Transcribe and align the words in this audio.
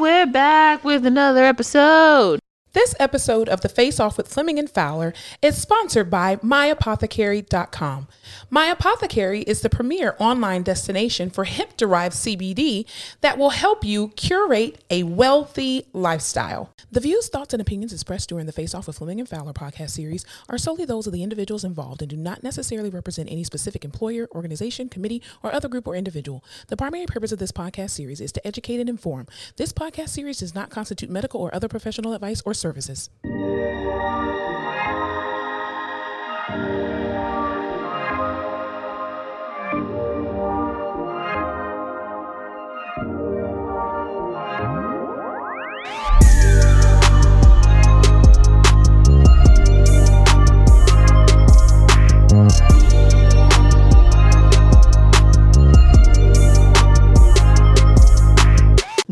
We're 0.00 0.24
back 0.24 0.82
with 0.82 1.04
another 1.04 1.44
episode. 1.44 2.40
This 2.72 2.94
episode 3.00 3.48
of 3.48 3.62
the 3.62 3.68
Face 3.68 3.98
Off 3.98 4.16
with 4.16 4.28
Fleming 4.28 4.56
and 4.56 4.70
Fowler 4.70 5.12
is 5.42 5.60
sponsored 5.60 6.08
by 6.08 6.36
MyApothecary.com. 6.36 8.06
My 8.48 8.66
Apothecary 8.66 9.42
is 9.42 9.60
the 9.60 9.68
premier 9.68 10.14
online 10.20 10.62
destination 10.62 11.30
for 11.30 11.42
hemp 11.42 11.76
derived 11.76 12.14
CBD 12.14 12.86
that 13.22 13.38
will 13.38 13.50
help 13.50 13.82
you 13.82 14.12
curate 14.14 14.84
a 14.88 15.02
wealthy 15.02 15.88
lifestyle. 15.92 16.72
The 16.92 17.00
views, 17.00 17.28
thoughts, 17.28 17.52
and 17.52 17.60
opinions 17.60 17.92
expressed 17.92 18.28
during 18.28 18.46
the 18.46 18.52
Face 18.52 18.72
Off 18.72 18.86
with 18.86 18.98
Fleming 18.98 19.18
and 19.18 19.28
Fowler 19.28 19.52
podcast 19.52 19.90
series 19.90 20.24
are 20.48 20.56
solely 20.56 20.84
those 20.84 21.08
of 21.08 21.12
the 21.12 21.24
individuals 21.24 21.64
involved 21.64 22.02
and 22.02 22.10
do 22.10 22.16
not 22.16 22.44
necessarily 22.44 22.88
represent 22.90 23.32
any 23.32 23.42
specific 23.42 23.84
employer, 23.84 24.28
organization, 24.32 24.88
committee, 24.88 25.22
or 25.42 25.52
other 25.52 25.68
group 25.68 25.88
or 25.88 25.96
individual. 25.96 26.44
The 26.68 26.76
primary 26.76 27.06
purpose 27.06 27.32
of 27.32 27.40
this 27.40 27.50
podcast 27.50 27.90
series 27.90 28.20
is 28.20 28.30
to 28.30 28.46
educate 28.46 28.78
and 28.78 28.88
inform. 28.88 29.26
This 29.56 29.72
podcast 29.72 30.10
series 30.10 30.38
does 30.38 30.54
not 30.54 30.70
constitute 30.70 31.10
medical 31.10 31.40
or 31.40 31.52
other 31.52 31.66
professional 31.66 32.14
advice 32.14 32.40
or 32.46 32.54
services. 32.60 33.10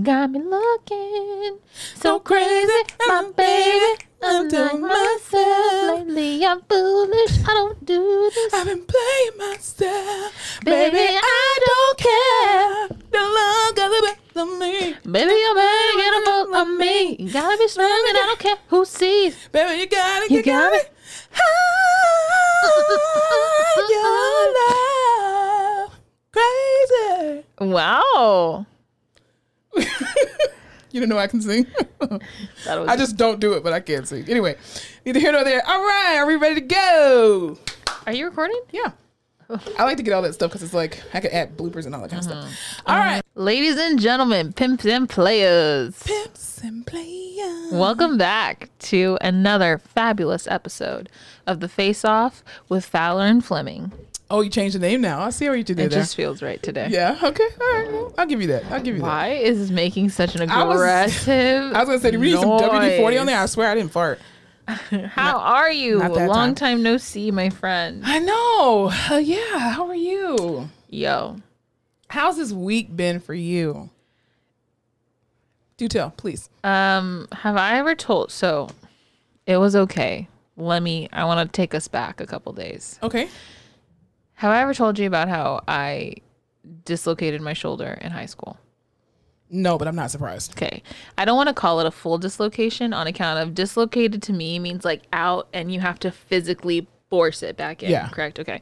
Got 0.09 0.31
me 0.31 0.41
looking 0.41 1.59
so 1.95 2.19
crazy, 2.19 2.73
my 3.09 3.25
mm, 3.25 3.37
baby. 3.37 4.01
I'm 4.23 4.49
like 4.49 4.81
myself. 4.81 5.99
Lately, 5.99 6.47
I'm 6.47 6.63
foolish. 6.63 7.39
I 7.47 7.53
don't 7.53 7.85
do 7.85 8.31
this. 8.35 8.55
I've 8.55 8.65
been 8.65 8.87
playing 8.87 9.37
myself, 9.37 10.61
Baby, 10.65 10.97
baby. 10.97 11.19
I 11.21 11.59
don't 11.69 11.99
care. 11.99 12.89
The 13.11 13.21
love 13.21 13.75
got 13.77 13.89
the 13.91 14.01
best 14.07 14.37
of 14.39 14.49
me, 14.59 14.95
Baby, 15.05 15.35
you're 15.43 15.55
better 15.55 15.97
get 15.99 16.15
a 16.15 16.23
hold 16.25 16.55
of 16.57 16.69
me. 16.79 17.13
Mm-hmm. 17.13 17.27
You 17.27 17.31
gotta 17.31 17.59
be 17.59 17.69
strong, 17.69 18.05
and 18.09 18.17
I 18.17 18.23
don't 18.29 18.39
care 18.39 18.57
who 18.69 18.87
sees. 18.87 19.37
baby. 19.53 19.81
You 19.83 19.87
got 19.89 20.23
it. 20.23 20.31
You 20.31 20.39
You, 20.39 20.43
got, 20.43 20.73
got 20.73 20.81
it. 20.81 20.91
Your 23.91 24.55
love, 25.85 25.93
crazy. 26.33 27.45
Wow. 27.61 28.65
You 30.91 31.01
don't 31.01 31.11
know 31.11 31.19
I 31.19 31.27
can 31.27 31.43
sing. 31.43 31.67
That 32.65 32.81
was 32.81 32.89
I 32.89 32.97
just 32.97 33.17
don't 33.19 33.41
do 33.41 33.53
it, 33.53 33.63
but 33.63 33.73
I 33.75 33.81
can 33.81 34.07
sing. 34.07 34.25
Anyway, 34.29 34.57
neither 35.05 35.21
here 35.21 35.33
nor 35.33 35.45
there. 35.45 35.63
All 35.67 35.83
right, 35.83 36.17
are 36.17 36.27
we 36.27 36.37
ready 36.37 36.55
to 36.57 36.61
go? 36.63 37.59
Are 38.07 38.13
you 38.13 38.25
recording? 38.25 38.61
Yeah. 38.71 38.93
I 39.79 39.85
like 39.85 39.97
to 39.99 40.03
get 40.03 40.13
all 40.13 40.23
that 40.23 40.33
stuff 40.35 40.51
because 40.51 40.63
it's 40.63 40.73
like 40.75 41.03
I 41.13 41.21
could 41.21 41.31
add 41.31 41.57
bloopers 41.57 41.85
and 41.87 41.95
all 41.95 42.03
that 42.03 42.11
kind 42.11 42.21
of 42.21 42.25
stuff. 42.25 42.45
Uh-huh. 42.45 42.83
All 42.87 42.97
right, 42.97 43.19
uh-huh. 43.19 43.43
Ladies 43.43 43.77
and 43.77 43.99
gentlemen, 44.01 44.53
pimps 44.53 44.87
and 44.87 45.09
players. 45.09 46.03
pimps 46.03 46.63
and 46.63 46.87
players. 46.87 47.73
Welcome 47.73 48.17
back 48.19 48.71
to 48.81 49.19
another 49.21 49.79
fabulous 49.79 50.47
episode 50.47 51.09
of 51.47 51.61
the 51.61 51.69
Face 51.69 52.05
Off 52.05 52.43
with 52.69 52.85
Fowler 52.87 53.25
and 53.27 53.45
Fleming. 53.45 53.93
Oh, 54.31 54.43
you 54.43 54.51
changed 54.51 54.75
the 54.75 54.79
name 54.81 55.01
now. 55.01 55.21
I 55.23 55.31
see 55.31 55.49
what 55.49 55.57
you 55.57 55.65
did 55.65 55.79
that. 55.79 55.85
It 55.85 55.91
there. 55.91 56.01
just 56.01 56.15
feels 56.15 56.43
right 56.43 56.63
today. 56.63 56.89
Yeah. 56.91 57.19
Okay. 57.23 57.49
All 57.61 57.73
right. 57.73 57.91
well, 57.93 58.15
I'll 58.19 58.27
give 58.27 58.43
you 58.43 58.49
that. 58.49 58.65
I'll 58.71 58.81
give 58.83 58.95
you 58.95 59.01
that. 59.01 59.07
Why 59.07 59.29
is 59.29 59.59
this 59.59 59.71
making 59.71 60.11
such 60.11 60.35
an 60.35 60.51
I 60.51 60.65
was- 60.65 60.77
aggressive? 60.77 61.73
I 61.75 61.79
was 61.81 61.89
gonna 61.89 61.99
say, 62.01 62.11
do 62.11 62.21
we 62.21 62.27
need 62.33 62.39
some 62.41 62.51
WD 62.51 62.99
forty 62.99 63.17
on 63.17 63.27
there? 63.27 63.39
I 63.41 63.47
swear 63.47 63.71
I 63.71 63.75
didn't 63.75 63.93
fart. 63.93 64.21
How 64.67 65.39
are 65.39 65.71
you? 65.71 65.99
not 65.99 66.13
Long 66.13 66.49
time. 66.55 66.77
time 66.77 66.83
no 66.83 66.99
see, 66.99 67.31
my 67.31 67.49
friend. 67.49 68.03
I 68.05 68.19
know. 68.19 68.93
Uh, 69.11 69.17
yeah. 69.17 69.71
How 69.71 69.87
are 69.89 69.95
you? 69.95 70.69
Yo, 70.91 71.37
How's 72.09 72.37
this 72.37 72.53
week 72.53 72.95
been 72.95 73.21
for 73.21 73.33
you? 73.35 73.89
Do 75.79 75.89
tell, 75.89 76.11
please. 76.11 76.51
um, 76.65 77.29
have 77.33 77.57
I 77.57 77.79
ever 77.79 77.95
told? 77.95 78.33
So, 78.33 78.69
it 79.47 79.57
was 79.59 79.77
okay. 79.77 80.29
Let 80.57 80.83
me. 80.83 81.09
I 81.13 81.25
want 81.25 81.51
to 81.51 81.57
take 81.57 81.73
us 81.75 81.87
back 81.89 82.21
a 82.21 82.27
couple 82.27 82.53
days. 82.53 82.99
Okay. 83.03 83.29
Have 84.39 84.53
I 84.53 84.61
ever 84.61 84.73
told 84.73 85.01
you 85.01 85.07
about 85.09 85.29
how 85.29 85.65
I 85.67 86.15
dislocated 86.85 87.41
my 87.41 87.55
shoulder 87.55 87.99
in 88.01 88.13
high 88.13 88.27
school? 88.27 88.57
No, 89.51 89.77
but 89.77 89.89
I'm 89.89 89.97
not 89.97 90.13
surprised. 90.13 90.53
Okay. 90.53 90.81
I 91.17 91.25
don't 91.25 91.37
want 91.37 91.49
to 91.49 91.55
call 91.55 91.81
it 91.81 91.87
a 91.87 91.91
full 91.91 92.19
dislocation 92.19 92.93
on 92.93 93.09
account 93.09 93.43
of 93.43 93.53
dislocated 93.53 94.23
to 94.23 94.33
me 94.33 94.61
means 94.61 94.85
like 94.85 95.03
out 95.13 95.49
and 95.53 95.73
you 95.73 95.81
have 95.81 95.99
to 96.01 96.13
physically 96.13 96.87
force 97.11 97.43
it 97.43 97.57
back 97.57 97.83
in. 97.83 97.91
Yeah. 97.91 98.11
Correct. 98.11 98.39
Okay. 98.39 98.61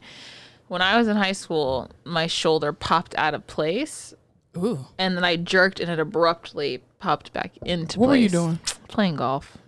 When 0.69 0.81
I 0.81 0.97
was 0.97 1.09
in 1.09 1.16
high 1.19 1.32
school, 1.32 1.91
my 2.04 2.26
shoulder 2.26 2.72
popped 2.72 3.14
out 3.19 3.34
of 3.34 3.47
place 3.47 4.14
Ooh. 4.56 4.87
and 4.97 5.14
then 5.14 5.25
I 5.25 5.37
jerked 5.37 5.78
and 5.78 5.91
it 5.91 5.98
abruptly 5.98 6.82
popped 7.00 7.34
back 7.34 7.54
into 7.66 8.00
What 8.00 8.08
were 8.08 8.16
you 8.16 8.31
doing? 8.31 8.60
Playing 8.88 9.16
golf. 9.16 9.58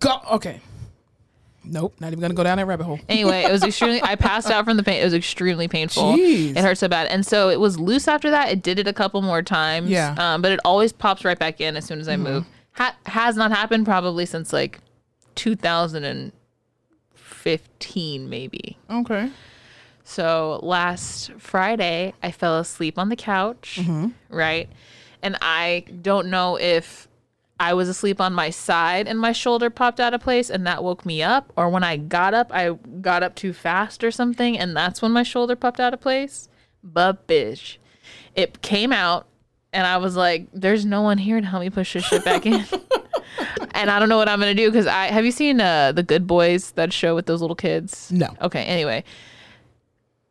Go. 0.00 0.20
Okay. 0.32 0.60
Nope. 1.64 1.94
Not 2.00 2.08
even 2.08 2.18
gonna 2.20 2.34
go 2.34 2.42
down 2.42 2.58
that 2.58 2.66
rabbit 2.66 2.84
hole. 2.84 2.98
Anyway, 3.08 3.44
it 3.44 3.52
was 3.52 3.62
extremely. 3.62 4.02
I 4.02 4.16
passed 4.16 4.50
out 4.50 4.64
from 4.64 4.76
the 4.76 4.82
pain. 4.82 5.00
It 5.00 5.04
was 5.04 5.14
extremely 5.14 5.68
painful. 5.68 6.14
Jeez. 6.14 6.56
It 6.56 6.58
hurt 6.58 6.78
so 6.78 6.88
bad, 6.88 7.06
and 7.08 7.24
so 7.24 7.50
it 7.50 7.60
was 7.60 7.78
loose 7.78 8.08
after 8.08 8.30
that. 8.30 8.50
It 8.50 8.62
did 8.62 8.78
it 8.78 8.88
a 8.88 8.92
couple 8.92 9.22
more 9.22 9.42
times. 9.42 9.90
Yeah. 9.90 10.14
Um, 10.18 10.42
but 10.42 10.52
it 10.52 10.60
always 10.64 10.92
pops 10.92 11.24
right 11.24 11.38
back 11.38 11.60
in 11.60 11.76
as 11.76 11.84
soon 11.84 12.00
as 12.00 12.08
I 12.08 12.16
move. 12.16 12.46
Ha- 12.72 12.96
has 13.06 13.36
not 13.36 13.50
happened 13.52 13.84
probably 13.84 14.26
since 14.26 14.52
like 14.52 14.80
2015, 15.34 18.28
maybe. 18.28 18.76
Okay. 18.90 19.30
So 20.04 20.58
last 20.62 21.32
Friday, 21.38 22.12
I 22.22 22.30
fell 22.32 22.58
asleep 22.58 22.98
on 22.98 23.08
the 23.08 23.16
couch, 23.16 23.78
right? 24.28 24.68
And 25.22 25.36
I 25.40 25.84
don't 26.02 26.26
know 26.28 26.56
if 26.58 27.08
I 27.62 27.74
was 27.74 27.88
asleep 27.88 28.20
on 28.20 28.32
my 28.32 28.50
side 28.50 29.06
and 29.06 29.20
my 29.20 29.30
shoulder 29.30 29.70
popped 29.70 30.00
out 30.00 30.12
of 30.12 30.20
place 30.20 30.50
and 30.50 30.66
that 30.66 30.82
woke 30.82 31.06
me 31.06 31.22
up, 31.22 31.52
or 31.56 31.68
when 31.68 31.84
I 31.84 31.96
got 31.96 32.34
up, 32.34 32.50
I 32.52 32.70
got 33.00 33.22
up 33.22 33.36
too 33.36 33.52
fast 33.52 34.02
or 34.02 34.10
something, 34.10 34.58
and 34.58 34.76
that's 34.76 35.00
when 35.00 35.12
my 35.12 35.22
shoulder 35.22 35.54
popped 35.54 35.78
out 35.78 35.94
of 35.94 36.00
place. 36.00 36.48
But 36.82 37.28
bitch, 37.28 37.76
it 38.34 38.62
came 38.62 38.92
out, 38.92 39.28
and 39.72 39.86
I 39.86 39.98
was 39.98 40.16
like, 40.16 40.48
"There's 40.52 40.84
no 40.84 41.02
one 41.02 41.18
here 41.18 41.40
to 41.40 41.46
help 41.46 41.62
me 41.62 41.70
push 41.70 41.92
this 41.92 42.04
shit 42.04 42.24
back 42.24 42.46
in." 42.46 42.64
and 43.74 43.88
I 43.92 44.00
don't 44.00 44.08
know 44.08 44.16
what 44.16 44.28
I'm 44.28 44.40
gonna 44.40 44.54
do 44.54 44.68
because 44.68 44.88
I 44.88 45.04
have 45.04 45.24
you 45.24 45.30
seen 45.30 45.60
uh, 45.60 45.92
the 45.92 46.02
Good 46.02 46.26
Boys 46.26 46.72
that 46.72 46.92
show 46.92 47.14
with 47.14 47.26
those 47.26 47.40
little 47.40 47.54
kids? 47.54 48.10
No. 48.10 48.34
Okay. 48.40 48.64
Anyway, 48.64 49.04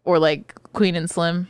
or 0.03 0.20
like 0.20 0.53
Queen 0.74 0.97
and 0.97 1.09
Slim. 1.09 1.47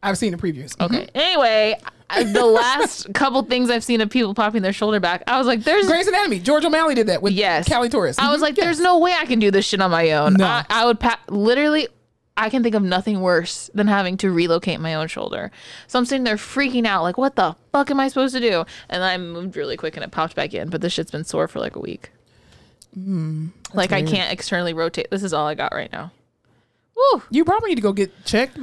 I've 0.00 0.16
seen 0.16 0.30
the 0.30 0.38
previews. 0.38 0.80
Okay. 0.80 1.08
Anyway, 1.12 1.76
I, 1.84 1.90
the 2.24 2.44
last 2.46 3.12
couple 3.14 3.42
things 3.42 3.70
I've 3.70 3.84
seen 3.84 4.00
of 4.00 4.10
people 4.10 4.34
popping 4.34 4.62
their 4.62 4.72
shoulder 4.72 5.00
back, 5.00 5.22
I 5.26 5.38
was 5.38 5.46
like, 5.46 5.64
"There's." 5.64 5.86
Grey's 5.86 6.06
Anatomy. 6.06 6.38
George 6.40 6.64
O'Malley 6.64 6.94
did 6.94 7.06
that 7.08 7.22
with 7.22 7.32
Yes. 7.32 7.68
Callie 7.68 7.88
Torres. 7.88 8.18
I 8.18 8.30
was 8.30 8.38
Mhm. 8.38 8.42
like, 8.42 8.56
Yes. 8.56 8.64
"There's 8.66 8.80
no 8.80 8.98
way 8.98 9.14
I 9.18 9.26
can 9.26 9.38
do 9.38 9.50
this 9.50 9.64
shit 9.66 9.80
on 9.80 9.90
my 9.90 10.10
own." 10.12 10.34
No. 10.34 10.44
I, 10.46 10.64
I 10.68 10.84
would 10.86 11.00
pa- 11.00 11.20
literally. 11.28 11.88
I 12.36 12.48
can 12.48 12.62
think 12.62 12.74
of 12.74 12.82
nothing 12.82 13.20
worse 13.20 13.68
than 13.74 13.86
having 13.86 14.16
to 14.18 14.30
relocate 14.30 14.80
my 14.80 14.94
own 14.94 15.08
shoulder. 15.08 15.50
So 15.88 15.98
I'm 15.98 16.06
sitting 16.06 16.24
there 16.24 16.36
freaking 16.36 16.86
out, 16.86 17.02
like, 17.02 17.18
what 17.18 17.36
the 17.36 17.54
fuck 17.70 17.90
am 17.90 18.00
I 18.00 18.08
supposed 18.08 18.34
to 18.34 18.40
do? 18.40 18.64
And 18.88 19.02
then 19.02 19.10
I 19.10 19.18
moved 19.18 19.56
really 19.56 19.76
quick 19.76 19.94
and 19.96 20.02
it 20.04 20.10
popped 20.10 20.36
back 20.36 20.54
in, 20.54 20.70
but 20.70 20.80
this 20.80 20.92
shit's 20.94 21.10
been 21.10 21.24
sore 21.24 21.48
for 21.48 21.58
like 21.58 21.76
a 21.76 21.80
week. 21.80 22.10
like, 23.74 23.92
I 23.92 24.02
can't 24.02 24.32
externally 24.32 24.72
rotate. 24.72 25.10
This 25.10 25.22
is 25.22 25.32
all 25.32 25.46
I 25.46 25.54
got 25.54 25.72
right 25.72 25.92
now. 25.92 26.12
Woo! 26.96 27.22
You 27.30 27.44
probably 27.44 27.70
need 27.70 27.76
to 27.76 27.82
go 27.82 27.92
get 27.92 28.24
checked. 28.24 28.58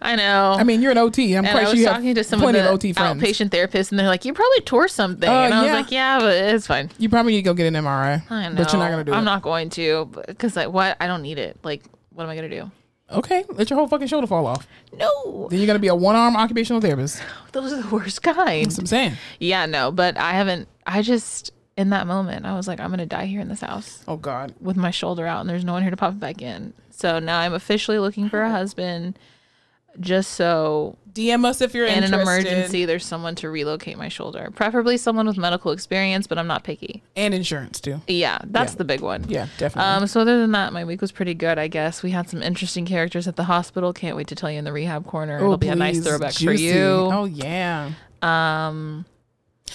I 0.00 0.14
know. 0.16 0.54
I 0.58 0.62
mean, 0.64 0.82
you're 0.82 0.92
an 0.92 0.98
OT. 0.98 1.34
I'm 1.34 1.44
and 1.44 1.52
quite 1.52 1.66
I 1.66 1.70
sure 1.70 1.74
you 1.76 1.86
talking 1.86 2.06
have 2.08 2.16
to 2.16 2.24
some 2.24 2.38
of 2.40 2.42
plenty 2.44 2.58
the 2.60 2.68
of 2.68 2.74
OT 2.74 2.92
friends. 2.92 3.22
outpatient 3.22 3.48
therapists, 3.50 3.90
and 3.90 3.98
they're 3.98 4.06
like, 4.08 4.24
"You 4.24 4.32
probably 4.34 4.60
tore 4.60 4.88
something," 4.88 5.28
Uh, 5.28 5.32
and 5.32 5.54
I 5.54 5.62
was 5.62 5.72
like, 5.72 5.90
"Yeah, 5.90 6.18
but 6.20 6.34
it's 6.36 6.66
fine." 6.66 6.90
You 6.98 7.08
probably 7.08 7.32
need 7.32 7.38
to 7.38 7.42
go 7.44 7.54
get 7.54 7.66
an 7.66 7.74
MRI. 7.74 8.22
I 8.30 8.48
know, 8.48 8.56
But 8.56 8.72
you're 8.72 8.80
not 8.82 8.90
gonna 8.90 9.04
do 9.04 9.12
it. 9.12 9.16
I'm 9.16 9.24
not 9.24 9.42
going 9.42 9.70
to 9.70 10.10
because 10.26 10.54
like, 10.56 10.68
what? 10.70 10.96
I 11.00 11.06
don't 11.06 11.22
need 11.22 11.38
it. 11.38 11.58
Like, 11.62 11.82
what 12.10 12.24
am 12.24 12.30
I 12.30 12.36
gonna 12.36 12.48
do? 12.50 12.70
Okay, 13.10 13.44
let 13.50 13.70
your 13.70 13.78
whole 13.78 13.86
fucking 13.88 14.08
shoulder 14.08 14.26
fall 14.26 14.46
off. 14.46 14.66
No, 14.92 15.46
Then 15.48 15.60
you're 15.60 15.66
gonna 15.68 15.78
be 15.78 15.86
a 15.88 15.94
one 15.94 16.16
arm 16.16 16.36
occupational 16.36 16.80
therapist. 16.82 17.22
those 17.52 17.72
are 17.72 17.80
the 17.82 17.88
worst 17.88 18.22
kind. 18.22 18.66
That's 18.66 18.76
what 18.76 18.82
I'm 18.82 18.86
saying. 18.86 19.12
Yeah, 19.38 19.66
no, 19.66 19.92
but 19.92 20.18
I 20.18 20.32
haven't. 20.32 20.68
I 20.86 21.02
just 21.02 21.52
in 21.76 21.90
that 21.90 22.06
moment, 22.06 22.46
I 22.46 22.54
was 22.56 22.66
like, 22.68 22.80
I'm 22.80 22.90
gonna 22.90 23.06
die 23.06 23.26
here 23.26 23.40
in 23.40 23.48
this 23.48 23.60
house 23.60 24.02
Oh 24.08 24.16
God. 24.16 24.54
with 24.60 24.76
my 24.76 24.90
shoulder 24.90 25.26
out, 25.26 25.40
and 25.40 25.48
there's 25.48 25.64
no 25.64 25.72
one 25.72 25.82
here 25.82 25.90
to 25.90 25.96
pop 25.96 26.12
it 26.14 26.20
back 26.20 26.42
in. 26.42 26.72
So 26.90 27.18
now 27.18 27.38
I'm 27.38 27.52
officially 27.52 27.98
looking 27.98 28.28
for 28.28 28.42
a 28.42 28.50
husband, 28.50 29.18
just 30.00 30.32
so 30.32 30.96
DM 31.12 31.44
us 31.46 31.60
if 31.62 31.72
you're 31.74 31.86
in 31.86 32.04
an 32.04 32.12
emergency 32.12 32.84
there's 32.84 33.04
someone 33.06 33.34
to 33.36 33.48
relocate 33.48 33.96
my 33.96 34.08
shoulder, 34.08 34.50
preferably 34.54 34.96
someone 34.98 35.26
with 35.26 35.38
medical 35.38 35.72
experience, 35.72 36.26
but 36.26 36.36
I'm 36.38 36.46
not 36.46 36.62
picky. 36.64 37.02
and 37.16 37.32
insurance 37.32 37.80
too. 37.80 38.00
Yeah, 38.06 38.38
that's 38.44 38.72
Yeah. 38.72 38.78
the 38.78 38.84
big 38.84 39.00
one. 39.00 39.24
Yeah, 39.28 39.46
definitely. 39.56 39.90
Um, 39.90 40.06
so 40.06 40.20
other 40.20 40.38
than 40.40 40.52
that, 40.52 40.72
my 40.74 40.84
week 40.84 41.00
was 41.00 41.12
pretty 41.12 41.32
good, 41.34 41.58
I 41.58 41.68
guess. 41.68 42.02
We 42.02 42.10
had 42.10 42.28
some 42.28 42.42
interesting 42.42 42.84
characters 42.84 43.26
at 43.26 43.36
the 43.36 43.44
hospital. 43.44 43.92
Can't 43.94 44.16
wait 44.16 44.26
to 44.28 44.34
tell 44.34 44.50
you 44.50 44.58
in 44.58 44.64
the 44.64 44.72
rehab 44.72 45.06
corner. 45.06 45.38
Oh, 45.38 45.44
It'll 45.44 45.56
be 45.56 45.68
a 45.68 45.74
nice 45.74 45.96
please, 45.96 46.06
throwback 46.06 46.32
for 46.34 46.38
juicy. 46.40 46.64
you. 46.64 46.74
Oh 46.84 47.24
yeah. 47.24 47.92
Um, 48.22 49.06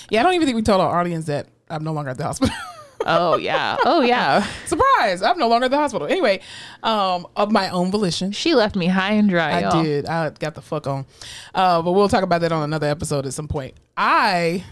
Yeah, 0.10 0.20
I 0.20 0.24
don't 0.24 0.34
even 0.36 0.46
think 0.46 0.56
we 0.56 0.62
told 0.62 0.82
our 0.82 1.00
audience 1.00 1.26
that 1.26 1.48
I'm 1.70 1.84
no 1.84 1.94
longer 1.94 2.12
at 2.12 2.18
the 2.18 2.24
hospital. 2.26 2.54
Oh 3.06 3.38
yeah. 3.38 3.78
Oh 3.86 4.02
yeah. 4.02 4.46
Surprise! 4.66 5.22
I'm 5.22 5.38
no 5.38 5.48
longer 5.48 5.66
at 5.66 5.72
the 5.72 5.78
hospital. 5.78 6.08
Anyway, 6.08 6.42
um, 6.84 7.28
of 7.36 7.52
my 7.52 7.70
own 7.70 7.92
volition. 7.92 8.32
She 8.32 8.54
left 8.56 8.76
me 8.76 8.88
high 8.88 9.14
and 9.14 9.30
dry. 9.30 9.52
I 9.52 9.60
y'all. 9.62 9.84
did. 9.84 10.06
I 10.06 10.30
got 10.30 10.56
the 10.56 10.62
fuck 10.62 10.88
on. 10.88 11.06
Uh, 11.54 11.82
but 11.82 11.92
we'll 11.94 12.10
talk 12.10 12.24
about 12.24 12.42
that 12.42 12.52
on 12.52 12.64
another 12.64 12.88
episode 12.88 13.26
at 13.26 13.34
some 13.34 13.48
point. 13.48 13.74
I 13.98 14.64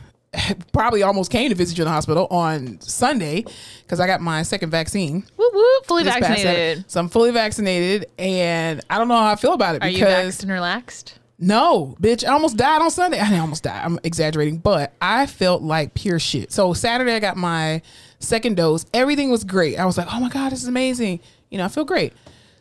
probably 0.73 1.03
almost 1.03 1.31
came 1.31 1.49
to 1.49 1.55
visit 1.55 1.77
you 1.77 1.83
in 1.83 1.87
the 1.87 1.91
hospital 1.91 2.27
on 2.29 2.79
Sunday 2.81 3.43
because 3.81 3.99
I 3.99 4.07
got 4.07 4.21
my 4.21 4.43
second 4.43 4.69
vaccine. 4.69 5.23
Whoop 5.35 5.53
whoop. 5.53 5.85
Fully 5.85 6.03
this 6.03 6.13
past 6.13 6.25
Saturday. 6.25 6.43
vaccinated. 6.43 6.91
So 6.91 6.99
I'm 6.99 7.09
fully 7.09 7.31
vaccinated, 7.31 8.11
and 8.17 8.81
I 8.89 8.97
don't 8.97 9.07
know 9.07 9.15
how 9.15 9.31
I 9.31 9.35
feel 9.35 9.53
about 9.53 9.75
it 9.75 9.81
Are 9.83 9.89
you 9.89 9.99
because 9.99 10.35
vaxxed 10.37 10.43
and 10.43 10.51
relaxed? 10.51 11.19
no, 11.39 11.95
bitch, 12.01 12.27
I 12.27 12.33
almost 12.33 12.57
died 12.57 12.81
on 12.81 12.91
Sunday. 12.91 13.19
I 13.23 13.39
almost 13.39 13.63
died. 13.63 13.81
I'm 13.83 13.99
exaggerating, 14.03 14.57
but 14.57 14.93
I 15.01 15.25
felt 15.25 15.61
like 15.61 15.93
pure 15.93 16.19
shit. 16.19 16.51
So 16.51 16.73
Saturday, 16.73 17.13
I 17.13 17.19
got 17.19 17.37
my 17.37 17.81
second 18.19 18.57
dose. 18.57 18.85
Everything 18.93 19.31
was 19.31 19.43
great. 19.43 19.77
I 19.77 19.85
was 19.85 19.97
like, 19.97 20.07
oh 20.13 20.19
my 20.19 20.29
god, 20.29 20.51
this 20.51 20.61
is 20.61 20.67
amazing. 20.67 21.19
You 21.49 21.57
know, 21.57 21.65
I 21.65 21.67
feel 21.69 21.85
great. 21.85 22.13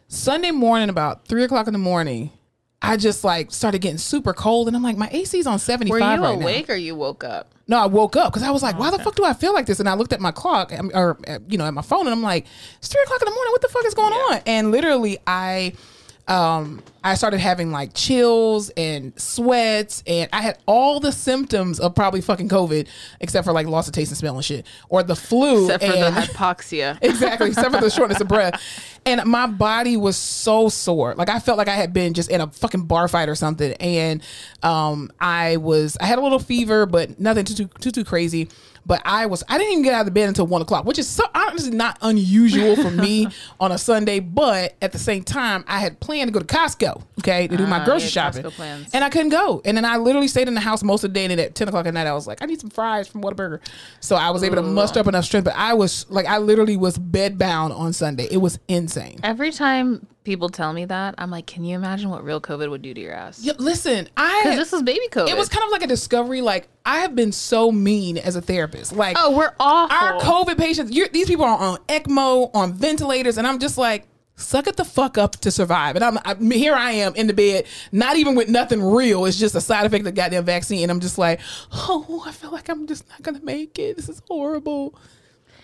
Sunday 0.08 0.50
morning, 0.50 0.88
about 0.88 1.26
three 1.26 1.44
o'clock 1.44 1.66
in 1.66 1.72
the 1.74 1.78
morning, 1.78 2.30
I 2.80 2.96
just 2.96 3.24
like 3.24 3.50
started 3.50 3.80
getting 3.80 3.98
super 3.98 4.32
cold, 4.32 4.68
and 4.68 4.76
I'm 4.76 4.82
like, 4.82 4.96
my 4.96 5.08
AC's 5.08 5.46
on 5.46 5.58
75 5.58 5.90
Were 5.90 5.98
you 5.98 6.04
right 6.04 6.20
now. 6.20 6.30
awake 6.40 6.70
or 6.70 6.76
you 6.76 6.94
woke 6.94 7.24
up? 7.24 7.52
No, 7.66 7.76
I 7.78 7.86
woke 7.86 8.16
up 8.16 8.32
because 8.32 8.42
I 8.42 8.50
was 8.50 8.62
like, 8.62 8.78
why 8.78 8.90
the 8.90 8.98
fuck 8.98 9.14
do 9.14 9.24
I 9.24 9.34
feel 9.34 9.52
like 9.52 9.66
this? 9.66 9.78
And 9.78 9.88
I 9.88 9.94
looked 9.94 10.14
at 10.14 10.20
my 10.20 10.30
clock 10.30 10.72
um, 10.72 10.90
or, 10.94 11.18
uh, 11.26 11.38
you 11.48 11.58
know, 11.58 11.66
at 11.66 11.74
my 11.74 11.82
phone 11.82 12.06
and 12.06 12.10
I'm 12.10 12.22
like, 12.22 12.46
it's 12.78 12.88
three 12.88 13.02
o'clock 13.02 13.20
in 13.20 13.26
the 13.26 13.34
morning. 13.34 13.52
What 13.52 13.60
the 13.60 13.68
fuck 13.68 13.84
is 13.84 13.92
going 13.92 14.14
on? 14.14 14.40
And 14.46 14.70
literally, 14.70 15.18
I, 15.26 15.74
um, 16.28 16.82
I 17.02 17.14
started 17.14 17.38
having 17.40 17.70
like 17.72 17.94
chills 17.94 18.70
and 18.70 19.18
sweats 19.18 20.02
and 20.06 20.28
I 20.32 20.42
had 20.42 20.58
all 20.66 21.00
the 21.00 21.10
symptoms 21.10 21.80
of 21.80 21.94
probably 21.94 22.20
fucking 22.20 22.50
COVID 22.50 22.86
except 23.20 23.46
for 23.46 23.52
like 23.52 23.66
loss 23.66 23.88
of 23.88 23.94
taste 23.94 24.10
and 24.10 24.18
smell 24.18 24.34
and 24.34 24.44
shit 24.44 24.66
or 24.90 25.02
the 25.02 25.16
flu. 25.16 25.64
Except 25.64 25.84
for 25.84 25.92
the 25.92 26.10
hypoxia. 26.10 26.98
exactly 27.00 27.48
except 27.48 27.74
for 27.74 27.80
the 27.80 27.90
shortness 27.98 28.20
of 28.20 28.28
breath 28.28 28.60
and 29.06 29.24
my 29.24 29.46
body 29.46 29.96
was 29.96 30.16
so 30.16 30.68
sore 30.68 31.14
like 31.14 31.28
i 31.30 31.38
felt 31.38 31.56
like 31.56 31.68
i 31.68 31.74
had 31.74 31.92
been 31.92 32.12
just 32.12 32.30
in 32.30 32.40
a 32.40 32.46
fucking 32.48 32.84
bar 32.84 33.08
fight 33.08 33.28
or 33.28 33.34
something 33.34 33.72
and 33.74 34.22
um 34.62 35.10
i 35.20 35.56
was 35.56 35.96
i 36.00 36.06
had 36.06 36.18
a 36.18 36.22
little 36.22 36.38
fever 36.38 36.84
but 36.84 37.18
nothing 37.18 37.44
too 37.44 37.54
too 37.54 37.70
too, 37.80 37.90
too 37.90 38.04
crazy 38.04 38.48
but 38.88 39.00
i 39.04 39.26
was 39.26 39.44
i 39.48 39.56
didn't 39.56 39.70
even 39.72 39.84
get 39.84 39.94
out 39.94 40.00
of 40.00 40.06
the 40.06 40.10
bed 40.10 40.26
until 40.28 40.46
one 40.46 40.60
o'clock 40.62 40.84
which 40.84 40.98
is 40.98 41.06
so 41.06 41.22
honestly 41.34 41.70
not 41.70 41.96
unusual 42.02 42.74
for 42.74 42.90
me 42.90 43.28
on 43.60 43.70
a 43.70 43.78
sunday 43.78 44.18
but 44.18 44.74
at 44.82 44.90
the 44.90 44.98
same 44.98 45.22
time 45.22 45.62
i 45.68 45.78
had 45.78 46.00
planned 46.00 46.26
to 46.26 46.32
go 46.32 46.40
to 46.40 46.46
costco 46.46 47.00
okay 47.20 47.46
to 47.46 47.56
do 47.56 47.66
my 47.66 47.78
Ah, 47.80 47.84
grocery 47.84 48.08
shopping. 48.08 48.44
And 48.92 49.04
i 49.04 49.08
couldn't 49.10 49.28
go. 49.28 49.60
And 49.64 49.76
then 49.76 49.84
i 49.84 49.96
literally 49.96 50.26
stayed 50.28 50.48
in 50.48 50.54
the 50.54 50.60
house 50.60 50.82
most 50.82 51.04
of 51.04 51.10
the 51.10 51.14
day 51.14 51.24
and 51.26 51.30
then 51.30 51.38
at 51.38 51.54
10 51.54 51.68
o'clock 51.68 51.86
at 51.86 51.94
night 51.94 52.06
i 52.08 52.12
was 52.14 52.26
like 52.26 52.42
i 52.42 52.46
need 52.46 52.60
some 52.60 52.70
fries 52.70 53.06
from 53.06 53.22
whataburger. 53.22 53.60
So 54.00 54.16
i 54.16 54.30
was 54.30 54.42
able 54.42 54.56
to 54.56 54.62
muster 54.62 54.98
up 55.00 55.06
enough 55.06 55.24
strength 55.26 55.44
but 55.44 55.54
i 55.56 55.74
was 55.74 56.06
like 56.10 56.26
i 56.26 56.38
literally 56.38 56.76
was 56.76 56.98
bedbound 56.98 57.78
on 57.78 57.92
sunday. 57.92 58.26
It 58.30 58.38
was 58.38 58.58
insane. 58.68 59.20
Every 59.22 59.52
time 59.52 60.06
people 60.24 60.48
tell 60.50 60.72
me 60.74 60.84
that, 60.84 61.14
I'm 61.16 61.30
like, 61.30 61.46
can 61.46 61.64
you 61.64 61.74
imagine 61.74 62.10
what 62.10 62.22
real 62.22 62.38
COVID 62.40 62.68
would 62.68 62.82
do 62.82 62.92
to 62.92 63.00
your 63.00 63.14
ass? 63.14 63.40
Yeah, 63.42 63.54
listen 63.58 64.04
Because 64.04 64.12
i 64.52 64.56
this 64.56 64.72
was 64.72 64.82
baby 64.82 65.06
COVID. 65.10 65.28
it 65.28 65.36
was 65.36 65.48
kind 65.48 65.64
of 65.64 65.70
like 65.70 65.82
a 65.82 65.86
discovery 65.86 66.40
like 66.42 66.68
i 66.88 66.98
have 67.00 67.14
been 67.14 67.32
so 67.32 67.70
mean 67.70 68.16
as 68.18 68.34
a 68.34 68.40
therapist. 68.40 68.92
Like 68.94 69.16
oh, 69.18 69.36
we're 69.36 69.52
awful. 69.60 69.96
our 69.96 70.20
covid 70.20 70.58
patients 70.58 70.90
you're, 70.90 71.08
these 71.08 71.28
people 71.28 71.44
are 71.44 71.58
on 71.58 71.78
ecmo 71.88 72.50
on 72.54 72.72
ventilators 72.72 73.38
and 73.38 73.46
i'm 73.46 73.58
just 73.58 73.76
like 73.78 74.06
suck 74.36 74.68
it 74.68 74.76
the 74.76 74.84
fuck 74.84 75.18
up 75.18 75.32
to 75.32 75.50
survive. 75.50 75.96
And 75.96 76.04
i'm, 76.04 76.18
I'm 76.24 76.50
here 76.50 76.74
i 76.74 76.92
am 76.92 77.14
in 77.14 77.26
the 77.26 77.34
bed 77.34 77.66
not 77.92 78.16
even 78.16 78.34
with 78.34 78.48
nothing 78.48 78.82
real. 78.82 79.26
It's 79.26 79.38
just 79.38 79.54
a 79.54 79.60
side 79.60 79.84
effect 79.84 80.00
of 80.00 80.04
the 80.06 80.12
goddamn 80.12 80.44
vaccine. 80.44 80.82
And 80.82 80.90
i'm 80.90 81.00
just 81.00 81.18
like 81.18 81.40
oh 81.72 82.24
i 82.26 82.32
feel 82.32 82.50
like 82.50 82.68
i'm 82.68 82.86
just 82.86 83.08
not 83.08 83.22
gonna 83.22 83.40
make 83.42 83.78
it. 83.78 83.96
This 83.96 84.08
is 84.08 84.22
horrible 84.26 84.98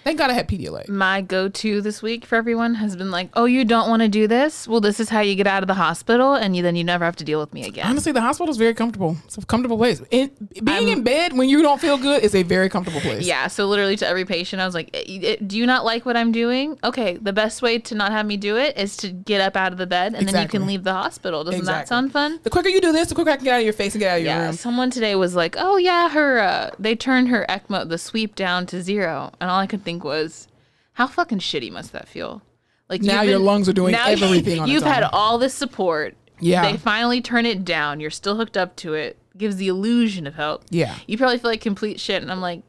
thank 0.05 0.19
god 0.19 0.31
i 0.31 0.33
had 0.35 0.47
pedialyte 0.49 0.89
my 0.89 1.21
go-to 1.21 1.81
this 1.81 2.03
week 2.03 2.25
for 2.25 2.37
everyone 2.37 2.75
has 2.75 2.95
been 2.97 3.11
like, 3.11 3.29
"Oh, 3.35 3.47
you 3.47 3.65
don't 3.65 3.89
want 3.89 4.03
to 4.03 4.09
do 4.09 4.27
this? 4.27 4.69
Well, 4.69 4.81
this 4.81 5.01
is 5.01 5.09
how 5.09 5.21
you 5.21 5.35
get 5.35 5.47
out 5.47 5.63
of 5.63 5.67
the 5.67 5.75
hospital, 5.75 6.35
and 6.35 6.55
you 6.57 6.63
then 6.63 6.77
you 6.77 6.85
never 6.85 7.05
have 7.05 7.17
to 7.17 7.25
deal 7.25 7.41
with 7.41 7.53
me 7.53 7.65
again." 7.67 7.87
honestly 7.87 8.13
the 8.13 8.21
hospital 8.21 8.51
is 8.51 8.57
very 8.57 8.75
comfortable 8.75 9.17
it's 9.25 9.39
a 9.39 9.45
comfortable 9.47 9.77
place 9.77 10.03
in, 10.11 10.31
being 10.63 10.89
in 10.89 11.03
bed 11.03 11.33
when 11.37 11.49
you 11.49 11.63
don't 11.63 11.81
feel 11.81 11.97
good 11.99 12.23
is 12.23 12.35
a 12.35 12.43
very 12.43 12.69
comfortable 12.69 13.01
place 13.01 13.27
Yeah, 13.27 13.47
so 13.49 13.67
literally 13.67 13.97
to 13.97 14.07
every 14.07 14.25
patient, 14.25 14.61
I 14.61 14.67
was 14.67 14.75
like, 14.75 14.91
"Eh, 14.95 15.19
eh, 15.23 15.37
"Do 15.47 15.57
you 15.57 15.67
not 15.67 15.85
like 15.85 16.05
what 16.07 16.17
I'm 16.17 16.33
doing? 16.33 16.79
Okay, 16.85 17.17
the 17.17 17.33
best 17.33 17.63
way 17.63 17.79
to 17.79 17.95
not 17.95 18.13
have 18.13 18.27
me 18.27 18.37
do 18.37 18.57
it 18.57 18.77
is 18.77 18.97
to 18.99 19.09
get 19.09 19.41
up 19.41 19.57
out 19.57 19.73
of 19.73 19.79
the 19.79 19.87
bed, 19.87 20.15
and 20.15 20.29
then 20.29 20.43
you 20.43 20.49
can 20.49 20.67
leave 20.67 20.85
the 20.85 20.93
hospital. 20.93 21.45
Doesn't 21.45 21.65
that 21.65 21.89
sound 21.89 22.13
fun?" 22.13 22.41
the 22.43 22.51
quicker 22.51 22.69
you 22.69 22.81
do 22.81 22.93
this 22.93 23.09
the 23.09 23.15
quicker 23.15 23.31
i 23.31 23.37
can 23.37 23.45
get 23.45 23.55
out 23.55 23.61
of 23.61 23.65
your 23.65 23.73
face 23.73 23.95
and 23.95 24.01
get 24.01 24.11
out 24.13 24.19
of 24.19 24.25
your 24.25 24.33
Yeah, 24.33 24.45
room 24.47 24.53
someone 24.55 24.91
today 24.91 25.15
was 25.15 25.35
like, 25.35 25.57
"Oh 25.59 25.77
yeah, 25.77 26.11
her 26.11 26.39
uh, 26.41 26.71
they 26.79 26.95
turned 26.95 27.29
her 27.29 27.47
ECMO 27.49 27.89
the 27.89 27.99
sweep 27.99 28.35
down 28.35 28.67
to 28.67 28.83
zero, 28.83 29.33
and 29.41 29.51
all 29.51 29.61
I 29.61 29.67
could 29.67 29.83
think 29.85 29.94
was, 30.03 30.49
how 30.95 31.07
fucking 31.07 31.39
shitty 31.39 31.71
must 31.71 31.93
that 31.93 32.09
feel? 32.09 32.43
Like 32.89 33.03
Now 33.03 33.23
your 33.23 33.39
lungs 33.39 33.69
are 33.69 33.73
doing 33.73 33.95
everything 33.95 34.61
on 34.61 34.69
You've 34.69 34.83
had 34.83 35.05
all 35.05 35.39
this 35.39 35.55
support. 35.55 36.17
Yeah. 36.41 36.71
they 36.71 36.77
finally 36.77 37.21
turn 37.21 37.47
it 37.47 37.65
down. 37.65 38.01
You're 38.01 38.11
still 38.11 38.37
hooked 38.37 38.57
up 38.57 38.77
to 38.77 38.95
it. 38.95 39.19
Gives 39.37 39.57
the 39.57 39.69
illusion 39.69 40.27
of 40.27 40.35
help. 40.35 40.65
Yeah. 40.71 40.95
you 41.07 41.17
probably 41.19 41.39
feel 41.39 41.51
like 41.51 41.61
complete 41.61 41.99
shit, 41.99 42.23
and 42.23 42.31
I'm 42.31 42.41
like, 42.41 42.63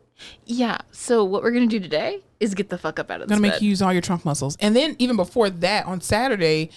yeah. 0.46 0.78
So 0.92 1.24
what 1.24 1.44
we're 1.44 1.52
gonna 1.52 1.68
do 1.68 1.80
today 1.80 2.22
is 2.40 2.56
get 2.56 2.70
the 2.70 2.78
fuck 2.78 3.00
up 3.00 3.12
out 3.12 3.22
of 3.22 3.28
this 3.28 3.36
gonna 3.36 3.42
make 3.42 3.54
bed. 3.54 3.62
you 3.62 3.70
use 3.70 3.82
all 3.82 3.94
your 3.94 4.02
trunk 4.02 4.26
muscles. 4.26 4.58
And 4.60 4.76
then 4.76 4.96
even 4.98 5.16
before 5.16 5.50
that, 5.50 5.86
on 5.86 6.02
Saturday, 6.02 6.70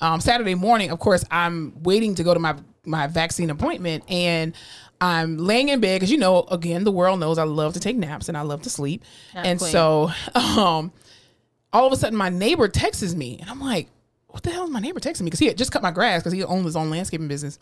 um, 0.00 0.20
Saturday 0.20 0.54
morning, 0.54 0.90
of 0.90 0.98
course, 0.98 1.24
I'm 1.30 1.72
waiting 1.82 2.14
to 2.16 2.24
go 2.24 2.34
to 2.34 2.40
my 2.40 2.56
my 2.84 3.06
vaccine 3.06 3.50
appointment, 3.50 4.04
and 4.10 4.54
I'm 5.00 5.38
laying 5.38 5.68
in 5.70 5.80
bed 5.80 5.96
because 5.96 6.10
you 6.10 6.18
know, 6.18 6.42
again, 6.50 6.84
the 6.84 6.92
world 6.92 7.20
knows 7.20 7.38
I 7.38 7.44
love 7.44 7.72
to 7.74 7.80
take 7.80 7.96
naps 7.96 8.28
and 8.28 8.36
I 8.36 8.42
love 8.42 8.62
to 8.62 8.70
sleep, 8.70 9.02
Yeah, 9.34 9.42
and 9.44 9.58
queen. 9.58 9.72
so 9.72 10.10
um, 10.34 10.92
all 11.72 11.86
of 11.86 11.92
a 11.92 11.96
sudden, 11.96 12.18
my 12.18 12.28
neighbor 12.28 12.68
texts 12.68 13.14
me, 13.14 13.38
and 13.40 13.48
I'm 13.48 13.60
like, 13.60 13.88
"What 14.28 14.42
the 14.42 14.50
hell 14.50 14.64
is 14.64 14.70
my 14.70 14.80
neighbor 14.80 15.00
texting 15.00 15.20
me?" 15.22 15.26
Because 15.26 15.40
he 15.40 15.46
had 15.46 15.56
just 15.58 15.72
cut 15.72 15.82
my 15.82 15.90
grass 15.90 16.20
because 16.22 16.32
he 16.32 16.44
owned 16.44 16.64
his 16.64 16.76
own 16.76 16.90
landscaping 16.90 17.28
business. 17.28 17.58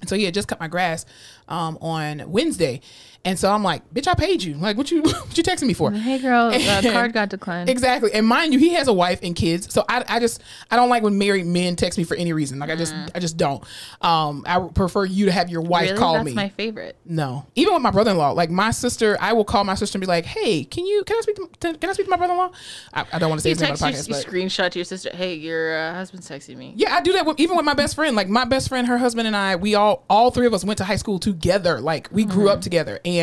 And 0.00 0.08
so 0.08 0.16
he 0.16 0.24
had 0.24 0.34
just 0.34 0.48
cut 0.48 0.58
my 0.60 0.68
grass 0.68 1.06
um, 1.48 1.78
on 1.80 2.30
Wednesday. 2.30 2.80
And 3.26 3.38
so 3.38 3.50
I'm 3.50 3.62
like, 3.62 3.88
bitch, 3.94 4.06
I 4.06 4.14
paid 4.14 4.42
you. 4.42 4.54
Like, 4.56 4.76
what 4.76 4.90
you 4.90 5.00
what 5.02 5.36
you 5.38 5.42
texting 5.42 5.66
me 5.66 5.72
for? 5.74 5.90
Hey 5.90 6.18
girl, 6.18 6.50
the 6.50 6.56
And- 6.56 6.86
card 6.86 7.12
got 7.14 7.30
declined. 7.30 7.70
Exactly. 7.70 8.12
And 8.12 8.26
mind 8.26 8.52
you, 8.52 8.58
he 8.58 8.74
has 8.74 8.86
a 8.86 8.92
wife 8.92 9.20
and 9.22 9.34
kids. 9.34 9.72
So 9.72 9.84
I, 9.88 10.04
I 10.08 10.20
just 10.20 10.42
I 10.70 10.76
don't 10.76 10.88
like 10.90 11.02
when 11.02 11.16
married 11.16 11.46
men 11.46 11.74
text 11.76 11.96
me 11.96 12.04
for 12.04 12.16
any 12.16 12.32
reason. 12.34 12.58
Like 12.58 12.70
I 12.70 12.76
just 12.76 12.94
I 13.14 13.18
just 13.20 13.36
don't. 13.36 13.64
Um 14.02 14.44
I 14.46 14.58
prefer 14.74 15.04
you 15.06 15.26
to 15.26 15.32
have 15.32 15.48
your 15.48 15.62
wife 15.62 15.84
Mm. 15.84 15.88
really, 15.88 15.98
call 15.98 16.12
that's 16.14 16.24
me. 16.26 16.32
my 16.34 16.48
favorite. 16.50 16.96
no. 17.04 17.46
Even 17.54 17.74
with 17.74 17.82
my 17.82 17.90
brother 17.90 18.10
in 18.10 18.16
law. 18.18 18.32
Like 18.32 18.50
my 18.50 18.70
sister, 18.70 19.16
I 19.20 19.32
will 19.32 19.44
call 19.44 19.64
my 19.64 19.74
sister 19.74 19.96
and 19.96 20.00
be 20.00 20.06
like, 20.06 20.24
Hey, 20.26 20.64
can 20.64 20.84
you 20.86 21.02
can 21.04 21.16
I 21.16 21.20
speak 21.22 21.36
to 21.60 21.74
can 21.78 21.90
I 21.90 21.92
speak 21.94 22.06
to 22.06 22.10
my 22.10 22.16
brother 22.16 22.32
in 22.34 22.38
law? 22.38 22.50
I, 22.92 23.06
I 23.12 23.18
don't 23.18 23.30
want 23.30 23.38
to 23.40 23.42
say 23.42 23.50
his 23.50 23.60
name 23.60 23.70
on 23.72 23.76
the 23.78 23.84
podcast, 23.84 24.08
you 24.08 24.14
but 24.14 24.26
screenshot 24.26 24.70
to 24.72 24.78
your 24.78 24.84
sister. 24.84 25.10
Hey, 25.14 25.34
your 25.34 25.76
uh, 25.78 25.94
husband's 25.94 26.28
texting 26.28 26.56
me. 26.56 26.74
yeah, 26.76 26.94
I 26.94 27.00
do 27.00 27.12
that 27.14 27.24
with, 27.24 27.40
even 27.40 27.56
with 27.56 27.64
my 27.64 27.74
best 27.74 27.94
friend. 27.94 28.14
Like 28.16 28.28
my 28.28 28.44
best 28.44 28.68
friend, 28.68 28.86
her 28.86 28.98
husband 28.98 29.26
and 29.26 29.34
I, 29.36 29.56
we 29.56 29.74
all, 29.74 30.04
all 30.10 30.30
three 30.30 30.46
of 30.46 30.52
us 30.54 30.64
went 30.64 30.76
to 30.78 30.84
high 30.84 30.96
school 30.96 31.18
together. 31.18 31.80
Like 31.80 32.08
we 32.12 32.24
grew 32.24 32.44
Mm-hmm. 32.44 32.48
up 32.48 32.60
together. 32.60 33.00
And 33.04 33.13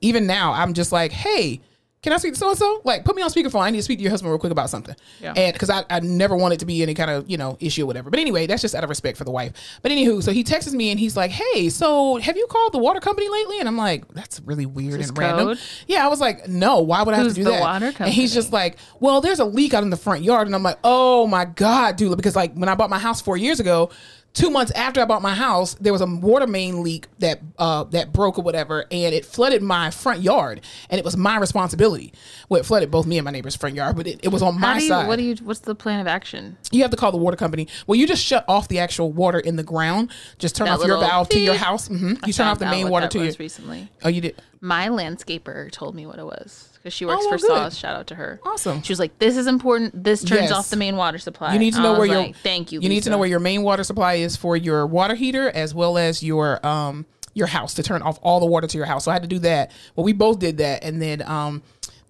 even 0.00 0.26
now, 0.26 0.52
I'm 0.52 0.74
just 0.74 0.92
like, 0.92 1.12
hey, 1.12 1.60
can 2.02 2.14
I 2.14 2.16
speak 2.16 2.32
to 2.32 2.38
so 2.38 2.48
and 2.48 2.56
so? 2.56 2.80
Like, 2.82 3.04
put 3.04 3.14
me 3.14 3.20
on 3.20 3.28
speakerphone. 3.28 3.60
I 3.60 3.68
need 3.68 3.76
to 3.76 3.82
speak 3.82 3.98
to 3.98 4.02
your 4.02 4.10
husband 4.10 4.30
real 4.30 4.38
quick 4.38 4.52
about 4.52 4.70
something. 4.70 4.96
Yeah. 5.20 5.34
And 5.36 5.52
because 5.52 5.68
I, 5.68 5.84
I 5.90 6.00
never 6.00 6.34
want 6.34 6.54
it 6.54 6.60
to 6.60 6.66
be 6.66 6.82
any 6.82 6.94
kind 6.94 7.10
of 7.10 7.28
you 7.28 7.36
know 7.36 7.58
issue 7.60 7.82
or 7.82 7.86
whatever. 7.86 8.08
But 8.08 8.20
anyway, 8.20 8.46
that's 8.46 8.62
just 8.62 8.74
out 8.74 8.82
of 8.82 8.88
respect 8.88 9.18
for 9.18 9.24
the 9.24 9.30
wife. 9.30 9.52
But 9.82 9.92
anywho, 9.92 10.22
so 10.22 10.32
he 10.32 10.42
texts 10.42 10.72
me 10.72 10.90
and 10.90 10.98
he's 10.98 11.14
like, 11.14 11.30
hey, 11.30 11.68
so 11.68 12.16
have 12.16 12.38
you 12.38 12.46
called 12.46 12.72
the 12.72 12.78
water 12.78 13.00
company 13.00 13.28
lately? 13.28 13.58
And 13.58 13.68
I'm 13.68 13.76
like, 13.76 14.08
that's 14.14 14.40
really 14.40 14.64
weird 14.64 14.98
and 15.00 15.18
random. 15.18 15.48
code? 15.48 15.58
Yeah, 15.88 16.04
I 16.04 16.08
was 16.08 16.20
like, 16.20 16.48
no, 16.48 16.80
why 16.80 17.02
would 17.02 17.14
I 17.14 17.18
have 17.18 17.28
to 17.28 17.34
do 17.34 17.44
the 17.44 17.50
that? 17.50 17.60
water 17.60 17.92
And 17.98 18.08
he's 18.08 18.32
just 18.32 18.50
like, 18.50 18.78
well, 18.98 19.20
there's 19.20 19.38
a 19.38 19.44
leak 19.44 19.74
out 19.74 19.82
in 19.82 19.90
the 19.90 19.98
front 19.98 20.24
yard. 20.24 20.48
And 20.48 20.54
I'm 20.54 20.62
like, 20.62 20.78
oh 20.82 21.26
my 21.26 21.44
God, 21.44 21.96
dude. 21.96 22.16
Because 22.16 22.34
like 22.34 22.54
when 22.54 22.70
I 22.70 22.76
bought 22.76 22.88
my 22.88 22.98
house 22.98 23.20
four 23.20 23.36
years 23.36 23.60
ago, 23.60 23.90
two 24.32 24.50
months 24.50 24.70
after 24.72 25.00
I 25.00 25.04
bought 25.04 25.22
my 25.22 25.34
house, 25.34 25.74
there 25.74 25.92
was 25.92 26.00
a 26.02 26.06
water 26.06 26.46
main 26.46 26.82
leak 26.82 27.06
that 27.18 27.40
uh, 27.58 27.84
that 27.84 28.12
broke 28.12 28.38
or 28.38 28.42
whatever, 28.42 28.84
and 28.90 29.14
it 29.14 29.24
flooded 29.24 29.62
my 29.62 29.90
front 29.90 30.22
yard. 30.22 30.60
And 30.88 30.98
it 30.98 31.04
was 31.04 31.16
my 31.16 31.36
responsibility. 31.38 32.12
Well, 32.48 32.60
it 32.60 32.64
flooded 32.66 32.90
both 32.90 33.06
me 33.06 33.18
and 33.18 33.24
my 33.24 33.30
neighbor's 33.30 33.56
front 33.56 33.74
yard, 33.74 33.96
but 33.96 34.06
it, 34.06 34.20
it 34.22 34.28
was 34.28 34.42
on 34.42 34.54
How 34.54 34.74
my 34.74 34.78
you, 34.78 34.88
side. 34.88 35.06
what 35.08 35.16
do 35.16 35.22
you? 35.24 35.36
What's 35.42 35.60
the 35.60 35.74
plan 35.74 36.00
of 36.00 36.06
action? 36.06 36.56
You 36.70 36.82
have 36.82 36.90
to 36.90 36.96
call 36.96 37.12
the 37.12 37.18
water 37.18 37.36
company. 37.36 37.68
Well, 37.86 37.96
you 37.96 38.06
just 38.06 38.24
shut 38.24 38.44
off 38.48 38.68
the 38.68 38.78
actual 38.78 39.12
water 39.12 39.38
in 39.38 39.56
the 39.56 39.64
ground. 39.64 40.10
Just 40.38 40.56
turn 40.56 40.66
That 40.66 40.80
off 40.80 40.86
your 40.86 40.98
valve 41.00 41.28
to 41.30 41.40
your 41.40 41.54
house. 41.66 41.88
hmm 41.88 42.14
You 42.26 42.32
turn 42.32 42.46
off 42.46 42.58
the 42.58 42.66
main 42.66 42.88
water 42.88 43.08
to 43.08 43.18
your. 43.18 43.26
was 43.26 43.38
recently. 43.38 43.88
Oh, 44.04 44.08
you 44.08 44.20
did. 44.20 44.40
My 44.60 44.88
landscaper 44.88 45.70
told 45.70 45.94
me 45.94 46.06
what 46.06 46.18
it 46.18 46.24
was 46.24 46.69
because 46.82 46.92
she 46.94 47.04
works 47.04 47.22
Oh, 47.22 47.28
well, 47.30 47.38
for 47.38 47.46
good. 47.46 47.48
Saws. 47.54 47.78
Shout 47.78 47.96
out 47.96 48.06
to 48.08 48.14
her. 48.14 48.40
Awesome. 48.44 48.82
She 48.82 48.92
was 48.92 48.98
like, 48.98 49.18
"This 49.18 49.36
is 49.36 49.46
important. 49.46 50.02
This 50.04 50.22
turns 50.24 50.42
Yes. 50.42 50.52
off 50.52 50.70
the 50.70 50.76
main 50.76 50.96
water 50.96 51.18
supply." 51.18 51.52
You 51.52 51.58
need 51.58 51.74
to 51.74 51.80
I 51.80 51.82
know 51.82 51.92
where 51.92 52.00
was 52.00 52.08
your 52.10 52.18
like, 52.20 52.36
Thank 52.42 52.72
you. 52.72 52.80
You 52.80 52.88
need 52.88 52.96
to 52.96 53.00
Lisa." 53.00 53.10
know 53.10 53.18
where 53.18 53.28
your 53.28 53.40
main 53.40 53.62
water 53.62 53.84
supply 53.84 54.14
is 54.14 54.36
for 54.36 54.56
your 54.56 54.86
water 54.86 55.14
heater 55.14 55.50
as 55.50 55.74
well 55.74 55.98
as 55.98 56.22
your 56.22 56.64
um 56.66 57.06
your 57.34 57.46
house 57.46 57.74
to 57.74 57.82
turn 57.82 58.02
off 58.02 58.18
all 58.22 58.40
the 58.40 58.46
water 58.46 58.66
to 58.66 58.76
your 58.76 58.86
house. 58.86 59.04
So 59.04 59.10
I 59.10 59.14
had 59.14 59.22
to 59.22 59.28
do 59.28 59.38
that. 59.40 59.70
Well, 59.94 60.04
we 60.04 60.12
both 60.12 60.38
did 60.38 60.58
that, 60.58 60.82
and 60.82 61.00
then 61.00 61.22
um 61.22 61.62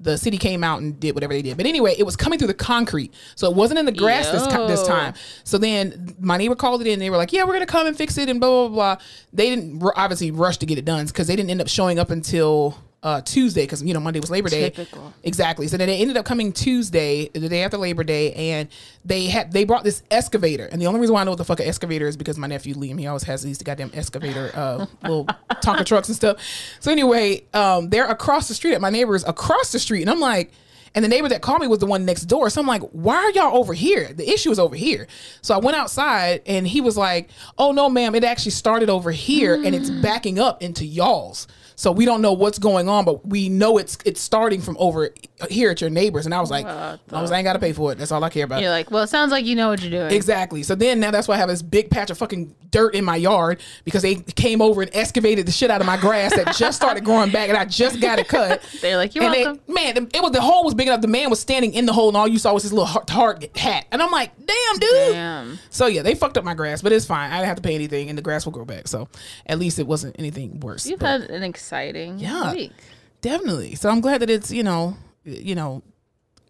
the 0.03 0.17
city 0.17 0.39
came 0.39 0.65
out 0.65 0.81
and 0.81 0.99
did 0.99 1.15
whatever 1.15 1.35
they 1.35 1.43
did. 1.43 1.59
But 1.59 1.67
anyway, 1.67 1.95
it 1.99 2.05
was 2.05 2.17
coming 2.17 2.39
through 2.39 2.49
the 2.49 2.55
concrete, 2.55 3.13
so 3.35 3.51
it 3.51 3.55
wasn't 3.55 3.81
in 3.81 3.85
the 3.85 3.93
grass 3.93 4.31
this, 4.31 4.47
this 4.47 4.81
Yo. 4.81 4.87
time. 4.87 5.13
So 5.45 5.59
then 5.59 6.15
my 6.19 6.39
neighbor 6.39 6.55
called 6.55 6.81
it 6.81 6.87
in. 6.87 6.99
They 7.01 7.11
were 7.11 7.19
like, 7.19 7.35
"Yeah, 7.35 7.45
we're 7.45 7.53
gonna 7.53 7.67
come 7.67 7.87
and 7.87 7.95
fix 7.95 8.17
it," 8.17 8.31
and 8.31 8.41
blah 8.41 8.69
blah 8.69 8.69
blah. 8.97 8.97
They 9.35 9.51
didn't 9.51 9.83
r- 9.83 9.93
obviously 9.97 10.31
rush 10.31 10.57
to 10.59 10.67
get 10.67 10.79
it 10.79 10.87
done 10.87 11.05
because 11.07 11.27
they 11.27 11.37
didn't 11.37 11.51
end 11.51 11.61
up 11.61 11.69
showing 11.69 11.99
up 11.99 12.09
until 12.11 12.79
uh, 13.03 13.21
Tuesday 13.23 13.63
because 13.63 13.83
you 13.83 13.95
know 13.95 14.01
Monday 14.01 14.21
was 14.21 14.31
Labor 14.31 14.49
Day. 14.49 14.71
Typical. 14.71 15.13
Exactly. 15.23 15.67
So 15.69 15.77
then 15.77 15.89
they 15.89 16.01
ended 16.01 16.17
up 16.17 16.27
coming 16.27 16.53
Tuesday, 16.53 17.29
the 17.29 17.49
day 17.49 17.63
after 17.63 17.79
Labor 17.79 18.05
Day, 18.05 18.33
and 18.35 18.69
they 19.05 19.27
had 19.27 19.53
they 19.53 19.65
brought 19.65 19.85
this 19.85 20.03
excavator. 20.11 20.67
And 20.67 20.81
the 20.81 20.87
only 20.87 21.01
reason 21.01 21.15
why 21.15 21.23
I 21.23 21.25
know 21.25 21.31
what 21.31 21.39
the 21.39 21.45
fuck 21.45 21.61
an 21.61 21.67
excavator 21.67 22.07
is 22.07 22.17
because 22.17 22.37
my 22.37 22.47
nephew 22.47 22.75
Liam 22.75 22.99
he 22.99 23.07
always 23.07 23.23
has 23.25 23.43
these 23.43 23.59
goddamn 23.63 23.91
excavator 23.95 24.51
uh, 24.55 24.87
little 25.03 25.25
Tonka 25.63 25.87
trucks 25.87 26.09
and 26.09 26.17
stuff. 26.17 26.43
So 26.81 26.93
anyway, 26.93 27.45
um, 27.55 27.89
they're 27.89 28.09
across 28.09 28.49
the 28.49 28.55
street 28.55 28.75
at 28.75 28.81
my 28.81 28.91
neighbor's 28.91 29.25
across 29.25 29.73
the 29.73 29.79
street, 29.79 30.03
and 30.03 30.11
I'm 30.11 30.21
like. 30.21 30.53
And 30.93 31.05
the 31.05 31.09
neighbor 31.09 31.29
that 31.29 31.41
called 31.41 31.61
me 31.61 31.69
was 31.69 31.79
the 31.79 31.87
one 31.87 32.05
next 32.05 32.23
door. 32.23 32.51
So 32.51 32.61
I'm 32.61 32.67
like, 32.67 32.83
why 32.91 33.15
are 33.15 33.31
y'all 33.31 33.57
over 33.57 33.73
here? 33.73 34.13
The 34.13 34.29
issue 34.29 34.51
is 34.51 34.59
over 34.59 34.75
here. 34.75 35.07
So 35.41 35.55
I 35.55 35.59
went 35.59 35.77
outside 35.77 36.43
and 36.47 36.67
he 36.67 36.81
was 36.81 36.97
like, 36.97 37.31
oh 37.57 37.71
no, 37.71 37.89
ma'am, 37.89 38.17
it 38.17 38.25
actually 38.25 38.51
started 38.51 38.91
over 38.91 39.13
here 39.13 39.55
and 39.55 39.73
it's 39.73 39.89
backing 39.89 40.41
up 40.41 40.65
into 40.65 40.85
y'all's. 40.85 41.47
So 41.81 41.91
we 41.93 42.05
don't 42.05 42.21
know 42.21 42.35
what's 42.35 42.59
going 42.59 42.91
on, 42.91 43.07
but 43.07 43.27
we 43.27 43.49
know 43.49 43.79
it's 43.79 43.97
it's 44.05 44.21
starting 44.21 44.61
from 44.61 44.77
over 44.79 45.15
here 45.49 45.71
at 45.71 45.81
your 45.81 45.89
neighbors. 45.89 46.27
And 46.27 46.35
I 46.35 46.41
was 46.43 46.51
like, 46.51 46.67
as 46.67 46.99
long 47.11 47.25
as 47.25 47.33
I 47.33 47.39
ain't 47.39 47.45
got 47.47 47.55
to 47.55 47.59
pay 47.59 47.73
for 47.73 47.91
it, 47.91 47.97
that's 47.97 48.13
all 48.13 48.23
I 48.23 48.29
care 48.29 48.45
about. 48.45 48.61
You're 48.61 48.69
like, 48.69 48.91
well, 48.91 49.03
it 49.03 49.07
sounds 49.07 49.33
like 49.33 49.47
you 49.47 49.57
know 49.57 49.71
what 49.71 49.81
you're 49.81 49.91
doing. 49.91 50.13
Exactly. 50.13 50.63
So 50.63 50.75
then 50.75 51.01
now 51.01 51.11
that's 51.11 51.27
why 51.27 51.37
I 51.37 51.39
have 51.39 51.49
this 51.49 51.63
big 51.63 51.89
patch 51.89 52.11
of 52.11 52.19
fucking 52.19 52.55
dirt 52.71 52.95
in 52.95 53.03
my 53.03 53.17
yard 53.17 53.63
because 53.85 54.03
they 54.03 54.17
came 54.17 54.61
over 54.61 54.83
and 54.83 54.91
excavated 54.95 55.47
the 55.47 55.53
shit 55.53 55.71
out 55.71 55.81
of 55.81 55.87
my 55.87 55.97
grass 55.97 56.37
that 56.37 56.55
just 56.55 56.77
started 56.77 57.03
growing 57.03 57.31
back 57.31 57.49
and 57.49 57.57
I 57.57 57.65
just 57.65 57.99
got 57.99 58.19
it 58.19 58.29
cut. 58.29 58.63
They're 58.83 58.99
like, 58.99 59.15
you're 59.15 59.25
and 59.25 59.33
welcome. 59.33 59.61
They, 59.67 59.73
man, 59.73 60.09
it 60.13 60.23
was 60.23 60.33
the 60.33 60.43
hole 60.43 60.67
was 60.67 60.75
big 60.75 60.87
enough. 60.87 61.01
The 61.01 61.09
man 61.09 61.31
was 61.31 61.41
standing 61.41 61.73
in 61.73 61.87
the 61.87 61.95
hole 61.95 62.09
and 62.09 62.17
all 62.19 62.29
you 62.29 62.39
saw 62.39 62.53
was 62.53 62.63
his 62.63 62.75
little 62.75 62.85
hard, 62.85 63.09
hard 63.09 63.57
hat. 63.57 63.87
And 63.91 64.03
I'm 64.03 64.11
like, 64.11 64.33
damn, 64.37 64.79
dude. 64.79 64.91
Damn. 65.15 65.59
So 65.71 65.87
yeah, 65.87 66.03
they 66.03 66.15
fucked 66.15 66.37
up 66.37 66.45
my 66.45 66.53
grass, 66.53 66.83
but 66.83 66.93
it's 66.93 67.07
fine. 67.07 67.31
I 67.31 67.37
didn't 67.37 67.49
have 67.49 67.57
to 67.57 67.63
pay 67.63 67.75
anything 67.75 68.11
and 68.11 68.19
the 68.19 68.23
grass 68.23 68.45
will 68.45 68.53
grow 68.53 68.67
back. 68.67 68.87
So 68.87 69.09
at 69.47 69.59
least 69.59 69.79
it 69.79 69.87
wasn't 69.87 70.17
anything 70.19 70.61
worse. 70.61 70.85
You've 70.87 71.01
But- 71.01 71.23
had 71.23 71.31
an 71.31 71.43
exciting 71.71 72.19
Yeah. 72.19 72.53
week. 72.53 72.73
Definitely. 73.21 73.75
So 73.77 73.89
I'm 73.91 74.01
glad 74.01 74.21
that 74.23 74.31
it's, 74.31 74.51
you 74.51 74.63
know, 74.63 74.97
you 75.25 75.55
know, 75.55 75.83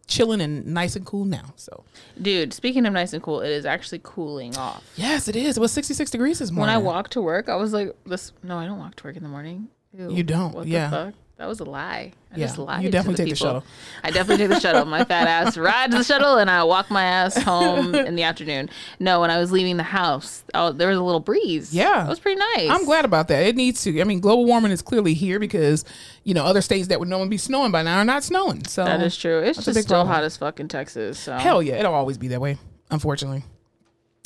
chilling 0.06 0.40
and 0.40 0.66
nice 0.66 0.96
and 0.96 1.04
cool 1.04 1.24
now. 1.24 1.52
So 1.56 1.84
Dude, 2.20 2.52
speaking 2.54 2.86
of 2.86 2.92
nice 2.92 3.12
and 3.12 3.22
cool, 3.22 3.40
it 3.42 3.50
is 3.50 3.66
actually 3.66 4.00
cooling 4.02 4.56
off. 4.56 4.82
yes, 4.96 5.28
it 5.28 5.36
is. 5.36 5.56
It 5.56 5.60
was 5.60 5.72
66 5.72 6.10
degrees 6.10 6.38
this 6.38 6.50
morning. 6.50 6.74
When. 6.74 6.82
I 6.82 6.86
walked 6.86 7.12
to 7.12 7.22
work, 7.22 7.48
I 7.48 7.56
was 7.56 7.72
like, 7.72 7.94
"This 8.06 8.32
no, 8.42 8.56
I 8.58 8.66
don't 8.66 8.78
walk 8.78 8.96
to 8.96 9.04
work 9.04 9.16
in 9.16 9.22
the 9.22 9.28
morning." 9.28 9.68
Ew, 9.92 10.10
You 10.12 10.22
don't, 10.22 10.54
What 10.54 10.66
yeah. 10.68 11.10
The? 11.40 11.44
That 11.44 11.48
was 11.48 11.60
a 11.60 11.64
lie. 11.64 12.12
I 12.32 12.36
Yeah, 12.38 12.46
just 12.46 12.58
lied. 12.58 12.84
you 12.84 12.90
definitely 12.90 13.16
to 13.16 13.22
take 13.24 13.30
the 13.32 13.36
shuttle. 13.36 13.64
I 14.04 14.10
definitely 14.10 14.46
take 14.46 14.54
the 14.54 14.60
shuttle. 14.60 14.84
My 14.84 15.04
fat 15.04 15.26
ass 15.46 15.56
rides 15.56 15.94
the 15.96 16.04
shuttle, 16.04 16.36
and 16.38 16.50
I 16.50 16.62
walk 16.64 16.90
my 16.90 17.02
ass 17.02 17.36
home 17.42 17.94
in 17.94 18.14
the 18.14 18.22
afternoon. 18.22 18.70
No, 19.00 19.20
when 19.20 19.30
I 19.30 19.38
was 19.38 19.50
leaving 19.50 19.76
the 19.76 19.82
house, 19.82 20.44
oh, 20.54 20.70
there 20.72 20.88
was 20.88 20.98
a 20.98 21.02
little 21.02 21.20
breeze. 21.20 21.74
Yeah. 21.74 22.04
it 22.04 22.08
was 22.08 22.20
pretty 22.20 22.38
nice. 22.56 22.70
I'm 22.70 22.84
glad 22.84 23.04
about 23.04 23.28
that. 23.28 23.44
It 23.46 23.56
needs 23.56 23.82
to. 23.84 24.00
I 24.00 24.04
mean, 24.04 24.20
global 24.20 24.44
warming 24.46 24.70
is 24.70 24.82
clearly 24.82 25.14
here 25.14 25.38
because, 25.40 25.84
you 26.24 26.34
know, 26.34 26.44
other 26.44 26.60
states 26.60 26.88
that 26.88 27.00
would 27.00 27.08
normally 27.08 27.30
be 27.30 27.38
snowing 27.38 27.72
by 27.72 27.82
now 27.82 27.98
are 27.98 28.04
not 28.04 28.22
snowing. 28.22 28.64
So 28.66 28.84
That 28.84 29.02
is 29.02 29.16
true. 29.16 29.40
It's 29.40 29.64
just 29.64 29.80
still 29.80 29.84
problem. 30.04 30.08
hot 30.08 30.22
as 30.24 30.36
fuck 30.36 30.60
in 30.60 30.68
Texas. 30.68 31.18
So 31.18 31.32
hell 31.36 31.62
yeah, 31.62 31.76
it'll 31.76 31.94
always 31.94 32.18
be 32.18 32.28
that 32.28 32.40
way. 32.40 32.58
Unfortunately, 32.90 33.44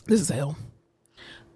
this 0.07 0.21
is 0.21 0.29
hell. 0.29 0.57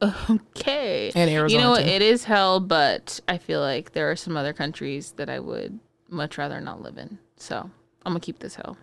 Okay. 0.02 1.10
And 1.14 1.30
Arizona, 1.30 1.52
You 1.52 1.64
know 1.64 1.70
what? 1.72 1.82
It 1.86 2.02
is 2.02 2.24
hell, 2.24 2.60
but 2.60 3.20
I 3.28 3.38
feel 3.38 3.60
like 3.60 3.92
there 3.92 4.10
are 4.10 4.16
some 4.16 4.36
other 4.36 4.52
countries 4.52 5.12
that 5.16 5.28
I 5.28 5.38
would 5.40 5.78
much 6.08 6.38
rather 6.38 6.60
not 6.60 6.82
live 6.82 6.98
in. 6.98 7.18
So 7.36 7.56
I'm 7.58 8.12
gonna 8.12 8.20
keep 8.20 8.38
this 8.38 8.54
hell 8.54 8.76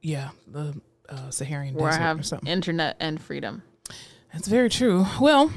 Yeah, 0.00 0.30
the 0.46 0.80
uh, 1.08 1.30
Saharan 1.30 1.74
where 1.74 1.88
I 1.88 1.90
desert 1.90 2.00
or 2.00 2.04
have 2.06 2.26
something. 2.26 2.48
internet 2.48 2.96
and 3.00 3.20
freedom. 3.20 3.62
That's 4.32 4.48
very 4.48 4.70
true. 4.70 5.06
Well, 5.20 5.52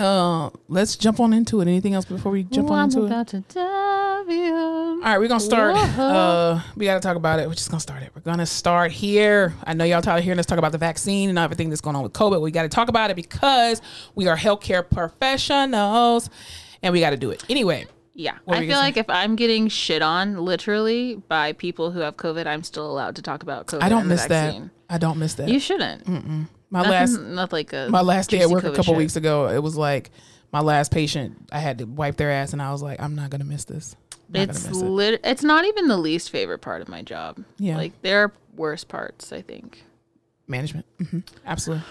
uh, 0.00 0.50
let's 0.68 0.96
jump 0.96 1.20
on 1.20 1.32
into 1.32 1.60
it. 1.60 1.68
Anything 1.68 1.94
else 1.94 2.04
before 2.04 2.32
we 2.32 2.44
jump 2.44 2.70
on 2.70 2.78
I'm 2.78 2.84
into 2.84 3.06
it? 3.06 3.28
to 3.28 3.40
dive 3.40 4.28
in. 4.28 4.52
All 4.52 5.00
right, 5.00 5.18
we're 5.18 5.28
gonna 5.28 5.40
start. 5.40 5.76
Whoa. 5.76 6.04
Uh, 6.04 6.62
we 6.76 6.86
gotta 6.86 7.00
talk 7.00 7.16
about 7.16 7.40
it. 7.40 7.48
We're 7.48 7.54
just 7.54 7.70
gonna 7.70 7.80
start 7.80 8.02
it. 8.02 8.12
We're 8.14 8.22
gonna 8.22 8.46
start 8.46 8.92
here. 8.92 9.54
I 9.64 9.74
know 9.74 9.84
y'all 9.84 10.02
tired 10.02 10.18
of 10.18 10.24
hearing 10.24 10.38
us 10.38 10.46
talk 10.46 10.58
about 10.58 10.72
the 10.72 10.78
vaccine 10.78 11.28
and 11.28 11.38
everything 11.38 11.68
that's 11.68 11.80
going 11.80 11.96
on 11.96 12.02
with 12.02 12.12
COVID. 12.12 12.40
We 12.40 12.50
gotta 12.50 12.68
talk 12.68 12.88
about 12.88 13.10
it 13.10 13.16
because 13.16 13.82
we 14.14 14.28
are 14.28 14.36
healthcare 14.36 14.88
professionals, 14.88 16.30
and 16.82 16.92
we 16.92 17.00
gotta 17.00 17.16
do 17.16 17.30
it 17.30 17.44
anyway. 17.48 17.86
Yeah, 18.16 18.38
I 18.46 18.60
feel 18.60 18.78
like 18.78 18.96
if 18.96 19.10
I'm 19.10 19.34
getting 19.34 19.66
shit 19.68 20.00
on 20.00 20.36
literally 20.44 21.16
by 21.28 21.52
people 21.52 21.90
who 21.90 21.98
have 22.00 22.16
COVID, 22.16 22.46
I'm 22.46 22.62
still 22.62 22.88
allowed 22.88 23.16
to 23.16 23.22
talk 23.22 23.42
about 23.42 23.66
COVID. 23.66 23.82
I 23.82 23.88
don't 23.88 24.02
and 24.02 24.10
the 24.10 24.14
miss 24.14 24.26
that. 24.26 24.62
I 24.88 24.98
don't 24.98 25.18
miss 25.18 25.34
that. 25.34 25.48
You 25.48 25.58
shouldn't. 25.58 26.48
My 26.74 26.80
Nothing, 26.82 26.90
last 26.92 27.20
not 27.34 27.52
like 27.52 27.72
a 27.72 27.88
my 27.90 28.02
last 28.02 28.28
day 28.30 28.40
at 28.40 28.50
work 28.50 28.64
a 28.64 28.68
couple 28.70 28.82
shit. 28.92 28.96
weeks 28.96 29.16
ago, 29.16 29.48
it 29.48 29.62
was 29.62 29.76
like 29.76 30.10
my 30.52 30.60
last 30.60 30.90
patient. 30.92 31.48
I 31.50 31.58
had 31.60 31.78
to 31.78 31.84
wipe 31.84 32.16
their 32.16 32.30
ass, 32.30 32.52
and 32.52 32.60
I 32.60 32.70
was 32.72 32.82
like, 32.82 33.00
I'm 33.00 33.14
not 33.14 33.30
gonna 33.30 33.44
miss 33.44 33.64
this. 33.64 33.96
Not 34.28 34.48
It's 34.50 34.66
gonna 34.66 34.84
it. 34.84 34.88
lit- 34.88 35.20
It's 35.24 35.42
not 35.42 35.64
even 35.64 35.88
the 35.88 35.96
least 35.96 36.30
favorite 36.30 36.58
part 36.60 36.82
of 36.82 36.88
my 36.88 37.02
job. 37.02 37.42
Yeah. 37.58 37.76
like 37.78 37.92
there 38.02 38.20
are 38.24 38.32
worse 38.56 38.84
parts. 38.84 39.32
I 39.32 39.40
think. 39.42 39.82
management. 40.46 40.84
hmm 41.10 41.20
Absolutely. 41.46 41.84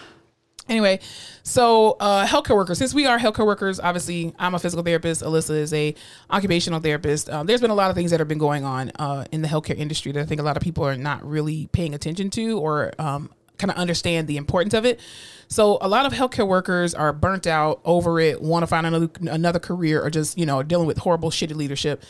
Anyway, 0.69 0.99
so 1.43 1.97
uh, 1.99 2.25
healthcare 2.25 2.55
workers. 2.55 2.77
Since 2.77 2.93
we 2.93 3.05
are 3.05 3.19
healthcare 3.19 3.45
workers, 3.45 3.81
obviously 3.81 4.33
I'm 4.39 4.55
a 4.55 4.59
physical 4.59 4.81
therapist. 4.81 5.21
Alyssa 5.21 5.49
is 5.57 5.73
a 5.73 5.93
occupational 6.31 6.79
therapist. 6.79 7.29
Um, 7.29 7.47
there's 7.47 7.59
been 7.59 7.69
a 7.71 7.75
lot 7.75 7.89
of 7.89 7.97
things 7.97 8.11
that 8.11 8.21
have 8.21 8.29
been 8.29 8.37
going 8.37 8.63
on 8.63 8.89
uh, 8.97 9.25
in 9.33 9.41
the 9.41 9.49
healthcare 9.49 9.75
industry 9.77 10.13
that 10.13 10.21
I 10.21 10.25
think 10.25 10.39
a 10.39 10.43
lot 10.43 10.55
of 10.55 10.63
people 10.63 10.85
are 10.85 10.95
not 10.95 11.25
really 11.27 11.67
paying 11.73 11.93
attention 11.93 12.29
to 12.31 12.57
or 12.59 12.93
um, 12.97 13.29
kind 13.57 13.71
of 13.71 13.77
understand 13.77 14.27
the 14.27 14.37
importance 14.37 14.73
of 14.73 14.85
it. 14.85 14.99
So 15.47 15.77
a 15.81 15.87
lot 15.87 16.05
of 16.05 16.13
healthcare 16.13 16.47
workers 16.47 16.95
are 16.95 17.13
burnt 17.13 17.45
out, 17.45 17.81
over 17.85 18.19
it, 18.19 18.41
want 18.41 18.63
to 18.63 18.67
find 18.67 18.87
another 18.87 19.09
another 19.29 19.59
career, 19.59 20.03
or 20.03 20.09
just 20.09 20.37
you 20.37 20.45
know 20.45 20.63
dealing 20.63 20.87
with 20.87 20.97
horrible, 20.97 21.29
shitty 21.29 21.55
leadership 21.55 22.03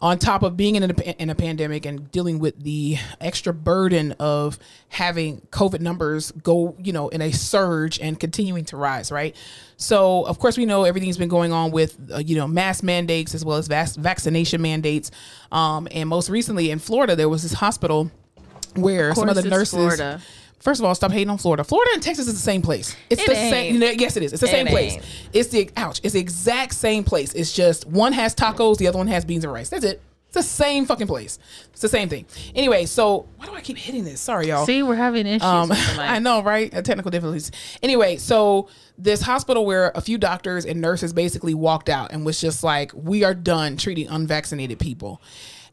on 0.00 0.18
top 0.18 0.42
of 0.42 0.56
being 0.56 0.76
in 0.76 0.90
a, 0.90 1.22
in 1.22 1.30
a 1.30 1.34
pandemic 1.34 1.84
and 1.84 2.10
dealing 2.10 2.38
with 2.38 2.62
the 2.62 2.96
extra 3.20 3.52
burden 3.52 4.12
of 4.18 4.58
having 4.88 5.40
COVID 5.50 5.80
numbers 5.80 6.30
go, 6.30 6.74
you 6.82 6.92
know, 6.92 7.08
in 7.08 7.20
a 7.20 7.30
surge 7.32 8.00
and 8.00 8.18
continuing 8.18 8.64
to 8.66 8.76
rise, 8.76 9.12
right? 9.12 9.36
So, 9.76 10.24
of 10.24 10.38
course, 10.38 10.56
we 10.56 10.64
know 10.64 10.84
everything's 10.84 11.18
been 11.18 11.28
going 11.28 11.52
on 11.52 11.70
with, 11.70 11.98
uh, 12.12 12.18
you 12.18 12.34
know, 12.34 12.48
mass 12.48 12.82
mandates 12.82 13.34
as 13.34 13.44
well 13.44 13.58
as 13.58 13.68
vac- 13.68 13.94
vaccination 13.94 14.62
mandates. 14.62 15.10
Um, 15.52 15.86
and 15.90 16.08
most 16.08 16.30
recently 16.30 16.70
in 16.70 16.78
Florida, 16.78 17.14
there 17.14 17.28
was 17.28 17.42
this 17.42 17.52
hospital 17.52 18.10
where 18.76 19.14
some 19.14 19.28
of 19.28 19.36
the 19.36 19.42
nurses. 19.42 19.74
Florida. 19.74 20.20
First 20.60 20.80
of 20.80 20.84
all, 20.84 20.94
stop 20.94 21.10
hating 21.10 21.30
on 21.30 21.38
Florida. 21.38 21.64
Florida 21.64 21.90
and 21.94 22.02
Texas 22.02 22.26
is 22.28 22.34
the 22.34 22.38
same 22.38 22.60
place. 22.62 22.94
It's 23.08 23.22
It 23.22 23.26
the 23.28 23.34
ain't. 23.36 23.80
same. 23.82 23.98
Yes, 23.98 24.16
it 24.16 24.22
is. 24.22 24.32
It's 24.32 24.40
the 24.42 24.48
It 24.48 24.50
same 24.50 24.66
place. 24.66 24.98
It's 25.32 25.48
the 25.48 25.70
ouch. 25.76 26.00
It's 26.02 26.12
the 26.12 26.20
exact 26.20 26.74
same 26.74 27.02
place. 27.02 27.32
It's 27.32 27.52
just 27.52 27.86
one 27.86 28.12
has 28.12 28.34
tacos, 28.34 28.76
the 28.76 28.86
other 28.86 28.98
one 28.98 29.06
has 29.08 29.24
beans 29.24 29.42
and 29.44 29.52
rice. 29.52 29.70
That's 29.70 29.84
it. 29.84 30.02
It's 30.26 30.34
the 30.36 30.42
same 30.44 30.84
fucking 30.86 31.08
place. 31.08 31.40
It's 31.72 31.80
the 31.80 31.88
same 31.88 32.08
thing. 32.08 32.24
Anyway, 32.54 32.86
so 32.86 33.26
why 33.36 33.46
do 33.46 33.52
I 33.54 33.60
keep 33.62 33.76
hitting 33.78 34.04
this? 34.04 34.20
Sorry, 34.20 34.46
y'all. 34.48 34.64
See, 34.64 34.80
we're 34.84 34.94
having 34.94 35.26
issues. 35.26 35.42
Um, 35.42 35.70
with 35.70 35.78
the 35.78 35.92
mic. 35.96 36.00
I 36.10 36.18
know, 36.20 36.40
right? 36.42 36.72
Uh, 36.72 36.82
technical 36.82 37.10
difficulties. 37.10 37.50
Anyway, 37.82 38.16
so 38.16 38.68
this 38.96 39.22
hospital 39.22 39.66
where 39.66 39.90
a 39.96 40.00
few 40.00 40.18
doctors 40.18 40.66
and 40.66 40.80
nurses 40.80 41.12
basically 41.12 41.54
walked 41.54 41.88
out 41.88 42.12
and 42.12 42.24
was 42.24 42.40
just 42.40 42.62
like, 42.62 42.92
"We 42.94 43.24
are 43.24 43.34
done 43.34 43.76
treating 43.76 44.06
unvaccinated 44.08 44.78
people." 44.78 45.20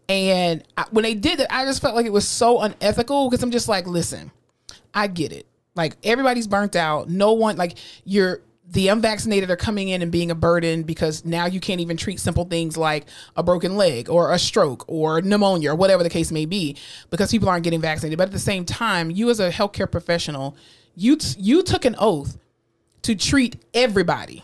And 0.09 0.63
I, 0.77 0.85
when 0.89 1.03
they 1.03 1.13
did 1.13 1.37
that, 1.39 1.53
I 1.53 1.65
just 1.65 1.79
felt 1.81 1.93
like 1.95 2.05
it 2.07 2.13
was 2.13 2.27
so 2.27 2.59
unethical 2.61 3.29
because 3.29 3.43
I'm 3.43 3.51
just 3.51 3.67
like, 3.67 3.85
listen, 3.85 4.31
I 4.97 5.05
get 5.05 5.31
it. 5.31 5.45
Like 5.75 5.95
everybody's 6.03 6.47
burnt 6.47 6.75
out. 6.75 7.07
No 7.07 7.33
one 7.33 7.55
like 7.55 7.77
you're 8.03 8.41
the 8.69 8.87
unvaccinated 8.87 9.51
are 9.51 9.55
coming 9.55 9.89
in 9.89 10.01
and 10.01 10.11
being 10.11 10.31
a 10.31 10.35
burden 10.35 10.81
because 10.81 11.23
now 11.23 11.45
you 11.45 11.59
can't 11.59 11.79
even 11.79 11.95
treat 11.95 12.19
simple 12.19 12.45
things 12.45 12.75
like 12.75 13.05
a 13.35 13.43
broken 13.43 13.77
leg 13.77 14.09
or 14.09 14.33
a 14.33 14.39
stroke 14.39 14.83
or 14.87 15.21
pneumonia 15.21 15.71
or 15.71 15.75
whatever 15.75 16.01
the 16.01 16.09
case 16.09 16.31
may 16.31 16.45
be 16.45 16.75
because 17.11 17.29
people 17.29 17.47
aren't 17.47 17.63
getting 17.63 17.79
vaccinated. 17.79 18.17
But 18.17 18.25
at 18.25 18.31
the 18.33 18.39
same 18.39 18.65
time, 18.65 19.11
you 19.11 19.29
as 19.29 19.39
a 19.39 19.51
healthcare 19.51 19.89
professional, 19.89 20.57
you 20.95 21.15
t- 21.15 21.39
you 21.39 21.61
took 21.61 21.85
an 21.85 21.95
oath 21.99 22.37
to 23.03 23.13
treat 23.13 23.63
everybody. 23.75 24.43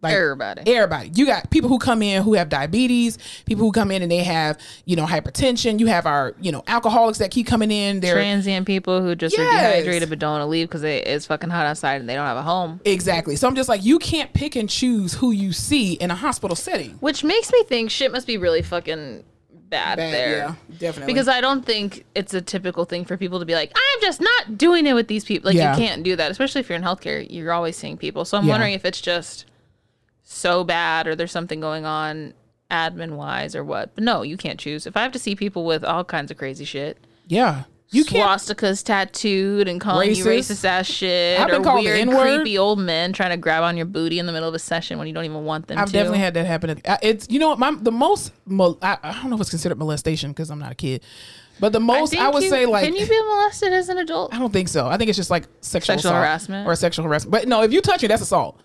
Like 0.00 0.14
Everybody. 0.14 0.62
Everybody. 0.72 1.10
You 1.14 1.26
got 1.26 1.50
people 1.50 1.68
who 1.68 1.78
come 1.80 2.02
in 2.02 2.22
who 2.22 2.34
have 2.34 2.48
diabetes, 2.48 3.18
people 3.46 3.64
who 3.64 3.72
come 3.72 3.90
in 3.90 4.00
and 4.00 4.10
they 4.12 4.22
have, 4.22 4.56
you 4.84 4.94
know, 4.94 5.04
hypertension. 5.06 5.80
You 5.80 5.86
have 5.86 6.06
our, 6.06 6.34
you 6.40 6.52
know, 6.52 6.62
alcoholics 6.68 7.18
that 7.18 7.32
keep 7.32 7.48
coming 7.48 7.72
in. 7.72 7.98
They're 7.98 8.14
Transient 8.14 8.64
people 8.64 9.02
who 9.02 9.16
just 9.16 9.36
Yes. 9.36 9.40
are 9.40 9.70
dehydrated 9.76 10.08
but 10.08 10.20
don't 10.20 10.30
want 10.32 10.42
to 10.42 10.46
leave 10.46 10.68
because 10.68 10.84
it's 10.84 11.26
fucking 11.26 11.50
hot 11.50 11.66
outside 11.66 12.00
and 12.00 12.08
they 12.08 12.14
don't 12.14 12.26
have 12.26 12.36
a 12.36 12.42
home. 12.42 12.80
Exactly. 12.84 13.34
So 13.34 13.48
I'm 13.48 13.56
just 13.56 13.68
like, 13.68 13.84
you 13.84 13.98
can't 13.98 14.32
pick 14.32 14.54
and 14.54 14.70
choose 14.70 15.14
who 15.14 15.32
you 15.32 15.52
see 15.52 15.94
in 15.94 16.12
a 16.12 16.14
hospital 16.14 16.54
setting. 16.54 16.90
Which 17.00 17.24
makes 17.24 17.50
me 17.52 17.64
think 17.64 17.90
shit 17.90 18.12
must 18.12 18.26
be 18.28 18.38
really 18.38 18.62
fucking 18.62 19.24
bad, 19.68 19.96
Bad, 19.96 20.14
there. 20.14 20.36
yeah, 20.38 20.54
definitely. 20.78 21.12
Because 21.12 21.26
I 21.26 21.40
don't 21.40 21.66
think 21.66 22.04
it's 22.14 22.32
a 22.34 22.40
typical 22.40 22.84
thing 22.84 23.04
for 23.04 23.16
people 23.16 23.40
to 23.40 23.44
be 23.44 23.54
like, 23.54 23.72
I'm 23.74 24.00
just 24.00 24.20
not 24.20 24.56
doing 24.56 24.86
it 24.86 24.94
with 24.94 25.08
these 25.08 25.24
people. 25.24 25.48
Like, 25.48 25.56
Yeah. 25.56 25.76
you 25.76 25.84
can't 25.84 26.04
do 26.04 26.14
that, 26.14 26.30
especially 26.30 26.60
if 26.60 26.68
you're 26.68 26.76
in 26.76 26.84
healthcare. 26.84 27.26
You're 27.28 27.52
always 27.52 27.76
seeing 27.76 27.96
people. 27.96 28.24
So 28.24 28.38
I'm 28.38 28.44
Yeah. 28.46 28.52
wondering 28.52 28.74
if 28.74 28.84
it's 28.84 29.00
just 29.00 29.44
so 30.30 30.62
bad 30.62 31.06
or 31.06 31.16
there's 31.16 31.32
something 31.32 31.58
going 31.58 31.86
on 31.86 32.34
admin 32.70 33.12
wise 33.12 33.56
or 33.56 33.64
what. 33.64 33.94
But 33.94 34.04
no, 34.04 34.22
you 34.22 34.36
can't 34.36 34.60
choose. 34.60 34.86
If 34.86 34.96
I 34.96 35.02
have 35.02 35.12
to 35.12 35.18
see 35.18 35.34
people 35.34 35.64
with 35.64 35.82
all 35.84 36.04
kinds 36.04 36.30
of 36.30 36.36
crazy 36.36 36.64
shit, 36.66 36.98
Yeah. 37.26 37.64
You 37.90 38.04
can't. 38.04 38.28
swastikas 38.38 38.84
tattooed 38.84 39.66
and 39.66 39.80
calling 39.80 40.14
you 40.14 40.22
Racist. 40.22 40.50
racist 40.60 40.64
ass 40.66 40.86
shit, 40.86 41.40
I've 41.40 41.48
been 41.48 41.66
or 41.66 41.76
weird, 41.80 42.06
creepy 42.10 42.58
old 42.58 42.78
men 42.78 43.14
trying 43.14 43.30
to 43.30 43.38
grab 43.38 43.62
on 43.62 43.78
your 43.78 43.86
booty 43.86 44.18
in 44.18 44.26
the 44.26 44.32
middle 44.32 44.46
of 44.46 44.54
a 44.54 44.58
session 44.58 44.98
when 44.98 45.06
you 45.08 45.14
don't 45.14 45.24
even 45.24 45.46
want 45.46 45.68
them 45.68 45.78
I've 45.78 45.86
to. 45.86 45.92
definitely 45.94 46.18
had 46.18 46.34
that 46.34 46.44
happen. 46.44 46.82
I- 46.86 46.98
It's 47.00 47.26
you 47.30 47.38
know 47.38 47.48
what 47.48 47.58
my 47.58 47.74
the 47.80 47.90
most 47.90 48.30
I, 48.82 48.98
I 49.02 49.12
don't 49.14 49.30
know 49.30 49.36
if 49.36 49.40
it's 49.40 49.48
considered 49.48 49.78
molestation 49.78 50.32
because 50.32 50.50
I'm 50.50 50.58
not 50.58 50.72
a 50.72 50.74
kid, 50.74 51.02
but 51.60 51.72
the 51.72 51.80
most 51.80 52.12
I, 52.14 52.18
think 52.18 52.34
would 52.34 52.42
you- 52.42 52.50
say 52.50 52.66
like 52.66 52.84
can 52.84 52.94
you 52.94 53.06
be 53.06 53.22
molested 53.22 53.72
as 53.72 53.88
an 53.88 53.96
adult? 53.96 54.34
I 54.34 54.38
don't 54.38 54.52
think 54.52 54.68
so. 54.68 54.86
I 54.86 54.98
think 54.98 55.08
it's 55.08 55.16
just 55.16 55.30
like 55.30 55.44
sexual, 55.62 55.94
Sexual 55.96 56.10
assault 56.10 56.14
harassment? 56.16 56.68
or 56.68 56.74
sexual 56.76 57.06
harassment. 57.06 57.30
But 57.32 57.48
no, 57.48 57.62
if 57.62 57.72
you 57.72 57.80
touch 57.80 58.02
me, 58.02 58.08
that's 58.08 58.20
assault. 58.20 58.60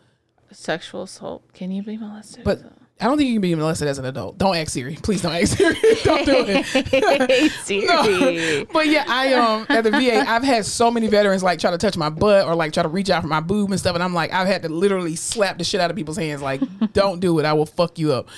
Sexual 0.53 1.03
assault. 1.03 1.43
Can 1.53 1.71
you 1.71 1.83
be 1.83 1.97
molested? 1.97 2.43
But 2.43 2.61
I 3.01 3.05
don't 3.05 3.17
think 3.17 3.27
you 3.27 3.35
can 3.35 3.41
be 3.41 3.55
molested 3.55 3.87
as 3.87 3.97
an 3.97 4.05
adult. 4.05 4.37
Don't 4.37 4.55
ask 4.55 4.71
Siri. 4.71 4.95
Please 4.95 5.21
don't 5.21 5.33
ask 5.33 5.57
Siri. 5.57 5.75
don't 6.03 6.25
do 6.25 6.45
it. 6.47 6.65
hey 6.65 7.49
Siri. 7.63 8.65
But 8.71 8.87
yeah, 8.87 9.03
I 9.07 9.33
um 9.33 9.65
at 9.67 9.83
the 9.83 9.91
VA, 9.91 10.23
I've 10.25 10.43
had 10.43 10.65
so 10.65 10.89
many 10.91 11.07
veterans 11.07 11.43
like 11.43 11.59
try 11.59 11.71
to 11.71 11.77
touch 11.77 11.97
my 11.97 12.09
butt 12.09 12.45
or 12.45 12.55
like 12.55 12.71
try 12.71 12.83
to 12.83 12.89
reach 12.89 13.09
out 13.09 13.21
for 13.21 13.27
my 13.27 13.41
boob 13.41 13.71
and 13.71 13.79
stuff, 13.79 13.95
and 13.95 14.03
I'm 14.03 14.13
like, 14.13 14.31
I've 14.31 14.47
had 14.47 14.61
to 14.61 14.69
literally 14.69 15.15
slap 15.15 15.57
the 15.57 15.63
shit 15.63 15.81
out 15.81 15.89
of 15.89 15.97
people's 15.97 16.17
hands, 16.17 16.41
like, 16.41 16.61
don't 16.93 17.19
do 17.19 17.37
it, 17.39 17.45
I 17.45 17.53
will 17.53 17.65
fuck 17.65 17.99
you 17.99 18.13
up. 18.13 18.29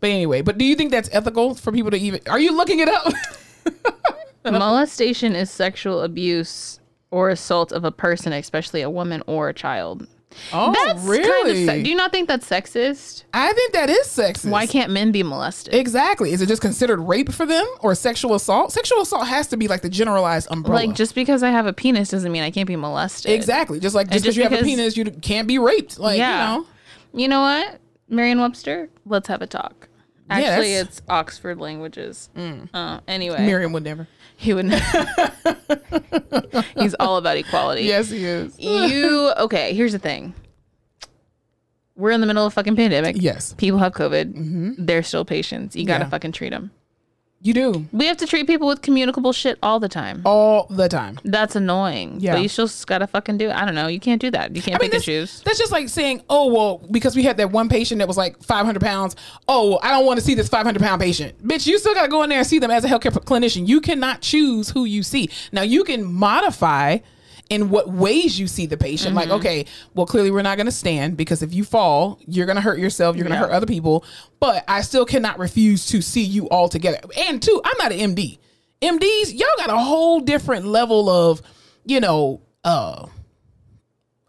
But 0.00 0.10
anyway, 0.10 0.42
but 0.42 0.58
do 0.58 0.64
you 0.64 0.76
think 0.76 0.90
that's 0.90 1.08
ethical 1.12 1.54
for 1.54 1.72
people 1.72 1.90
to 1.90 1.96
even? 1.98 2.20
Are 2.28 2.38
you 2.38 2.56
looking 2.56 2.78
it 2.78 2.88
up? 2.88 3.12
Molestation 4.44 5.34
is 5.34 5.50
sexual 5.50 6.02
abuse 6.02 6.78
or 7.10 7.30
assault 7.30 7.72
of 7.72 7.84
a 7.84 7.92
person, 7.92 8.32
especially 8.32 8.82
a 8.82 8.90
woman 8.90 9.22
or 9.26 9.48
a 9.48 9.54
child. 9.54 10.06
Oh, 10.52 10.72
That's 10.72 10.84
kind 10.86 10.98
of. 10.98 11.08
really? 11.08 11.66
Se- 11.66 11.82
do 11.82 11.90
you 11.90 11.96
not 11.96 12.12
think 12.12 12.28
that's 12.28 12.48
sexist? 12.48 13.24
I 13.32 13.52
think 13.52 13.72
that 13.72 13.88
is 13.90 14.06
sexist. 14.06 14.50
Why 14.50 14.66
can't 14.66 14.90
men 14.90 15.10
be 15.12 15.22
molested? 15.22 15.74
Exactly. 15.74 16.32
Is 16.32 16.40
it 16.42 16.46
just 16.46 16.62
considered 16.62 17.00
rape 17.00 17.32
for 17.32 17.46
them 17.46 17.66
or 17.80 17.94
sexual 17.94 18.34
assault? 18.34 18.72
Sexual 18.72 19.00
assault 19.02 19.26
has 19.26 19.46
to 19.48 19.56
be 19.56 19.68
like 19.68 19.82
the 19.82 19.88
generalized 19.88 20.48
umbrella. 20.50 20.86
like 20.86 20.94
just 20.96 21.14
because 21.14 21.42
I 21.42 21.50
have 21.50 21.66
a 21.66 21.72
penis 21.72 22.10
doesn't 22.10 22.30
mean 22.30 22.42
I 22.42 22.50
can't 22.50 22.66
be 22.68 22.76
molested. 22.76 23.32
exactly. 23.32 23.80
Just 23.80 23.94
like 23.94 24.08
just 24.10 24.24
because 24.24 24.36
you 24.36 24.42
have 24.44 24.52
a 24.52 24.62
penis, 24.62 24.96
you 24.96 25.04
can't 25.06 25.48
be 25.48 25.58
raped. 25.58 25.98
Like 25.98 26.18
Yeah. 26.18 26.54
you 26.54 26.58
know. 26.60 26.66
You 27.16 27.28
know 27.28 27.40
what, 27.42 27.78
Merriam-Webster? 28.08 28.88
Let's 29.06 29.28
have 29.28 29.40
a 29.42 29.46
talk. 29.46 29.88
Actually, 30.30 30.74
that's- 30.74 30.98
it's 30.98 31.02
Oxford 31.08 31.58
Languages. 31.60 32.28
Uh, 32.74 33.00
anyway, 33.06 33.44
Miriam 33.44 33.72
would 33.72 33.84
never. 33.84 34.08
He 34.36 34.54
would. 34.54 34.72
He's 36.76 36.94
all 37.00 37.16
about 37.16 37.36
equality. 37.36 37.82
Yes, 37.82 38.10
he 38.10 38.24
is. 38.24 38.58
You 38.58 39.32
okay? 39.38 39.74
Here's 39.74 39.92
the 39.92 39.98
thing. 39.98 40.34
We're 41.96 42.10
in 42.10 42.20
the 42.20 42.26
middle 42.26 42.44
of 42.44 42.52
a 42.52 42.54
fucking 42.54 42.76
pandemic. 42.76 43.16
Yes, 43.18 43.54
People 43.56 43.78
have 43.78 43.92
COVID. 43.92 44.34
Mm-hmm. 44.34 44.84
They're 44.84 45.04
still 45.04 45.24
patients. 45.24 45.76
You 45.76 45.86
gotta 45.86 46.04
Yeah. 46.04 46.10
fucking 46.10 46.32
treat 46.32 46.50
them. 46.50 46.72
You 47.44 47.52
do 47.52 47.86
We 47.92 48.06
have 48.06 48.16
to 48.16 48.26
treat 48.26 48.46
people 48.46 48.66
with 48.66 48.80
communicable 48.82 49.32
shit 49.32 49.58
all 49.62 49.78
the 49.78 49.88
time. 49.88 50.22
all 50.24 50.66
the 50.70 50.88
time. 50.88 51.18
That's 51.24 51.54
annoying. 51.54 52.16
Yeah. 52.18 52.32
But 52.32 52.42
you 52.42 52.48
still 52.48 52.68
gotta 52.86 53.06
fucking 53.06 53.36
do 53.36 53.50
it. 53.50 53.54
I 53.54 53.64
don't 53.66 53.74
know. 53.74 53.86
You 53.86 54.00
can't 54.00 54.20
do 54.20 54.30
that. 54.30 54.56
You 54.56 54.62
can't 54.62 54.76
I 54.76 54.78
mean, 54.82 54.90
pick 54.90 54.92
and 54.92 54.92
that's, 54.94 55.04
choose. 55.04 55.42
that's 55.42 55.58
just 55.58 55.70
like 55.70 55.88
saying, 55.90 56.22
oh, 56.30 56.52
well, 56.52 56.78
because 56.90 57.14
we 57.14 57.22
had 57.22 57.36
that 57.36 57.52
one 57.52 57.68
patient 57.68 57.98
that 57.98 58.08
was 58.08 58.16
like 58.16 58.42
500 58.42 58.80
pounds. 58.80 59.14
Oh, 59.46 59.70
well, 59.70 59.80
I 59.82 59.90
don't 59.90 60.06
want 60.06 60.18
to 60.18 60.24
see 60.24 60.34
this 60.34 60.48
500 60.48 60.82
pound 60.82 61.00
patient. 61.02 61.46
Bitch, 61.46 61.66
you 61.66 61.78
still 61.78 61.94
got 61.94 62.04
to 62.04 62.08
go 62.08 62.22
in 62.22 62.30
there 62.30 62.38
and 62.38 62.46
see 62.46 62.58
them 62.58 62.70
as 62.70 62.84
a 62.84 62.88
healthcare 62.88 63.12
clinician. 63.12 63.68
You 63.68 63.80
cannot 63.82 64.22
choose 64.22 64.70
who 64.70 64.86
you 64.86 65.02
see. 65.02 65.28
Now, 65.52 65.62
you 65.62 65.84
can 65.84 66.02
modify 66.04 66.98
in 67.50 67.68
what 67.70 67.88
ways 67.90 68.38
you 68.40 68.46
see 68.46 68.66
the 68.66 68.76
patient. 68.76 69.14
Like, 69.14 69.26
Mm-hmm. 69.28 69.36
okay, 69.36 69.66
well, 69.94 70.06
clearly 70.06 70.30
we're 70.30 70.42
not 70.42 70.56
going 70.56 70.66
to 70.66 70.72
stand 70.72 71.16
because 71.16 71.42
if 71.42 71.52
you 71.52 71.62
fall, 71.64 72.18
you're 72.26 72.46
going 72.46 72.56
to 72.56 72.62
hurt 72.62 72.78
yourself, 72.78 73.16
you're 73.16 73.24
going 73.24 73.32
to 73.34 73.38
Yeah. 73.40 73.48
hurt 73.48 73.54
other 73.54 73.66
people. 73.66 74.04
But 74.40 74.64
I 74.66 74.80
still 74.80 75.04
cannot 75.04 75.38
refuse 75.38 75.86
to 75.86 76.00
see 76.00 76.22
you 76.22 76.48
all 76.48 76.68
together. 76.68 76.98
And 77.28 77.42
two, 77.42 77.60
I'm 77.64 77.76
not 77.78 77.92
an 77.92 78.14
MD. 78.14 78.38
MDs, 78.82 79.38
y'all 79.38 79.46
got 79.58 79.70
a 79.70 79.76
whole 79.78 80.20
different 80.20 80.66
level 80.66 81.08
of, 81.08 81.42
you 81.84 82.00
know, 82.00 82.40
uh, 82.64 83.06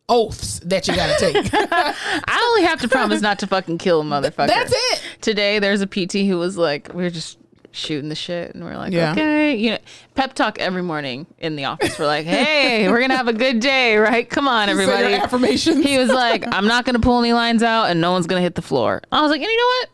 oaths 0.08 0.60
that 0.60 0.88
you 0.88 0.96
got 0.96 1.18
to 1.18 1.32
take. 1.34 1.50
I 1.54 2.50
only 2.52 2.68
have 2.68 2.80
to 2.82 2.88
promise 2.88 3.22
not 3.22 3.40
to 3.40 3.48
fucking 3.48 3.78
kill 3.80 4.02
a 4.02 4.04
motherfucker. 4.04 4.48
That's 4.48 4.72
it. 4.74 5.02
Today 5.22 5.60
there's 5.60 5.82
a 5.82 5.88
PT 5.88 6.28
who 6.28 6.38
was 6.38 6.58
like, 6.58 6.94
we 6.94 7.06
are 7.06 7.10
just 7.10 7.38
shooting 7.76 8.10
the 8.10 8.16
shit 8.16 8.54
and 8.56 8.64
we're 8.64 8.78
like, 8.78 8.94
Yeah. 8.94 9.12
okay. 9.12 9.56
You 9.56 9.72
know, 9.72 9.78
pep 10.16 10.34
talk 10.34 10.60
every 10.60 10.82
morning 10.82 11.28
in 11.38 11.56
the 11.56 11.66
office. 11.66 11.98
We're 12.00 12.08
like, 12.08 12.26
hey, 12.26 12.88
we're 12.92 13.02
gonna 13.02 13.18
have 13.18 13.28
a 13.28 13.34
good 13.34 13.60
day, 13.60 13.98
right? 13.98 14.30
Come 14.30 14.48
on, 14.48 14.70
everybody. 14.70 15.14
affirmations. 15.14 15.86
He 15.86 15.98
was 15.98 16.10
like, 16.10 16.46
I'm 16.54 16.68
not 16.68 16.86
gonna 16.86 17.00
pull 17.00 17.20
any 17.20 17.34
lines 17.34 17.64
out 17.64 17.86
and 17.90 18.02
no 18.02 18.12
one's 18.12 18.28
gonna 18.28 18.42
hit 18.42 18.56
the 18.56 18.62
floor. 18.62 19.02
I 19.12 19.22
was 19.22 19.30
like, 19.32 19.42
and 19.42 19.50
you 19.50 19.58
know 19.58 19.66
what? 19.80 19.90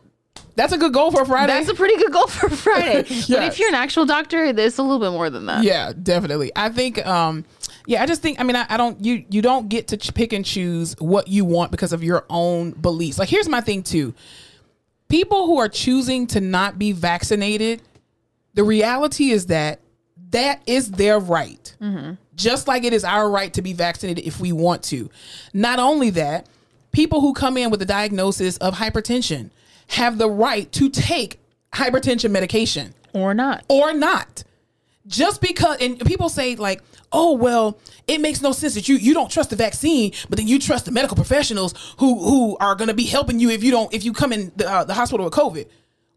That's 0.54 0.72
a 0.74 0.78
good 0.78 0.92
goal 0.92 1.10
for 1.10 1.24
Friday. 1.24 1.52
That's 1.52 1.70
a 1.70 1.74
pretty 1.74 1.96
good 1.96 2.12
goal 2.12 2.26
for 2.26 2.50
Friday. 2.50 2.98
But 3.28 3.42
if 3.44 3.58
you're 3.58 3.70
an 3.70 3.74
actual 3.74 4.04
doctor, 4.04 4.44
it's 4.44 4.76
a 4.78 4.82
little 4.82 4.98
bit 4.98 5.10
more 5.10 5.30
than 5.30 5.46
that. 5.46 5.64
yeah, 5.64 5.92
definitely. 6.00 6.52
I 6.54 6.68
think, 6.68 7.04
um, 7.06 7.46
yeah, 7.86 8.02
I 8.02 8.06
just 8.06 8.20
think, 8.20 8.38
I 8.38 8.44
mean, 8.44 8.56
I, 8.56 8.66
I 8.68 8.76
don't, 8.76 9.02
you, 9.02 9.24
you 9.30 9.40
don't 9.40 9.70
get 9.70 9.88
to 9.88 9.96
ch- 9.96 10.12
pick 10.12 10.34
and 10.34 10.44
choose 10.44 10.94
what 10.98 11.26
you 11.28 11.46
want 11.46 11.70
because 11.70 11.94
of 11.94 12.04
your 12.04 12.26
own 12.28 12.72
beliefs. 12.72 13.18
Like, 13.18 13.30
here's 13.30 13.48
my 13.48 13.62
thing 13.62 13.82
too. 13.82 14.12
People 15.12 15.44
who 15.44 15.58
are 15.58 15.68
choosing 15.68 16.26
to 16.28 16.40
not 16.40 16.78
be 16.78 16.92
vaccinated, 16.92 17.82
the 18.54 18.64
reality 18.64 19.30
is 19.30 19.46
that 19.46 19.78
that 20.30 20.62
is 20.66 20.90
their 20.92 21.18
right. 21.18 21.76
Just 22.34 22.66
like 22.66 22.84
it 22.84 22.94
is 22.94 23.04
our 23.04 23.28
right 23.30 23.52
to 23.52 23.60
be 23.60 23.74
vaccinated 23.74 24.24
if 24.26 24.40
we 24.40 24.52
want 24.52 24.82
to. 24.84 25.10
Not 25.52 25.78
only 25.78 26.08
that, 26.10 26.46
people 26.92 27.20
who 27.20 27.34
come 27.34 27.58
in 27.58 27.70
with 27.70 27.82
a 27.82 27.84
diagnosis 27.84 28.56
of 28.56 28.72
hypertension 28.74 29.50
have 29.88 30.16
the 30.16 30.30
right 30.30 30.72
to 30.72 30.88
take 30.88 31.38
hypertension 31.74 32.30
medication 32.30 32.94
Or 33.12 33.34
not. 33.34 33.66
or 33.68 33.92
not. 33.92 34.44
Just 35.06 35.42
because 35.42 35.76
and 35.82 36.00
people 36.06 36.30
say 36.30 36.56
like, 36.56 36.82
"Oh, 37.12 37.32
well, 37.32 37.78
it 38.06 38.20
makes 38.20 38.42
no 38.42 38.52
sense 38.52 38.74
that 38.74 38.88
you 38.88 38.96
you 38.96 39.14
don't 39.14 39.30
trust 39.30 39.50
the 39.50 39.56
vaccine, 39.56 40.12
but 40.28 40.38
then 40.38 40.48
you 40.48 40.58
trust 40.58 40.84
the 40.86 40.92
medical 40.92 41.16
professionals 41.16 41.74
who 41.98 42.22
who 42.22 42.56
are 42.58 42.74
going 42.74 42.88
to 42.88 42.94
be 42.94 43.04
helping 43.04 43.38
you 43.38 43.50
if 43.50 43.62
you 43.62 43.70
don't 43.70 43.92
if 43.92 44.04
you 44.04 44.12
come 44.12 44.32
in 44.32 44.52
the, 44.56 44.70
uh, 44.70 44.84
the 44.84 44.94
hospital 44.94 45.24
with 45.24 45.34
COVID." 45.34 45.66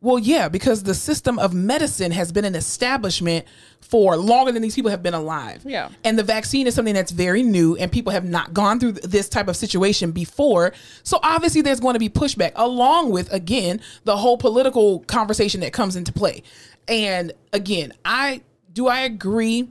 Well, 0.05 0.19
yeah, 0.19 0.49
because 0.49 0.84
the 0.84 0.93
system 0.93 1.39
of 1.39 1.55
medicine 1.55 2.12
has 2.12 2.31
been 2.31 2.45
an 2.45 2.53
establishment 2.53 3.47
for 3.81 4.17
longer 4.17 4.51
than 4.51 4.62
these 4.62 4.75
people 4.75 4.91
have 4.91 5.01
been 5.01 5.15
alive. 5.15 5.63
Yeah. 5.65 5.89
And 6.03 6.19
the 6.19 6.23
vaccine 6.23 6.67
is 6.67 6.75
something 6.75 6.93
that's 6.93 7.12
very 7.12 7.41
new 7.41 7.75
and 7.77 7.91
people 7.91 8.12
have 8.12 8.23
not 8.23 8.53
gone 8.53 8.79
through 8.79 8.91
this 8.91 9.29
type 9.29 9.47
of 9.47 9.55
situation 9.55 10.12
before. 10.12 10.73
So 11.01 11.19
obviously 11.23 11.62
there's 11.62 11.79
going 11.79 11.93
to 11.93 11.99
be 11.99 12.10
pushback 12.10 12.51
along 12.55 13.12
with 13.12 13.34
again 13.34 13.81
the 14.03 14.15
whole 14.15 14.38
political 14.38 14.99
conversation 14.99 15.62
that 15.62 15.73
comes 15.73 15.95
into 15.95 16.13
play. 16.13 16.43
And 16.88 17.31
again, 17.51 17.91
I 18.05 18.41
do 18.73 18.88
I 18.88 19.01
agree 19.01 19.69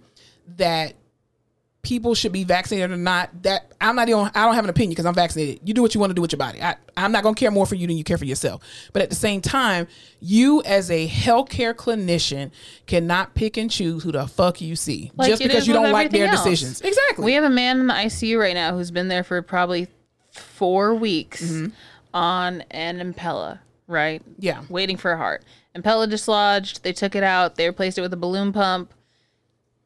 that 0.56 0.94
people 1.84 2.14
should 2.14 2.32
be 2.32 2.42
vaccinated 2.44 2.90
or 2.90 2.96
not 2.96 3.30
that 3.42 3.70
i'm 3.80 3.94
not 3.94 4.08
even 4.08 4.28
i 4.34 4.44
don't 4.44 4.54
have 4.54 4.64
an 4.64 4.70
opinion 4.70 4.90
because 4.90 5.06
i'm 5.06 5.14
vaccinated 5.14 5.60
you 5.64 5.72
do 5.74 5.82
what 5.82 5.94
you 5.94 6.00
want 6.00 6.10
to 6.10 6.14
do 6.14 6.20
with 6.22 6.32
your 6.32 6.38
body 6.38 6.60
I, 6.60 6.74
i'm 6.96 7.12
not 7.12 7.22
going 7.22 7.34
to 7.34 7.38
care 7.38 7.50
more 7.50 7.66
for 7.66 7.74
you 7.76 7.86
than 7.86 7.96
you 7.96 8.04
care 8.04 8.18
for 8.18 8.24
yourself 8.24 8.62
but 8.92 9.02
at 9.02 9.10
the 9.10 9.16
same 9.16 9.40
time 9.40 9.86
you 10.20 10.62
as 10.64 10.90
a 10.90 11.06
healthcare 11.06 11.74
clinician 11.74 12.50
cannot 12.86 13.34
pick 13.34 13.56
and 13.56 13.70
choose 13.70 14.02
who 14.02 14.10
the 14.12 14.26
fuck 14.26 14.60
you 14.60 14.74
see 14.76 15.12
Like 15.14 15.28
just 15.28 15.42
because 15.42 15.66
you 15.68 15.74
don't 15.74 15.92
like 15.92 16.10
their 16.10 16.26
else. 16.26 16.42
decisions 16.42 16.80
exactly 16.80 17.24
We 17.24 17.34
have 17.34 17.44
a 17.44 17.50
man 17.50 17.78
in 17.80 17.86
the 17.86 17.94
ICU 17.94 18.38
right 18.40 18.54
now 18.54 18.74
who's 18.74 18.90
been 18.90 19.08
there 19.08 19.22
for 19.22 19.40
probably 19.42 19.86
four 20.32 20.94
weeks 20.94 21.42
Mm-hmm. 21.42 21.66
on 22.12 22.62
an 22.70 22.98
Impella, 23.12 23.58
right? 23.86 24.22
Yeah. 24.38 24.62
Waiting 24.68 24.96
for 24.96 25.12
a 25.12 25.16
heart. 25.16 25.44
Impella 25.76 26.08
dislodged. 26.08 26.82
They 26.82 26.92
took 26.92 27.14
it 27.14 27.22
out. 27.24 27.56
They 27.56 27.66
replaced 27.66 27.98
it 27.98 28.00
with 28.02 28.12
a 28.12 28.16
balloon 28.16 28.52
pump. 28.52 28.92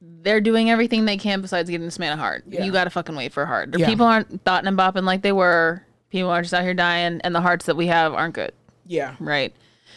They're 0.00 0.40
doing 0.40 0.70
everything 0.70 1.04
they 1.04 1.16
can 1.16 1.40
besides 1.40 1.68
getting 1.68 1.86
this 1.86 1.98
man 1.98 2.12
a 2.12 2.16
heart. 2.20 2.44
Yeah. 2.48 2.64
You 2.64 2.72
got 2.72 2.84
to 2.84 2.90
fucking 2.90 3.16
wait 3.16 3.32
for 3.32 3.42
a 3.42 3.46
heart. 3.46 3.76
Yeah. 3.76 3.86
People 3.86 4.06
aren't 4.06 4.44
thoughting 4.44 4.68
and 4.68 4.78
bopping 4.78 5.04
like 5.04 5.22
they 5.22 5.32
were. 5.32 5.84
People 6.10 6.30
are 6.30 6.40
just 6.42 6.54
out 6.54 6.62
here 6.62 6.74
dying, 6.74 7.20
and 7.22 7.34
the 7.34 7.40
hearts 7.40 7.66
that 7.66 7.76
we 7.76 7.88
have 7.88 8.14
aren't 8.14 8.34
good, 8.34 8.52
yeah 8.86 9.14
right? 9.20 9.52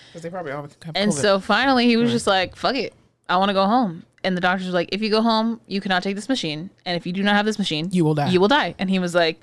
because 0.09 0.23
they 0.23 0.29
probably 0.29 0.51
all 0.51 0.63
have 0.63 0.75
And 0.95 1.13
so 1.13 1.39
finally, 1.39 1.85
he 1.85 1.95
was 1.95 2.11
just 2.11 2.27
like, 2.27 2.55
"Fuck 2.57 2.75
it, 2.75 2.93
I 3.29 3.37
want 3.37 3.49
to 3.49 3.53
go 3.53 3.65
home." 3.65 4.03
And 4.23 4.35
the 4.35 4.41
doctors 4.41 4.67
were 4.67 4.73
like, 4.73 4.89
"If 4.91 5.01
you 5.01 5.09
go 5.09 5.21
home, 5.21 5.61
you 5.67 5.79
cannot 5.79 6.03
take 6.03 6.15
this 6.15 6.27
machine, 6.27 6.69
and 6.85 6.97
if 6.97 7.05
you 7.05 7.13
do 7.13 7.23
not 7.23 7.35
have 7.35 7.45
this 7.45 7.57
machine, 7.57 7.87
You 7.91 8.03
will 8.03 8.15
die." 8.15 8.29
You 8.29 8.41
will 8.41 8.49
die." 8.49 8.75
And 8.77 8.89
he 8.89 8.99
was 8.99 9.15
like, 9.15 9.39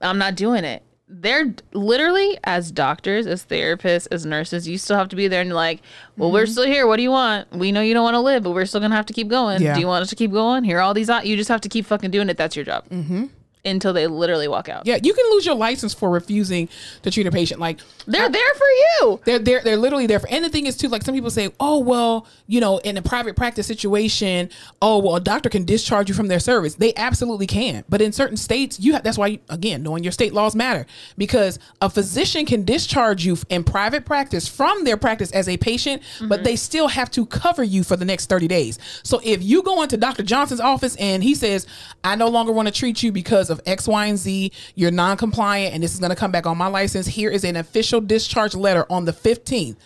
"I'm 0.00 0.18
not 0.18 0.36
doing 0.36 0.64
it." 0.64 0.82
They're 1.10 1.54
literally 1.72 2.38
as 2.44 2.70
doctors, 2.70 3.26
as 3.26 3.44
therapists, 3.44 4.08
as 4.10 4.26
nurses, 4.26 4.68
you 4.68 4.76
still 4.76 4.96
have 4.96 5.08
to 5.08 5.16
be 5.16 5.26
there 5.26 5.40
and 5.40 5.52
like, 5.52 5.80
well, 6.16 6.30
we're 6.30 6.44
mm-hmm. 6.44 6.52
still 6.52 6.66
here. 6.66 6.86
What 6.86 6.96
do 6.96 7.02
you 7.02 7.10
want? 7.10 7.50
We 7.50 7.72
know 7.72 7.80
you 7.80 7.94
don't 7.94 8.04
want 8.04 8.14
to 8.14 8.20
live, 8.20 8.42
but 8.42 8.50
we're 8.50 8.66
still 8.66 8.80
gonna 8.80 8.94
have 8.94 9.06
to 9.06 9.14
keep 9.14 9.28
going. 9.28 9.62
Yeah. 9.62 9.74
Do 9.74 9.80
you 9.80 9.86
want 9.86 10.02
us 10.02 10.10
to 10.10 10.16
keep 10.16 10.32
going? 10.32 10.64
Here, 10.64 10.78
are 10.78 10.80
all 10.80 10.94
these. 10.94 11.08
You 11.24 11.36
just 11.36 11.48
have 11.48 11.62
to 11.62 11.68
keep 11.68 11.86
fucking 11.86 12.10
doing 12.10 12.28
it. 12.28 12.36
That's 12.36 12.56
your 12.56 12.64
job. 12.64 12.88
Mm-hmm. 12.90 13.26
Until 13.64 13.92
they 13.92 14.06
literally 14.06 14.48
walk 14.48 14.68
out. 14.68 14.86
Yeah, 14.86 14.98
you 15.02 15.12
can 15.14 15.24
lose 15.30 15.46
your 15.46 15.54
license 15.54 15.94
for 15.94 16.10
refusing 16.10 16.68
to 17.02 17.10
treat 17.10 17.26
a 17.26 17.30
patient. 17.30 17.60
Like 17.60 17.80
They're 18.06 18.26
I- 18.26 18.28
there 18.28 18.54
for 18.54 18.66
you. 18.66 19.20
They're 19.24 19.38
they're 19.38 19.60
they're 19.62 19.76
literally 19.76 20.06
there 20.06 20.20
for. 20.20 20.28
And 20.30 20.44
the 20.44 20.48
thing 20.48 20.66
is 20.66 20.76
too, 20.76 20.88
like 20.88 21.02
some 21.02 21.14
people 21.14 21.30
say, 21.30 21.50
oh 21.60 21.78
well, 21.78 22.26
you 22.46 22.60
know, 22.60 22.78
in 22.78 22.96
a 22.96 23.02
private 23.02 23.36
practice 23.36 23.66
situation, 23.66 24.50
oh 24.80 24.98
well, 24.98 25.16
a 25.16 25.20
doctor 25.20 25.48
can 25.48 25.64
discharge 25.64 26.08
you 26.08 26.14
from 26.14 26.28
their 26.28 26.40
service. 26.40 26.74
They 26.74 26.94
absolutely 26.96 27.46
can. 27.46 27.84
But 27.88 28.00
in 28.00 28.12
certain 28.12 28.36
states, 28.36 28.80
you 28.80 28.92
have. 28.94 29.02
That's 29.02 29.18
why 29.18 29.38
again, 29.48 29.82
knowing 29.82 30.02
your 30.02 30.12
state 30.12 30.32
laws 30.32 30.54
matter 30.54 30.86
because 31.16 31.58
a 31.80 31.90
physician 31.90 32.46
can 32.46 32.64
discharge 32.64 33.24
you 33.24 33.36
in 33.48 33.64
private 33.64 34.04
practice 34.04 34.48
from 34.48 34.84
their 34.84 34.96
practice 34.96 35.30
as 35.32 35.48
a 35.48 35.56
patient, 35.56 36.02
but 36.20 36.36
mm-hmm. 36.36 36.44
they 36.44 36.56
still 36.56 36.88
have 36.88 37.10
to 37.10 37.26
cover 37.26 37.62
you 37.62 37.82
for 37.84 37.96
the 37.96 38.04
next 38.04 38.26
thirty 38.26 38.48
days. 38.48 38.78
So 39.02 39.20
if 39.24 39.42
you 39.42 39.62
go 39.62 39.82
into 39.82 39.96
Dr. 39.96 40.22
Johnson's 40.22 40.60
office 40.60 40.96
and 40.96 41.22
he 41.22 41.34
says, 41.34 41.66
I 42.04 42.14
no 42.14 42.28
longer 42.28 42.52
want 42.52 42.68
to 42.68 42.74
treat 42.74 43.02
you 43.02 43.12
because 43.12 43.47
of 43.50 43.60
X, 43.66 43.86
Y, 43.88 44.06
and 44.06 44.18
Z, 44.18 44.52
you're 44.74 44.90
non-compliant, 44.90 45.74
and 45.74 45.82
this 45.82 45.94
is 45.94 46.00
going 46.00 46.10
to 46.10 46.16
come 46.16 46.30
back 46.30 46.46
on 46.46 46.56
my 46.56 46.66
license. 46.66 47.06
Here 47.06 47.30
is 47.30 47.44
an 47.44 47.56
official 47.56 48.00
discharge 48.00 48.54
letter 48.54 48.86
on 48.90 49.04
the 49.04 49.12
15th. 49.12 49.76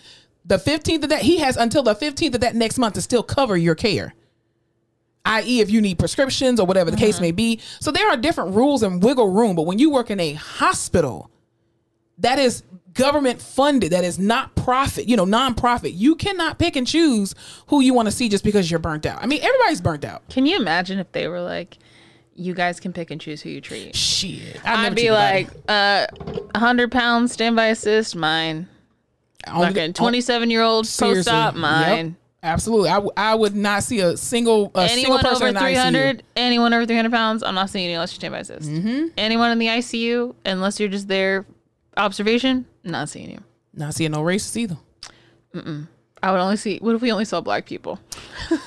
The 0.45 0.57
15th 0.57 1.05
of 1.05 1.09
that, 1.11 1.23
he 1.23 1.39
has 1.39 1.57
until 1.57 1.83
the 1.83 1.95
15th 1.95 2.35
of 2.35 2.41
that 2.41 2.55
next 2.55 2.79
month 2.79 2.95
to 2.95 3.03
still 3.03 3.23
cover 3.23 3.57
your 3.57 3.75
care. 3.75 4.15
I.e., 5.25 5.61
if 5.61 5.71
you 5.71 5.81
need 5.81 5.99
prescriptions 5.99 6.59
or 6.59 6.67
whatever 6.67 6.91
the 6.91 6.97
case 6.97 7.17
mm-hmm. 7.17 7.23
may 7.23 7.33
be. 7.33 7.61
So 7.81 7.93
there 7.93 8.09
are 8.09 8.17
different 8.17 8.55
rules 8.57 8.83
and 8.83 9.03
wiggle 9.03 9.29
room. 9.29 9.55
But 9.55 9.63
when 9.63 9.79
you 9.79 9.91
work 9.91 10.11
in 10.11 10.19
a 10.19 10.33
hospital, 10.33 11.31
that 12.19 12.39
is 12.39 12.65
government 12.95 13.41
funded, 13.41 13.93
that 13.93 14.05
is 14.05 14.19
not 14.19 14.55
profit, 14.55 15.09
you 15.09 15.17
know, 15.17 15.25
non-profit. 15.25 15.93
You 15.93 16.15
cannot 16.15 16.59
pick 16.59 16.77
and 16.77 16.87
choose 16.87 17.35
who 17.69 17.81
you 17.81 17.95
want 17.95 18.07
to 18.07 18.13
see 18.13 18.29
just 18.29 18.45
because 18.45 18.71
you're 18.71 18.81
burnt 18.81 19.07
out. 19.07 19.23
I 19.23 19.27
mean, 19.27 19.43
everybody's 19.43 19.81
burnt 19.81 20.05
out. 20.05 20.29
Can 20.29 20.45
you 20.45 20.57
imagine 20.57 20.99
if 20.99 21.11
they 21.13 21.29
were 21.29 21.41
like, 21.41 21.79
you 22.35 22.55
guys 22.55 22.81
can 22.81 22.93
pick 22.93 23.11
and 23.11 23.21
choose 23.21 23.43
who 23.43 23.51
you 23.51 23.61
treat? 23.61 23.95
Shit. 23.95 24.61
I'd 24.65 24.95
be 24.95 25.11
like, 25.11 25.49
uh, 25.69 26.07
100 26.55 26.91
pounds 26.93 27.33
standby 27.33 27.67
assist, 27.69 28.17
mine. 28.17 28.69
Fucking 29.47 29.95
27 29.95 30.51
year 30.51 30.63
old 30.63 30.87
post 30.99 31.29
op, 31.29 31.55
mine. 31.55 32.17
Absolutely. 32.45 32.89
I, 32.91 32.95
w- 32.95 33.13
I 33.17 33.35
would 33.35 33.55
not 33.55 33.85
see 33.85 34.01
a 34.01 34.17
single 34.17 34.73
a 34.75 34.89
single 34.89 35.15
Anyone 35.15 35.21
person 35.21 35.57
over 35.57 35.59
300, 35.59 36.23
anyone 36.35 36.75
over 36.75 36.85
300 36.87 37.11
pounds, 37.13 37.43
I'm 37.43 37.55
not 37.55 37.71
seeing 37.71 37.89
you 37.89 37.95
unless 37.97 38.13
you 38.13 38.17
standby 38.17 38.39
assist. 38.41 38.69
Mm-hmm. 38.69 39.09
Anyone 39.17 39.51
in 39.53 39.59
the 39.59 39.67
ICU, 39.67 40.35
unless 40.45 40.81
you're 40.81 40.89
just 40.89 41.07
there 41.09 41.47
observation, 41.97 42.67
not 42.83 43.09
seeing 43.09 43.31
you. 43.31 43.39
Not 43.75 43.95
seeing 43.95 44.11
no 44.11 44.23
racists 44.23 44.57
either. 44.57 44.77
I 46.23 46.31
would 46.31 46.39
only 46.41 46.57
see, 46.57 46.79
what 46.79 46.95
if 46.95 47.03
we 47.03 47.11
only 47.11 47.25
saw 47.25 47.41
black 47.41 47.67
people? 47.67 47.99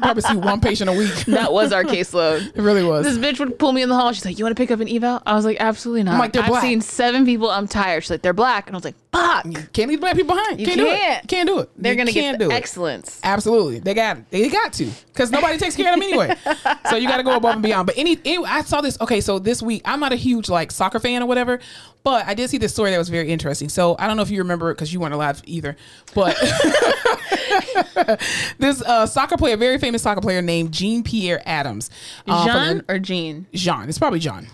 Probably 0.00 0.22
see 0.22 0.36
one 0.36 0.60
patient 0.60 0.90
a 0.90 0.92
week. 0.92 1.12
That 1.26 1.52
was 1.52 1.72
our 1.72 1.84
caseload. 1.84 2.54
It 2.56 2.60
really 2.62 2.82
was. 2.84 3.04
This 3.04 3.18
bitch 3.18 3.38
would 3.38 3.58
pull 3.58 3.72
me 3.72 3.82
in 3.82 3.88
the 3.88 3.94
hall. 3.94 4.12
She's 4.12 4.24
like, 4.24 4.38
"You 4.38 4.44
want 4.44 4.56
to 4.56 4.60
pick 4.60 4.70
up 4.70 4.80
an 4.80 4.88
eval?" 4.88 5.22
I 5.26 5.34
was 5.34 5.44
like, 5.44 5.56
"Absolutely 5.60 6.02
not." 6.02 6.14
I'm 6.14 6.18
like, 6.20 6.32
"They're 6.32 6.42
I've 6.42 6.48
black." 6.48 6.62
seen 6.62 6.80
seven 6.80 7.24
people. 7.24 7.50
I'm 7.50 7.66
tired. 7.68 8.02
She's 8.04 8.10
like, 8.10 8.22
"They're 8.22 8.32
black," 8.32 8.66
and 8.66 8.74
I 8.74 8.78
was 8.78 8.84
like, 8.84 8.94
"Fuck." 9.12 9.72
Can't 9.72 9.88
leave 9.90 10.00
black 10.00 10.16
people 10.16 10.34
behind. 10.34 10.60
You 10.60 10.66
can't, 10.66 10.78
do 10.78 10.86
it. 10.86 11.00
can't. 11.00 11.28
Can't 11.28 11.48
do 11.48 11.58
it. 11.60 11.70
They're 11.76 11.92
You 11.92 11.98
gonna 11.98 12.12
can't 12.12 12.38
get 12.38 12.44
the 12.44 12.50
do 12.50 12.54
it. 12.54 12.58
excellence. 12.58 13.20
Absolutely, 13.24 13.78
they 13.78 13.94
got 13.94 14.30
they 14.30 14.48
got 14.48 14.72
to 14.74 14.86
because 15.08 15.30
nobody 15.30 15.58
takes 15.58 15.76
care 15.76 15.92
of 15.92 16.00
them 16.00 16.08
anyway. 16.08 16.36
so 16.90 16.96
you 16.96 17.08
got 17.08 17.16
to 17.18 17.22
go 17.22 17.36
above 17.36 17.54
and 17.54 17.62
beyond. 17.62 17.86
But 17.86 17.96
any, 17.98 18.18
any, 18.24 18.44
I 18.44 18.62
saw 18.62 18.80
this. 18.80 19.00
Okay, 19.00 19.20
so 19.20 19.38
this 19.38 19.62
week 19.62 19.82
I'm 19.84 20.00
not 20.00 20.12
a 20.12 20.16
huge 20.16 20.48
like 20.48 20.70
soccer 20.70 20.98
fan 20.98 21.22
or 21.22 21.26
whatever, 21.26 21.60
but 22.04 22.26
I 22.26 22.34
did 22.34 22.50
see 22.50 22.58
this 22.58 22.72
story 22.72 22.90
that 22.90 22.98
was 22.98 23.08
very 23.08 23.28
interesting. 23.28 23.68
So 23.68 23.96
I 23.98 24.06
don't 24.06 24.16
know 24.16 24.22
if 24.22 24.30
you 24.30 24.38
remember 24.38 24.70
it 24.70 24.74
because 24.74 24.92
you 24.92 25.00
weren't 25.00 25.14
alive 25.14 25.42
either, 25.46 25.76
but 26.14 26.36
this 28.58 28.82
uh, 28.82 29.06
soccer 29.06 29.36
player, 29.36 29.56
very 29.56 29.78
famous 29.78 30.02
soccer 30.02 30.20
player 30.20 30.42
named 30.42 30.72
Jean 30.72 31.02
Pierre 31.02 31.42
Adams, 31.46 31.90
uh, 32.26 32.46
Jean 32.46 32.78
the- 32.86 32.94
or 32.94 32.98
Jean? 32.98 33.46
Jean. 33.54 33.88
It's 33.88 33.98
probably 33.98 34.20
John. 34.20 34.46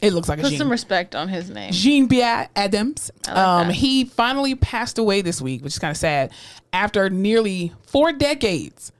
It 0.00 0.12
looks 0.12 0.28
like 0.28 0.38
a 0.38 0.42
Put 0.42 0.50
Jean. 0.50 0.58
some 0.58 0.70
respect 0.70 1.14
on 1.14 1.28
his 1.28 1.50
name. 1.50 1.72
Jean 1.72 2.08
Pierre 2.08 2.48
Adams. 2.56 3.10
like 3.26 3.36
um, 3.36 3.70
he 3.70 4.04
finally 4.04 4.54
passed 4.54 4.98
away 4.98 5.20
this 5.20 5.42
week, 5.42 5.62
which 5.62 5.74
is 5.74 5.78
kind 5.78 5.90
of 5.90 5.96
sad, 5.96 6.32
after 6.72 7.10
nearly 7.10 7.72
four 7.86 8.12
decades 8.12 8.92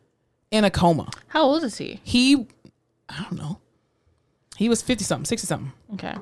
in 0.51 0.65
a 0.65 0.71
coma. 0.71 1.09
How 1.29 1.43
old 1.43 1.65
is 1.65 1.79
he? 1.79 2.01
He, 2.05 2.47
I 3.09 3.23
don't 3.23 3.39
know, 3.39 3.59
he 4.57 4.69
was 4.69 4.83
50 4.83 5.05
something, 5.05 5.25
60 5.25 5.47
something. 5.47 5.73
Okay. 5.95 6.15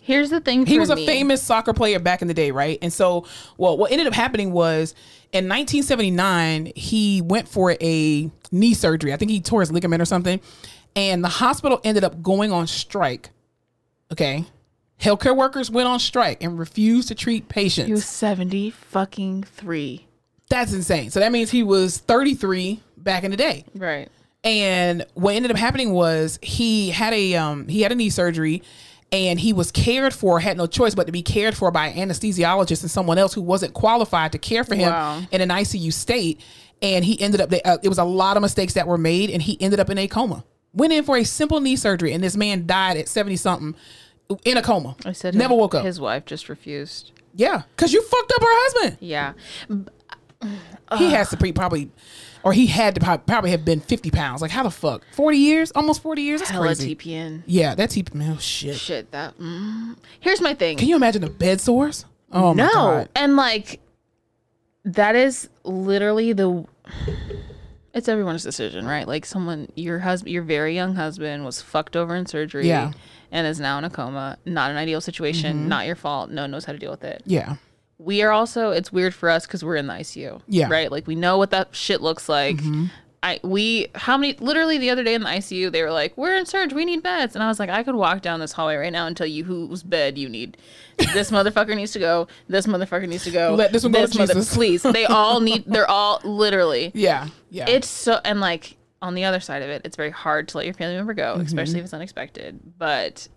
Here's 0.00 0.30
the 0.30 0.40
thing. 0.40 0.66
He 0.66 0.80
was 0.80 0.90
a 0.90 0.96
famous 0.96 1.42
soccer 1.42 1.72
player 1.72 2.00
back 2.00 2.22
in 2.22 2.28
the 2.28 2.34
day, 2.34 2.50
right? 2.50 2.76
And 2.82 2.92
so, 2.92 3.24
well, 3.56 3.78
what 3.78 3.92
ended 3.92 4.08
up 4.08 4.14
happening 4.14 4.50
was 4.50 4.94
in 5.32 5.48
1979, 5.48 6.72
he 6.74 7.22
went 7.22 7.48
for 7.48 7.76
a 7.80 8.30
knee 8.50 8.74
surgery. 8.74 9.12
I 9.12 9.16
think 9.16 9.30
he 9.30 9.40
tore 9.40 9.60
his 9.60 9.70
ligament 9.70 10.02
or 10.02 10.04
something. 10.04 10.40
And 10.96 11.22
the 11.22 11.28
hospital 11.28 11.80
ended 11.84 12.02
up 12.04 12.20
going 12.20 12.50
on 12.50 12.66
strike. 12.66 13.30
Okay. 14.12 14.44
Healthcare 15.00 15.36
workers 15.36 15.70
went 15.70 15.88
on 15.88 15.98
strike 15.98 16.42
and 16.42 16.58
refused 16.58 17.08
to 17.08 17.14
treat 17.14 17.48
patients. 17.48 17.86
He 17.88 17.92
was 17.92 18.04
seventy 18.04 18.70
fucking 18.70 19.42
three. 19.44 20.06
That's 20.48 20.72
insane. 20.72 21.10
So 21.10 21.18
that 21.20 21.32
means 21.32 21.50
he 21.50 21.62
was 21.62 21.96
33 21.98 22.82
back 22.98 23.24
in 23.24 23.30
the 23.30 23.36
day. 23.38 23.64
Right. 23.74 24.08
And 24.44 25.06
what 25.14 25.34
ended 25.34 25.50
up 25.50 25.56
happening 25.56 25.92
was 25.92 26.38
he 26.42 26.90
had 26.90 27.12
a 27.14 27.34
um 27.36 27.68
he 27.68 27.80
had 27.82 27.90
a 27.90 27.94
knee 27.94 28.10
surgery 28.10 28.62
and 29.10 29.40
he 29.40 29.52
was 29.52 29.70
cared 29.70 30.12
for, 30.14 30.40
had 30.40 30.56
no 30.56 30.66
choice 30.66 30.94
but 30.94 31.06
to 31.06 31.12
be 31.12 31.22
cared 31.22 31.56
for 31.56 31.70
by 31.70 31.88
an 31.88 32.08
anesthesiologist 32.08 32.82
and 32.82 32.90
someone 32.90 33.18
else 33.18 33.34
who 33.34 33.42
wasn't 33.42 33.74
qualified 33.74 34.32
to 34.32 34.38
care 34.38 34.62
for 34.64 34.74
him 34.74 34.90
Wow. 34.90 35.22
in 35.30 35.40
an 35.40 35.48
ICU 35.50 35.92
state. 35.92 36.40
And 36.80 37.04
he 37.04 37.20
ended 37.20 37.40
up, 37.40 37.50
they, 37.50 37.60
uh, 37.62 37.76
it 37.82 37.88
was 37.88 37.98
a 37.98 38.04
lot 38.04 38.36
of 38.36 38.40
mistakes 38.42 38.72
that 38.72 38.88
were 38.88 38.96
made, 38.98 39.28
and 39.30 39.40
he 39.42 39.60
ended 39.60 39.78
up 39.80 39.90
in 39.90 39.98
a 39.98 40.08
coma. 40.08 40.44
Went 40.72 40.92
in 40.94 41.04
for 41.04 41.16
a 41.18 41.24
simple 41.24 41.60
knee 41.60 41.76
surgery, 41.76 42.12
and 42.14 42.24
this 42.24 42.36
man 42.38 42.66
died 42.66 42.96
at 42.96 43.06
70 43.06 43.36
something 43.36 43.74
in 44.44 44.56
a 44.56 44.62
coma. 44.62 44.96
I 45.04 45.12
said 45.12 45.34
never 45.34 45.54
his, 45.54 45.60
woke 45.60 45.74
up. 45.74 45.84
His 45.84 46.00
wife 46.00 46.24
just 46.26 46.48
refused. 46.48 47.12
yeah, 47.34 47.62
because 47.76 47.92
you 47.92 48.02
fucked 48.02 48.32
up 48.32 48.40
her 48.40 48.46
husband. 48.48 48.96
Yeah. 49.00 49.32
He 50.98 51.10
has 51.12 51.30
to 51.30 51.36
pre- 51.38 51.52
probably, 51.52 51.90
or 52.42 52.52
he 52.52 52.66
had 52.66 52.96
to 52.96 53.00
probably 53.00 53.50
have 53.52 53.64
been 53.64 53.80
50 53.80 54.10
pounds. 54.10 54.42
Like, 54.42 54.50
how 54.50 54.62
the 54.62 54.70
fuck? 54.70 55.02
40 55.12 55.38
years? 55.38 55.70
Almost 55.72 56.02
40 56.02 56.20
years? 56.20 56.40
That's 56.40 56.50
Hella 56.50 56.66
crazy. 56.66 56.94
TPN. 56.96 57.42
Yeah, 57.46 57.74
that's 57.74 57.94
he. 57.94 58.04
Oh 58.20 58.36
shit. 58.38 58.74
Shit. 58.76 59.10
That. 59.12 59.38
Mm. 59.38 59.96
Here's 60.20 60.40
my 60.42 60.52
thing. 60.52 60.76
Can 60.76 60.88
you 60.88 60.96
imagine 60.96 61.22
the 61.22 61.30
bed 61.30 61.60
sores? 61.60 62.04
Oh 62.30 62.52
my 62.54 62.64
no 62.64 62.72
god. 62.72 63.08
and 63.14 63.36
like 63.36 63.80
that 64.84 65.14
is 65.14 65.48
literally 65.64 66.32
the 66.32 66.64
it's 67.94 68.08
everyone's 68.08 68.42
decision 68.42 68.86
right 68.86 69.06
like 69.06 69.26
someone 69.26 69.68
your 69.74 69.98
husband 69.98 70.32
your 70.32 70.42
very 70.42 70.74
young 70.74 70.94
husband 70.94 71.44
was 71.44 71.60
fucked 71.60 71.94
over 71.94 72.16
in 72.16 72.24
surgery 72.24 72.66
Yeah. 72.66 72.92
Mm-hmm. 73.32 73.38
and 73.38 73.46
is 73.46 73.60
now 73.60 73.78
in 73.78 73.84
a 73.84 73.90
coma 73.90 74.38
not 74.44 74.70
an 74.70 74.76
ideal 74.76 75.00
situation 75.00 75.68
not 75.68 75.86
your 75.86 75.96
fault 75.96 76.30
no 76.30 76.42
one 76.42 76.50
knows 76.50 76.64
how 76.64 76.72
to 76.72 76.78
deal 76.78 76.90
with 76.90 77.04
it 77.04 77.22
Yeah. 77.26 77.56
we 77.98 78.22
are 78.22 78.30
also 78.30 78.70
it's 78.70 78.92
weird 78.92 79.14
for 79.14 79.28
us 79.30 79.46
because 79.46 79.64
we're 79.64 79.76
in 79.76 79.86
the 79.86 79.94
icu 79.94 80.40
Yeah. 80.46 80.64
Mm-hmm. 80.64 80.72
right 80.72 80.92
like 80.92 81.06
we 81.06 81.14
know 81.14 81.38
what 81.38 81.50
that 81.50 81.74
shit 81.74 82.00
looks 82.00 82.28
like 82.28 82.60
I 83.24 83.38
we 83.44 83.86
how 83.94 84.16
many 84.16 84.32
literally 84.40 84.78
the 84.78 84.90
other 84.90 85.04
day 85.04 85.14
in 85.14 85.22
the 85.22 85.28
ICU 85.28 85.70
they 85.70 85.82
were 85.84 85.92
like 85.92 86.12
we're 86.18 86.34
in 86.34 86.44
surge 86.44 86.72
we 86.72 86.84
need 86.84 87.04
beds 87.04 87.36
and 87.36 87.42
I 87.44 87.46
was 87.46 87.60
like 87.60 87.70
I 87.70 87.84
could 87.84 87.94
walk 87.94 88.20
down 88.20 88.40
this 88.40 88.50
hallway 88.50 88.74
right 88.74 88.92
now 88.92 89.06
and 89.06 89.16
tell 89.16 89.28
you 89.28 89.44
whose 89.44 89.84
bed 89.84 90.18
you 90.18 90.28
need 90.28 90.56
this 91.14 91.30
motherfucker 91.36 91.76
needs 91.76 91.92
to 91.92 92.00
go 92.00 92.26
this 92.48 92.66
motherfucker 92.66 93.06
needs 93.08 93.22
to 93.22 93.30
go 93.30 93.54
Let 93.54 93.72
this 93.72 93.84
one 93.84 93.92
go 93.92 94.06
to 94.06 94.12
Jesus. 94.12 94.52
please 94.52 94.82
they 94.82 95.04
all 95.04 95.38
need 95.38 95.62
they're 95.68 95.88
all 95.88 96.20
literally 96.24 96.90
Yeah. 96.96 97.28
Yeah. 97.48 97.68
it's 97.70 97.86
so 97.86 98.18
and 98.24 98.40
like 98.40 98.74
on 99.02 99.14
the 99.14 99.24
other 99.24 99.40
side 99.40 99.62
of 99.62 99.68
it 99.68 99.82
it's 99.84 99.96
very 99.96 100.10
hard 100.10 100.48
to 100.48 100.56
let 100.56 100.64
your 100.64 100.74
family 100.74 100.96
member 100.96 101.12
go 101.12 101.34
mm-hmm. 101.34 101.42
especially 101.46 101.78
if 101.78 101.84
it's 101.84 101.94
unexpected 101.94 102.58
but 102.78 103.28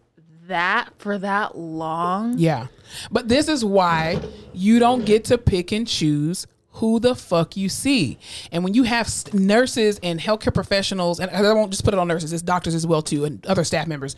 that 0.48 0.92
for 0.98 1.18
that 1.18 1.58
long 1.58 2.38
yeah. 2.38 2.68
But 3.12 3.28
this 3.28 3.48
is 3.48 3.64
why 3.64 4.22
you 4.54 4.80
don't 4.80 5.06
get 5.06 5.26
to 5.26 5.38
pick 5.38 5.72
and 5.72 5.88
choose 5.88 6.48
who 6.72 7.00
the 7.00 7.16
fuck 7.16 7.56
you 7.56 7.70
see. 7.70 8.18
And 8.52 8.64
when 8.64 8.74
you 8.74 8.84
have 8.84 9.10
nurses 9.34 10.00
and 10.04 10.20
healthcare 10.20 10.54
professionals, 10.54 11.20
and 11.20 11.32
I 11.32 11.54
won't 11.54 11.72
just 11.72 11.86
put 11.86 11.94
it 11.94 12.00
on 12.00 12.08
nurses, 12.08 12.34
it's 12.34 12.42
doctors 12.42 12.76
as 12.76 12.86
well 12.86 13.02
too, 13.02 13.26
and 13.26 13.46
other 13.46 13.64
staff 13.64 13.88
members. 13.88 14.16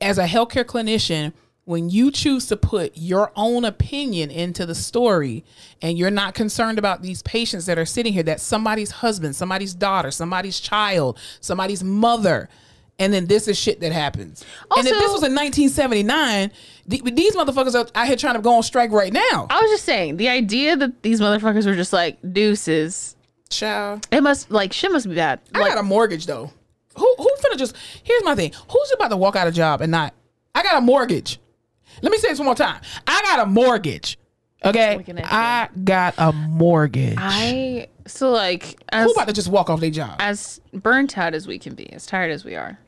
As 0.00 0.18
a 0.18 0.26
healthcare 0.26 0.64
clinician, 0.64 1.32
when 1.64 1.88
you 1.88 2.10
choose 2.10 2.46
to 2.46 2.56
put 2.56 2.92
your 2.94 3.32
own 3.36 3.64
opinion 3.64 4.30
into 4.30 4.66
the 4.66 4.74
story 4.74 5.44
and 5.80 5.96
you're 5.98 6.10
not 6.10 6.34
concerned 6.34 6.78
about 6.78 7.02
these 7.02 7.22
patients 7.22 7.66
that 7.66 7.78
are 7.78 7.86
sitting 7.86 8.12
here 8.12 8.22
that 8.22 8.40
somebody's 8.40 8.90
husband, 8.90 9.34
somebody's 9.34 9.74
daughter, 9.74 10.10
somebody's 10.10 10.60
child, 10.60 11.18
somebody's 11.40 11.82
mother, 11.82 12.48
and 12.98 13.12
then 13.12 13.26
this 13.26 13.48
is 13.48 13.58
shit 13.58 13.80
that 13.80 13.92
happens. 13.92 14.44
also, 14.70 14.80
and 14.80 14.88
if 14.88 14.94
this 14.94 15.12
was 15.12 15.22
in 15.22 15.34
1979, 15.34 16.50
th- 16.88 17.02
these 17.14 17.34
motherfuckers 17.34 17.74
are 17.74 17.88
out 17.94 18.06
here 18.06 18.16
trying 18.16 18.34
to 18.34 18.42
go 18.42 18.54
on 18.54 18.62
strike 18.62 18.92
right 18.92 19.12
now. 19.12 19.46
I 19.50 19.60
was 19.60 19.70
just 19.70 19.84
saying 19.84 20.18
the 20.18 20.28
idea 20.28 20.76
that 20.76 21.02
these 21.02 21.20
motherfuckers 21.20 21.66
were 21.66 21.74
just 21.74 21.92
like 21.92 22.18
deuces 22.32 23.16
Child. 23.50 24.06
it 24.10 24.22
must 24.22 24.50
like 24.50 24.72
shit 24.72 24.90
must 24.92 25.08
be 25.08 25.14
bad 25.14 25.40
I 25.54 25.60
like 25.60 25.74
got 25.74 25.80
a 25.80 25.82
mortgage 25.82 26.26
though. 26.26 26.50
Who 26.96 27.14
who 27.18 27.30
finna 27.42 27.56
just 27.56 27.74
here's 28.02 28.22
my 28.22 28.34
thing. 28.34 28.52
Who's 28.70 28.92
about 28.92 29.08
to 29.08 29.16
walk 29.16 29.34
out 29.34 29.48
of 29.48 29.54
job 29.54 29.80
and 29.80 29.90
not 29.90 30.14
I 30.54 30.62
got 30.62 30.78
a 30.78 30.80
mortgage. 30.80 31.40
Let 32.02 32.12
me 32.12 32.18
say 32.18 32.28
this 32.28 32.38
one 32.38 32.46
more 32.46 32.54
time. 32.54 32.80
I 33.06 33.22
got 33.22 33.40
a 33.40 33.46
mortgage. 33.46 34.18
Okay. 34.64 35.04
I 35.24 35.68
got 35.84 36.14
a 36.16 36.32
mortgage. 36.32 37.16
I 37.18 37.88
so 38.06 38.30
like 38.30 38.82
as 38.90 39.04
Who 39.04 39.12
about 39.12 39.28
to 39.28 39.34
just 39.34 39.48
walk 39.48 39.68
off 39.70 39.80
their 39.80 39.90
job? 39.90 40.16
as 40.20 40.60
burnt 40.72 41.18
out 41.18 41.34
as 41.34 41.46
we 41.46 41.58
can 41.58 41.74
be, 41.74 41.92
as 41.92 42.06
tired 42.06 42.30
as 42.30 42.44
we 42.44 42.54
are, 42.56 42.78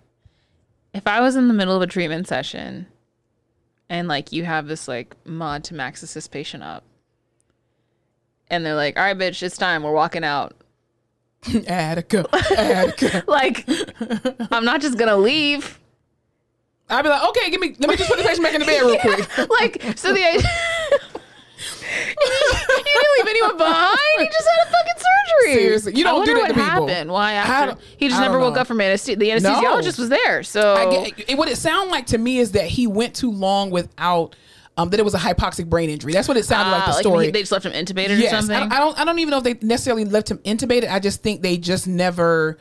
if 0.94 1.06
I 1.06 1.20
was 1.20 1.36
in 1.36 1.48
the 1.48 1.54
middle 1.54 1.76
of 1.76 1.82
a 1.82 1.86
treatment 1.86 2.28
session 2.28 2.86
and 3.90 4.08
like 4.08 4.32
you 4.32 4.44
have 4.44 4.66
this 4.66 4.88
like 4.88 5.14
mod 5.26 5.64
to 5.64 5.74
max 5.74 6.02
assist 6.02 6.30
patient 6.30 6.62
up 6.62 6.82
and 8.48 8.64
they're 8.64 8.74
like, 8.74 8.96
all 8.96 9.02
right, 9.04 9.16
bitch, 9.16 9.42
it's 9.42 9.56
time. 9.56 9.82
We're 9.82 9.92
walking 9.92 10.24
out. 10.24 10.54
Attica, 11.66 12.26
Attica. 12.56 13.24
Like, 13.28 13.68
I'm 14.50 14.64
not 14.64 14.80
just 14.80 14.98
gonna 14.98 15.16
leave. 15.16 15.78
I'd 16.88 17.02
be 17.02 17.08
like, 17.08 17.28
okay, 17.30 17.50
give 17.50 17.60
me, 17.60 17.74
let 17.78 17.90
me 17.90 17.96
just 17.96 18.08
put 18.08 18.18
the 18.18 18.24
patient 18.24 18.44
back 18.44 18.54
in 18.54 18.60
the 18.60 18.66
bed 18.66 18.82
real 18.82 18.98
quick. 18.98 19.50
like, 19.60 19.98
so 19.98 20.12
the 20.14 20.22
idea. 20.24 20.40
you 21.58 22.14
didn't 22.14 23.12
leave 23.18 23.28
anyone 23.28 23.56
behind. 23.56 23.98
He 24.18 24.26
just 24.26 24.48
had 24.48 24.66
a 24.68 24.70
fucking 24.70 24.92
surgery. 24.96 25.54
Seriously, 25.54 25.94
you 25.96 26.06
I 26.06 26.10
don't 26.10 26.24
do 26.24 26.32
wonder 26.34 26.46
that 26.48 26.54
to 26.54 26.60
what 26.60 26.70
people. 26.70 26.86
happened. 26.88 27.10
Why 27.12 27.32
after 27.32 27.80
he 27.96 28.08
just 28.08 28.20
I 28.20 28.24
never 28.26 28.38
woke 28.38 28.54
know. 28.54 28.60
up 28.60 28.66
from 28.66 28.80
anesthesia. 28.80 29.18
The 29.18 29.30
anesthesiologist 29.30 29.98
was 29.98 30.08
there, 30.08 30.42
so 30.42 30.74
I 30.74 30.90
get, 31.10 31.30
it, 31.30 31.38
what 31.38 31.48
it 31.48 31.56
sounded 31.56 31.90
like 31.90 32.06
to 32.06 32.18
me 32.18 32.38
is 32.38 32.52
that 32.52 32.66
he 32.66 32.86
went 32.86 33.14
too 33.14 33.30
long 33.30 33.70
without, 33.70 34.36
um, 34.76 34.90
that 34.90 35.00
it 35.00 35.04
was 35.04 35.14
a 35.14 35.18
hypoxic 35.18 35.68
brain 35.68 35.90
injury. 35.90 36.12
That's 36.12 36.28
what 36.28 36.36
it 36.36 36.44
sounded 36.44 36.70
like 36.72 36.82
Ah, 36.82 36.90
the 36.92 36.96
he- 36.98 37.02
story. 37.02 37.30
they 37.30 37.40
just 37.40 37.52
left 37.52 37.66
him 37.66 37.72
intubated 37.72 38.18
yes, 38.18 38.32
or 38.32 38.36
I 38.36 38.40
something. 38.40 38.58
don't, 38.60 38.72
I 38.72 38.78
don't, 38.78 38.98
I 39.00 39.04
don't 39.04 39.18
even 39.18 39.30
know 39.30 39.38
if 39.38 39.44
they 39.44 39.54
necessarily 39.66 40.04
left 40.04 40.30
him 40.30 40.38
intubated. 40.38 40.90
I 40.90 41.00
just 41.00 41.22
think 41.22 41.42
they 41.42 41.56
just 41.58 41.86
never. 41.88 42.58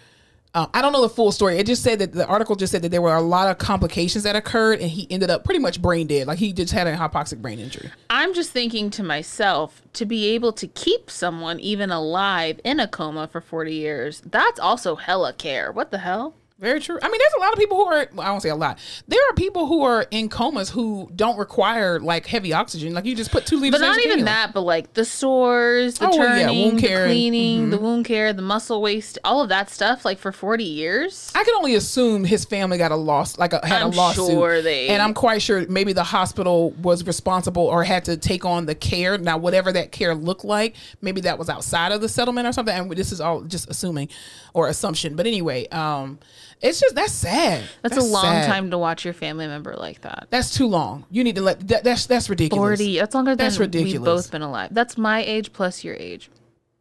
Um, 0.56 0.70
I 0.74 0.82
don't 0.82 0.94
know 0.94 1.02
the 1.02 1.10
full 1.10 1.34
story. 1.34 1.58
It 1.58 1.68
just 1.68 1.84
said 1.84 2.00
that 2.00 2.14
the 2.14 2.26
article 2.26 2.56
just 2.56 2.72
said 2.72 2.82
that 2.84 2.90
there 2.90 3.02
were 3.02 3.14
a 3.14 3.22
lot 3.22 3.50
of 3.50 3.58
complications 3.58 4.24
that 4.24 4.38
occurred, 4.38 4.80
and 4.80 4.90
he 4.90 5.06
ended 5.12 5.30
up 5.30 5.44
pretty 5.44 5.60
much 5.60 5.82
brain 5.82 6.08
dead. 6.08 6.28
Like 6.28 6.40
he 6.40 6.54
just 6.54 6.72
had 6.72 6.88
a 6.88 6.96
hypoxic 6.96 7.42
brain 7.42 7.60
injury. 7.60 7.92
I'm 8.10 8.34
just 8.34 8.52
thinking 8.52 8.90
to 8.92 9.04
myself 9.04 9.82
to 9.94 10.06
be 10.06 10.28
able 10.30 10.54
to 10.54 10.66
keep 10.68 11.12
someone 11.12 11.60
even 11.60 11.92
alive 11.92 12.62
in 12.64 12.80
a 12.80 12.88
coma 12.88 13.28
for 13.28 13.42
40 13.42 13.74
years. 13.74 14.22
That's 14.26 14.58
also 14.58 14.96
hella 14.96 15.34
care. 15.34 15.74
What 15.74 15.92
the 15.92 15.98
hell? 15.98 16.36
Very 16.58 16.80
true. 16.80 16.98
I 17.04 17.10
mean, 17.10 17.20
there's 17.20 17.34
a 17.38 17.42
lot 17.42 17.52
of 17.52 17.60
people 17.60 17.76
who 17.76 17.84
are. 17.86 18.08
Well, 18.14 18.26
I 18.26 18.30
won't 18.32 18.42
say 18.42 18.48
a 18.48 18.56
lot. 18.56 18.80
There 19.10 19.20
are 19.30 19.34
people 19.34 19.66
who 19.68 19.84
are 19.84 20.06
in 20.10 20.30
comas 20.30 20.70
who 20.70 21.12
don't 21.14 21.38
require 21.38 22.00
like 22.00 22.26
heavy 22.28 22.54
oxygen. 22.54 22.94
Like 22.94 23.04
you 23.04 23.14
just 23.14 23.30
put 23.30 23.46
two 23.46 23.58
liters. 23.58 23.78
But 23.78 23.86
not 23.86 24.00
even 24.06 24.24
that, 24.24 24.54
but 24.54 24.62
like 24.62 24.94
the 24.94 25.04
sores, 25.04 25.98
the 25.98 26.06
Oh, 26.08 26.18
well, 26.18 26.38
yeah, 26.38 26.46
turning, 26.48 26.66
wound 26.70 26.80
care 26.80 27.02
the 27.02 27.08
cleaning, 27.10 27.70
the 27.72 27.78
wound 27.78 28.06
care, 28.06 28.32
the 28.32 28.42
muscle 28.42 28.82
waste, 28.82 29.20
all 29.26 29.42
of 29.42 29.50
that 29.50 29.70
stuff, 29.70 30.06
like 30.06 30.18
for 30.18 30.32
40 30.32 30.64
years. 30.64 31.30
I 31.36 31.44
can 31.44 31.56
only 31.56 31.76
assume 31.76 32.24
his 32.24 32.46
family 32.46 32.78
got 32.78 32.94
a 32.94 32.96
loss, 32.96 33.38
like 33.38 33.52
a, 33.52 33.60
had 33.68 33.82
I'm 33.82 33.92
a 33.92 33.96
lawsuit, 33.96 34.30
sure 34.30 34.62
they- 34.62 34.88
and 34.88 35.02
I'm 35.02 35.14
quite 35.14 35.42
sure 35.42 35.68
maybe 35.68 35.92
the 35.92 36.06
hospital 36.06 36.72
was 36.82 37.06
responsible 37.06 37.64
or 37.64 37.84
had 37.84 38.06
to 38.06 38.16
take 38.16 38.46
on 38.46 38.66
the 38.66 38.76
care. 38.76 39.18
Now, 39.18 39.38
whatever 39.38 39.74
that 39.74 39.92
care 39.92 40.16
looked 40.16 40.46
like, 40.46 40.78
maybe 41.02 41.20
that 41.22 41.38
was 41.38 41.50
outside 41.50 41.92
of 41.92 42.00
the 42.00 42.08
settlement 42.08 42.48
or 42.48 42.54
something. 42.54 42.74
And 42.74 42.90
this 42.92 43.12
is 43.12 43.20
all 43.20 43.42
just 43.42 43.70
assuming 43.70 44.08
or 44.54 44.70
assumption. 44.70 45.18
But 45.18 45.28
anyway, 45.28 45.68
um, 45.68 46.18
it's 46.62 46.80
just 46.80 46.96
that's 46.96 47.14
sad. 47.14 47.64
That's, 47.82 47.98
a 47.98 48.02
long 48.02 48.24
sad. 48.24 48.48
time 48.48 48.72
to 48.72 48.78
watch 48.78 49.06
your 49.06 49.14
family 49.14 49.48
member 49.48 49.76
like 49.76 50.02
that. 50.02 50.28
That's 50.30 50.56
too 50.56 50.68
long. 50.68 51.06
You 51.12 51.24
need 51.24 51.36
to 51.36 51.42
let 51.42 51.68
that, 51.68 51.84
that's 51.84 52.06
that's 52.06 52.30
ridiculous. 52.30 52.80
40. 52.80 52.98
That's 52.98 53.16
longer 53.16 53.36
than 53.36 53.46
That's 53.46 53.60
we've 53.60 54.04
both 54.04 54.32
been 54.32 54.42
alive. 54.42 54.70
That's 54.72 54.98
my 54.98 55.24
age 55.24 55.54
plus 55.54 55.84
your 55.84 55.96
age. 55.96 56.30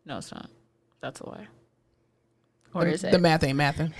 No, 0.06 0.18
it's 0.18 0.32
not. 0.32 0.50
That's 1.00 1.20
a 1.20 1.28
lie. 1.28 1.46
Or 2.74 2.86
is 2.86 3.04
it? 3.04 3.12
The 3.12 3.18
math 3.18 3.44
ain't 3.44 3.58
mathing. 3.58 3.92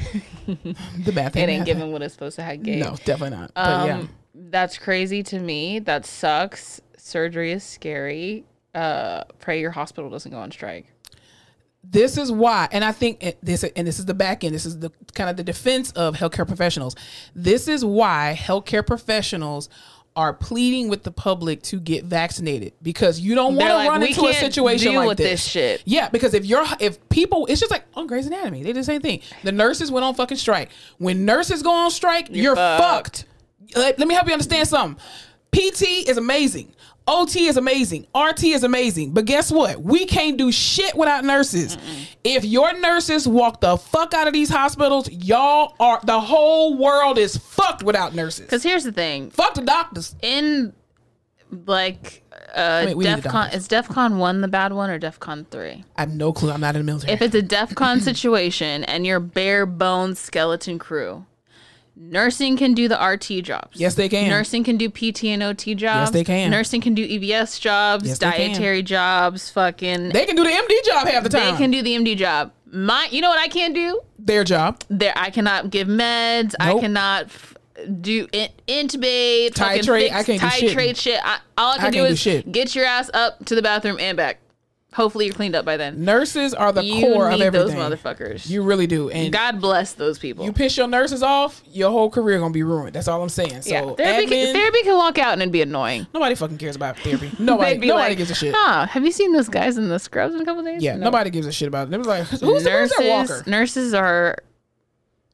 the 1.05 1.13
math 1.13 1.37
it 1.37 1.41
ain't, 1.41 1.51
ain't 1.51 1.63
mathing. 1.63 1.67
given 1.67 1.93
what 1.93 2.03
it's 2.03 2.15
supposed 2.15 2.37
to 2.37 2.43
have 2.43 2.63
gave. 2.63 2.85
No, 2.85 2.97
definitely 3.05 3.37
not. 3.37 3.53
But 3.55 3.67
Um, 3.67 3.87
yeah. 3.87 4.07
That's 4.35 4.79
crazy 4.79 5.23
to 5.25 5.39
me. 5.39 5.79
That 5.79 6.05
sucks. 6.05 6.81
Surgery 6.97 7.53
is 7.53 7.63
scary. 7.63 8.45
Uh, 8.75 9.25
pray 9.39 9.61
your 9.61 9.71
hospital 9.71 10.11
doesn't 10.11 10.33
go 10.33 10.39
on 10.39 10.51
strike. 10.51 10.87
This 11.91 12.17
is 12.17 12.33
why 12.33 12.69
and 12.73 12.85
i 12.85 12.93
think 12.93 13.37
this 13.43 13.65
and 13.65 13.87
this 13.87 13.99
is 13.99 14.07
the 14.07 14.15
back 14.15 14.45
end 14.45 14.55
this 14.55 14.67
is 14.67 14.79
the 14.79 14.91
kind 15.15 15.31
of 15.31 15.37
the 15.37 15.45
defense 15.45 15.91
of 15.93 16.17
healthcare 16.17 16.47
professionals 16.47 16.97
this 17.35 17.69
is 17.69 17.85
why 17.85 18.39
healthcare 18.39 18.87
professionals 18.87 19.69
are 20.17 20.33
pleading 20.33 20.89
with 20.89 21.03
the 21.03 21.11
public 21.11 21.61
to 21.61 21.81
get 21.81 22.05
vaccinated 22.05 22.73
because 22.83 23.19
you 23.19 23.35
don't 23.35 23.57
want 23.57 23.69
to 23.69 23.75
like, 23.75 23.89
run 23.89 24.03
into 24.03 24.27
a 24.27 24.33
situation 24.33 24.93
deal 24.93 25.01
like 25.01 25.09
with 25.09 25.19
this 25.19 25.45
shit." 25.45 25.83
yeah 25.85 26.09
because 26.09 26.35
if 26.35 26.45
you're 26.45 26.65
if 26.79 27.07
people 27.09 27.47
it's 27.47 27.61
just 27.61 27.73
like 27.73 27.85
on 27.95 28.07
Grey's 28.07 28.27
Anatomy 28.27 28.63
they 28.63 28.73
did 28.73 28.77
the 28.77 28.85
same 28.85 29.01
thing 29.01 29.21
the 29.43 29.53
nurses 29.53 29.91
went 29.91 30.05
on 30.05 30.15
fucking 30.15 30.37
strike 30.37 30.71
when 30.99 31.25
nurses 31.25 31.63
go 31.63 31.71
on 31.71 31.91
strike 31.91 32.29
you're, 32.31 32.55
fucked. 32.55 32.81
fucked 32.81 33.25
let, 33.77 33.99
let 33.99 34.07
me 34.07 34.15
help 34.15 34.27
you 34.27 34.33
understand 34.33 34.69
something 34.69 35.01
PT 35.55 36.09
is 36.09 36.17
amazing. 36.17 36.74
OT 37.07 37.47
is 37.47 37.57
amazing. 37.57 38.07
RT 38.17 38.45
is 38.45 38.65
amazing. 38.65 39.13
But 39.13 39.27
guess 39.27 39.53
what? 39.53 39.83
We 39.83 40.07
can't 40.07 40.39
do 40.39 40.51
shit 40.51 40.95
without 40.95 41.25
nurses. 41.25 41.77
If 42.23 42.45
your 42.45 42.79
nurses 42.81 43.29
walk 43.29 43.61
the 43.61 43.77
fuck 43.77 44.15
out 44.15 44.27
of 44.27 44.33
these 44.33 44.49
hospitals, 44.49 45.11
y'all 45.11 45.75
are 45.79 46.01
the 46.05 46.21
whole 46.21 46.77
world 46.77 47.19
is 47.19 47.37
fucked 47.37 47.83
without 47.83 48.15
nurses. 48.15 48.47
Because 48.47 48.63
here's 48.63 48.85
the 48.85 48.93
thing. 48.93 49.31
Fuck 49.31 49.55
the 49.55 49.63
doctors. 49.63 50.15
In 50.23 50.73
like 51.67 52.23
uh, 52.55 52.85
mean, 52.87 52.97
we 52.97 53.05
need 53.05 53.23
the 53.23 53.29
DEFCON, 53.29 53.55
is 53.55 53.69
DEFCON 53.69 54.17
one 54.19 54.41
the 54.41 54.49
bad 54.49 54.73
one 54.73 54.91
or 54.91 54.99
DEFCON 54.99 55.47
three? 55.49 55.85
I 55.97 56.03
have 56.03 56.15
no 56.15 56.33
clue. 56.33 56.51
I'm 56.51 56.61
not 56.61 56.75
in 56.75 56.83
the 56.83 56.87
military. 56.87 57.13
If 57.13 57.23
it's 57.23 57.35
a 57.35 57.43
DEFCON 57.43 58.01
situation 58.01 58.85
and 58.85 59.07
you're 59.07 59.21
bare 59.21 59.67
bones 59.67 60.19
skeleton 60.19 60.79
crew, 60.79 61.27
nursing 61.97 62.57
can 62.57 62.75
do 62.75 62.89
the 62.89 62.97
RT 62.99 63.45
jobs. 63.45 63.79
Yes, 63.79 63.95
they 63.95 64.09
can. 64.09 64.29
Nursing 64.29 64.65
can 64.65 64.77
do 64.77 64.89
PT 64.91 65.25
and 65.25 65.43
OT 65.43 65.75
jobs. 65.75 66.09
Yes, 66.09 66.11
they 66.11 66.25
can. 66.25 66.51
Nursing 66.51 66.81
can 66.81 66.95
do 66.95 67.07
EVS 67.07 67.61
jobs, 67.61 68.07
Yes, 68.09 68.19
dietary 68.19 68.83
jobs, 68.83 69.51
fucking. 69.51 70.11
they 70.11 70.27
can 70.27 70.37
do 70.37 70.45
the 70.45 70.51
MD 70.51 70.85
job 70.85 71.07
half 71.07 71.23
the 71.23 71.29
time. 71.29 71.53
They 71.53 71.59
can 71.59 71.71
do 71.71 71.83
the 71.83 71.95
MD 71.95 72.17
job. 72.17 72.53
My, 72.73 73.07
you 73.11 73.21
know 73.21 73.29
what 73.29 73.39
I 73.39 73.47
can't 73.49 73.75
do? 73.75 74.01
Their 74.19 74.43
job. 74.45 74.83
There, 74.89 75.13
I 75.17 75.31
cannot 75.31 75.71
give 75.71 75.87
meds. 75.87 76.55
I 76.59 76.79
cannot 76.81 77.27
f- 77.27 77.55
do 78.01 78.27
in, 78.33 78.49
intubate, 78.67 79.51
Titrate, 79.51 80.09
fix- 80.11 80.15
I 80.15 80.23
can't 80.25 80.41
do 80.43 80.49
shit. 80.49 80.77
titrate 80.77 80.97
shit. 80.97 81.21
I, 81.23 81.39
all 81.57 81.73
I 81.75 81.77
can 81.77 81.87
I 81.87 81.91
do 81.91 81.99
do 81.99 82.05
is 82.07 82.19
shit. 82.19 82.51
get 82.51 82.75
your 82.75 82.85
ass 82.85 83.11
up 83.15 83.45
to 83.47 83.55
the 83.55 83.63
bathroom 83.63 83.99
and 84.01 84.17
back. 84.17 84.41
Hopefully, 84.95 85.27
you're 85.27 85.35
cleaned 85.35 85.57
up 85.57 85.65
by 85.65 85.77
then. 85.77 86.05
Nurses 86.05 86.55
are 86.55 86.73
the 86.73 86.85
You 86.85 87.01
core 87.15 87.31
need 87.31 87.43
of 87.43 87.53
those 87.53 87.73
everything. 87.73 87.99
motherfuckers. 87.99 88.49
You 88.49 88.63
really 88.63 88.87
do. 88.87 89.11
And 89.11 89.33
God 89.33 89.61
bless 89.61 89.93
those 89.93 90.19
people. 90.21 90.45
you 90.45 90.53
piss 90.53 90.77
your 90.77 90.87
nurses 90.87 91.23
off, 91.23 91.63
your 91.73 91.91
whole 91.91 92.09
career 92.11 92.39
gonna 92.39 92.53
be 92.55 92.63
ruined. 92.63 92.95
That's 92.95 93.09
all 93.09 93.21
I'm 93.23 93.29
saying. 93.29 93.63
So 93.63 93.71
yeah, 93.71 93.81
therapy, 93.95 94.27
admin, 94.27 94.29
can, 94.29 94.55
therapy 94.55 94.83
can 94.85 94.97
walk 94.97 95.19
out 95.19 95.33
and 95.33 95.43
it'd 95.43 95.53
be 95.53 95.63
annoying. 95.63 96.07
nobody 96.15 96.35
fucking 96.37 96.59
cares 96.59 96.77
about 96.77 96.97
therapy. 96.99 97.31
Nobody, 97.39 97.75
nobody 97.79 97.91
like, 98.11 98.19
gives 98.19 98.31
a 98.31 98.35
shit. 98.35 98.55
Huh, 98.57 98.87
have 98.87 99.05
you 99.05 99.11
seen 99.13 99.33
those 99.33 99.49
guys 99.49 99.77
in 99.77 99.89
the 99.89 99.99
scrubs 99.99 100.35
in 100.35 100.41
a 100.41 100.45
couple 100.45 100.63
days? 100.63 100.83
Yeah, 100.83 100.95
No. 100.95 101.07
nobody 101.07 101.31
gives 101.31 101.47
a 101.49 101.53
shit 101.53 101.67
about 101.69 101.89
it. 101.89 101.95
It 101.95 101.99
was 101.99 102.07
like, 102.07 102.25
who's, 102.27 102.65
Nurses, 102.65 102.97
that 102.97 103.09
Walker? 103.09 103.43
nurses 103.51 103.95
are 103.95 104.37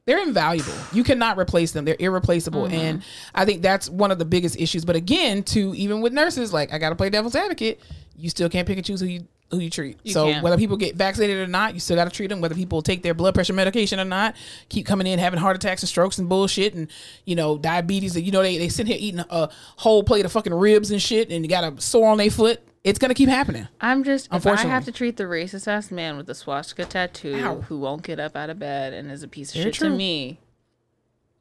They're 0.06 0.22
invaluable. 0.22 0.72
You 0.92 1.04
cannot 1.04 1.38
replace 1.38 1.72
them. 1.72 1.84
They're 1.84 1.96
irreplaceable. 1.98 2.62
Mm-hmm. 2.64 2.74
And 2.74 3.02
I 3.34 3.44
think 3.44 3.60
that's 3.60 3.88
one 3.90 4.10
of 4.10 4.18
the 4.18 4.24
biggest 4.24 4.58
issues. 4.58 4.84
But 4.86 4.96
again, 4.96 5.42
to 5.44 5.74
even 5.74 6.00
with 6.00 6.12
nurses, 6.14 6.52
like 6.52 6.72
I 6.72 6.78
gotta 6.78 6.96
play 6.96 7.10
devil's 7.10 7.34
advocate, 7.36 7.78
you 8.16 8.30
still 8.30 8.48
can't 8.48 8.66
pick 8.66 8.76
and 8.78 8.84
choose 8.86 9.00
who 9.00 9.06
you 9.06 9.26
who 9.50 9.58
you 9.58 9.70
treat. 9.70 9.98
so 10.06 10.26
can't. 10.26 10.42
whether 10.42 10.56
people 10.56 10.76
get 10.76 10.94
vaccinated 10.96 11.38
or 11.38 11.46
not, 11.46 11.74
you 11.74 11.80
still 11.80 11.96
gotta 11.96 12.10
treat 12.10 12.28
them. 12.28 12.40
Whether 12.40 12.54
people 12.54 12.82
take 12.82 13.02
their 13.02 13.14
blood 13.14 13.34
pressure 13.34 13.52
medication 13.52 13.98
or 13.98 14.04
not, 14.04 14.36
keep 14.68 14.86
coming 14.86 15.06
in 15.06 15.18
having 15.18 15.40
heart 15.40 15.56
attacks 15.56 15.82
and 15.82 15.88
strokes 15.88 16.18
and 16.18 16.28
bullshit 16.28 16.74
and 16.74 16.88
you 17.24 17.34
know 17.34 17.58
diabetes. 17.58 18.16
And 18.16 18.24
you 18.24 18.32
know 18.32 18.42
they 18.42 18.58
they 18.58 18.68
sit 18.68 18.86
here 18.86 18.96
eating 18.98 19.24
a 19.28 19.50
whole 19.76 20.02
plate 20.02 20.24
of 20.24 20.32
fucking 20.32 20.54
ribs 20.54 20.90
and 20.90 21.02
shit, 21.02 21.30
and 21.30 21.44
you 21.44 21.48
got 21.48 21.64
a 21.64 21.80
sore 21.80 22.10
on 22.10 22.18
their 22.18 22.30
foot. 22.30 22.60
It's 22.82 22.98
gonna 22.98 23.14
keep 23.14 23.28
happening. 23.28 23.68
I'm 23.80 24.04
just 24.04 24.28
if 24.32 24.46
I 24.46 24.56
have 24.56 24.84
to 24.86 24.92
treat 24.92 25.16
the 25.16 25.24
racist 25.24 25.68
ass 25.68 25.90
man 25.90 26.16
with 26.16 26.26
the 26.26 26.34
swastika 26.34 26.86
tattoo 26.86 27.34
Ow. 27.42 27.60
who 27.62 27.78
won't 27.78 28.02
get 28.02 28.18
up 28.18 28.36
out 28.36 28.48
of 28.50 28.58
bed 28.58 28.94
and 28.94 29.10
is 29.10 29.22
a 29.22 29.28
piece 29.28 29.54
of 29.54 29.60
shit 29.60 29.74
true. 29.74 29.90
to 29.90 29.94
me, 29.94 30.38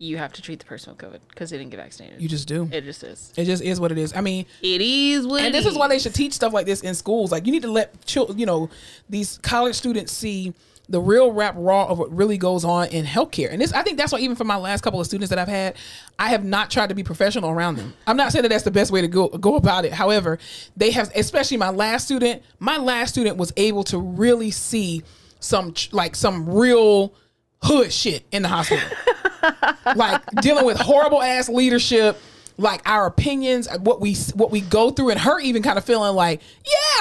you 0.02 0.18
have 0.18 0.32
to 0.32 0.42
treat 0.42 0.60
the 0.60 0.66
person 0.66 0.94
with 0.96 0.98
COVID 1.06 1.20
because 1.28 1.50
they 1.50 1.58
didn't 1.58 1.72
get 1.72 1.78
vaccinated. 1.78 2.22
You 2.22 2.30
just 2.30 2.48
do. 2.48 2.70
it 2.72 2.86
just 2.86 3.04
is. 3.04 3.34
It 3.36 3.44
just 3.44 3.62
is 3.62 3.82
what 3.82 3.92
it 3.92 3.98
is. 3.98 4.16
I 4.16 4.22
mean, 4.22 4.46
It 4.62 4.80
is 4.82 5.28
what. 5.28 5.44
and 5.44 5.54
this 5.54 5.66
is 5.66 5.76
why 5.78 5.90
they 5.90 6.00
should 6.00 6.16
teach 6.16 6.32
stuff 6.34 6.54
like 6.54 6.66
this 6.66 6.82
in 6.82 6.96
schools. 6.96 7.34
Like 7.34 7.46
you 7.46 7.52
need 7.52 7.64
to 7.64 7.72
let 7.72 8.04
chil- 8.06 8.34
you 8.36 8.46
know 8.46 8.70
these 9.10 9.38
college 9.40 9.76
students 9.76 10.14
see 10.14 10.54
the 10.88 11.02
real 11.02 11.32
rap 11.34 11.54
raw 11.58 11.86
of 11.86 12.00
what 12.00 12.12
really 12.16 12.38
goes 12.38 12.64
on 12.64 12.88
in 12.88 13.06
healthcare. 13.06 13.52
And 13.52 13.62
this, 13.62 13.74
I 13.74 13.84
think 13.84 13.98
that's 13.98 14.12
why 14.12 14.20
even 14.20 14.36
for 14.38 14.46
my 14.46 14.56
last 14.56 14.82
couple 14.82 15.00
of 15.02 15.06
students 15.06 15.30
that 15.30 15.38
I've 15.38 15.48
had, 15.50 15.76
I 16.18 16.30
have 16.30 16.44
not 16.46 16.72
tried 16.72 16.88
to 16.90 16.96
be 16.96 17.04
professional 17.04 17.52
around 17.52 17.76
them. 17.76 17.94
I'm 18.08 18.18
not 18.18 18.32
saying 18.32 18.44
that 18.44 18.50
that's 18.50 18.64
the 18.64 18.72
best 18.72 18.92
way 18.92 19.02
to 19.02 19.08
go 19.10 19.28
go 19.28 19.56
about 19.58 19.84
it. 19.84 19.92
However, 19.92 20.40
they 20.78 20.92
have, 20.92 21.12
especially 21.14 21.58
my 21.58 21.70
last 21.72 22.06
student. 22.06 22.42
My 22.58 22.78
last 22.78 23.10
student 23.12 23.36
was 23.36 23.52
able 23.58 23.84
to 23.84 24.00
really 24.00 24.50
see 24.50 25.04
some 25.42 25.74
like 25.92 26.16
some 26.16 26.50
real 26.50 27.14
hood 27.64 27.92
shit 27.92 28.24
in 28.32 28.42
the 28.42 28.48
hospital 28.48 28.88
like 29.96 30.24
dealing 30.42 30.66
with 30.66 30.78
horrible 30.78 31.22
ass 31.22 31.50
leadership 31.50 32.20
like 32.58 32.82
our 32.90 33.06
opinions 33.06 33.68
what 33.80 34.00
we 34.02 34.16
what 34.34 34.52
we 34.52 34.62
go 34.62 34.90
through 34.92 35.10
and 35.10 35.20
her 35.20 35.40
even 35.40 35.62
kind 35.64 35.78
of 35.78 35.84
feeling 35.86 36.16
like 36.16 36.42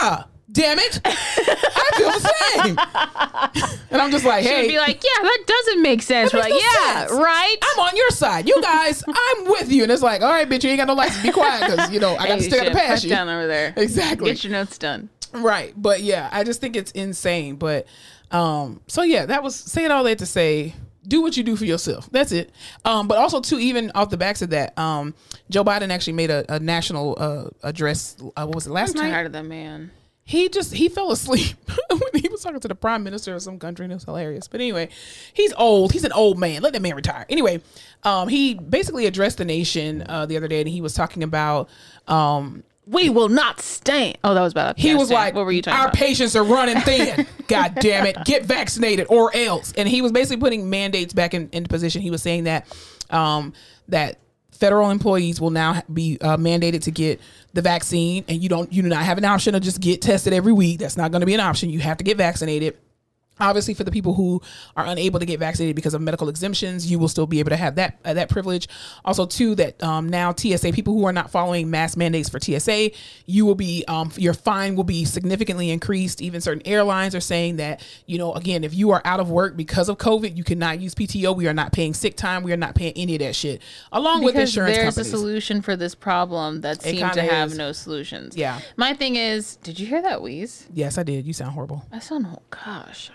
yeah 0.00 0.24
damn 0.50 0.78
it 0.78 1.00
i 1.04 1.90
feel 1.96 2.10
the 2.10 2.30
same 2.54 3.78
and 3.90 4.00
i'm 4.00 4.10
just 4.10 4.24
like 4.24 4.42
She'd 4.42 4.50
hey 4.50 4.68
be 4.68 4.78
like, 4.78 5.02
yeah, 5.02 5.22
that 5.22 5.44
doesn't 5.46 5.82
make 5.82 6.00
sense. 6.02 6.32
We're 6.32 6.40
like, 6.40 6.50
no 6.50 6.58
yeah, 6.58 7.06
sense. 7.06 7.12
right. 7.12 7.56
i'm 7.62 7.80
on 7.80 7.96
your 7.96 8.10
side 8.10 8.48
you 8.48 8.60
guys 8.62 9.04
i'm 9.06 9.44
with 9.44 9.70
you 9.70 9.82
and 9.82 9.92
it's 9.92 10.02
like 10.02 10.22
all 10.22 10.30
right 10.30 10.48
bitch 10.48 10.64
you 10.64 10.70
ain't 10.70 10.78
got 10.78 10.86
no 10.88 10.94
license 10.94 11.22
be 11.22 11.30
quiet 11.32 11.70
because 11.70 11.90
you 11.92 12.00
know 12.00 12.16
i 12.16 12.26
got 12.26 12.38
to 12.38 12.44
Hey, 12.44 12.50
got 12.50 12.56
to 12.58 12.64
shit, 12.64 12.72
pass 12.72 13.04
you 13.04 13.10
down 13.10 13.28
over 13.28 13.46
there. 13.46 13.74
Exactly. 13.76 14.30
Get 14.30 14.42
your 14.44 14.52
notes 14.52 14.78
done. 14.78 15.08
Right. 15.32 15.74
But 15.76 16.00
yeah, 16.02 16.28
I 16.32 16.44
just 16.44 16.60
think 16.60 16.76
it's 16.76 16.90
insane. 16.92 17.56
But 17.56 17.86
um, 18.30 18.80
so 18.86 19.02
yeah, 19.02 19.26
that 19.26 19.42
was 19.42 19.54
saying 19.56 19.90
all 19.90 20.04
that 20.04 20.18
to 20.18 20.26
say 20.26 20.74
do 21.06 21.22
what 21.22 21.36
you 21.36 21.42
do 21.42 21.56
for 21.56 21.64
yourself. 21.64 22.08
That's 22.10 22.32
it. 22.32 22.50
Um, 22.84 23.08
but 23.08 23.16
also 23.18 23.40
too, 23.40 23.58
even 23.58 23.90
off 23.94 24.10
the 24.10 24.18
backs 24.18 24.42
of 24.42 24.50
that, 24.50 24.78
um, 24.78 25.14
Joe 25.48 25.64
Biden 25.64 25.90
actually 25.90 26.12
made 26.14 26.30
a, 26.30 26.44
a 26.54 26.60
national 26.60 27.16
uh, 27.18 27.48
address. 27.62 28.16
Uh, 28.36 28.44
what 28.44 28.54
was 28.54 28.66
it 28.66 28.70
last 28.70 28.96
I'm 28.96 29.04
night? 29.04 29.10
tired 29.12 29.26
of 29.26 29.32
that 29.32 29.44
man. 29.44 29.90
he 30.24 30.50
just 30.50 30.74
he 30.74 30.90
fell 30.90 31.10
asleep 31.10 31.56
when 31.90 32.22
he 32.22 32.28
was 32.28 32.42
talking 32.42 32.60
to 32.60 32.68
the 32.68 32.74
prime 32.74 33.02
minister 33.02 33.34
of 33.34 33.40
some 33.40 33.58
country 33.58 33.84
and 33.84 33.92
it 33.92 33.96
was 33.96 34.04
hilarious 34.04 34.46
but 34.48 34.60
anyway 34.60 34.86
he's 35.32 35.54
old 35.54 35.92
he's 35.92 36.04
an 36.04 36.12
old 36.12 36.38
man 36.38 36.60
let 36.60 36.74
that 36.74 36.82
man 36.82 36.94
retire 36.94 37.24
anyway 37.30 37.58
um 38.02 38.28
he 38.28 38.52
basically 38.52 39.06
addressed 39.06 39.38
the 39.38 39.44
nation 39.46 40.02
uh 40.06 40.26
the 40.26 40.36
other 40.36 40.46
day 40.48 40.60
and 40.60 40.68
he 40.68 40.82
was 40.82 40.92
talking 40.92 41.22
about 41.22 41.70
um 42.08 42.62
We 42.90 43.10
will 43.10 43.28
not 43.28 43.60
stand. 43.60 44.18
Oh, 44.24 44.34
that 44.34 44.40
was 44.40 44.54
bad. 44.54 44.78
he 44.78 44.94
was 44.94 45.10
like 45.10 45.34
"What 45.34 45.44
were 45.44 45.52
you 45.52 45.62
talking 45.62 45.74
about? 45.74 45.80
our 45.80 45.88
about?" 45.88 45.98
patients 45.98 46.34
are 46.34 46.44
running 46.44 46.80
thin 46.80 47.26
god 47.48 47.74
damn 47.80 48.06
it 48.06 48.16
get 48.24 48.44
vaccinated 48.44 49.06
or 49.10 49.34
else 49.34 49.72
and 49.76 49.88
he 49.88 50.00
was 50.02 50.12
basically 50.12 50.38
putting 50.38 50.68
mandates 50.70 51.12
back 51.12 51.34
in 51.34 51.48
into 51.52 51.68
position 51.68 52.00
he 52.02 52.10
was 52.10 52.22
saying 52.22 52.44
that 52.44 52.66
um 53.10 53.52
that 53.88 54.18
federal 54.52 54.90
employees 54.90 55.40
will 55.40 55.50
now 55.50 55.82
be 55.92 56.18
uh, 56.20 56.36
mandated 56.36 56.82
to 56.82 56.90
get 56.90 57.20
the 57.52 57.62
vaccine 57.62 58.24
and 58.28 58.42
you 58.42 58.48
don't 58.48 58.72
you 58.72 58.82
do 58.82 58.88
not 58.88 59.04
have 59.04 59.16
an 59.18 59.24
option 59.24 59.52
to 59.54 59.60
just 59.60 59.80
get 59.80 60.02
tested 60.02 60.32
every 60.32 60.52
week 60.52 60.78
that's 60.80 60.96
not 60.96 61.10
going 61.12 61.20
to 61.20 61.26
be 61.26 61.34
an 61.34 61.40
option 61.40 61.70
you 61.70 61.78
have 61.80 61.96
to 61.96 62.04
get 62.04 62.16
vaccinated 62.16 62.76
obviously 63.40 63.74
for 63.74 63.84
the 63.84 63.90
people 63.90 64.14
who 64.14 64.40
are 64.76 64.86
unable 64.86 65.20
to 65.20 65.26
get 65.26 65.38
vaccinated 65.38 65.76
because 65.76 65.94
of 65.94 66.00
medical 66.00 66.28
exemptions 66.28 66.90
you 66.90 66.98
will 66.98 67.08
still 67.08 67.26
be 67.26 67.38
able 67.40 67.50
to 67.50 67.56
have 67.56 67.74
that 67.76 67.98
uh, 68.04 68.14
that 68.14 68.28
privilege 68.28 68.68
also 69.04 69.26
too 69.26 69.54
that 69.54 69.82
um, 69.82 70.08
now 70.08 70.32
tsa 70.32 70.72
people 70.72 70.94
who 70.94 71.04
are 71.04 71.12
not 71.12 71.30
following 71.30 71.70
mass 71.70 71.96
mandates 71.96 72.28
for 72.28 72.38
tsa 72.40 72.90
you 73.26 73.44
will 73.46 73.54
be 73.54 73.84
um, 73.88 74.10
your 74.16 74.34
fine 74.34 74.76
will 74.76 74.84
be 74.84 75.04
significantly 75.04 75.70
increased 75.70 76.20
even 76.20 76.40
certain 76.40 76.66
airlines 76.66 77.14
are 77.14 77.20
saying 77.20 77.56
that 77.56 77.82
you 78.06 78.18
know 78.18 78.32
again 78.34 78.64
if 78.64 78.74
you 78.74 78.90
are 78.90 79.02
out 79.04 79.20
of 79.20 79.30
work 79.30 79.56
because 79.56 79.88
of 79.88 79.98
covid 79.98 80.36
you 80.36 80.44
cannot 80.44 80.80
use 80.80 80.94
pto 80.94 81.34
we 81.34 81.46
are 81.46 81.54
not 81.54 81.72
paying 81.72 81.94
sick 81.94 82.16
time 82.16 82.42
we 82.42 82.52
are 82.52 82.56
not 82.56 82.74
paying 82.74 82.92
any 82.96 83.14
of 83.14 83.20
that 83.20 83.34
shit 83.34 83.62
along 83.92 84.22
with 84.22 84.34
because 84.34 84.50
insurance 84.50 84.76
there's 84.76 84.94
companies 84.94 85.12
a 85.12 85.16
solution 85.16 85.62
for 85.62 85.76
this 85.76 85.94
problem 85.94 86.60
that 86.62 86.82
seemed 86.82 86.98
to 86.98 87.20
kinda 87.20 87.32
have 87.32 87.52
is. 87.52 87.58
no 87.58 87.72
solutions. 87.72 88.36
Yeah. 88.36 88.60
My 88.76 88.94
thing 88.94 89.16
is, 89.16 89.56
did 89.56 89.78
you 89.78 89.86
hear 89.86 90.02
that 90.02 90.22
wheeze? 90.22 90.66
yes 90.72 90.98
i 90.98 91.02
did 91.02 91.26
you 91.26 91.32
sound 91.32 91.52
horrible 91.52 91.84
I 91.92 91.98
sound 91.98 92.26
oh 92.28 92.42
gosh, 92.50 93.10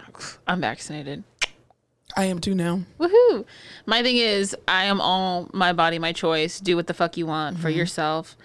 I'm 0.47 0.61
vaccinated. 0.61 1.23
i 2.15 2.25
am 2.25 2.39
too 2.39 2.55
now 2.55 2.81
Woohoo! 2.99 3.45
My 3.85 4.01
thing 4.03 4.17
is, 4.17 4.55
I 4.67 4.85
am 4.85 5.01
all 5.01 5.49
my 5.53 5.73
body, 5.73 5.99
my 5.99 6.13
choice. 6.13 6.59
Do 6.59 6.75
what 6.75 6.87
the 6.87 6.93
fuck 6.93 7.17
you 7.17 7.25
want 7.25 7.59
for 7.59 7.69
mm-hmm. 7.69 7.79
yourself. 7.79 8.37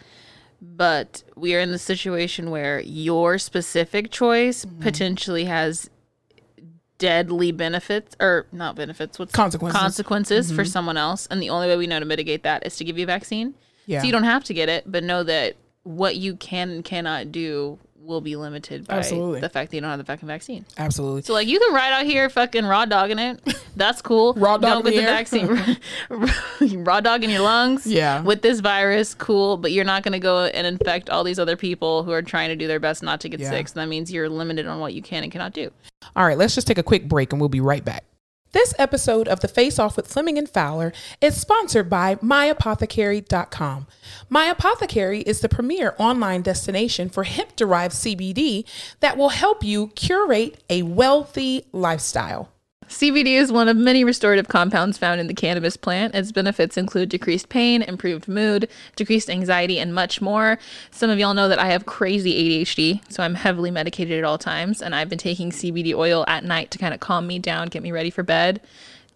But 0.61 1.23
we 1.37 1.55
are 1.55 1.61
in 1.61 1.71
the 1.71 1.79
situation 1.79 2.51
where 2.51 2.81
your 2.81 3.39
specific 3.39 4.11
choice 4.11 4.65
mm-hmm. 4.65 4.81
potentially 4.81 5.45
has 5.45 5.89
deadly 6.99 7.53
benefits 7.53 8.17
or 8.21 8.47
not 8.51 8.75
benefits 8.75 9.19
what's 9.19 9.33
Consequences. 9.33 9.81
consequences 9.81 10.51
for 10.51 10.63
mm-hmm. 10.63 10.69
someone 10.69 10.97
else 10.97 11.29
and 11.31 11.41
the 11.41 11.49
only 11.49 11.69
way 11.69 11.77
we 11.77 11.87
know 11.87 12.01
to 12.01 12.05
mitigate 12.05 12.43
that 12.43 12.67
is 12.67 12.77
to 12.77 12.85
give 12.85 12.99
you 12.99 13.05
a 13.05 13.07
vaccine 13.07 13.55
Yeah. 13.87 14.01
so 14.01 14.07
you 14.07 14.13
don't 14.13 14.25
have 14.25 14.43
to 14.45 14.55
get 14.55 14.69
it 14.69 14.91
but 14.91 15.05
know 15.05 15.23
that 15.23 15.55
what 15.85 16.17
you 16.17 16.35
can 16.35 16.71
and 16.71 16.85
cannot 16.85 17.31
do 17.31 17.79
will 18.01 18.21
be 18.21 18.37
limited 18.37 18.87
by 18.87 18.97
Absolutely. 18.99 19.41
the 19.41 19.49
fact 19.49 19.71
that 19.71 19.77
you 19.77 19.81
don't 19.81 19.91
have 19.91 19.99
the 19.99 20.05
fucking 20.05 20.27
vaccine 20.27 20.65
absolutely 20.79 21.21
so 21.23 21.33
like 21.35 21.47
you 21.47 21.59
can 21.59 21.75
ride 21.75 21.93
out 21.93 22.07
here 22.07 22.31
fucking 22.31 22.65
raw 22.65 22.85
dogging 22.87 23.19
it. 23.19 23.41
That's 23.77 24.03
cool. 24.03 24.35
Raw 24.37 24.57
dog 24.57 24.83
Don't 24.83 24.93
get 24.93 25.01
the 25.01 25.07
vaccine. 25.07 26.85
raw 26.85 27.01
dog 27.01 27.23
in 27.23 27.31
your 27.31 27.43
lungs. 27.43 27.87
Yeah. 27.87 28.23
With 28.23 28.43
this 28.43 28.59
virus, 28.61 29.15
cool. 29.15 29.57
But 29.57 29.71
you're 29.73 29.85
not 29.85 30.03
gonna 30.03 30.19
go 30.19 30.45
and 30.45 30.67
infect 30.67 31.11
all 31.11 31.23
these 31.23 31.39
other 31.39 31.57
people 31.57 32.03
who 32.03 32.11
are 32.11 32.23
trying 32.23 32.49
to 32.49 32.57
do 32.57 32.67
their 32.67 32.81
best 32.81 33.03
not 33.03 33.21
to 33.21 33.29
get 33.29 33.39
Yeah. 33.41 33.51
sick. 33.51 33.69
So 33.69 33.75
that 33.81 33.87
means 33.89 34.11
you're 34.13 34.29
limited 34.29 34.67
on 34.67 34.81
what 34.81 34.95
you 34.95 35.03
can 35.03 35.23
and 35.23 35.31
cannot 35.31 35.53
do. 35.53 35.71
All 36.17 36.27
right, 36.27 36.37
let's 36.37 36.55
just 36.55 36.67
take 36.67 36.79
a 36.79 36.83
quick 36.83 37.09
break 37.09 37.33
and 37.33 37.41
we'll 37.41 37.49
be 37.49 37.61
right 37.61 37.85
back. 37.85 38.05
This 38.53 38.75
episode 38.79 39.29
of 39.29 39.41
the 39.41 39.49
Face 39.49 39.79
Off 39.79 39.97
with 39.97 40.07
Fleming 40.07 40.39
and 40.39 40.49
Fowler 40.49 40.93
is 41.21 41.39
sponsored 41.39 41.91
by 41.91 42.15
MyApothecary.com. 42.17 43.87
My 44.31 44.47
Apothecary 44.47 45.21
is 45.21 45.41
the 45.41 45.51
premier 45.51 45.95
online 45.99 46.41
destination 46.41 47.11
for 47.11 47.25
hemp 47.25 47.57
derived 47.57 47.95
CBD 47.95 48.65
that 49.01 49.19
will 49.19 49.29
help 49.29 49.63
you 49.63 49.89
curate 49.89 50.63
a 50.71 50.81
wealthy 50.83 51.67
lifestyle. 51.73 52.49
CBD 52.89 53.35
is 53.35 53.53
one 53.53 53.69
of 53.69 53.77
many 53.77 54.03
restorative 54.03 54.49
compounds 54.49 54.97
found 54.97 55.21
in 55.21 55.27
the 55.27 55.35
cannabis 55.35 55.77
plant. 55.77 56.15
Its 56.15 56.33
benefits 56.33 56.79
include 56.79 57.11
decreased 57.11 57.51
pain, 57.51 57.83
improved 57.83 58.27
mood, 58.27 58.67
decreased 58.97 59.29
anxiety, 59.29 59.79
and 59.79 59.95
much 59.95 60.23
more. 60.23 60.59
Some 60.91 61.11
of 61.11 61.19
y'all 61.19 61.35
know 61.35 61.51
that 61.51 61.59
I 61.59 61.67
have 61.67 61.85
crazy 61.85 62.65
ADHD, 62.65 63.03
so 63.13 63.23
I'm 63.23 63.35
heavily 63.35 63.71
medicated 63.71 64.19
at 64.19 64.25
all 64.25 64.39
times, 64.39 64.81
and 64.81 64.95
I've 64.95 65.11
been 65.11 65.19
taking 65.19 65.51
CBD 65.51 65.95
oil 65.95 66.25
at 66.29 66.45
night 66.45 66.71
to 66.71 66.79
kind 66.79 66.95
of 66.95 67.01
calm 67.01 67.27
me 67.27 67.39
down, 67.39 67.69
get 67.69 67.83
me 67.83 67.93
ready 67.93 68.11
for 68.11 68.23
bed. 68.23 68.61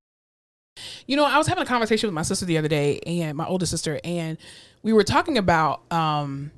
You 1.06 1.16
know, 1.16 1.24
I 1.24 1.38
was 1.38 1.46
having 1.46 1.62
a 1.62 1.66
conversation 1.66 2.06
with 2.06 2.14
my 2.14 2.22
sister 2.22 2.44
the 2.44 2.58
other 2.58 2.68
day 2.68 3.00
and 3.00 3.36
my 3.36 3.46
older 3.46 3.66
sister, 3.66 4.00
and 4.04 4.38
we 4.82 4.92
were 4.92 5.04
talking 5.04 5.38
about 5.38 5.82
um, 5.92 6.50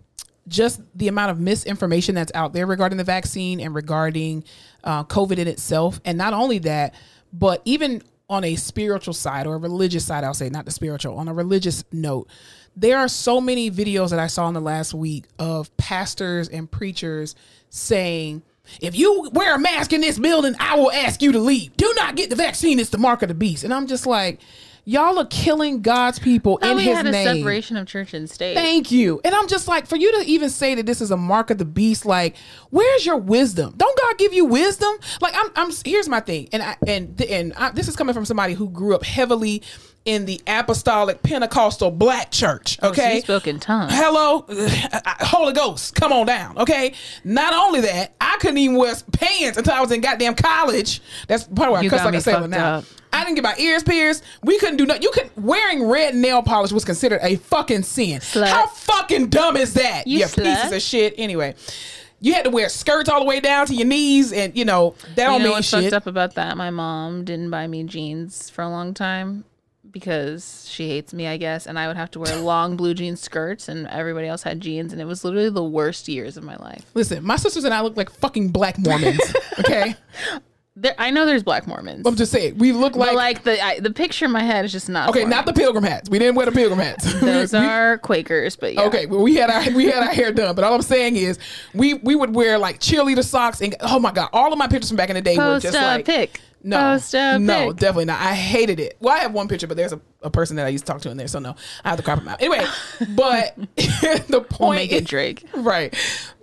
just 0.49 0.81
the 0.97 1.09
amount 1.09 1.31
of 1.31 1.41
misinformation 1.41 2.15
that's 2.15 2.33
out 2.35 2.53
there 2.53 2.67
regarding 2.67 2.99
the 2.99 3.05
vaccine 3.05 3.61
and 3.61 3.75
regarding 3.75 4.45
uh, 4.85 5.05
COVID 5.05 5.39
in 5.39 5.49
itself. 5.49 6.01
And 6.05 6.19
not 6.19 6.33
only 6.33 6.59
that, 6.61 6.95
but 7.33 7.63
even 7.65 8.03
on 8.29 8.45
a 8.45 8.57
spiritual 8.57 9.15
side 9.15 9.47
or 9.47 9.55
a 9.55 9.59
religious 9.59 10.05
side, 10.05 10.25
I'll 10.25 10.35
say, 10.35 10.49
not 10.49 10.65
the 10.65 10.71
spiritual, 10.71 11.17
on 11.19 11.29
a 11.29 11.35
religious 11.35 11.85
note, 11.93 12.29
there 12.75 12.99
are 12.99 13.09
so 13.09 13.41
many 13.41 13.71
videos 13.71 14.11
that 14.11 14.19
I 14.19 14.27
saw 14.27 14.49
in 14.49 14.55
the 14.55 14.61
last 14.61 14.95
week 14.95 15.27
of 15.39 15.75
pastors 15.77 16.49
and 16.49 16.71
preachers 16.71 17.35
saying, 17.69 18.43
if 18.81 18.97
you 18.97 19.31
wear 19.33 19.55
a 19.55 19.59
mask 19.59 19.93
in 19.93 20.01
this 20.01 20.19
building, 20.19 20.55
I 20.59 20.77
will 20.77 20.93
ask 20.93 21.23
you 21.23 21.33
to 21.33 21.39
leave. 21.39 21.77
Do 21.77 21.93
not 21.97 22.17
get 22.17 22.31
the 22.31 22.37
vaccine. 22.37 22.79
It's 22.79 22.91
the 22.91 22.99
mark 22.99 23.23
of 23.23 23.29
the 23.29 23.35
beast. 23.35 23.65
And 23.65 23.73
I'm 23.73 23.87
just 23.87 24.07
like, 24.07 24.41
y'all 24.85 25.19
are 25.19 25.27
killing 25.27 25.81
God's 25.83 26.19
people 26.19 26.59
in 26.59 26.79
his 26.79 26.97
had 26.97 27.07
a 27.07 27.11
name. 27.11 27.37
separation 27.37 27.77
of 27.77 27.87
church 27.87 28.15
and 28.15 28.29
state. 28.29 28.55
Thank 28.55 28.91
you. 28.91 29.21
And 29.25 29.35
I'm 29.35 29.49
just 29.49 29.69
like, 29.69 29.87
for 29.87 29.97
you 29.97 30.11
to 30.21 30.27
even 30.27 30.51
say 30.51 30.75
that 30.75 30.87
this 30.87 31.01
is 31.01 31.11
a 31.11 31.17
mark 31.17 31.51
of 31.51 31.59
the 31.59 31.65
beast, 31.65 32.05
like, 32.05 32.37
where's 32.71 33.07
your 33.07 33.17
wisdom? 33.17 33.75
Don't 33.77 33.99
God 33.99 34.19
give 34.19 34.33
you 34.33 34.45
wisdom? 34.45 34.93
Like, 35.21 35.35
I'm, 35.37 35.51
I'm. 35.57 35.73
Here's 35.85 36.09
my 36.09 36.21
thing, 36.21 36.49
and 36.53 36.63
I, 36.63 36.77
and 36.87 37.21
and 37.23 37.53
I, 37.55 37.71
this 37.71 37.89
is 37.89 37.97
coming 37.97 38.15
from 38.15 38.25
somebody 38.25 38.55
who 38.55 38.69
grew 38.69 38.95
up 38.95 39.05
heavily 39.05 39.63
in 40.05 40.25
the 40.25 40.41
apostolic 40.47 41.23
Pentecostal 41.23 41.91
black 41.91 42.31
church. 42.31 42.79
Oh, 42.83 42.89
Okay, 42.91 43.17
you 43.17 43.21
spoke 43.21 43.47
in 43.47 43.61
tongues. 43.61 43.93
Hello, 43.95 44.45
Holy 45.21 45.53
Ghost, 45.53 45.95
come 45.95 46.13
on 46.13 46.27
down. 46.27 46.59
Okay. 46.59 46.95
Not 47.25 47.55
only 47.55 47.81
that, 47.83 48.15
I 48.21 48.37
couldn't 48.41 48.59
even 48.59 48.77
wear 48.77 48.95
pants 49.13 49.59
until 49.59 49.75
I 49.75 49.81
was 49.81 49.93
in 49.93 50.01
goddamn 50.01 50.35
college. 50.35 51.01
That's 51.29 51.45
part 51.45 51.69
of 51.69 51.73
why 51.73 51.79
I 51.79 51.83
You 51.83 51.91
cuss 51.91 52.05
like 52.05 52.15
a 52.15 52.21
sailor 52.21 52.49
now. 52.49 52.77
up. 52.79 52.85
I 53.13 53.25
didn't 53.25 53.35
get 53.37 53.45
my 53.45 53.55
ears 53.59 53.83
pierced. 53.83 54.25
We 54.43 54.59
couldn't 54.59 54.79
do 54.79 54.87
nothing. 54.87 55.03
You 55.03 55.11
could 55.13 55.31
wearing 55.37 55.87
red 55.87 56.15
nail 56.15 56.43
polish 56.43 56.73
was 56.73 56.85
considered 56.85 57.21
a 57.23 57.37
fucking 57.37 57.83
sin. 57.83 58.21
Slut. 58.21 58.49
How 58.49 58.67
fucking 58.67 59.29
dumb 59.29 59.57
is 59.57 59.75
that? 59.75 60.07
You 60.07 60.25
pieces 60.27 60.73
of 60.73 60.81
shit. 60.83 61.15
Anyway, 61.19 61.55
you 62.21 62.33
had 62.33 62.45
to 62.45 62.51
wear 62.51 62.69
skirts 62.71 63.09
all 63.11 63.21
the 63.21 63.27
way 63.27 63.39
down 63.41 63.67
to 63.67 63.75
your 63.75 63.87
knees, 63.87 64.33
and 64.33 64.57
you 64.57 64.65
know 64.65 64.95
that 65.15 65.25
You 65.25 65.25
don't 65.25 65.39
know 65.41 65.45
mean 65.45 65.53
what's 65.53 65.69
shit. 65.69 65.83
fucked 65.85 65.93
up 65.93 66.07
about 66.07 66.35
that? 66.37 66.57
My 66.57 66.71
mom 66.71 67.25
didn't 67.25 67.51
buy 67.51 67.67
me 67.67 67.85
jeans 67.85 68.49
for 68.49 68.63
a 68.63 68.69
long 68.71 68.95
time 68.95 69.45
because 69.93 70.67
she 70.69 70.89
hates 70.89 71.13
me, 71.13 71.27
I 71.27 71.37
guess, 71.37 71.67
and 71.67 71.79
I 71.79 71.87
would 71.87 71.97
have 71.97 72.11
to 72.13 72.21
wear 72.21 72.37
long 72.37 72.77
blue 72.77 72.95
jean 72.95 73.17
skirts, 73.17 73.69
and 73.69 73.87
everybody 73.89 74.27
else 74.27 74.43
had 74.43 74.61
jeans, 74.61 74.93
and 74.93 75.01
it 75.01 75.05
was 75.05 75.25
literally 75.25 75.51
the 75.51 75.63
worst 75.65 76.09
years 76.09 76.37
of 76.37 76.45
my 76.45 76.57
life. 76.57 76.85
Listen, 76.95 77.25
my 77.25 77.37
sisters 77.37 77.65
and 77.65 77.75
I 77.75 77.81
look 77.83 77.97
like 77.97 78.11
fucking 78.11 78.49
black 78.51 78.79
Mormons. 78.79 79.21
okay. 79.59 79.95
there, 80.77 80.95
I 80.99 81.11
know 81.11 81.27
there's 81.27 81.43
black 81.43 81.67
Mormons, 81.67 82.07
I'm 82.07 82.17
just 82.17 82.33
saying 82.33 82.57
we 82.57 82.73
look 82.73 82.95
but 82.95 83.01
like, 83.01 83.15
like 83.15 83.45
the 83.45 83.63
I, 83.63 83.81
the 83.81 83.93
picture 83.93 84.25
in 84.25 84.31
my 84.31 84.43
head 84.43 84.65
is 84.65 84.73
just 84.73 84.89
not. 84.89 85.11
okay, 85.11 85.25
for 85.25 85.29
not 85.29 85.45
the 85.45 85.53
pilgrim 85.53 85.85
hats. 85.85 86.09
We 86.09 86.19
didn't 86.19 86.35
wear 86.35 86.47
the 86.47 86.53
pilgrim 86.53 86.81
hats. 86.81 87.13
Those 87.21 87.53
We- 87.53 87.59
are 87.59 87.99
Quakers, 87.99 88.57
but 88.57 88.75
yeah. 88.75 88.85
Okay, 88.85 89.07
well, 89.07 89.23
we 89.23 89.35
had 89.35 89.51
our 89.51 89.71
we 89.75 89.87
had 89.87 90.03
our 90.03 90.15
hair 90.15 90.33
done, 90.33 90.55
but 90.55 90.65
all 90.65 90.75
I'm 90.75 90.83
saying 90.83 91.17
is 91.17 91.39
we 91.75 91.95
we 91.95 92.15
would 92.15 92.35
wear 92.35 92.59
like 92.59 92.81
cheerleader 92.81 93.25
socks 93.25 93.61
and 93.61 93.75
oh 93.81 93.99
my 93.99 94.13
god, 94.13 94.31
all 94.33 94.53
of 94.53 94.59
my 94.59 94.67
pictures 94.67 94.89
from 94.89 94.97
back 94.97 95.11
in 95.11 95.15
the 95.15 95.23
day 95.23 95.37
were 95.37 95.61
just 95.61 95.77
a 95.77 95.81
like 95.83 96.07
pic. 96.07 96.41
No, 96.65 96.79
Post 96.79 97.15
a 97.15 97.39
no, 97.39 97.69
pic. 97.69 97.77
definitely 97.77 98.05
not. 98.07 98.21
I 98.21 98.35
hated 98.35 98.79
it. 98.81 98.97
Well, 99.01 99.15
I 99.15 99.19
have 99.21 99.33
one 99.33 99.49
picture, 99.49 99.67
but 99.67 99.77
there's 99.77 99.93
a, 99.93 100.01
a 100.23 100.31
person 100.31 100.57
that 100.57 100.67
I 100.67 100.69
used 100.69 100.87
to 100.87 100.93
talk 100.93 101.03
to 101.03 101.11
in 101.11 101.17
there, 101.17 101.29
so 101.29 101.39
no, 101.39 101.55
I 101.85 101.89
have 101.91 101.99
to 101.99 102.03
crop 102.05 102.21
him 102.21 102.29
out. 102.29 102.41
Anyway, 102.41 102.65
but 103.17 103.57
the 103.77 104.45
point 104.49 104.61
We'll 104.61 104.71
make 104.73 104.93
it 104.93 105.05
Drake. 105.05 105.45
right? 105.55 105.93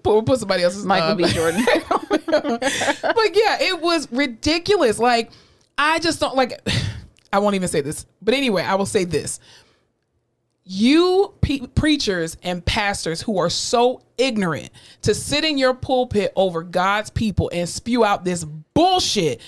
But 0.04 0.14
we'll 0.14 0.24
put 0.24 0.40
somebody 0.40 0.64
else's 0.64 0.86
Michael 0.86 1.10
um, 1.12 1.18
B. 1.18 1.26
Jordan. 1.26 1.64
but 2.26 3.36
yeah, 3.36 3.58
it 3.62 3.82
was 3.82 4.12
ridiculous. 4.12 5.00
Like, 5.00 5.32
I 5.78 6.00
just 6.00 6.20
don't 6.20 6.36
like. 6.36 6.60
I 7.34 7.40
won't 7.40 7.56
even 7.56 7.68
say 7.68 7.82
this, 7.82 8.06
but 8.22 8.34
anyway, 8.34 8.64
I 8.64 8.74
will 8.76 8.88
say 8.88 9.04
this: 9.04 9.40
you 10.64 11.34
pe- 11.42 11.68
preachers 11.68 12.38
and 12.44 12.64
pastors 12.66 13.22
who 13.22 13.38
are 13.40 13.50
so 13.50 14.02
ignorant 14.18 14.70
to 15.04 15.14
sit 15.16 15.44
in 15.44 15.58
your 15.58 15.74
pulpit 15.74 16.32
over 16.36 16.64
God's 16.64 17.10
people 17.10 17.50
and 17.54 17.68
spew 17.68 18.04
out 18.04 18.24
this 18.26 18.44
bullshit. 18.44 19.42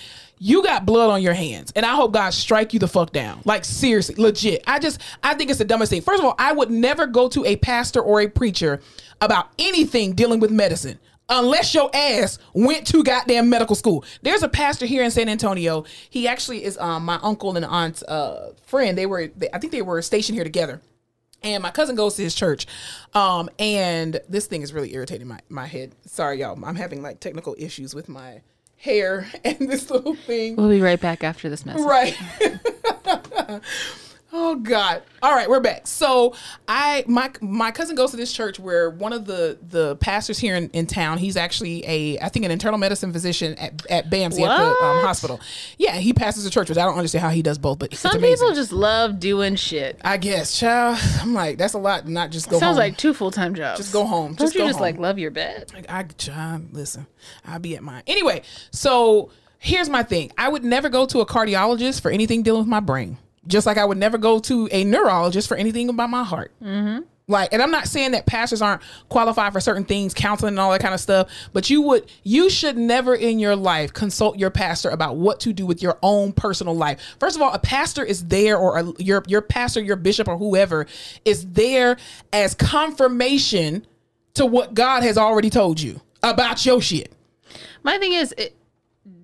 You 0.43 0.63
got 0.63 0.87
blood 0.87 1.11
on 1.11 1.21
your 1.21 1.35
hands, 1.35 1.71
and 1.75 1.85
I 1.85 1.93
hope 1.93 2.13
God 2.13 2.33
strike 2.33 2.73
you 2.73 2.79
the 2.79 2.87
fuck 2.87 3.11
down. 3.11 3.43
Like 3.45 3.63
seriously, 3.63 4.15
legit. 4.15 4.63
I 4.65 4.79
just, 4.79 4.99
I 5.21 5.35
think 5.35 5.51
it's 5.51 5.59
the 5.59 5.65
dumbest 5.65 5.91
thing. 5.91 6.01
First 6.01 6.19
of 6.19 6.25
all, 6.25 6.33
I 6.39 6.51
would 6.51 6.71
never 6.71 7.05
go 7.05 7.29
to 7.29 7.45
a 7.45 7.57
pastor 7.57 8.01
or 8.01 8.21
a 8.21 8.27
preacher 8.27 8.79
about 9.21 9.49
anything 9.59 10.13
dealing 10.13 10.39
with 10.39 10.49
medicine 10.49 10.97
unless 11.29 11.75
your 11.75 11.91
ass 11.93 12.39
went 12.55 12.87
to 12.87 13.03
goddamn 13.03 13.51
medical 13.51 13.75
school. 13.75 14.03
There's 14.23 14.41
a 14.41 14.49
pastor 14.49 14.87
here 14.87 15.03
in 15.03 15.11
San 15.11 15.29
Antonio. 15.29 15.85
He 16.09 16.27
actually 16.27 16.63
is 16.63 16.75
um 16.79 17.05
my 17.05 17.19
uncle 17.21 17.55
and 17.55 17.63
aunt's 17.63 18.01
uh 18.01 18.53
friend. 18.65 18.97
They 18.97 19.05
were 19.05 19.27
they, 19.27 19.47
I 19.53 19.59
think 19.59 19.71
they 19.71 19.83
were 19.83 20.01
stationed 20.01 20.35
here 20.35 20.43
together. 20.43 20.81
And 21.43 21.61
my 21.61 21.69
cousin 21.69 21.95
goes 21.95 22.15
to 22.15 22.23
his 22.23 22.33
church. 22.33 22.65
Um 23.13 23.47
and 23.59 24.19
this 24.27 24.47
thing 24.47 24.63
is 24.63 24.73
really 24.73 24.95
irritating 24.95 25.27
my 25.27 25.39
my 25.49 25.67
head. 25.67 25.91
Sorry 26.07 26.39
y'all. 26.39 26.57
I'm 26.65 26.75
having 26.75 27.03
like 27.03 27.19
technical 27.19 27.55
issues 27.59 27.93
with 27.93 28.09
my 28.09 28.41
hair 28.81 29.27
and 29.43 29.57
this 29.69 29.89
little 29.89 30.15
thing. 30.15 30.55
We'll 30.55 30.69
be 30.69 30.81
right 30.81 30.99
back 30.99 31.23
after 31.23 31.49
this 31.49 31.65
message. 31.65 31.85
Right. 31.85 32.17
oh 34.33 34.55
God. 34.55 35.03
All 35.21 35.33
right, 35.33 35.49
we're 35.49 35.59
back. 35.59 35.87
So 35.87 36.35
I 36.67 37.03
my 37.07 37.31
my 37.41 37.71
cousin 37.71 37.95
goes 37.95 38.11
to 38.11 38.17
this 38.17 38.33
church 38.33 38.59
where 38.59 38.89
one 38.89 39.13
of 39.13 39.25
the 39.25 39.57
the 39.69 39.95
pastors 39.97 40.39
here 40.39 40.55
in, 40.55 40.69
in 40.69 40.87
town, 40.87 41.17
he's 41.17 41.37
actually 41.37 41.83
a 41.85 42.19
I 42.19 42.29
think 42.29 42.45
an 42.45 42.51
internal 42.51 42.77
medicine 42.77 43.13
physician 43.13 43.55
at, 43.55 43.85
at 43.89 44.09
BAMC 44.09 44.41
at 44.41 44.57
the 44.57 44.85
um, 44.85 45.03
hospital. 45.03 45.39
Yeah, 45.77 45.95
he 45.97 46.13
pastors 46.13 46.45
a 46.45 46.49
church, 46.49 46.69
which 46.69 46.77
I 46.77 46.85
don't 46.85 46.95
understand 46.95 47.23
how 47.23 47.29
he 47.29 47.41
does 47.41 47.57
both, 47.57 47.79
but 47.79 47.93
Some 47.95 48.19
people 48.19 48.53
just 48.53 48.71
love 48.71 49.19
doing 49.19 49.55
shit. 49.55 49.99
I 50.03 50.17
guess, 50.17 50.57
child. 50.57 50.97
I'm 51.19 51.33
like, 51.33 51.57
that's 51.57 51.73
a 51.73 51.79
lot. 51.79 52.07
Not 52.07 52.31
just 52.31 52.47
go 52.47 52.55
home. 52.55 52.59
Sounds 52.61 52.77
home. 52.77 52.83
like 52.83 52.97
two 52.97 53.13
full 53.13 53.31
time 53.31 53.55
jobs. 53.55 53.79
Just 53.79 53.93
go 53.93 54.05
home. 54.05 54.33
Don't 54.33 54.47
Just 54.47 54.55
you 54.55 54.61
just 54.61 54.77
home. 54.77 54.81
like 54.81 54.97
love 54.97 55.19
your 55.19 55.31
bed? 55.31 55.71
Like, 55.73 55.89
I 55.89 56.03
John, 56.17 56.69
listen, 56.71 57.07
I'll 57.45 57.59
be 57.59 57.75
at 57.75 57.83
mine. 57.83 58.03
Anyway, 58.07 58.41
so 58.71 59.31
here's 59.59 59.89
my 59.89 60.03
thing. 60.03 60.31
I 60.37 60.49
would 60.49 60.63
never 60.63 60.89
go 60.89 61.05
to 61.05 61.19
a 61.19 61.25
cardiologist 61.25 62.01
for 62.01 62.11
anything 62.11 62.43
dealing 62.43 62.61
with 62.61 62.67
my 62.67 62.79
brain. 62.79 63.17
Just 63.47 63.65
like 63.65 63.77
I 63.77 63.85
would 63.85 63.97
never 63.97 64.17
go 64.17 64.39
to 64.39 64.69
a 64.71 64.83
neurologist 64.83 65.47
for 65.47 65.57
anything 65.57 65.89
about 65.89 66.09
my 66.09 66.23
heart. 66.23 66.51
Mm-hmm. 66.61 67.03
Like, 67.27 67.53
and 67.53 67.61
I'm 67.61 67.71
not 67.71 67.87
saying 67.87 68.11
that 68.11 68.25
pastors 68.25 68.61
aren't 68.61 68.81
qualified 69.07 69.53
for 69.53 69.61
certain 69.61 69.85
things, 69.85 70.13
counseling 70.13 70.49
and 70.49 70.59
all 70.59 70.71
that 70.71 70.81
kind 70.81 70.93
of 70.93 70.99
stuff, 70.99 71.29
but 71.53 71.69
you 71.69 71.81
would, 71.83 72.11
you 72.23 72.49
should 72.49 72.77
never 72.77 73.15
in 73.15 73.39
your 73.39 73.55
life 73.55 73.93
consult 73.93 74.37
your 74.37 74.49
pastor 74.49 74.89
about 74.89 75.15
what 75.15 75.39
to 75.41 75.53
do 75.53 75.65
with 75.65 75.81
your 75.81 75.97
own 76.03 76.33
personal 76.33 76.75
life. 76.75 76.99
First 77.19 77.37
of 77.37 77.41
all, 77.41 77.53
a 77.53 77.59
pastor 77.59 78.03
is 78.03 78.25
there, 78.27 78.57
or 78.57 78.79
a, 78.79 78.93
your 78.97 79.23
your 79.27 79.41
pastor, 79.41 79.81
your 79.81 79.95
bishop, 79.95 80.27
or 80.27 80.37
whoever 80.37 80.87
is 81.23 81.47
there 81.47 81.95
as 82.33 82.53
confirmation 82.53 83.87
to 84.33 84.45
what 84.45 84.73
God 84.73 85.03
has 85.03 85.17
already 85.17 85.49
told 85.49 85.79
you 85.79 86.01
about 86.21 86.65
your 86.65 86.81
shit. 86.81 87.13
My 87.83 87.97
thing 87.97 88.13
is, 88.13 88.33
it, 88.37 88.55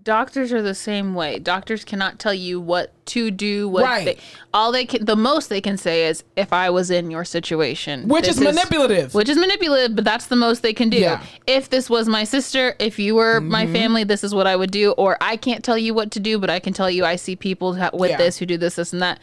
doctors 0.08 0.53
are 0.53 0.62
the 0.62 0.74
same 0.74 1.14
way. 1.14 1.38
Doctors 1.38 1.84
cannot 1.84 2.18
tell 2.18 2.34
you 2.34 2.62
what 2.62 2.93
to 3.08 3.30
do. 3.30 3.68
What 3.68 3.84
Right. 3.84 4.05
they, 4.05 4.18
all 4.53 4.72
they 4.72 4.86
can, 4.86 5.03
the 5.03 5.18
most 5.18 5.49
they 5.49 5.60
can 5.60 5.76
say 5.76 6.08
is, 6.08 6.24
"If 6.38 6.53
I 6.53 6.70
was 6.70 6.89
in 6.89 7.12
your 7.12 7.26
situation," 7.26 8.08
Which 8.08 8.26
is 8.26 8.39
manipulative. 8.39 9.14
Which 9.14 9.28
is 9.28 9.38
manipulative, 9.38 9.97
but 9.97 10.05
that's 10.05 10.28
the 10.28 10.38
most 10.38 10.62
they 10.62 10.72
can 10.74 10.89
do. 10.89 10.97
Yeah. 10.97 11.18
Mm-hmm. 11.18 11.26
If 11.47 11.70
this 11.70 11.89
was 11.89 12.08
my 12.08 12.24
sister, 12.24 12.74
if 12.80 12.97
you 12.97 13.16
were 13.16 13.41
my 13.41 13.68
family, 13.68 14.05
this 14.05 14.24
is 14.24 14.34
what 14.34 14.47
I 14.47 14.55
would 14.55 14.72
do. 14.72 14.91
Or 14.91 15.18
I 15.20 15.36
can't 15.36 15.62
tell 15.62 15.78
you 15.78 15.93
what 15.93 16.12
to 16.12 16.22
do, 16.22 16.39
but 16.39 16.49
I 16.49 16.60
can 16.60 16.72
tell 16.72 16.89
you 16.89 17.03
I 17.03 17.18
see 17.18 17.36
people 17.36 17.76
ha- 17.76 17.89
with 17.91 18.12
Yeah. 18.12 18.18
this 18.18 18.38
who 18.38 18.45
do 18.45 18.58
this, 18.58 18.76
this, 18.76 18.93
and 18.93 19.01
that. 19.01 19.20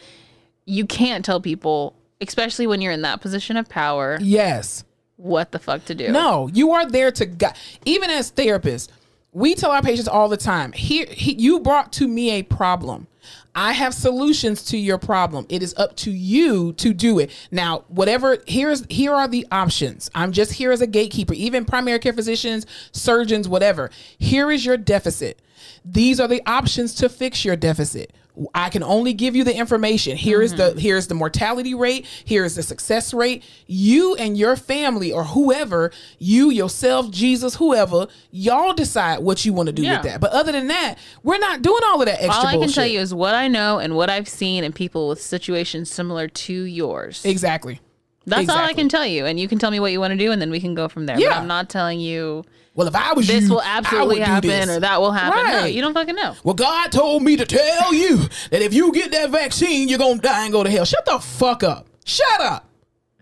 You 0.67 0.85
can't 0.85 1.25
tell 1.25 1.41
people, 1.41 1.95
especially 2.21 2.67
when 2.67 2.79
you're 2.79 2.91
in 2.91 3.01
that 3.01 3.21
position 3.21 3.57
of 3.57 3.67
power, 3.69 4.19
yes. 4.21 4.83
what 5.17 5.51
the 5.51 5.57
fuck 5.59 5.85
to 5.85 5.95
do. 5.95 6.09
No, 6.11 6.47
you 6.53 6.71
are 6.73 6.85
there 6.87 7.11
to 7.11 7.25
guide. 7.25 7.55
Even 7.85 8.11
as 8.11 8.31
therapists, 8.31 8.89
we 9.35 9.53
tell 9.53 9.71
our 9.71 9.81
patients 9.81 10.07
all 10.07 10.29
the 10.29 10.37
time 10.37 10.71
here 10.71 11.05
he, 11.09 11.33
you 11.33 11.59
brought 11.59 11.91
to 11.91 12.07
me 12.07 12.31
a 12.31 12.43
problem. 12.43 13.05
I 13.53 13.73
have 13.73 13.93
solutions 13.93 14.63
to 14.65 14.77
your 14.77 14.97
problem. 14.97 15.45
It 15.49 15.61
is 15.61 15.73
up 15.77 15.95
to 15.97 16.11
you 16.11 16.73
to 16.73 16.93
do 16.93 17.19
it. 17.19 17.31
Now 17.51 17.83
whatever 17.89 18.37
here's 18.47 18.85
here 18.89 19.13
are 19.13 19.27
the 19.27 19.45
options. 19.51 20.09
I'm 20.15 20.31
just 20.31 20.53
here 20.53 20.71
as 20.71 20.81
a 20.81 20.87
gatekeeper. 20.87 21.33
Even 21.33 21.65
primary 21.65 21.99
care 21.99 22.13
physicians 22.13 22.65
surgeons 22.93 23.47
whatever. 23.47 23.91
Here 24.17 24.51
is 24.51 24.65
your 24.65 24.77
deficit. 24.77 25.41
These 25.83 26.19
are 26.19 26.29
the 26.29 26.41
options 26.47 26.95
to 26.95 27.09
fix 27.09 27.43
your 27.43 27.57
deficit 27.57 28.13
I 28.53 28.69
can 28.69 28.83
only 28.83 29.13
give 29.13 29.35
you 29.35 29.43
the 29.43 29.55
information. 29.55 30.17
Here 30.17 30.41
is 30.41 30.55
the 30.55 30.69
mm-hmm. 30.71 30.79
here's 30.79 31.07
the 31.07 31.15
mortality 31.15 31.73
rate, 31.73 32.05
here 32.25 32.43
is 32.43 32.55
the 32.55 32.63
success 32.63 33.13
rate. 33.13 33.43
You 33.67 34.15
and 34.15 34.37
your 34.37 34.55
family 34.55 35.11
or 35.11 35.23
whoever, 35.23 35.91
you 36.19 36.49
yourself, 36.49 37.11
Jesus, 37.11 37.55
whoever, 37.55 38.07
y'all 38.31 38.73
decide 38.73 39.19
what 39.19 39.45
you 39.45 39.53
want 39.53 39.67
to 39.67 39.73
do 39.73 39.83
Yeah. 39.83 39.97
with 39.97 40.03
that. 40.03 40.21
But 40.21 40.31
other 40.31 40.51
than 40.51 40.67
that, 40.67 40.95
we're 41.23 41.37
not 41.37 41.61
doing 41.61 41.81
all 41.85 42.01
of 42.01 42.05
that 42.07 42.21
extra 42.21 42.33
All 42.33 42.47
I 42.47 42.57
can 42.57 42.69
tell 42.69 42.85
you 42.85 42.99
is 42.99 43.13
what 43.13 43.35
I 43.35 43.47
know 43.47 43.79
and 43.79 43.95
what 43.95 44.09
I've 44.09 44.27
seen 44.27 44.63
in 44.63 44.73
people 44.73 45.07
with 45.09 45.21
situations 45.21 45.89
similar 45.89 46.27
to 46.27 46.53
yours. 46.53 47.23
exactly. 47.25 47.79
That's 48.27 48.49
all 48.49 48.57
I 48.57 48.73
can 48.73 48.89
tell 48.89 49.05
you, 49.05 49.25
and 49.27 49.39
you 49.39 49.47
can 49.47 49.59
tell 49.59 49.69
me 49.69 49.79
what 49.79 49.91
you 49.91 49.99
want 49.99 50.11
to 50.11 50.17
do, 50.17 50.31
and 50.31 50.41
then 50.41 50.49
we 50.49 50.59
can 50.59 50.73
go 50.73 50.87
from 50.87 51.05
there. 51.05 51.19
Yeah. 51.19 51.29
But 51.29 51.37
I'm 51.37 51.47
not 51.47 51.69
telling 51.69 51.99
you 51.99 52.43
Well, 52.75 52.87
if 52.87 52.95
I 52.95 53.13
was 53.13 53.25
this 53.27 53.45
you, 53.45 53.51
will 53.51 53.61
I 53.61 53.77
absolutely 53.77 54.19
happen 54.19 54.69
or 54.69 54.79
that 54.81 54.99
will 54.99 55.11
happen. 55.13 55.37
No, 55.45 55.59
Right. 55.61 55.73
you 55.73 55.81
don't 55.81 55.93
fucking 55.93 56.15
know. 56.15 56.35
Well, 56.43 56.53
God 56.55 56.91
told 56.91 57.23
me 57.23 57.37
to 57.37 57.45
tell 57.45 57.93
you 57.93 58.17
that 58.51 58.61
if 58.61 58.73
you 58.73 58.91
get 58.91 59.11
that 59.13 59.29
vaccine, 59.29 59.87
you're 59.87 59.97
gonna 59.97 60.19
die 60.19 60.43
and 60.43 60.51
go 60.51 60.61
to 60.63 60.69
hell. 60.69 60.83
Shut 60.85 61.05
the 61.05 61.17
fuck 61.19 61.63
up. 61.63 61.87
Shut 62.03 62.41
up. 62.41 62.69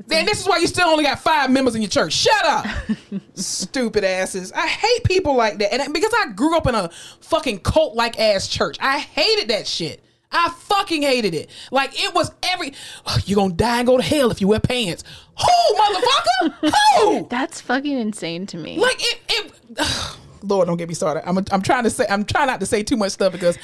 Then 0.08 0.26
this 0.26 0.42
is 0.42 0.48
why 0.48 0.58
you 0.58 0.66
still 0.68 0.90
only 0.90 1.04
got 1.04 1.20
five 1.20 1.52
members 1.52 1.76
in 1.76 1.82
your 1.84 1.90
church. 1.90 2.14
Shut 2.14 2.46
up. 2.46 2.66
Stupid 3.36 4.04
asses. 4.04 4.52
I 4.52 4.68
hate 4.68 5.04
people 5.04 5.36
like 5.36 5.60
that. 5.60 5.74
And 5.74 5.94
because 5.94 6.12
I 6.18 6.32
grew 6.32 6.58
up 6.58 6.68
in 6.68 6.76
a 6.76 6.90
fucking 7.22 7.60
cult 7.60 7.96
like 7.96 8.20
ass 8.20 8.48
church, 8.48 8.78
I 8.82 9.00
hated 9.00 9.50
that 9.50 9.68
shit. 9.68 10.04
I 10.36 10.50
fucking 10.62 11.04
hated 11.04 11.36
it. 11.36 11.52
Like 11.72 11.92
it 11.94 12.14
was 12.16 12.32
every 12.42 12.74
oh, 13.06 13.18
you're 13.26 13.36
gonna 13.36 13.54
die 13.54 13.78
and 13.80 13.88
go 13.88 13.98
to 13.98 14.04
hell 14.04 14.32
if 14.32 14.42
you 14.42 14.48
wear 14.48 14.60
pants. 14.60 15.04
Who, 15.40 15.76
motherfucker? 15.76 16.74
Who? 16.98 17.28
That's 17.30 17.62
fucking 17.62 17.98
insane 17.98 18.46
to 18.48 18.58
me. 18.58 18.78
Like 18.78 18.98
it, 19.00 19.20
it 19.30 19.54
Lord, 20.44 20.68
don't 20.68 20.78
get 20.78 20.90
me 20.90 20.94
started. 20.94 21.28
I'm, 21.28 21.38
I'm 21.52 21.62
trying 21.62 21.84
to 21.84 21.90
say, 21.90 22.06
I'm 22.10 22.26
trying 22.26 22.48
not 22.48 22.60
to 22.60 22.66
say 22.66 22.84
too 22.84 22.98
much 22.98 23.14
stuff 23.14 23.32
because 23.32 23.58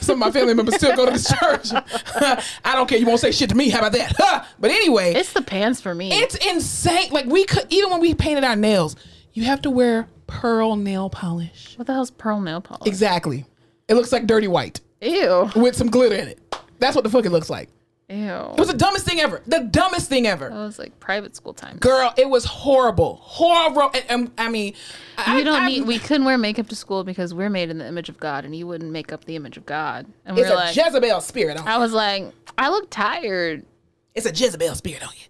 some 0.00 0.14
of 0.14 0.18
my 0.18 0.30
family 0.30 0.52
members 0.52 0.76
still 0.76 0.94
go 0.94 1.06
to 1.06 1.12
this 1.12 1.28
church. 1.28 1.70
I 2.64 2.74
don't 2.74 2.88
care. 2.88 2.98
You 2.98 3.06
won't 3.06 3.20
say 3.20 3.32
shit 3.32 3.48
to 3.50 3.54
me. 3.56 3.70
How 3.70 3.78
about 3.78 3.92
that? 3.92 4.46
but 4.60 4.70
anyway, 4.70 5.10
it's, 5.10 5.20
it's 5.20 5.32
the 5.32 5.42
pants 5.42 5.80
for 5.80 5.94
me. 5.94 6.12
It's 6.12 6.34
insane. 6.36 7.10
Like 7.10 7.24
we 7.26 7.44
could, 7.44 7.64
even 7.70 7.90
when 7.90 8.00
we 8.00 8.14
painted 8.14 8.44
our 8.44 8.56
nails, 8.56 8.96
you 9.32 9.44
have 9.44 9.62
to 9.62 9.70
wear 9.70 10.08
pearl 10.26 10.76
nail 10.76 11.08
polish. 11.08 11.74
what 11.76 11.86
the 11.86 11.94
hell's 11.94 12.10
pearl 12.10 12.40
nail 12.40 12.60
polish? 12.60 12.86
Exactly. 12.86 13.46
It 13.88 13.94
looks 13.94 14.12
like 14.12 14.26
dirty 14.26 14.48
white 14.48 14.80
Ew. 15.00 15.50
with 15.56 15.74
some 15.74 15.88
glitter 15.88 16.16
in 16.16 16.28
it. 16.28 16.56
That's 16.78 16.94
what 16.94 17.04
the 17.04 17.10
fuck 17.10 17.24
it 17.24 17.30
looks 17.30 17.48
like. 17.48 17.70
Ew. 18.08 18.16
It 18.52 18.58
was 18.58 18.68
the 18.68 18.76
dumbest 18.76 19.04
thing 19.04 19.18
ever. 19.18 19.42
The 19.48 19.60
dumbest 19.60 20.08
thing 20.08 20.28
ever. 20.28 20.48
That 20.48 20.54
was 20.54 20.78
like 20.78 20.98
private 21.00 21.34
school 21.34 21.52
time. 21.52 21.78
Girl, 21.78 22.14
it 22.16 22.28
was 22.28 22.44
horrible. 22.44 23.16
Horrible. 23.20 23.90
And, 23.94 24.04
and, 24.08 24.30
I 24.38 24.48
mean, 24.48 24.74
I, 25.18 25.42
don't 25.42 25.62
I- 25.62 25.66
need. 25.66 25.86
We 25.86 25.98
couldn't 25.98 26.24
wear 26.24 26.38
makeup 26.38 26.68
to 26.68 26.76
school 26.76 27.02
because 27.02 27.34
we're 27.34 27.50
made 27.50 27.68
in 27.68 27.78
the 27.78 27.86
image 27.86 28.08
of 28.08 28.18
God, 28.20 28.44
and 28.44 28.54
you 28.54 28.64
wouldn't 28.66 28.92
make 28.92 29.12
up 29.12 29.24
the 29.24 29.34
image 29.34 29.56
of 29.56 29.66
God. 29.66 30.06
And 30.24 30.38
It's 30.38 30.48
we're 30.48 30.54
a 30.54 30.56
like, 30.56 30.76
Jezebel 30.76 31.20
spirit 31.20 31.56
on 31.58 31.66
I 31.66 31.78
was 31.78 31.92
like, 31.92 32.26
I 32.56 32.68
look 32.68 32.90
tired. 32.90 33.64
It's 34.14 34.24
a 34.26 34.30
Jezebel 34.32 34.76
spirit 34.76 35.02
on 35.02 35.12
you. 35.16 35.24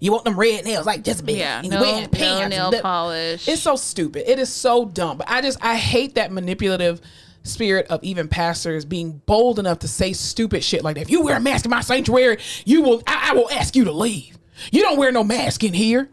You 0.00 0.12
want 0.12 0.24
them 0.24 0.38
red 0.38 0.64
nails 0.66 0.84
like 0.84 1.06
Jezebel. 1.06 1.34
Yeah, 1.34 1.60
and 1.60 1.70
no, 1.70 1.80
no 1.80 2.08
pants 2.08 2.14
and 2.42 2.50
nail 2.50 2.68
lip- 2.68 2.82
polish. 2.82 3.48
It's 3.48 3.62
so 3.62 3.74
stupid. 3.76 4.30
It 4.30 4.38
is 4.38 4.52
so 4.52 4.84
dumb. 4.84 5.16
But 5.18 5.30
I 5.30 5.40
just 5.40 5.64
I 5.64 5.76
hate 5.76 6.16
that 6.16 6.30
manipulative 6.30 7.00
spirit 7.48 7.86
of 7.88 8.02
even 8.02 8.28
pastors 8.28 8.84
being 8.84 9.20
bold 9.26 9.58
enough 9.58 9.80
to 9.80 9.88
say 9.88 10.12
stupid 10.12 10.62
shit 10.62 10.84
like 10.84 10.96
that. 10.96 11.02
If 11.02 11.10
you 11.10 11.22
wear 11.22 11.36
a 11.36 11.40
mask 11.40 11.64
in 11.64 11.70
my 11.70 11.80
sanctuary, 11.80 12.38
you 12.64 12.82
will 12.82 13.02
I, 13.06 13.30
I 13.30 13.34
will 13.34 13.50
ask 13.50 13.74
you 13.74 13.84
to 13.84 13.92
leave. 13.92 14.38
You 14.72 14.82
don't 14.82 14.98
wear 14.98 15.12
no 15.12 15.24
mask 15.24 15.64
in 15.64 15.72
here. 15.74 16.08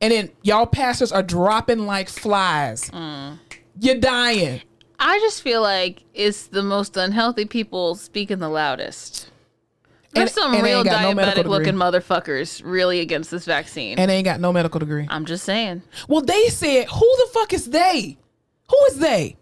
And 0.00 0.12
then 0.12 0.30
y'all 0.42 0.66
pastors 0.66 1.12
are 1.12 1.22
dropping 1.22 1.86
like 1.86 2.08
flies. 2.08 2.90
Mm. 2.90 3.38
You're 3.78 3.98
dying. 4.00 4.62
I 4.98 5.18
just 5.20 5.42
feel 5.42 5.62
like 5.62 6.02
it's 6.14 6.46
the 6.46 6.62
most 6.62 6.96
unhealthy 6.96 7.44
people 7.44 7.94
speaking 7.94 8.38
the 8.38 8.48
loudest. 8.48 9.30
There's 10.12 10.30
And- 10.30 10.34
some 10.34 10.54
and 10.54 10.62
real 10.64 10.82
got 10.84 11.02
no 11.14 11.22
diabetic 11.22 11.44
looking 11.44 11.74
motherfuckers 11.74 12.62
really 12.64 13.00
against 13.00 13.30
this 13.30 13.44
vaccine. 13.44 13.98
And 13.98 14.10
they 14.10 14.16
ain't 14.16 14.24
got 14.24 14.40
no 14.40 14.52
medical 14.52 14.80
degree. 14.80 15.06
I'm 15.08 15.24
just 15.24 15.44
saying. 15.44 15.82
Well, 16.08 16.22
they 16.22 16.48
said, 16.48 16.86
who 16.88 17.16
the 17.18 17.28
fuck 17.32 17.52
is 17.52 17.66
they? 17.66 18.18
Who 18.70 18.84
is 18.88 18.98
they? 18.98 19.36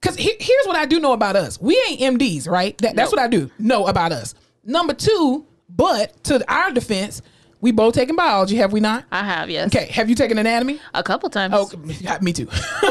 Because 0.00 0.16
here's 0.16 0.66
what 0.66 0.76
I 0.76 0.86
do 0.86 1.00
know 1.00 1.12
about 1.12 1.34
us. 1.36 1.60
We 1.60 1.80
ain't 1.88 2.20
MDs, 2.20 2.48
right? 2.48 2.76
That, 2.78 2.94
That's 2.94 3.10
what 3.10 3.20
I 3.20 3.26
do 3.28 3.50
know 3.58 3.86
about 3.86 4.12
us. 4.12 4.34
Number 4.64 4.94
two, 4.94 5.46
but 5.68 6.22
to 6.24 6.44
our 6.52 6.70
defense, 6.70 7.20
we 7.60 7.72
both 7.72 7.94
taken 7.94 8.14
biology, 8.14 8.56
have 8.56 8.72
we 8.72 8.80
not? 8.80 9.04
I 9.10 9.24
have, 9.24 9.50
yes. 9.50 9.74
Okay, 9.74 9.86
have 9.86 10.08
you 10.08 10.14
taken 10.14 10.38
anatomy? 10.38 10.80
A 10.94 11.02
couple 11.02 11.28
times. 11.28 11.54
Oh, 11.56 11.70
me 12.20 12.32
too. 12.32 12.46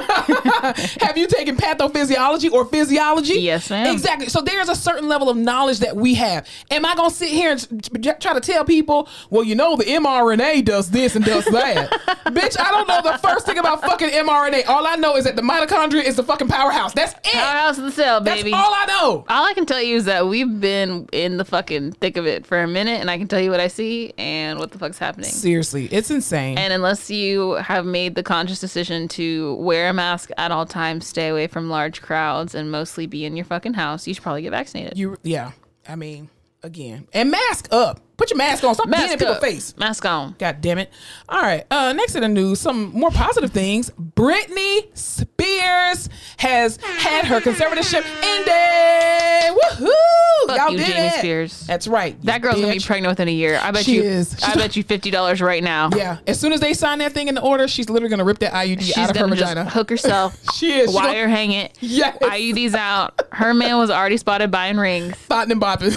have 1.00 1.18
you 1.18 1.26
taken 1.28 1.56
pathophysiology 1.56 2.52
or 2.52 2.66
physiology? 2.66 3.36
Yes, 3.36 3.70
ma'am. 3.70 3.94
Exactly. 3.94 4.28
So 4.28 4.42
there's 4.42 4.68
a 4.68 4.76
certain 4.76 5.08
level 5.08 5.30
of 5.30 5.38
knowledge 5.38 5.80
that 5.80 5.96
we 5.96 6.16
have. 6.16 6.48
Am 6.70 6.86
I 6.86 6.96
going 6.96 7.10
to 7.10 7.16
sit 7.16 7.30
here 7.30 7.52
and 7.52 8.22
try 8.22 8.34
to 8.34 8.42
tell 8.42 8.66
people, 8.66 9.08
well, 9.30 9.44
you 9.44 9.56
know, 9.56 9.78
the 9.78 9.86
mRNA 9.86 10.66
does 10.66 10.90
this 10.90 11.16
and 11.16 11.24
does 11.24 11.46
that? 11.46 11.90
Bitch, 12.28 12.60
I 12.60 12.72
don't 12.72 12.88
know 12.90 13.02
the 13.02 13.18
first 13.20 13.46
thing 13.46 13.58
about 13.58 13.82
fucking 13.82 14.10
mRNA. 14.10 14.68
All 14.68 14.86
I 14.86 14.96
know 14.96 15.16
is 15.16 15.24
that 15.24 15.38
the 15.38 15.42
mitochondria 15.42 16.04
is 16.04 16.18
the 16.18 16.24
fucking 16.24 16.50
powerhouse. 16.50 16.94
That's 16.94 17.14
it. 17.14 17.34
Powerhouse 17.34 17.78
of 17.78 17.86
the 17.86 17.92
cell, 17.92 18.20
baby. 18.20 18.52
That's 18.52 18.64
all 18.64 18.74
I 18.74 18.86
know. 18.86 19.26
All 19.30 19.46
I 19.46 19.54
can 19.54 19.66
tell 19.66 19.82
you 19.82 19.96
is 19.96 20.06
that 20.06 20.28
we've 20.28 20.60
been 20.60 21.08
in 21.14 21.38
the 21.38 21.46
fucking 21.46 21.94
thick 21.94 22.18
of 22.18 22.28
it 22.28 22.46
for 22.46 22.62
a 22.62 22.68
minute, 22.68 23.00
and 23.00 23.10
I 23.10 23.18
can 23.18 23.30
tell 23.30 23.40
you 23.40 23.50
what 23.50 23.62
I 23.62 23.68
see 23.68 24.14
and 24.18 24.57
what 24.60 24.72
the 24.72 24.80
fuck's 24.80 24.98
happening. 24.98 25.30
Seriously, 25.30 25.86
it's 25.92 26.10
insane. 26.12 26.58
And 26.58 26.74
unless 26.74 27.10
you 27.10 27.52
have 27.54 27.86
made 27.86 28.16
the 28.16 28.24
conscious 28.24 28.60
decision 28.60 29.08
to 29.10 29.56
wear 29.56 29.90
a 29.90 29.94
mask 29.94 30.30
at 30.38 30.52
all 30.52 30.66
times, 30.66 31.08
stay 31.08 31.28
away 31.30 31.48
from 31.48 31.70
large 31.70 32.02
crowds, 32.02 32.56
and 32.56 32.72
mostly 32.72 33.06
be 33.08 33.26
in 33.26 33.36
your 33.36 33.46
fucking 33.46 33.74
house, 33.74 34.08
you 34.08 34.14
should 34.14 34.24
probably 34.24 34.42
get 34.42 34.52
vaccinated. 34.52 34.98
you, 34.98 35.18
yeah. 35.24 35.52
I 35.88 35.96
mean, 35.96 36.30
again, 36.64 37.08
and 37.14 37.32
mask 37.32 37.68
up. 37.72 38.02
Put 38.18 38.32
your 38.32 38.38
mask 38.38 38.64
on. 38.64 38.74
Stop 38.74 38.88
being 38.90 39.04
in 39.04 39.10
Mask 39.10 39.20
people's 39.20 39.38
face. 39.38 39.78
Mask 39.78 40.04
on. 40.06 40.36
God 40.40 40.60
damn 40.60 40.80
it. 40.80 40.92
All 41.30 41.40
right. 41.42 41.66
Uh, 41.70 41.94
next 41.94 42.16
in 42.16 42.22
the 42.22 42.28
news, 42.28 42.60
some 42.60 42.92
more 42.92 43.12
positive 43.12 43.52
things. 43.52 43.92
Britney 43.92 44.88
Spears 44.98 46.10
has 46.38 46.78
had 46.82 47.26
her 47.26 47.40
conservatorship 47.40 48.04
ended. 48.24 49.62
Woohoo! 49.62 50.48
Fuck 50.48 50.58
Y'all 50.58 50.72
you, 50.72 50.78
did 50.78 50.88
Jamie 50.88 51.08
it. 51.08 51.14
Spears. 51.14 51.60
That's 51.68 51.88
right. 51.88 52.20
That 52.24 52.42
girl's 52.42 52.60
gonna 52.60 52.74
be 52.74 52.80
pregnant 52.80 53.12
within 53.12 53.28
a 53.28 53.32
year. 53.32 53.60
I 53.62 53.70
bet 53.72 53.86
She 53.86 53.96
you. 53.98 54.04
is. 54.04 54.36
I 54.44 54.56
bet 54.56 54.76
you 54.76 54.84
fifty 54.84 55.12
dollars 55.12 55.42
right 55.42 55.64
now. 55.64 55.90
Yeah. 55.98 56.18
As 56.28 56.40
soon 56.40 56.54
as 56.54 56.60
they 56.60 56.74
sign 56.76 57.00
that 57.00 57.14
thing 57.14 57.28
in 57.28 57.34
the 57.36 57.42
order, 57.42 57.68
she's 57.68 57.90
literally 57.90 58.10
gonna 58.10 58.24
rip 58.24 58.38
that 58.40 58.54
IUD 58.54 58.82
She's 58.82 58.98
out 58.98 59.10
of 59.10 59.18
her 59.18 59.28
vagina. 59.28 59.66
hook 59.70 59.90
herself. 59.90 60.38
She 60.54 60.74
is. 60.74 60.90
She 60.92 60.96
Wire 60.96 61.26
gonna- 61.26 61.36
hang 61.36 61.52
it. 61.52 61.78
Yes. 61.82 62.18
IUDs 62.20 62.74
out. 62.76 63.20
Her 63.32 63.54
man 63.54 63.78
was 63.78 63.90
already 63.92 64.18
spotted 64.18 64.50
buying 64.52 64.78
rings. 64.78 65.16
Spotting 65.20 65.52
and 65.52 65.62
bopping. 65.62 65.96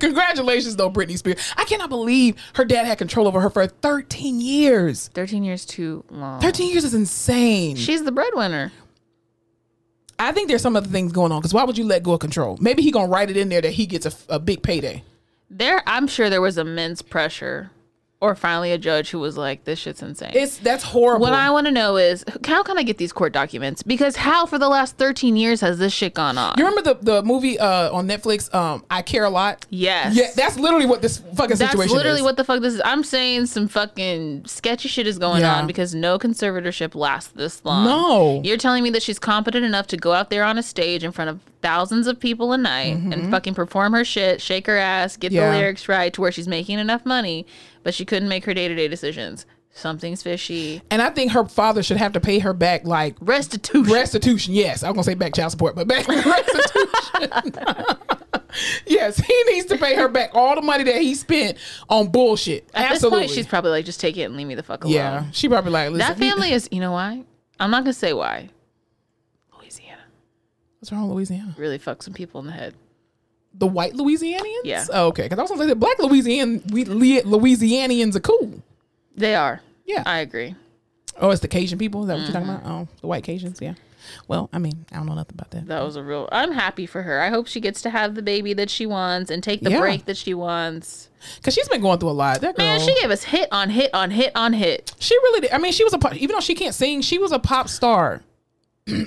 Congratulations, 0.00 0.76
though, 0.76 0.90
Britney 0.90 1.17
Spears. 1.18 1.52
I 1.56 1.64
cannot 1.64 1.88
believe 1.90 2.36
her 2.54 2.64
dad 2.64 2.86
had 2.86 2.98
control 2.98 3.26
over 3.26 3.40
her 3.40 3.50
for 3.50 3.66
13 3.66 4.40
years. 4.40 5.08
Thirteen 5.08 5.44
years 5.44 5.64
too 5.66 6.04
long. 6.10 6.40
13 6.40 6.70
years 6.70 6.84
is 6.84 6.94
insane. 6.94 7.76
She's 7.76 8.04
the 8.04 8.12
breadwinner. 8.12 8.72
I 10.18 10.32
think 10.32 10.48
there's 10.48 10.62
some 10.62 10.74
other 10.74 10.88
things 10.88 11.12
going 11.12 11.30
on 11.30 11.40
because 11.40 11.54
why 11.54 11.64
would 11.64 11.78
you 11.78 11.84
let 11.84 12.02
go 12.02 12.12
of 12.12 12.20
control? 12.20 12.58
Maybe 12.60 12.82
he 12.82 12.90
gonna 12.90 13.08
write 13.08 13.30
it 13.30 13.36
in 13.36 13.48
there 13.48 13.60
that 13.60 13.70
he 13.72 13.86
gets 13.86 14.06
a, 14.06 14.12
a 14.28 14.38
big 14.40 14.62
payday. 14.62 15.04
There, 15.50 15.82
I'm 15.86 16.06
sure 16.08 16.28
there 16.28 16.40
was 16.40 16.58
immense 16.58 17.02
pressure, 17.02 17.70
or 18.20 18.34
finally 18.34 18.72
a 18.72 18.78
judge 18.78 19.10
who 19.10 19.18
was 19.20 19.36
like, 19.36 19.64
"This 19.64 19.78
shit's 19.78 20.02
insane." 20.02 20.32
It's 20.34 20.58
that's 20.58 20.82
horrible. 20.82 21.20
what 21.26 21.34
I 21.34 21.50
want 21.50 21.66
to 21.66 21.70
know 21.72 21.96
is 21.96 22.24
how 22.46 22.62
can 22.64 22.76
I 22.76 22.82
get 22.82 22.98
these 22.98 23.12
court 23.12 23.32
documents? 23.32 23.82
Because 23.84 24.16
how 24.16 24.44
for 24.46 24.58
the 24.58 24.68
last 24.68 24.96
13 24.96 25.36
years 25.36 25.60
has 25.60 25.78
this 25.78 25.92
shit 25.92 26.14
gone 26.14 26.36
on? 26.36 26.54
you 26.58 26.64
remember 26.66 26.94
the 26.94 26.98
the 27.00 27.22
movie 27.22 27.58
uh, 27.58 27.92
on 27.92 28.08
Netflix? 28.08 28.52
Um, 28.52 28.84
I 28.90 29.02
care 29.02 29.24
a 29.24 29.30
lot. 29.30 29.66
yes. 29.70 30.16
Yeah, 30.16 30.30
that's 30.34 30.58
literally 30.58 30.86
what 30.86 31.00
this 31.02 31.18
fucking 31.18 31.56
That's 31.56 31.70
situation 31.72 31.96
literally 31.96 32.18
is. 32.20 32.24
what 32.24 32.36
the 32.36 32.44
fuck 32.44 32.60
this 32.60 32.74
is. 32.74 32.82
I'm 32.84 33.04
saying 33.04 33.46
some 33.46 33.68
fucking 33.68 34.46
sketchy 34.46 34.88
shit 34.88 35.06
is 35.06 35.18
going 35.18 35.42
Yeah. 35.42 35.54
on 35.56 35.66
because 35.68 35.94
no 35.94 36.18
conservatorship 36.18 36.94
lasts 36.96 37.30
this 37.34 37.64
long. 37.64 37.84
No. 37.84 38.40
You're 38.44 38.56
telling 38.56 38.82
me 38.82 38.90
that 38.90 39.02
she's 39.02 39.18
competent 39.20 39.64
enough 39.64 39.86
to 39.88 39.96
go 39.96 40.12
out 40.12 40.30
there 40.30 40.42
on 40.44 40.58
a 40.58 40.62
stage 40.62 41.04
in 41.04 41.12
front 41.12 41.30
of 41.30 41.40
thousands 41.60 42.06
of 42.06 42.18
people 42.20 42.52
a 42.52 42.58
night 42.58 42.96
and 42.96 43.30
fucking 43.32 43.52
perform 43.54 43.92
her 43.92 44.04
shit, 44.04 44.40
shake 44.40 44.66
her 44.66 44.76
ass, 44.76 45.16
get 45.16 45.28
Mm-hmm. 45.28 45.36
Yeah. 45.36 45.50
the 45.52 45.56
lyrics 45.58 45.88
right 45.88 46.12
to 46.14 46.20
where 46.20 46.30
she's 46.32 46.46
making 46.48 46.78
enough 46.78 47.04
money, 47.04 47.46
but 47.88 47.94
she 47.94 48.04
couldn't 48.04 48.28
make 48.28 48.44
her 48.44 48.52
day 48.52 48.68
to 48.68 48.74
day 48.74 48.86
decisions. 48.86 49.46
Something's 49.70 50.22
fishy. 50.22 50.82
and 50.90 51.00
I 51.00 51.08
think 51.08 51.32
her 51.32 51.46
father 51.46 51.82
should 51.82 51.96
have 51.96 52.12
to 52.12 52.20
pay 52.20 52.38
her 52.40 52.52
back 52.52 52.84
like 52.84 53.16
Restitution. 53.18 53.90
restitution. 53.90 54.52
Yes, 54.52 54.82
I'm 54.82 54.92
gonna 54.92 55.04
say 55.04 55.14
back 55.14 55.32
child 55.32 55.52
support, 55.52 55.74
but 55.74 55.88
back 55.88 56.06
restitution. 56.08 57.54
yes, 58.86 59.16
he 59.16 59.42
needs 59.46 59.64
to 59.68 59.78
pay 59.78 59.94
her 59.94 60.06
back 60.06 60.32
all 60.34 60.54
the 60.54 60.60
money 60.60 60.84
that 60.84 61.00
he 61.00 61.14
spent 61.14 61.56
on 61.88 62.08
bullshit. 62.08 62.68
At 62.74 62.90
Absolutely. 62.92 63.20
this 63.20 63.28
point, 63.28 63.34
she's 63.36 63.46
probably 63.46 63.70
like, 63.70 63.86
just 63.86 64.00
take 64.00 64.18
it 64.18 64.24
and 64.24 64.36
leave 64.36 64.46
me 64.48 64.54
the 64.54 64.62
fuck 64.62 64.84
alone. 64.84 64.92
yeah, 64.94 65.24
she 65.32 65.48
probably 65.48 65.70
like 65.72 65.90
listen. 65.92 66.06
That 66.06 66.18
family 66.18 66.52
is, 66.52 66.68
you 66.70 66.80
know 66.80 66.92
why? 66.92 67.24
I'm 67.58 67.70
not 67.70 67.84
gonna 67.84 67.94
say 67.94 68.12
why. 68.12 68.50
Louisiana 69.58 70.02
What's 70.80 70.92
wrong 70.92 71.08
with 71.08 71.16
Louisiana? 71.16 71.54
really 71.56 71.78
fucks 71.78 72.02
some 72.02 72.12
people 72.12 72.38
in 72.42 72.48
the 72.48 72.52
head. 72.52 72.74
The 73.58 73.66
white 73.66 73.94
Louisianians? 73.94 74.62
Yeah. 74.64 74.84
Oh, 74.92 75.08
okay, 75.08 75.24
because 75.24 75.38
I 75.38 75.42
was 75.42 75.50
gonna 75.50 75.62
say 75.64 75.68
the 75.68 75.74
black 75.76 75.98
Louisian 75.98 76.62
we 76.70 76.84
Louisianians 76.84 78.14
are 78.16 78.20
cool. 78.20 78.62
They 79.16 79.34
are. 79.34 79.60
Yeah. 79.84 80.02
I 80.06 80.18
agree. 80.20 80.54
Oh, 81.20 81.30
it's 81.30 81.40
the 81.40 81.48
Cajun 81.48 81.78
people. 81.78 82.02
Is 82.02 82.08
that 82.08 82.14
what 82.14 82.20
you're 82.20 82.28
Mm-hmm. 82.30 82.46
talking 82.48 82.66
about? 82.66 82.82
Oh, 82.82 82.88
the 83.00 83.06
white 83.08 83.24
Cajuns. 83.24 83.60
Yeah. 83.60 83.74
Well, 84.28 84.48
I 84.52 84.58
mean, 84.58 84.86
I 84.92 84.96
don't 84.96 85.06
know 85.06 85.14
nothing 85.14 85.34
about 85.34 85.50
that. 85.50 85.66
That 85.66 85.82
was 85.82 85.96
a 85.96 86.02
real. 86.02 86.28
I'm 86.30 86.52
happy 86.52 86.86
for 86.86 87.02
her. 87.02 87.20
I 87.20 87.28
hope 87.30 87.46
she 87.48 87.60
gets 87.60 87.82
to 87.82 87.90
have 87.90 88.14
the 88.14 88.22
baby 88.22 88.52
that 88.54 88.70
she 88.70 88.86
wants 88.86 89.30
and 89.30 89.42
take 89.42 89.60
the 89.60 89.70
Yeah. 89.70 89.80
break 89.80 90.04
that 90.06 90.16
she 90.16 90.32
wants. 90.34 91.08
Because 91.36 91.52
she's 91.52 91.68
been 91.68 91.80
going 91.82 91.98
through 91.98 92.10
a 92.10 92.12
lot. 92.12 92.40
That 92.40 92.56
girl. 92.56 92.64
Man, 92.64 92.80
she 92.80 92.94
gave 93.00 93.10
us 93.10 93.24
hit 93.24 93.48
on 93.50 93.70
hit 93.70 93.92
on 93.92 94.10
hit 94.12 94.30
on 94.36 94.52
hit. 94.52 94.94
She 95.00 95.14
really 95.16 95.40
did. 95.40 95.50
I 95.52 95.58
mean, 95.58 95.72
she 95.72 95.82
was 95.84 95.92
a 95.92 95.98
pop, 95.98 96.14
even 96.14 96.34
though 96.34 96.40
she 96.40 96.54
can't 96.54 96.74
sing, 96.74 97.00
she 97.02 97.18
was 97.18 97.32
a 97.32 97.38
pop 97.40 97.68
star. 97.68 98.22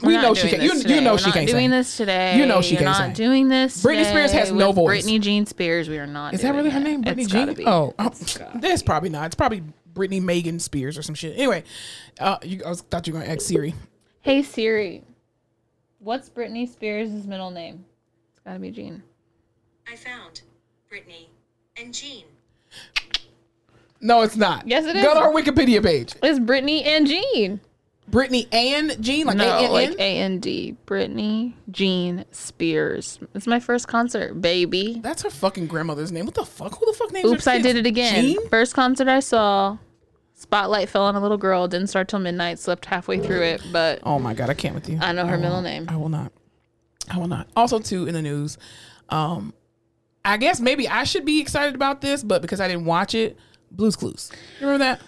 We 0.04 0.18
know 0.18 0.34
she 0.34 0.42
doing 0.50 0.54
can. 0.56 0.62
You, 0.62 0.70
this 0.70 0.78
you 0.78 0.84
today. 0.84 1.00
know 1.04 1.12
We're 1.14 1.18
she 1.18 1.26
not 1.26 1.34
can't 1.34 1.48
doing 1.50 1.64
sing. 1.64 1.70
this 1.72 1.98
today. 1.98 2.38
You 2.38 2.46
know 2.46 2.62
she 2.62 2.72
You're 2.76 2.84
can't 2.84 2.98
not 2.98 3.06
sing. 3.18 3.26
doing 3.26 3.48
this. 3.50 3.84
Britney 3.84 4.06
Spears 4.06 4.32
has 4.32 4.52
no 4.52 4.72
voice. 4.72 5.06
Britney 5.06 5.20
Jean 5.20 5.46
Spears. 5.46 5.90
We 5.90 5.98
are 6.00 6.08
not. 6.08 6.34
Is 6.34 6.42
that 6.42 6.52
doing 6.54 6.58
really 6.66 6.70
her 6.72 6.80
it. 6.80 6.84
name? 6.84 7.02
Brittany 7.02 7.24
It's 7.24 7.32
Jean? 7.32 7.54
be. 7.54 7.66
Oh, 7.66 7.94
oh, 8.00 8.10
that's 8.56 8.84
probably 8.84 9.10
not. 9.10 9.26
It's 9.28 9.36
probably 9.36 9.64
Brittany 9.94 10.20
Megan 10.20 10.60
Spears 10.60 10.98
or 10.98 11.02
some 11.04 11.16
shit. 11.16 11.38
Anyway, 11.38 11.64
uh, 12.20 12.38
you, 12.44 12.62
I 12.66 12.70
was, 12.70 12.82
thought 12.82 13.08
you 13.08 13.14
were 13.14 13.20
gonna 13.20 13.32
ask 13.32 13.42
Siri. 13.42 13.74
Hey 14.22 14.44
Siri, 14.44 15.04
what's 16.00 16.30
Britney 16.30 16.68
Spears' 16.72 17.26
middle 17.26 17.52
name? 17.52 17.84
It's 18.32 18.40
gotta 18.46 18.60
be 18.60 18.72
Jean. 18.72 19.04
I 19.92 19.96
found 19.96 20.42
Brittany 20.90 21.30
and 21.78 21.94
Jean. 21.94 22.26
No, 24.00 24.22
it's 24.22 24.36
not. 24.36 24.68
Yes, 24.68 24.86
it 24.86 24.94
Go 24.94 25.12
is. 25.12 25.18
to 25.18 25.24
her 25.26 25.32
Wikipedia 25.34 25.84
page. 25.84 26.16
It's 26.24 26.40
Brittany 26.40 26.84
and 26.84 27.06
Jean. 27.06 27.60
Brittany 28.12 28.48
and 28.52 28.98
Jean, 29.02 29.26
like 29.26 29.38
no, 29.38 29.46
A-N-N? 29.46 29.72
like 29.72 30.00
A 30.00 30.18
N 30.20 30.40
D. 30.40 30.76
Brittany 30.86 31.56
Jean 31.72 32.26
Spears. 32.32 33.20
It's 33.34 33.48
my 33.48 33.60
first 33.60 33.88
concert, 33.88 34.40
baby. 34.40 35.00
That's 35.02 35.24
her 35.24 35.30
fucking 35.30 35.68
grandmother's 35.68 36.12
name. 36.12 36.26
What 36.26 36.36
the 36.36 36.46
fuck? 36.46 36.78
Who 36.78 36.86
the 36.86 36.94
fuck 36.94 37.12
names 37.12 37.32
Oops, 37.32 37.48
I 37.48 37.60
did 37.60 37.78
it 37.78 37.86
again. 37.86 38.22
Jean? 38.22 38.50
First 38.50 38.76
concert 38.76 39.08
I 39.08 39.22
saw. 39.22 39.78
Spotlight 40.36 40.90
fell 40.90 41.04
on 41.04 41.16
a 41.16 41.22
little 41.22 41.38
girl. 41.38 41.68
Didn't 41.68 41.88
start 41.88 42.08
till 42.08 42.20
midnight. 42.20 42.60
Slept 42.60 42.86
halfway 42.86 43.20
through 43.20 43.44
it, 43.44 43.62
but 43.72 44.00
Oh 44.04 44.20
my 44.20 44.34
god, 44.34 44.50
I 44.50 44.56
can't 44.56 44.76
with 44.76 44.90
you. 44.90 44.98
I 45.00 45.12
know 45.12 45.26
her 45.26 45.36
will 45.36 45.44
middle 45.44 45.62
name. 45.62 45.86
I 45.88 45.96
will 45.98 46.10
not. 46.10 46.32
I 47.10 47.18
will 47.18 47.28
not. 47.28 47.48
Also, 47.56 47.80
too, 47.80 48.08
in 48.08 48.14
the 48.14 48.22
news, 48.22 48.58
um, 49.10 49.54
I 50.26 50.38
guess 50.38 50.60
maybe 50.60 50.88
I 50.88 51.04
should 51.04 51.26
be 51.26 51.40
excited 51.40 51.76
about 51.76 52.02
this, 52.02 52.24
but 52.24 52.42
because 52.42 52.60
I 52.60 52.68
didn't 52.68 52.86
watch 52.86 53.16
it, 53.16 53.38
Blue's 53.72 53.96
Clues. 53.96 54.32
You 54.60 54.68
remember 54.68 54.98
that? 54.98 55.02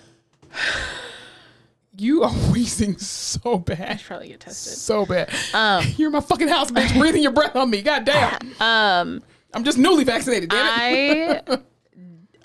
You 1.97 2.23
are 2.23 2.31
wheezing 2.51 2.97
so 2.97 3.57
bad. 3.59 3.81
I 3.81 3.95
should 3.97 4.07
probably 4.07 4.27
get 4.29 4.39
tested. 4.39 4.73
So 4.73 5.05
bad. 5.05 5.29
Um, 5.53 5.85
You're 5.97 6.07
in 6.07 6.13
my 6.13 6.21
fucking 6.21 6.47
house, 6.47 6.71
bitch, 6.71 6.93
breathing 6.99 7.21
your 7.23 7.31
breath 7.31 7.55
on 7.55 7.69
me. 7.69 7.81
God 7.81 8.05
damn. 8.05 8.39
Um, 8.61 9.23
I'm 9.53 9.63
just 9.63 9.77
newly 9.77 10.03
vaccinated, 10.03 10.49
damn 10.49 11.29
it. 11.47 11.49
I 11.49 11.57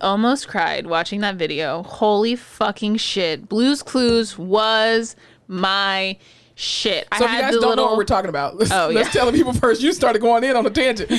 almost 0.00 0.46
cried 0.48 0.86
watching 0.86 1.20
that 1.22 1.36
video. 1.36 1.82
Holy 1.82 2.36
fucking 2.36 2.96
shit! 2.98 3.48
Blue's 3.48 3.82
Clues 3.82 4.36
was 4.38 5.16
my 5.48 6.16
shit. 6.54 7.08
So 7.16 7.24
I 7.24 7.28
if 7.28 7.32
you 7.32 7.40
guys 7.40 7.50
don't 7.52 7.60
little. 7.60 7.76
know 7.76 7.84
what 7.86 7.96
we're 7.96 8.04
talking 8.04 8.28
about, 8.28 8.56
let's, 8.56 8.70
Oh, 8.70 8.90
let's 8.92 9.08
yeah. 9.08 9.12
tell 9.22 9.26
the 9.30 9.36
people 9.36 9.52
first. 9.54 9.80
You 9.82 9.92
started 9.92 10.20
going 10.20 10.44
in 10.44 10.54
on 10.56 10.66
a 10.66 10.70
tangent. 10.70 11.10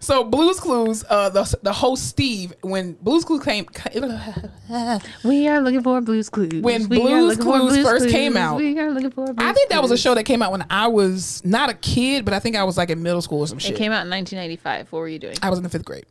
So 0.00 0.24
Blue's 0.24 0.58
Clues, 0.58 1.04
uh, 1.10 1.28
the 1.28 1.58
the 1.62 1.72
host 1.74 2.08
Steve, 2.08 2.54
when 2.62 2.94
Blue's 2.94 3.22
Clues 3.22 3.44
came, 3.44 3.66
we 5.24 5.46
are 5.46 5.60
looking 5.60 5.82
for 5.82 6.00
Blue's 6.00 6.30
Clues. 6.30 6.62
When 6.62 6.88
We 6.88 6.98
Blue's 6.98 7.36
Clues 7.36 7.76
first 7.84 8.08
came 8.08 8.34
out, 8.34 8.56
we 8.56 8.78
are 8.78 8.90
looking 8.90 9.10
for. 9.10 9.26
Blue's 9.26 9.36
I 9.38 9.52
think 9.52 9.68
that 9.68 9.82
was 9.82 9.90
a 9.90 9.98
show 9.98 10.14
that 10.14 10.24
came 10.24 10.40
out 10.40 10.52
when 10.52 10.64
I 10.70 10.86
was 10.86 11.44
not 11.44 11.68
a 11.68 11.74
kid, 11.74 12.24
but 12.24 12.32
I 12.32 12.40
think 12.40 12.56
I 12.56 12.64
was 12.64 12.78
like 12.78 12.88
in 12.88 13.02
middle 13.02 13.20
school 13.20 13.40
or 13.40 13.46
some 13.46 13.58
shit. 13.58 13.72
It 13.72 13.76
came 13.76 13.92
out 13.92 14.06
in 14.06 14.10
1995. 14.10 14.90
What 14.90 15.00
were 15.00 15.08
you 15.08 15.18
doing? 15.18 15.36
I 15.42 15.50
was 15.50 15.58
in 15.58 15.64
the 15.64 15.70
fifth 15.70 15.84
grade. 15.84 16.06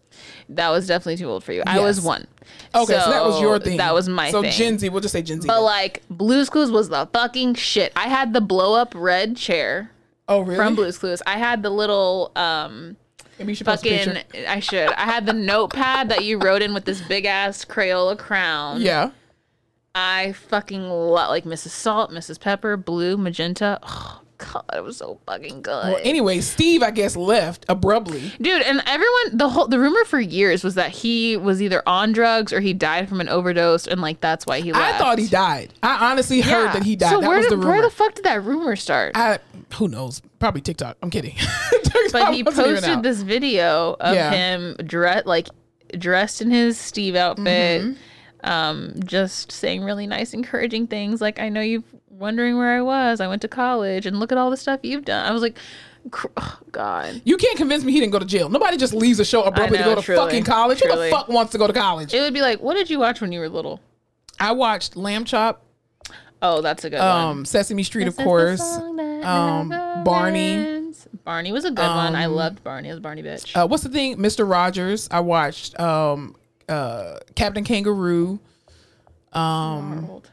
That 0.49 0.69
was 0.69 0.85
definitely 0.85 1.17
too 1.17 1.29
old 1.29 1.43
for 1.43 1.53
you. 1.53 1.63
I 1.65 1.79
was 1.79 1.99
one. 1.99 2.27
Okay, 2.75 2.93
so, 2.93 3.09
that 3.09 3.23
was 3.23 3.41
your 3.41 3.57
thing. 3.57 3.77
That 3.77 3.95
was 3.95 4.07
my 4.07 4.29
so 4.29 4.43
thing. 4.43 4.51
So 4.51 4.57
Gen 4.57 4.77
Z, 4.77 4.89
we'll 4.89 5.01
just 5.01 5.13
say 5.13 5.23
Gen 5.23 5.41
Z. 5.41 5.47
But 5.47 5.63
like 5.63 6.03
Blue's 6.11 6.51
Clues 6.51 6.69
was 6.69 6.89
the 6.89 7.07
fucking 7.11 7.55
shit. 7.55 7.91
I 7.95 8.07
had 8.07 8.33
the 8.33 8.41
blow 8.41 8.75
up 8.75 8.93
red 8.95 9.35
chair. 9.35 9.91
Oh, 10.27 10.41
really? 10.41 10.57
from 10.57 10.75
Blue's 10.75 10.99
Clues. 10.99 11.23
I 11.25 11.39
had 11.39 11.63
the 11.63 11.71
little 11.71 12.31
um 12.35 12.97
Maybe 13.39 13.53
you 13.53 13.55
should 13.55 13.65
fucking. 13.65 14.17
I 14.47 14.59
should. 14.59 14.89
I 14.89 15.05
had 15.05 15.25
the 15.25 15.33
notepad 15.33 16.09
that 16.09 16.25
you 16.25 16.39
wrote 16.39 16.61
in 16.61 16.73
with 16.73 16.85
this 16.85 17.01
big 17.01 17.25
ass 17.25 17.63
Crayola 17.65 18.17
crown. 18.17 18.81
Yeah. 18.81 19.11
I 19.95 20.33
fucking 20.33 20.89
love 20.89 21.29
like 21.29 21.45
Mrs. 21.45 21.69
Salt, 21.69 22.11
Mrs. 22.11 22.39
Pepper, 22.39 22.77
Blue, 22.77 23.17
Magenta. 23.17 23.79
Oh 23.81 24.21
god, 24.39 24.63
it 24.73 24.83
was 24.83 24.97
so 24.97 25.19
fucking 25.27 25.61
good. 25.61 25.83
Well, 25.93 25.99
anyway, 26.03 26.39
Steve, 26.41 26.81
I 26.81 26.89
guess, 26.91 27.15
left 27.15 27.65
abruptly. 27.69 28.31
Dude, 28.41 28.61
and 28.63 28.81
everyone 28.87 29.37
the 29.37 29.49
whole 29.49 29.67
the 29.67 29.77
rumor 29.79 30.03
for 30.05 30.19
years 30.19 30.63
was 30.63 30.75
that 30.75 30.89
he 30.91 31.37
was 31.37 31.61
either 31.61 31.83
on 31.87 32.11
drugs 32.11 32.51
or 32.51 32.59
he 32.59 32.73
died 32.73 33.07
from 33.07 33.21
an 33.21 33.29
overdose 33.29 33.85
and 33.85 34.01
like 34.01 34.19
that's 34.21 34.45
why 34.45 34.61
he 34.61 34.73
left. 34.73 34.95
I 34.95 34.97
thought 34.97 35.19
he 35.19 35.27
died. 35.27 35.73
I 35.83 36.11
honestly 36.11 36.41
heard 36.41 36.65
Yeah. 36.65 36.73
that 36.73 36.83
he 36.83 36.95
died. 36.95 37.11
So 37.11 37.21
that 37.21 37.27
where 37.27 37.37
was 37.37 37.45
did, 37.47 37.51
the 37.53 37.57
rumor. 37.57 37.69
where 37.71 37.81
the 37.83 37.89
fuck 37.91 38.15
did 38.15 38.25
that 38.25 38.43
rumor 38.43 38.75
start? 38.75 39.11
I 39.15 39.39
who 39.75 39.87
knows? 39.87 40.21
Probably 40.39 40.61
TikTok. 40.61 40.97
I'm 41.03 41.09
kidding. 41.11 41.35
but 41.71 41.79
he 41.83 41.89
TikTok 41.89 42.13
wasn't 42.13 42.35
even 42.37 42.53
posted 42.53 43.03
this 43.03 43.21
video 43.21 43.95
of 43.99 44.15
Yeah. 44.15 44.31
him 44.31 44.75
dressed 44.85 45.25
like 45.27 45.47
dressed 45.97 46.41
in 46.41 46.49
his 46.51 46.77
Steve 46.77 47.15
outfit, 47.15 47.45
Mm-hmm. 47.83 48.49
um, 48.49 48.93
just 49.05 49.51
saying 49.51 49.83
really 49.83 50.07
nice, 50.07 50.33
encouraging 50.33 50.87
things 50.87 51.19
like, 51.19 51.39
"I 51.39 51.49
know 51.49 51.61
you're 51.61 51.83
wondering 52.19 52.57
where 52.57 52.77
I 52.77 52.81
was. 52.81 53.21
I 53.21 53.27
went 53.27 53.41
to 53.43 53.47
college, 53.47 54.05
and 54.05 54.19
look 54.19 54.31
at 54.31 54.37
all 54.37 54.49
the 54.49 54.57
stuff 54.57 54.81
you've 54.83 55.05
done." 55.05 55.25
I 55.25 55.31
was 55.31 55.41
like, 55.41 55.57
oh, 56.37 56.59
"God." 56.71 57.21
You 57.25 57.37
can't 57.37 57.57
convince 57.57 57.83
me 57.83 57.91
he 57.93 57.99
didn't 57.99 58.11
go 58.11 58.19
to 58.19 58.25
jail. 58.25 58.49
Nobody 58.49 58.77
just 58.77 58.93
leaves 58.93 59.19
a 59.19 59.25
show 59.25 59.43
abruptly 59.43 59.77
know, 59.77 59.83
to 59.85 59.89
go 59.89 59.95
to 59.95 60.01
truly, 60.01 60.19
fucking 60.25 60.43
college. 60.43 60.81
Who 60.81 60.89
the 60.95 61.09
fuck 61.09 61.27
wants 61.29 61.51
to 61.53 61.57
go 61.57 61.67
to 61.67 61.73
college? 61.73 62.13
It 62.13 62.21
would 62.21 62.33
be 62.33 62.41
like, 62.41 62.59
"What 62.61 62.75
did 62.75 62.89
you 62.89 62.99
watch 62.99 63.21
when 63.21 63.31
you 63.31 63.39
were 63.39 63.49
little?" 63.49 63.79
I 64.39 64.51
watched 64.53 64.95
Lamb 64.95 65.25
Chop, 65.25 65.65
Oh, 66.41 66.61
that's 66.61 66.85
a 66.85 66.89
good 66.89 66.99
one. 66.99 67.07
um, 67.07 67.45
Sesame 67.45 67.83
Street, 67.83 68.05
This 68.05 68.17
of 68.17 68.23
course, 68.23 68.61
um, 68.61 69.69
Barney. 70.05 70.53
ends. 70.53 71.07
Barney 71.25 71.51
was 71.51 71.65
a 71.65 71.71
good 71.71 71.85
one. 71.85 72.15
I 72.15 72.27
loved 72.27 72.63
Barney. 72.63 72.89
I 72.89 72.93
was 72.93 73.01
Barney 73.01 73.21
bitch. 73.23 73.55
Uh, 73.55 73.67
what's 73.67 73.83
the 73.83 73.89
thing? 73.89 74.15
Mr. 74.17 74.49
Rogers. 74.49 75.07
I 75.11 75.19
watched 75.19 75.77
um, 75.79 76.35
uh, 76.69 77.17
Captain 77.35 77.63
Kangaroo. 77.63 78.39
Arnold. 79.33 80.29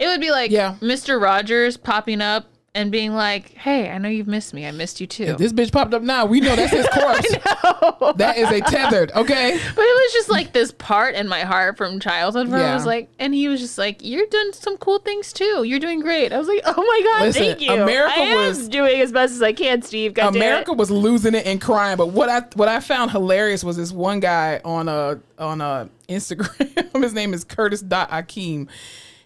It 0.00 0.06
would 0.06 0.20
be 0.20 0.30
like 0.32 0.50
Yeah. 0.50 0.74
Mr. 0.80 1.20
Rogers 1.22 1.76
popping 1.76 2.20
up 2.20 2.46
and 2.72 2.92
being 2.92 3.12
like, 3.12 3.50
"Hey, 3.54 3.90
I 3.90 3.98
know 3.98 4.08
you've 4.08 4.28
missed 4.28 4.54
me. 4.54 4.64
I 4.64 4.70
missed 4.70 5.00
you 5.00 5.06
too." 5.08 5.24
If 5.24 5.38
this 5.38 5.52
bitch 5.52 5.72
popped 5.72 5.92
up 5.92 6.02
now, 6.02 6.24
we 6.24 6.40
know 6.40 6.54
that's 6.54 6.70
his 6.72 6.86
corpse. 6.94 7.28
That 8.16 8.34
is 8.38 8.48
a 8.48 8.60
tethered, 8.60 9.10
okay? 9.16 9.58
But 9.74 9.82
it 9.82 10.04
was 10.04 10.12
just 10.12 10.28
like 10.30 10.52
this 10.52 10.70
part 10.70 11.16
in 11.16 11.26
my 11.26 11.40
heart 11.40 11.76
from 11.76 11.98
childhood 11.98 12.48
where 12.48 12.64
I 12.64 12.72
was 12.74 12.86
like, 12.86 13.08
and 13.18 13.34
he 13.34 13.48
was 13.48 13.58
just 13.60 13.76
like, 13.76 13.98
"You're 14.04 14.24
doing 14.26 14.52
some 14.52 14.76
cool 14.76 15.00
things 15.00 15.32
too. 15.32 15.64
You're 15.64 15.80
doing 15.80 15.98
great." 16.00 16.32
I 16.32 16.38
was 16.38 16.46
like, 16.46 16.62
"Oh 16.64 16.74
my 16.80 17.00
god, 17.18 17.26
Listen, 17.26 17.42
thank 17.42 17.60
you." 17.60 17.72
America 17.72 18.14
I 18.16 18.22
am 18.22 18.36
was- 18.48 18.68
doing 18.68 19.00
as 19.00 19.10
best 19.10 19.34
as 19.34 19.42
I 19.42 19.52
can, 19.52 19.82
Steve. 19.82 20.14
God. 20.14 20.36
America 20.36 20.72
was 20.72 20.92
losing 20.92 21.34
it 21.34 21.46
and 21.46 21.60
crying. 21.60 21.96
But 21.96 22.10
what 22.10 22.28
I 22.28 22.42
what 22.54 22.68
I 22.68 22.78
found 22.78 23.10
hilarious 23.10 23.64
was 23.64 23.76
this 23.78 23.90
one 23.90 24.20
guy 24.20 24.60
on 24.64 24.88
a 24.88 25.18
on 25.40 25.60
a 25.60 25.88
Instagram. 26.08 27.02
His 27.02 27.14
name 27.14 27.34
is 27.34 27.42
Curtis 27.44 27.80
Dot 27.82 28.10
Akeem. 28.10 28.68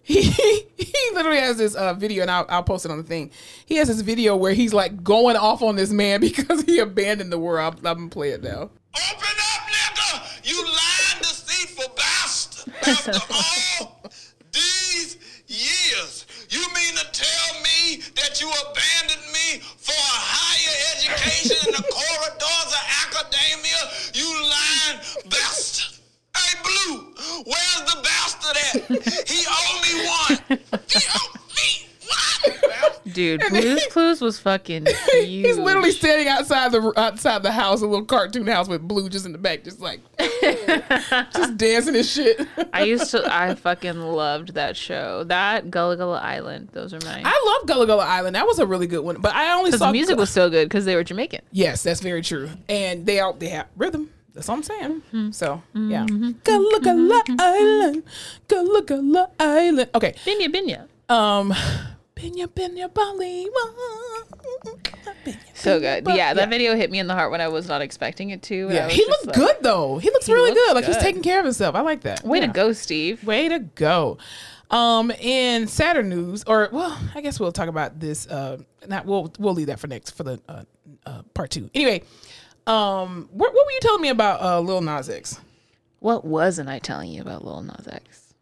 He 0.04 0.20
he 0.76 1.10
literally 1.14 1.40
has 1.40 1.56
this 1.56 1.74
uh, 1.74 1.94
video, 1.94 2.22
and 2.22 2.30
I'll, 2.30 2.46
I'll 2.48 2.62
post 2.62 2.84
it 2.84 2.90
on 2.90 2.98
the 2.98 3.04
thing. 3.04 3.30
He 3.64 3.76
has 3.76 3.88
this 3.88 4.02
video 4.02 4.36
where 4.36 4.52
he's 4.52 4.74
like 4.74 5.02
going 5.02 5.36
off 5.36 5.62
on 5.62 5.76
this 5.76 5.90
man 5.90 6.20
because 6.20 6.62
he 6.62 6.78
abandoned 6.78 7.32
the 7.32 7.38
world. 7.38 7.78
I'm, 7.80 7.86
I'm 7.86 7.96
gonna 7.96 8.10
play 8.10 8.30
it 8.30 8.42
now. 8.42 8.70
Open 8.94 9.36
up, 9.54 9.62
nigga! 9.66 10.48
You 10.48 10.62
lying, 10.62 11.18
deceitful 11.20 11.94
bastard! 11.96 12.74
After 12.86 13.12
all 13.82 14.02
these 14.52 15.16
years, 15.48 16.26
you 16.50 16.60
mean 16.60 16.94
to 16.94 17.10
tell 17.10 17.60
me 17.62 18.02
that 18.14 18.40
you 18.40 18.48
abandoned 18.48 19.26
me 19.32 19.60
for 19.78 19.92
a 19.92 20.20
higher 20.20 20.76
education 20.94 21.56
in 21.66 21.72
the 21.72 21.82
corridors 21.90 22.70
of 22.70 22.84
academia? 23.08 23.80
You 24.12 24.28
lying 24.42 25.00
bastard! 25.30 25.98
Hey, 26.36 26.58
Blue, 26.62 27.14
where's 27.46 27.82
the 27.94 28.02
bastard 28.02 28.56
at? 28.56 29.28
He 29.28 29.44
owe 30.74 31.32
me 31.34 31.86
one. 32.00 32.18
He 32.48 32.48
owe 32.48 32.48
me 32.50 32.68
one. 32.68 33.12
Dude, 33.12 33.42
Blue's 33.50 33.86
Clues 33.88 34.20
was 34.20 34.38
fucking 34.40 34.86
huge. 35.12 35.46
He's 35.46 35.58
literally 35.58 35.90
standing 35.90 36.26
outside 36.26 36.72
the 36.72 36.92
outside 36.96 37.42
the 37.42 37.52
house, 37.52 37.82
a 37.82 37.86
little 37.86 38.04
cartoon 38.04 38.46
house 38.46 38.66
with 38.66 38.80
Blue 38.86 39.08
just 39.08 39.26
in 39.26 39.32
the 39.32 39.38
back, 39.38 39.62
just 39.62 39.78
like 39.80 40.00
just 41.32 41.56
dancing 41.56 41.96
and 41.96 42.04
shit. 42.04 42.40
I 42.72 42.84
used 42.84 43.10
to. 43.10 43.22
I 43.32 43.54
fucking 43.54 44.00
loved 44.00 44.54
that 44.54 44.76
show. 44.76 45.24
That 45.24 45.70
Gullah 45.70 45.96
Gullah 45.96 46.20
Island. 46.20 46.70
Those 46.72 46.94
are 46.94 47.00
mine. 47.04 47.22
I 47.24 47.58
love 47.58 47.68
Gullah 47.68 47.86
Gullah 47.86 48.06
Island. 48.06 48.36
That 48.36 48.46
was 48.46 48.58
a 48.58 48.66
really 48.66 48.86
good 48.86 49.04
one, 49.04 49.20
but 49.20 49.34
I 49.34 49.52
only 49.54 49.70
saw 49.72 49.86
the 49.86 49.92
music 49.92 50.16
was 50.16 50.30
so 50.30 50.48
good 50.48 50.68
because 50.68 50.84
they 50.84 50.96
were 50.96 51.04
Jamaican. 51.04 51.42
Yes, 51.52 51.82
that's 51.82 52.00
very 52.00 52.22
true. 52.22 52.50
And 52.68 53.04
they 53.04 53.20
are 53.20 53.32
they 53.34 53.48
have 53.48 53.66
rhythm. 53.76 54.10
That's 54.34 54.48
what 54.48 54.54
I'm 54.56 54.62
saying. 54.64 55.02
Mm-hmm. 55.12 55.30
So 55.30 55.62
yeah, 55.74 56.06
Gullah 56.44 56.80
Gullah 56.80 57.22
Island, 57.38 58.02
Gullah 58.48 58.82
Gullah 58.82 59.30
Island. 59.38 59.90
Okay, 59.94 60.12
Binyah 60.26 60.52
Binyah. 60.52 61.12
um, 61.14 61.52
Binyah 62.16 62.48
Binyah 62.48 62.92
Bali. 62.92 63.46
So 65.54 65.80
good. 65.80 66.06
Yeah, 66.08 66.34
that 66.34 66.40
Yeah. 66.42 66.46
video 66.46 66.74
hit 66.76 66.90
me 66.90 66.98
in 66.98 67.06
the 67.06 67.14
heart 67.14 67.30
when 67.30 67.40
I 67.40 67.48
was 67.48 67.68
not 67.68 67.80
expecting 67.80 68.30
it 68.30 68.42
to. 68.44 68.68
Yeah, 68.70 68.88
he 68.88 68.98
just 68.98 69.08
looks 69.08 69.26
like, 69.26 69.36
good 69.36 69.56
though. 69.62 69.98
He 69.98 70.10
looks 70.10 70.28
really 70.28 70.50
looks 70.50 70.60
good. 70.60 70.74
Like 70.74 70.84
he's 70.84 70.96
taking 70.98 71.22
care 71.22 71.38
of 71.38 71.44
himself. 71.44 71.74
I 71.74 71.80
like 71.80 72.02
that. 72.02 72.24
Way 72.24 72.40
Yeah. 72.40 72.46
to 72.46 72.52
go, 72.52 72.72
Steve. 72.72 73.24
Way 73.24 73.48
to 73.48 73.60
go. 73.60 74.18
Um, 74.70 75.10
in 75.12 75.66
Saturn 75.68 76.08
news, 76.08 76.42
or 76.46 76.68
well, 76.72 76.98
I 77.14 77.20
guess 77.20 77.38
we'll 77.38 77.52
talk 77.52 77.68
about 77.68 78.00
this. 78.00 78.26
Uh, 78.26 78.58
not 78.88 79.06
we'll 79.06 79.32
we'll 79.38 79.54
leave 79.54 79.68
that 79.68 79.78
for 79.78 79.86
next 79.86 80.10
for 80.10 80.24
the 80.24 80.40
uh, 80.48 80.64
uh 81.06 81.22
part 81.34 81.50
two. 81.50 81.70
Anyway, 81.74 82.02
um, 82.66 83.28
what, 83.32 83.52
what 83.54 83.66
were 83.66 83.72
you 83.72 83.78
telling 83.80 84.02
me 84.02 84.08
about 84.08 84.40
uh 84.42 84.60
Lil 84.60 84.80
Nas 84.80 85.08
X? 85.08 85.40
What 86.00 86.24
wasn't 86.24 86.68
I 86.68 86.78
telling 86.78 87.10
you 87.10 87.20
about 87.22 87.44
Lil 87.44 87.62
Nas 87.62 87.86
X? 87.88 88.34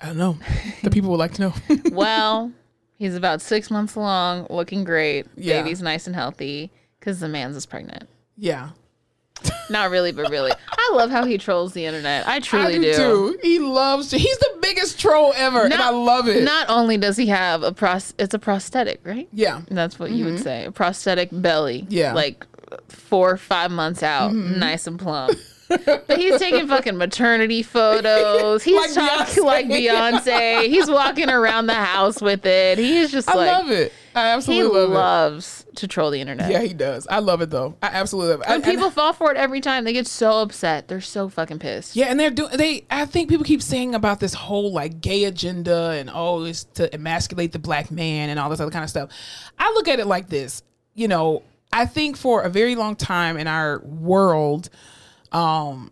I 0.00 0.06
don't 0.06 0.18
know. 0.18 0.38
The 0.82 0.90
people 0.90 1.10
would 1.10 1.18
like 1.18 1.34
to 1.34 1.42
know. 1.42 1.54
Well, 1.92 2.52
he's 2.98 3.14
about 3.14 3.40
six 3.40 3.70
months 3.70 3.94
along, 3.94 4.46
looking 4.50 4.84
great. 4.84 5.26
Yeah. 5.36 5.62
Baby's 5.62 5.80
nice 5.82 6.06
and 6.06 6.14
healthy 6.14 6.70
because 7.00 7.20
the 7.20 7.28
man's 7.28 7.56
is 7.56 7.66
pregnant. 7.66 8.08
yeah, 8.36 8.70
Not 9.70 9.90
really, 9.90 10.12
but 10.12 10.30
really. 10.30 10.52
I 10.70 10.90
love 10.94 11.10
how 11.10 11.24
he 11.24 11.36
trolls 11.38 11.72
the 11.74 11.84
internet. 11.84 12.26
I 12.26 12.40
truly 12.40 12.76
I 12.76 12.78
do, 12.78 12.94
too. 12.94 13.38
He 13.42 13.58
loves. 13.58 14.08
to. 14.10 14.18
He's 14.18 14.38
the 14.38 14.58
biggest 14.62 14.98
troll 15.00 15.32
ever, 15.36 15.64
and 15.64 15.74
I 15.74 15.90
love 15.90 16.28
it. 16.28 16.42
Not 16.44 16.68
only 16.70 16.96
does 16.96 17.16
he 17.16 17.26
have 17.26 17.62
a 17.62 17.72
pros, 17.72 18.14
it's 18.18 18.32
a 18.34 18.38
prosthetic, 18.38 19.00
right? 19.04 19.28
yeah, 19.32 19.60
That's 19.70 19.98
what 19.98 20.10
you 20.10 20.24
would 20.24 20.38
say. 20.40 20.64
A 20.64 20.72
prosthetic 20.72 21.28
belly. 21.32 21.82
Mm-hmm. 21.82 21.92
Yeah. 21.92 22.06
Mm-hmm. 22.08 22.16
Like 22.16 22.46
four 22.88 23.30
or 23.30 23.36
five 23.36 23.70
months 23.70 24.02
out, 24.02 24.32
mm-hmm. 24.32 24.58
nice 24.58 24.86
and 24.86 24.98
plump. 24.98 25.38
but 25.68 26.16
he's 26.16 26.38
taking 26.38 26.68
fucking 26.68 26.96
maternity 26.96 27.60
photos. 27.60 28.62
He's 28.62 28.76
Like 28.76 28.94
talking 28.94 29.42
Beyonce. 29.42 29.44
like 29.44 29.66
Beyonce. 29.66 30.68
He's 30.68 30.88
walking 30.88 31.28
around 31.28 31.66
the 31.66 31.74
house 31.74 32.22
with 32.22 32.46
it. 32.46 32.78
He 32.78 32.98
is 32.98 33.10
just 33.10 33.28
I 33.28 33.34
like 33.34 33.50
love 33.50 33.70
it. 33.72 33.92
I 34.14 34.20
he 34.20 34.28
absolutely 34.28 34.68
love 34.80 34.84
it. 34.84 34.88
He 34.90 34.94
loves 34.94 35.66
to 35.74 35.88
troll 35.88 36.12
the 36.12 36.20
internet. 36.20 36.52
Yeah, 36.52 36.62
he 36.62 36.72
does. 36.72 37.08
I 37.08 37.18
love 37.18 37.40
it 37.40 37.50
though. 37.50 37.74
I 37.82 37.88
absolutely 37.88 38.30
love 38.34 38.40
it. 38.42 38.48
I- 38.48 38.54
And 38.54 38.64
and- 38.64 38.72
people 38.72 38.90
fall 38.90 39.12
for 39.12 39.32
it 39.32 39.36
every 39.36 39.60
time. 39.60 39.82
They 39.82 39.92
get 39.92 40.06
so 40.06 40.40
upset. 40.40 40.86
They're 40.86 41.00
so 41.00 41.28
fucking 41.28 41.58
pissed. 41.58 41.96
Yeah, 41.96 42.06
and 42.06 42.20
they're 42.20 42.30
doing. 42.30 42.56
They, 42.56 42.84
I 42.88 43.04
think 43.04 43.28
people 43.28 43.44
keep 43.44 43.60
saying 43.60 43.96
about 43.96 44.20
this 44.20 44.34
whole 44.34 44.72
like 44.72 45.00
gay 45.00 45.24
agenda 45.24 45.90
and 45.90 46.08
oh, 46.14 46.44
it's 46.44 46.62
to 46.74 46.94
emasculate 46.94 47.50
the 47.50 47.58
black 47.58 47.90
man 47.90 48.30
and 48.30 48.38
all 48.38 48.50
this 48.50 48.60
other 48.60 48.70
kind 48.70 48.84
of 48.84 48.90
stuff. 48.90 49.10
I 49.58 49.72
look 49.72 49.88
at 49.88 49.98
it 49.98 50.06
like 50.06 50.28
this. 50.28 50.62
You 50.94 51.08
know, 51.08 51.42
I 51.72 51.86
think 51.86 52.16
for 52.16 52.42
a 52.42 52.48
very 52.48 52.74
long 52.74 52.96
time 52.96 53.36
in 53.36 53.46
our 53.46 53.80
world, 53.80 54.70
um, 55.32 55.90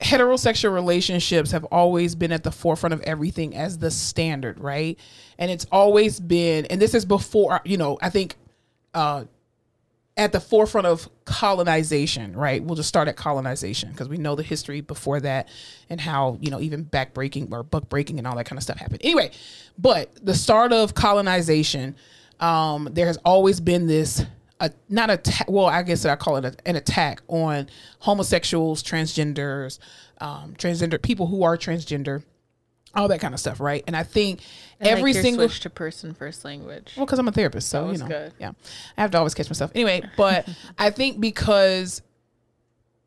heterosexual 0.00 0.72
relationships 0.72 1.50
have 1.50 1.64
always 1.64 2.14
been 2.14 2.32
at 2.32 2.44
the 2.44 2.52
forefront 2.52 2.94
of 2.94 3.00
everything 3.02 3.54
as 3.56 3.78
the 3.78 3.90
standard, 3.90 4.60
right? 4.60 4.98
And 5.38 5.50
it's 5.50 5.66
always 5.72 6.20
been, 6.20 6.66
and 6.66 6.80
this 6.80 6.94
is 6.94 7.04
before, 7.04 7.60
you 7.64 7.76
know, 7.76 7.98
I 8.00 8.10
think 8.10 8.36
uh, 8.94 9.24
at 10.16 10.32
the 10.32 10.40
forefront 10.40 10.86
of 10.86 11.08
colonization, 11.24 12.36
right? 12.36 12.62
We'll 12.62 12.74
just 12.76 12.88
start 12.88 13.08
at 13.08 13.16
colonization 13.16 13.90
because 13.90 14.08
we 14.08 14.18
know 14.18 14.34
the 14.34 14.42
history 14.42 14.80
before 14.80 15.20
that 15.20 15.48
and 15.88 16.00
how, 16.00 16.38
you 16.40 16.50
know, 16.50 16.60
even 16.60 16.84
backbreaking 16.84 17.52
or 17.52 17.62
buck 17.62 17.88
breaking 17.88 18.18
and 18.18 18.26
all 18.26 18.36
that 18.36 18.44
kind 18.44 18.58
of 18.58 18.62
stuff 18.62 18.78
happened. 18.78 19.00
Anyway, 19.04 19.30
but 19.78 20.10
the 20.24 20.34
start 20.34 20.72
of 20.72 20.94
colonization, 20.94 21.96
um, 22.40 22.88
there 22.92 23.06
has 23.06 23.16
always 23.18 23.60
been 23.60 23.86
this, 23.86 24.24
uh, 24.60 24.68
not 24.88 25.10
a, 25.10 25.20
well, 25.48 25.66
I 25.66 25.82
guess 25.82 26.04
I 26.04 26.16
call 26.16 26.36
it 26.36 26.44
a, 26.44 26.54
an 26.66 26.76
attack 26.76 27.22
on 27.28 27.68
homosexuals, 28.00 28.82
transgenders, 28.82 29.78
um, 30.20 30.54
transgender 30.58 31.00
people 31.00 31.26
who 31.26 31.42
are 31.42 31.56
transgender, 31.56 32.22
all 32.94 33.08
that 33.08 33.20
kind 33.20 33.34
of 33.34 33.40
stuff, 33.40 33.60
right? 33.60 33.84
And 33.86 33.96
I 33.96 34.02
think 34.02 34.40
I 34.80 34.88
every 34.88 35.12
like 35.12 35.22
single 35.22 35.48
switch 35.48 35.60
to 35.60 35.70
person 35.70 36.14
first 36.14 36.44
language. 36.44 36.94
well, 36.96 37.06
because 37.06 37.18
I'm 37.18 37.28
a 37.28 37.32
therapist, 37.32 37.68
so 37.68 37.90
you 37.90 37.98
know, 37.98 38.06
good. 38.06 38.32
yeah, 38.38 38.52
I 38.96 39.00
have 39.00 39.10
to 39.12 39.18
always 39.18 39.34
catch 39.34 39.48
myself. 39.48 39.70
Anyway, 39.74 40.02
but 40.16 40.48
I 40.78 40.90
think 40.90 41.20
because 41.20 42.02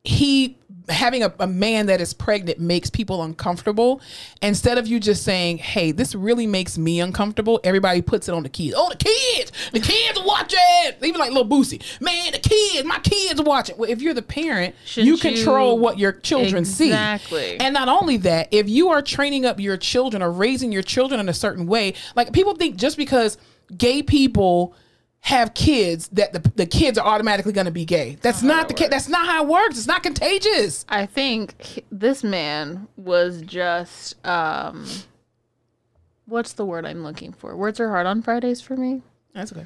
he 0.03 0.57
having 0.89 1.23
a, 1.23 1.33
a 1.39 1.47
man 1.47 1.85
that 1.87 2.01
is 2.01 2.13
pregnant 2.13 2.59
makes 2.59 2.89
people 2.89 3.23
uncomfortable. 3.23 4.01
Instead 4.41 4.77
of 4.77 4.87
you 4.87 4.99
just 4.99 5.23
saying 5.23 5.57
hey 5.59 5.91
this 5.91 6.15
really 6.15 6.47
makes 6.47 6.77
me 6.77 6.99
uncomfortable 6.99 7.59
everybody 7.63 8.01
puts 8.01 8.27
it 8.27 8.33
on 8.33 8.43
the 8.43 8.49
kids. 8.49 8.73
Oh 8.77 8.89
the 8.89 8.95
kids! 8.95 9.51
The 9.71 9.79
kids 9.79 10.19
are 10.19 10.25
watching! 10.25 10.59
Even 11.03 11.19
like 11.19 11.31
Lil 11.31 11.47
Boosie. 11.47 11.81
Man 12.01 12.31
the 12.31 12.39
kids 12.39 12.83
my 12.85 12.99
kids 12.99 13.39
are 13.39 13.43
watching. 13.43 13.77
Well 13.77 13.89
if 13.89 14.01
you're 14.01 14.13
the 14.13 14.21
parent 14.21 14.75
you 14.95 15.17
Shouldn't 15.17 15.21
control 15.21 15.75
you- 15.75 15.81
what 15.81 15.99
your 15.99 16.13
children 16.13 16.65
see. 16.65 16.87
Exactly. 16.87 17.41
see 17.41 17.57
and 17.57 17.73
not 17.73 17.87
only 17.87 18.17
that 18.17 18.47
if 18.51 18.69
you 18.69 18.89
are 18.89 19.01
training 19.01 19.45
up 19.45 19.59
your 19.59 19.77
children 19.77 20.21
or 20.23 20.31
raising 20.31 20.71
your 20.71 20.83
children 20.83 21.19
in 21.19 21.29
a 21.29 21.33
certain 21.33 21.67
way 21.67 21.93
like 22.15 22.33
people 22.33 22.55
think 22.55 22.75
just 22.75 22.97
because 22.97 23.37
gay 23.77 24.01
people 24.03 24.75
have 25.23 25.53
kids 25.53 26.07
that 26.09 26.33
the, 26.33 26.39
the 26.55 26.65
kids 26.65 26.97
are 26.97 27.05
automatically 27.05 27.53
going 27.53 27.65
to 27.65 27.71
be 27.71 27.85
gay 27.85 28.17
that's 28.21 28.41
not 28.41 28.67
the 28.67 28.73
case 28.73 28.89
that's 28.89 29.07
not 29.07 29.25
how 29.27 29.43
it 29.43 29.47
works 29.49 29.77
it's 29.77 29.85
not 29.87 30.01
contagious 30.03 30.83
I 30.89 31.05
think 31.05 31.61
he- 31.61 31.83
this 31.91 32.23
man 32.23 32.87
was 32.97 33.41
just 33.43 34.15
um 34.25 34.85
what's 36.25 36.53
the 36.53 36.65
word 36.65 36.85
I'm 36.85 37.03
looking 37.03 37.33
for? 37.33 37.55
Words 37.55 37.79
are 37.79 37.89
hard 37.89 38.05
on 38.07 38.21
Fridays 38.21 38.61
for 38.61 38.75
me. 38.75 39.01
that's 39.33 39.51
okay 39.51 39.65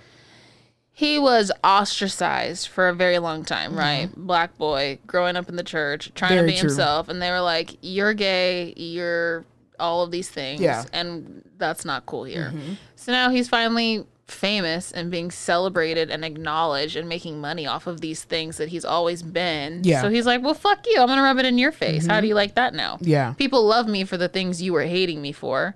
He 0.92 1.20
was 1.20 1.52
ostracized 1.64 2.68
for 2.68 2.88
a 2.90 2.94
very 2.94 3.20
long 3.20 3.44
time, 3.46 3.78
right? 3.78 4.10
Black 4.16 4.58
boy 4.58 5.00
growing 5.08 5.36
up 5.36 5.50
in 5.50 5.56
the 5.58 5.64
church, 5.64 6.12
trying 6.16 6.32
Mm-hmm. 6.32 6.38
Very 6.40 6.48
to 6.52 6.54
be 6.56 6.60
true. 6.60 6.70
himself 6.70 7.10
and 7.10 7.22
they 7.22 7.32
were 7.32 7.42
like, 7.42 7.78
"You're 7.82 8.14
gay, 8.14 8.74
you're 8.78 9.46
all 9.80 10.04
of 10.04 10.12
these 10.12 10.30
things." 10.30 10.62
Yeah. 10.62 10.82
Mm-hmm. 10.84 10.96
And 10.96 11.50
that's 11.58 11.84
not 11.86 12.06
cool 12.06 12.24
here. 12.24 12.54
So 12.96 13.12
now 13.12 13.30
he's 13.30 13.48
finally 13.50 14.06
famous 14.28 14.92
and 14.92 15.12
being 15.12 15.30
celebrated 15.30 16.10
and 16.10 16.26
acknowledged 16.26 16.96
and 16.96 17.08
making 17.08 17.40
money 17.40 17.68
off 17.68 17.88
of 17.88 18.02
these 18.02 18.24
things 18.24 18.58
that 18.58 18.70
he's 18.70 18.86
always 18.86 19.22
been. 19.22 19.82
Yeah. 19.84 19.98
Mm-hmm. 19.98 20.06
So 20.06 20.10
he's 20.10 20.26
like, 20.26 20.42
"Well, 20.42 20.54
fuck 20.54 20.86
you. 20.88 21.00
I'm 21.00 21.08
going 21.08 21.18
to 21.18 21.24
rub 21.24 21.38
it 21.38 21.46
in 21.46 21.58
your 21.58 21.72
face. 21.72 22.08
How 22.08 22.22
do 22.22 22.28
you 22.28 22.36
like 22.36 22.56
that 22.56 22.74
now?" 22.74 22.98
Yeah. 23.02 23.34
People 23.34 23.66
love 23.66 23.88
me 23.88 24.04
for 24.04 24.18
the 24.18 24.28
things 24.28 24.62
you 24.62 24.74
were 24.74 24.84
hating 24.84 25.22
me 25.22 25.32
for. 25.32 25.76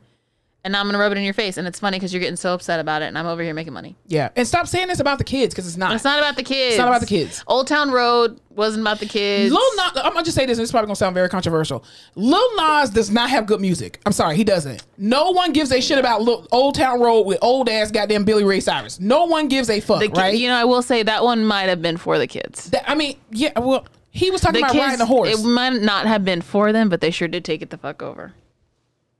And 0.65 0.73
now 0.73 0.81
I'm 0.81 0.87
going 0.87 0.93
to 0.93 0.99
rub 0.99 1.13
it 1.13 1.17
in 1.17 1.23
your 1.23 1.33
face. 1.33 1.55
And 1.55 1.65
it's 1.65 1.79
funny 1.79 1.97
because 1.97 2.13
you're 2.13 2.19
getting 2.19 2.35
so 2.35 2.53
upset 2.53 2.81
about 2.81 3.01
it. 3.01 3.05
And 3.05 3.17
I'm 3.17 3.25
over 3.25 3.41
here 3.41 3.53
making 3.53 3.71
money. 3.71 3.95
Yeah, 4.07 4.27
and 4.35 4.45
stop 4.45 4.67
saying 4.67 4.87
this 4.89 4.99
about 4.99 5.17
the 5.17 5.23
kids 5.23 5.53
because 5.53 5.65
it's 5.65 5.77
not. 5.77 5.93
It's 5.95 6.03
not 6.03 6.19
about 6.19 6.35
the 6.35 6.43
kids. 6.43 6.75
It's 6.75 6.79
not 6.79 6.89
about 6.89 6.99
the 6.99 7.07
kids. 7.07 7.41
Old 7.47 7.67
Town 7.67 7.91
Road 7.91 8.39
wasn't 8.49 8.81
about 8.81 8.99
the 8.99 9.05
kids. 9.05 9.53
Lil 9.53 9.75
Nas, 9.77 9.91
I'm 10.03 10.11
gonna 10.11 10.23
just 10.23 10.35
say 10.35 10.45
this, 10.45 10.57
and 10.57 10.63
it's 10.63 10.71
probably 10.71 10.87
gonna 10.87 10.97
sound 10.97 11.13
very 11.15 11.29
controversial. 11.29 11.85
Lil 12.15 12.55
Nas 12.57 12.89
does 12.89 13.09
not 13.09 13.29
have 13.29 13.45
good 13.45 13.61
music. 13.61 14.01
I'm 14.05 14.11
sorry, 14.11 14.35
he 14.35 14.43
doesn't. 14.43 14.83
No 14.97 15.31
one 15.31 15.53
gives 15.53 15.71
a 15.71 15.79
shit 15.79 15.97
about 15.97 16.23
Lil, 16.23 16.45
Old 16.51 16.75
Town 16.75 16.99
Road 16.99 17.21
with 17.21 17.37
old 17.41 17.69
ass 17.69 17.89
goddamn 17.89 18.25
Billy 18.25 18.43
Ray 18.43 18.59
Cyrus. 18.59 18.99
No 18.99 19.23
one 19.25 19.47
gives 19.47 19.69
a 19.69 19.79
fuck, 19.79 20.01
the 20.01 20.09
right? 20.09 20.37
You 20.37 20.49
know, 20.49 20.55
I 20.57 20.65
will 20.65 20.81
say 20.81 21.03
that 21.03 21.23
one 21.23 21.45
might 21.45 21.69
have 21.69 21.81
been 21.81 21.95
for 21.95 22.17
the 22.17 22.27
kids. 22.27 22.69
That- 22.71 22.89
I 22.89 22.95
mean, 22.95 23.17
yeah. 23.31 23.57
Well, 23.57 23.85
he 24.11 24.29
was 24.29 24.41
talking 24.41 24.55
The 24.59 24.65
about 24.65 24.73
kids, 24.73 24.83
riding 24.85 25.01
a 25.01 25.05
horse. 25.05 25.39
it 25.39 25.47
might 25.47 25.81
not 25.81 26.05
have 26.05 26.25
been 26.25 26.41
for 26.41 26.73
them, 26.73 26.89
but 26.89 26.99
they 26.99 27.11
sure 27.11 27.29
did 27.29 27.45
take 27.45 27.61
it 27.61 27.69
the 27.69 27.77
fuck 27.77 28.01
over. 28.03 28.33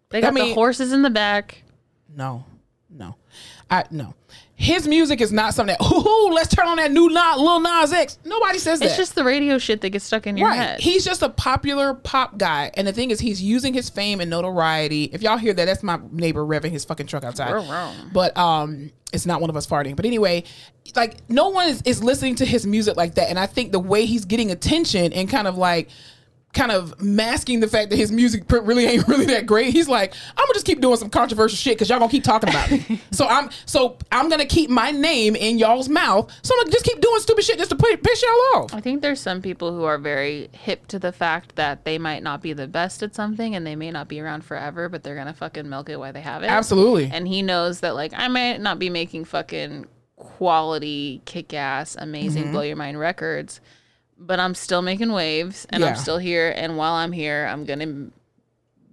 They 0.10 0.22
got 0.22 0.34
mean- 0.34 0.50
the 0.50 0.54
horses 0.54 0.92
in 0.94 1.02
the 1.02 1.10
back. 1.10 1.64
no, 2.16 2.44
no, 2.90 3.16
I 3.70 3.84
no. 3.92 4.14
His 4.56 4.90
music 4.90 5.22
is 5.22 5.32
not 5.32 5.54
something 5.54 5.78
that. 5.80 5.86
Ooh, 6.06 6.34
let's 6.34 6.54
turn 6.54 6.68
on 6.68 6.76
that 6.78 6.92
new 6.92 7.08
Lil 7.08 7.62
Nas 7.62 7.94
X. 7.94 8.20
Nobody 8.26 8.60
says 8.60 8.80
that. 8.80 8.88
It's 8.88 8.98
just 8.98 9.16
the 9.16 9.24
radio 9.24 9.58
shit 9.58 9.80
that 9.80 9.92
gets 9.92 10.04
stuck 10.04 10.28
in 10.28 10.36
your 10.36 10.50
Right. 10.50 10.58
head. 10.58 10.80
He's 10.82 11.06
just 11.06 11.22
a 11.22 11.30
popular 11.30 11.94
pop 11.94 12.38
guy. 12.38 12.70
And 12.74 12.86
the 12.86 12.92
thing 12.92 13.10
is, 13.10 13.22
he's 13.22 13.42
using 13.42 13.74
his 13.74 13.90
fame 13.90 14.20
and 14.20 14.30
notoriety. 14.30 15.06
If 15.14 15.22
y'all 15.22 15.38
hear 15.38 15.54
that, 15.54 15.64
that's 15.64 15.82
my 15.82 15.98
neighbor 16.12 16.44
revving 16.46 16.72
his 16.72 16.84
fucking 16.84 17.08
truck 17.08 17.24
outside. 17.24 17.52
We're 17.52 17.62
wrong. 17.72 17.96
But 18.12 18.36
um, 18.38 18.92
it's 19.14 19.26
not 19.26 19.40
one 19.40 19.50
of 19.50 19.56
us 19.56 19.66
farting. 19.66 19.96
But 19.96 20.04
anyway, 20.06 20.44
like 20.94 21.18
no 21.30 21.48
one 21.48 21.70
is, 21.70 21.82
is 21.84 22.04
listening 22.04 22.36
to 22.36 22.46
his 22.46 22.68
music 22.68 22.98
like 22.98 23.16
that. 23.16 23.30
And 23.30 23.40
I 23.40 23.46
think 23.46 23.72
the 23.72 23.80
way 23.80 24.06
he's 24.06 24.26
getting 24.26 24.52
attention 24.52 25.14
and 25.14 25.30
kind 25.30 25.48
of 25.48 25.58
like 25.58 25.88
kind 26.52 26.72
of 26.72 27.00
masking 27.00 27.60
the 27.60 27.68
fact 27.68 27.92
that 27.92 27.96
his 27.96 28.12
music 28.12 28.44
really 28.52 28.86
ain't 28.86 29.08
really 29.08 29.26
that 29.26 29.46
great. 29.46 29.72
He's 29.72 29.88
like, 29.88 30.14
I'm 30.36 30.46
gonna 30.46 30.54
just 30.56 30.66
keep 30.66 30.82
doing 30.82 30.98
some 30.98 31.10
controversial 31.10 31.56
shit 31.56 31.76
because 31.78 31.90
y'all 31.90 32.00
gonna 32.00 32.10
keep 32.12 32.24
talking 32.24 32.50
about 32.50 32.72
me. 32.72 33.00
so 33.12 33.28
I'm 33.28 33.50
so 33.66 33.98
I'm 34.12 34.30
gonna 34.30 34.46
keep 34.48 34.70
my 34.70 34.90
name 34.92 35.36
in 35.36 35.60
y'all's 35.60 35.90
mouth. 35.90 36.32
So 36.42 36.56
I'm 36.56 36.62
gonna 36.62 36.72
just 36.72 36.86
keep 36.86 37.00
doing 37.02 37.20
stupid 37.22 37.44
shit 37.44 37.58
just 37.60 37.70
to 37.70 37.76
piss 37.76 38.24
y'all 38.24 38.62
off. 38.64 38.74
I 38.74 38.82
think 38.82 39.02
there's 39.02 39.20
some 39.20 39.42
people 39.44 39.72
who 39.76 39.84
are 39.84 40.00
very 40.00 40.50
hip 40.54 40.88
to 40.88 40.98
the 40.98 41.12
fact 41.12 41.56
that 41.56 41.86
they 41.86 41.98
might 42.00 42.24
not 42.24 42.42
be 42.42 42.54
the 42.54 42.68
best 42.68 43.04
at 43.04 43.14
something 43.14 43.56
and 43.56 43.66
they 43.66 43.76
may 43.76 43.92
not 43.92 44.08
be 44.08 44.20
around 44.20 44.44
forever, 44.44 44.90
but 44.90 45.04
they're 45.04 45.16
gonna 45.16 45.34
fucking 45.36 45.70
milk 45.70 45.88
it 45.90 45.98
while 46.00 46.14
they 46.14 46.22
have 46.22 46.42
it. 46.42 46.48
Absolutely. 46.48 47.12
And 47.14 47.28
he 47.28 47.44
knows 47.44 47.82
that 47.82 47.94
like 47.94 48.12
I 48.16 48.28
might 48.28 48.60
not 48.60 48.80
be 48.80 48.90
making 48.90 49.26
fucking 49.26 49.86
quality, 50.16 51.22
kick 51.26 51.54
ass, 51.54 51.96
amazing, 52.00 52.44
Mm-hmm. 52.44 52.52
blow 52.54 52.62
your 52.62 52.76
mind 52.76 53.00
records, 53.00 53.62
but 54.20 54.40
I'm 54.40 54.54
still 54.54 54.82
making 54.82 55.12
waves 55.12 55.66
and 55.70 55.82
Yeah. 55.82 55.90
I'm 55.90 55.96
still 55.96 56.18
here. 56.18 56.54
And 56.56 56.78
while 56.78 56.94
I'm 56.94 57.12
here, 57.12 57.48
I'm 57.50 57.66
gonna 57.66 57.84
m- 57.84 58.12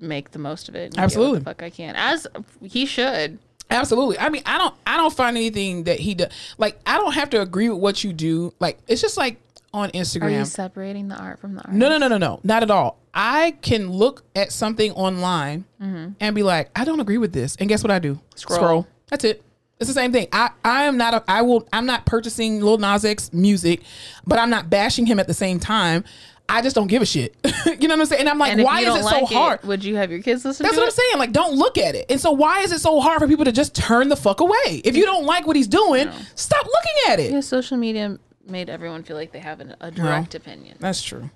make 0.00 0.30
the 0.30 0.38
most 0.38 0.68
of 0.68 0.74
it. 0.74 0.84
and 0.84 0.92
get 0.94 0.98
what 0.98 1.04
Absolutely. 1.04 1.38
the 1.40 1.44
fuck 1.44 1.62
I 1.62 1.70
can, 1.70 1.94
as 1.96 2.26
he 2.62 2.86
should. 2.86 3.38
Absolutely. 3.68 4.18
I 4.18 4.28
mean, 4.28 4.42
I 4.46 4.58
don't 4.58 4.74
I 4.86 4.96
don't 4.96 5.12
find 5.12 5.36
anything 5.36 5.84
that 5.84 5.98
he 5.98 6.14
does 6.14 6.30
like 6.56 6.78
I 6.86 6.98
don't 6.98 7.14
have 7.14 7.30
to 7.30 7.40
agree 7.40 7.68
with 7.68 7.80
what 7.80 8.04
you 8.04 8.12
do. 8.12 8.54
Like 8.60 8.78
it's 8.86 9.00
just 9.00 9.16
like 9.16 9.40
on 9.74 9.90
Instagram. 9.90 10.22
Are 10.22 10.30
you 10.30 10.38
Instagram. 10.40 10.46
separating 10.46 11.08
the 11.08 11.16
art 11.16 11.40
from 11.40 11.54
the 11.54 11.62
art? 11.62 11.74
No, 11.74 11.88
no, 11.88 11.98
no, 11.98 12.08
no, 12.08 12.18
no. 12.18 12.40
Not 12.44 12.62
at 12.62 12.70
all. 12.70 12.98
I 13.12 13.56
can 13.62 13.90
look 13.90 14.22
at 14.36 14.52
something 14.52 14.92
online 14.92 15.64
mm-hmm. 15.82 16.12
and 16.20 16.34
be 16.34 16.42
like, 16.42 16.70
I 16.76 16.84
don't 16.84 17.00
agree 17.00 17.18
with 17.18 17.32
this. 17.32 17.56
And 17.56 17.68
guess 17.68 17.82
what 17.82 17.90
I 17.90 17.98
do? 17.98 18.20
Scroll. 18.36 18.86
That's 19.08 19.24
it. 19.24 19.42
It's 19.78 19.88
the 19.88 19.94
same 19.94 20.12
thing. 20.12 20.28
I, 20.32 20.50
I 20.64 20.84
am 20.84 20.96
not 20.96 21.14
a 21.14 21.24
I 21.28 21.42
will 21.42 21.68
I'm 21.72 21.86
not 21.86 22.06
purchasing 22.06 22.60
Lil 22.60 22.78
Nas 22.78 23.04
X 23.04 23.32
music, 23.32 23.82
but 24.26 24.38
I'm 24.38 24.50
not 24.50 24.70
bashing 24.70 25.06
him 25.06 25.20
at 25.20 25.26
the 25.26 25.34
same 25.34 25.60
time. 25.60 26.04
I 26.48 26.62
just 26.62 26.76
don't 26.76 26.86
give 26.86 27.02
a 27.02 27.06
shit. 27.06 27.34
you 27.66 27.88
know 27.88 27.94
what 27.94 28.00
I'm 28.00 28.06
saying? 28.06 28.20
And 28.20 28.28
I'm 28.28 28.38
like, 28.38 28.52
And 28.52 28.62
why 28.62 28.80
is 28.80 28.94
it 28.94 29.04
like 29.04 29.26
so 29.28 29.34
hard? 29.34 29.62
would 29.64 29.84
you 29.84 29.96
have 29.96 30.10
your 30.10 30.22
kids 30.22 30.44
listen 30.44 30.64
That's 30.64 30.76
what 30.76 30.84
it? 30.84 30.86
I'm 30.86 30.90
saying. 30.92 31.18
Like, 31.18 31.32
don't 31.32 31.56
look 31.56 31.76
at 31.76 31.94
it. 31.96 32.06
And 32.08 32.20
so, 32.20 32.30
why 32.30 32.60
is 32.60 32.70
it 32.70 32.80
so 32.80 33.00
hard 33.00 33.18
for 33.20 33.26
people 33.26 33.44
to 33.44 33.52
just 33.52 33.74
turn 33.74 34.08
the 34.08 34.16
fuck 34.16 34.40
away? 34.40 34.80
If 34.84 34.96
you 34.96 35.04
don't 35.04 35.24
like 35.24 35.46
what 35.46 35.56
he's 35.56 35.66
doing, 35.66 36.08
stop 36.36 36.64
looking 36.64 37.12
at 37.12 37.20
it. 37.20 37.32
Yeah, 37.32 37.40
social 37.40 37.76
media 37.76 38.18
made 38.46 38.70
everyone 38.70 39.02
feel 39.02 39.16
like 39.16 39.32
they 39.32 39.40
have 39.40 39.60
an, 39.60 39.74
a 39.80 39.90
direct 39.90 40.34
opinion. 40.36 40.76
That's 40.78 41.02
true. 41.02 41.30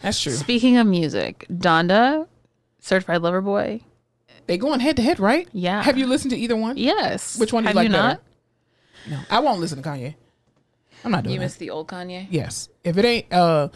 That's 0.00 0.18
true. 0.20 0.32
Speaking 0.32 0.78
of 0.78 0.86
music, 0.86 1.46
Donda, 1.50 2.26
Certified 2.80 3.20
Lover 3.20 3.42
Boy. 3.42 3.82
They 4.50 4.58
going 4.58 4.80
head 4.80 4.96
to 4.96 5.02
head, 5.02 5.20
right? 5.20 5.46
Yeah. 5.52 5.80
Have 5.80 5.96
you 5.96 6.08
listened 6.08 6.32
to 6.32 6.36
either 6.36 6.56
one? 6.56 6.76
Yes. 6.76 7.38
Which 7.38 7.52
one 7.52 7.62
do 7.62 7.66
you 7.66 7.68
have 7.68 7.76
like 7.76 7.84
you 7.86 7.92
better? 7.92 8.02
not? 8.02 8.22
No, 9.08 9.20
I 9.30 9.38
won't 9.38 9.60
listen 9.60 9.80
to 9.80 9.88
Kanye. 9.88 10.16
I'm 11.04 11.12
not 11.12 11.22
doing 11.22 11.34
You 11.34 11.38
that. 11.38 11.44
missed 11.44 11.60
the 11.60 11.70
old 11.70 11.86
Kanye. 11.86 12.26
yes, 12.30 12.68
if 12.82 12.98
it 12.98 13.04
ain't 13.04 13.32
uh, 13.32 13.68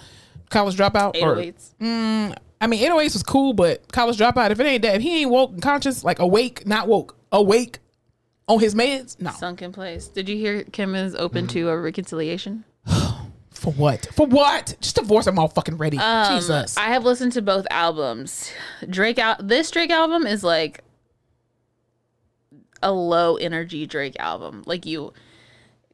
college 0.50 0.76
dropout 0.76 1.14
or 1.22 1.36
808s. 1.36 2.34
I 2.60 2.66
mean, 2.66 2.82
808s 2.90 3.12
was 3.12 3.22
cool, 3.22 3.52
but 3.52 3.92
college 3.92 4.18
dropout. 4.18 4.50
If 4.50 4.58
it 4.58 4.66
ain't 4.66 4.82
that, 4.82 4.96
if 4.96 5.02
he 5.02 5.20
ain't 5.20 5.30
woke 5.30 5.52
and 5.52 5.62
conscious, 5.62 6.02
like 6.02 6.18
awake, 6.18 6.66
not 6.66 6.88
woke, 6.88 7.16
awake 7.30 7.78
on 8.48 8.58
his 8.58 8.74
meds, 8.74 9.20
no. 9.20 9.30
Sunken 9.30 9.70
Place. 9.70 10.08
Did 10.08 10.28
you 10.28 10.36
hear 10.36 10.64
Kim 10.64 10.96
is 10.96 11.14
open 11.14 11.46
to 11.46 11.68
a 11.68 11.78
reconciliation? 11.78 12.64
For 13.64 13.72
what? 13.72 14.06
For 14.12 14.26
what? 14.26 14.76
Just 14.82 14.96
divorce 14.96 15.26
him 15.26 15.38
all 15.38 15.48
fucking 15.48 15.78
ready. 15.78 15.96
Jesus. 15.96 16.76
Um, 16.76 16.84
I 16.84 16.88
have 16.88 17.02
listened 17.02 17.32
to 17.32 17.40
both 17.40 17.66
albums. 17.70 18.52
Drake 18.90 19.18
out 19.18 19.48
this 19.48 19.70
Drake 19.70 19.88
album 19.88 20.26
is 20.26 20.44
like 20.44 20.84
a 22.82 22.92
low 22.92 23.36
energy 23.36 23.86
Drake 23.86 24.16
album. 24.18 24.64
Like 24.66 24.84
you 24.84 25.14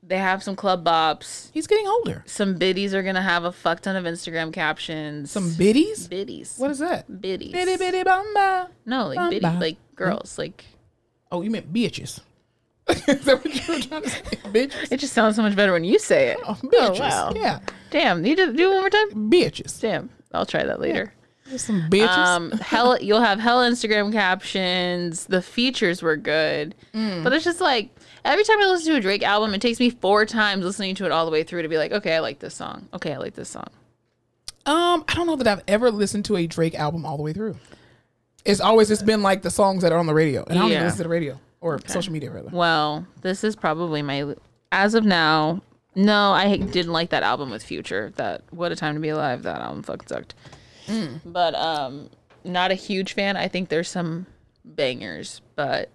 they 0.02 0.18
have 0.18 0.42
some 0.42 0.56
club 0.56 0.84
bops. 0.84 1.50
He's 1.52 1.68
getting 1.68 1.86
older. 1.86 2.24
Some 2.26 2.56
biddies 2.58 2.92
are 2.92 3.04
gonna 3.04 3.22
have 3.22 3.44
a 3.44 3.52
fuck 3.52 3.82
ton 3.82 3.94
of 3.94 4.02
Instagram 4.04 4.52
captions. 4.52 5.30
Some 5.30 5.54
biddies. 5.54 6.08
biddies. 6.08 6.56
What 6.58 6.72
is 6.72 6.80
that? 6.80 7.20
biddies? 7.20 7.52
Bitty 7.52 7.76
bitty 7.76 8.02
bamba. 8.02 8.68
No, 8.84 9.06
like 9.06 9.30
biddy, 9.30 9.46
like 9.46 9.76
girls. 9.94 10.38
Like 10.38 10.64
Oh, 11.30 11.42
you 11.42 11.50
meant 11.52 11.72
bitches. 11.72 12.18
is 13.08 13.24
that 13.24 13.44
what 13.44 13.54
you 13.68 13.74
were 13.74 13.80
trying 13.80 14.02
to 14.02 14.10
say? 14.10 14.20
Bitches. 14.50 14.92
it 14.92 14.96
just 14.98 15.12
sounds 15.12 15.36
so 15.36 15.42
much 15.42 15.54
better 15.56 15.72
when 15.72 15.84
you 15.84 15.98
say 15.98 16.28
it. 16.28 16.38
Oh, 16.44 16.58
bitches. 16.62 17.00
wow. 17.00 17.32
Yeah, 17.34 17.60
Damn, 17.90 18.24
you 18.24 18.36
just 18.36 18.56
do 18.56 18.70
it 18.70 18.74
one 18.74 18.80
more 18.82 18.90
time. 18.90 19.30
bitches. 19.30 19.80
Damn, 19.80 20.10
I'll 20.32 20.46
try 20.46 20.64
that 20.64 20.80
later. 20.80 21.12
There's 21.46 21.64
some 21.64 21.88
bitches. 21.90 22.08
Um, 22.08 22.50
hell, 22.60 23.00
you'll 23.00 23.20
have 23.22 23.40
hell 23.40 23.58
Instagram 23.60 24.12
captions. 24.12 25.26
The 25.26 25.42
features 25.42 26.02
were 26.02 26.16
good, 26.16 26.74
Mm. 26.94 27.24
but 27.24 27.32
it's 27.32 27.44
just 27.44 27.60
like 27.60 27.90
every 28.24 28.44
time 28.44 28.60
I 28.60 28.66
listen 28.66 28.92
to 28.92 28.98
a 28.98 29.00
Drake 29.00 29.22
album, 29.24 29.54
it 29.54 29.60
takes 29.60 29.80
me 29.80 29.90
four 29.90 30.24
times 30.26 30.64
listening 30.64 30.94
to 30.96 31.06
it 31.06 31.12
all 31.12 31.24
the 31.24 31.32
way 31.32 31.42
through 31.42 31.62
to 31.62 31.68
be 31.68 31.76
like, 31.78 31.90
okay, 31.92 32.14
I 32.16 32.20
like 32.20 32.38
this 32.38 32.54
song. 32.54 32.88
Okay, 32.94 33.12
I 33.12 33.16
like 33.18 33.34
this 33.34 33.48
song. 33.48 33.66
Um, 34.66 35.04
I 35.08 35.14
don't 35.14 35.26
know 35.26 35.36
that 35.36 35.46
I've 35.48 35.64
ever 35.66 35.90
listened 35.90 36.24
to 36.26 36.36
a 36.36 36.46
Drake 36.46 36.78
album 36.78 37.04
all 37.04 37.16
the 37.16 37.22
way 37.22 37.32
through. 37.32 37.56
It's 38.44 38.60
always 38.60 38.88
just 38.88 39.04
been 39.04 39.22
like 39.22 39.42
the 39.42 39.50
songs 39.50 39.82
that 39.82 39.90
are 39.92 39.98
on 39.98 40.06
the 40.06 40.14
radio, 40.14 40.44
and 40.44 40.58
I 40.58 40.62
don't 40.62 40.70
even 40.70 40.84
listen 40.84 40.98
to 40.98 41.02
the 41.04 41.08
radio 41.08 41.38
or 41.60 41.80
social 41.86 42.12
media 42.12 42.30
rather. 42.30 42.48
Well, 42.50 43.06
this 43.22 43.44
is 43.44 43.56
probably 43.56 44.02
my 44.02 44.34
as 44.72 44.94
of 44.94 45.04
now. 45.04 45.62
No, 45.96 46.30
I 46.32 46.56
didn't 46.56 46.92
like 46.92 47.10
that 47.10 47.22
album 47.24 47.50
with 47.50 47.64
Future. 47.64 48.12
That 48.16 48.42
What 48.50 48.70
a 48.70 48.76
Time 48.76 48.94
to 48.94 49.00
Be 49.00 49.08
Alive. 49.08 49.42
That 49.42 49.60
album 49.60 49.82
fucking 49.82 50.06
sucked. 50.06 50.34
Mm. 50.86 51.20
But 51.24 51.54
um, 51.56 52.10
not 52.44 52.70
a 52.70 52.74
huge 52.74 53.12
fan. 53.12 53.36
I 53.36 53.48
think 53.48 53.68
there's 53.68 53.88
some 53.88 54.26
bangers, 54.64 55.40
but 55.56 55.90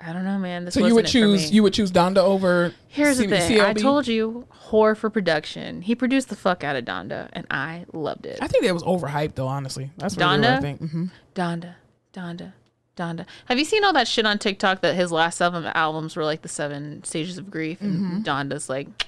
I 0.00 0.12
don't 0.12 0.24
know, 0.24 0.38
man. 0.38 0.64
This 0.64 0.74
So 0.74 0.86
you 0.86 0.94
would 0.94 1.06
choose 1.06 1.50
you 1.52 1.62
would 1.62 1.72
choose 1.72 1.90
Donda 1.92 2.18
over. 2.18 2.74
Here's 2.88 3.18
C- 3.18 3.26
the 3.26 3.38
thing. 3.38 3.60
I 3.60 3.72
told 3.72 4.06
you, 4.08 4.46
whore 4.68 4.96
for 4.96 5.08
production. 5.10 5.80
He 5.82 5.94
produced 5.94 6.28
the 6.28 6.36
fuck 6.36 6.64
out 6.64 6.76
of 6.76 6.84
Donda, 6.84 7.28
and 7.32 7.46
I 7.50 7.86
loved 7.92 8.26
it. 8.26 8.38
I 8.42 8.48
think 8.48 8.64
that 8.64 8.74
was 8.74 8.82
overhyped 8.82 9.36
though. 9.36 9.46
Honestly, 9.46 9.90
that's 9.96 10.16
really 10.16 10.40
what 10.40 10.48
I 10.48 10.56
Donda? 10.56 10.60
think. 10.60 10.80
hmm 10.90 11.04
Donda, 11.34 11.74
Donda, 12.12 12.52
Donda. 12.96 13.26
Have 13.46 13.58
you 13.58 13.64
seen 13.64 13.84
all 13.84 13.92
that 13.92 14.06
shit 14.08 14.24
on 14.26 14.38
TikTok 14.38 14.80
that 14.82 14.94
his 14.94 15.10
last 15.10 15.36
seven 15.38 15.64
albums 15.66 16.14
were 16.16 16.24
like 16.24 16.42
the 16.42 16.48
seven 16.48 17.02
stages 17.04 17.38
of 17.38 17.50
grief, 17.50 17.80
and 17.80 18.24
Donda's 18.24 18.68
like, 18.68 19.06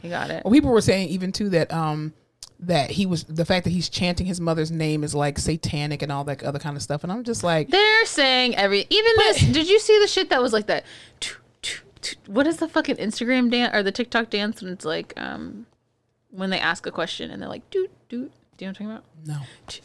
he 0.00 0.08
got 0.08 0.30
it. 0.30 0.44
Well, 0.44 0.52
people 0.52 0.70
were 0.70 0.80
saying 0.80 1.08
even 1.08 1.32
too 1.32 1.50
that 1.50 1.72
um 1.72 2.14
that 2.58 2.90
he 2.90 3.06
was 3.06 3.24
the 3.24 3.44
fact 3.44 3.64
that 3.64 3.70
he's 3.70 3.88
chanting 3.88 4.26
his 4.26 4.40
mother's 4.40 4.70
name 4.70 5.02
is 5.02 5.14
like 5.14 5.38
satanic 5.38 6.02
and 6.02 6.12
all 6.12 6.24
that 6.24 6.42
other 6.42 6.58
kind 6.58 6.76
of 6.76 6.82
stuff, 6.82 7.02
and 7.02 7.12
I'm 7.12 7.24
just 7.24 7.42
like, 7.42 7.68
They're 7.68 8.06
saying 8.06 8.56
every 8.56 8.86
even 8.88 9.12
this. 9.16 9.40
Did 9.40 9.68
you 9.68 9.78
see 9.80 9.98
the 10.00 10.06
shit 10.08 10.30
that 10.30 10.40
was 10.42 10.52
like 10.52 10.66
that? 10.66 10.84
What 12.26 12.46
is 12.46 12.56
the 12.56 12.68
fucking 12.68 12.96
Instagram 12.96 13.50
dance 13.50 13.74
or 13.74 13.82
the 13.82 13.92
TikTok 13.92 14.30
dance 14.30 14.62
when 14.62 14.72
it's 14.72 14.84
like 14.86 15.12
um 15.16 15.66
when 16.30 16.50
they 16.50 16.58
ask 16.58 16.86
a 16.86 16.90
question 16.90 17.30
and 17.30 17.42
they're 17.42 17.48
like 17.48 17.68
doot 17.70 17.90
doot. 18.08 18.32
Do 18.56 18.64
you 18.64 18.70
know 18.72 18.74
what 18.78 18.80
I'm 18.80 18.86
talking 18.86 18.90
about? 18.90 19.04
no. 19.26 19.80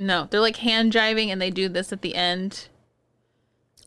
Tch, 0.00 0.04
tch. 0.04 0.06
No, 0.06 0.28
they're 0.30 0.40
like 0.40 0.56
hand 0.56 0.92
jiving 0.92 1.28
and 1.28 1.40
they 1.40 1.50
do 1.50 1.68
this 1.68 1.92
at 1.92 2.02
the 2.02 2.14
end. 2.14 2.68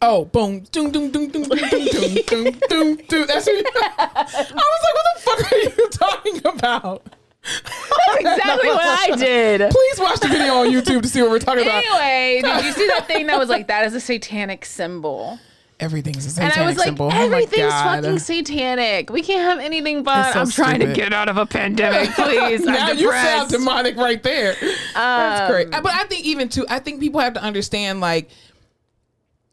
Oh, 0.01 0.25
boom, 0.25 0.61
doom, 0.71 0.91
doom, 0.91 1.11
doom, 1.11 1.29
doom, 1.29 1.43
doom, 1.43 1.59
doom, 1.69 1.85
doom, 1.85 2.15
doom, 2.27 2.59
doom, 2.69 2.95
doom. 3.07 3.27
That's 3.27 3.45
what 3.45 3.65
I 3.97 4.23
was 4.25 4.83
like, 4.83 4.95
what 4.95 5.05
the 5.15 5.21
fuck 5.21 5.51
are 5.51 5.57
you 5.57 5.89
talking 5.89 6.37
about? 6.45 7.03
That's 7.43 8.19
Exactly 8.19 8.69
what 8.69 9.11
I 9.11 9.15
did. 9.17 9.71
Please 9.71 9.99
watch 9.99 10.19
the 10.19 10.27
video 10.27 10.55
on 10.55 10.67
YouTube 10.67 11.01
to 11.03 11.07
see 11.07 11.21
what 11.21 11.31
we're 11.31 11.39
talking 11.39 11.63
about. 11.63 11.83
Anyway, 11.85 12.41
did 12.43 12.65
you 12.65 12.71
see 12.73 12.87
that 12.87 13.07
thing 13.07 13.27
that 13.27 13.39
was 13.39 13.49
like 13.49 13.67
that 13.69 13.85
is 13.85 13.93
a 13.93 13.99
satanic 13.99 14.65
symbol? 14.65 15.39
Everything's 15.83 16.37
a 16.37 16.41
And 16.41 16.53
I 16.53 16.65
was 16.65 16.77
like, 16.77 16.85
symbol. 16.85 17.07
Oh 17.13 17.25
everything's 17.25 17.69
God. 17.69 18.03
fucking 18.03 18.19
satanic. 18.19 19.09
We 19.09 19.21
can't 19.21 19.41
have 19.41 19.59
anything 19.59 20.03
but. 20.03 20.31
So 20.33 20.39
I'm 20.39 20.49
trying 20.49 20.79
to 20.79 20.93
get 20.93 21.11
out 21.13 21.27
of 21.27 21.35
a 21.37 21.45
pandemic, 21.45 22.09
please. 22.15 22.61
now 22.63 22.87
I'm 22.87 22.97
you 22.97 23.11
sound 23.11 23.49
demonic 23.49 23.97
right 23.97 24.23
there. 24.23 24.55
That's 24.95 25.41
Um, 25.41 25.51
great. 25.51 25.71
But 25.71 25.87
I 25.93 26.05
think 26.05 26.25
even 26.25 26.47
too, 26.47 26.65
I 26.69 26.79
think 26.79 26.99
people 27.01 27.19
have 27.19 27.33
to 27.33 27.43
understand 27.43 27.99
like, 27.99 28.29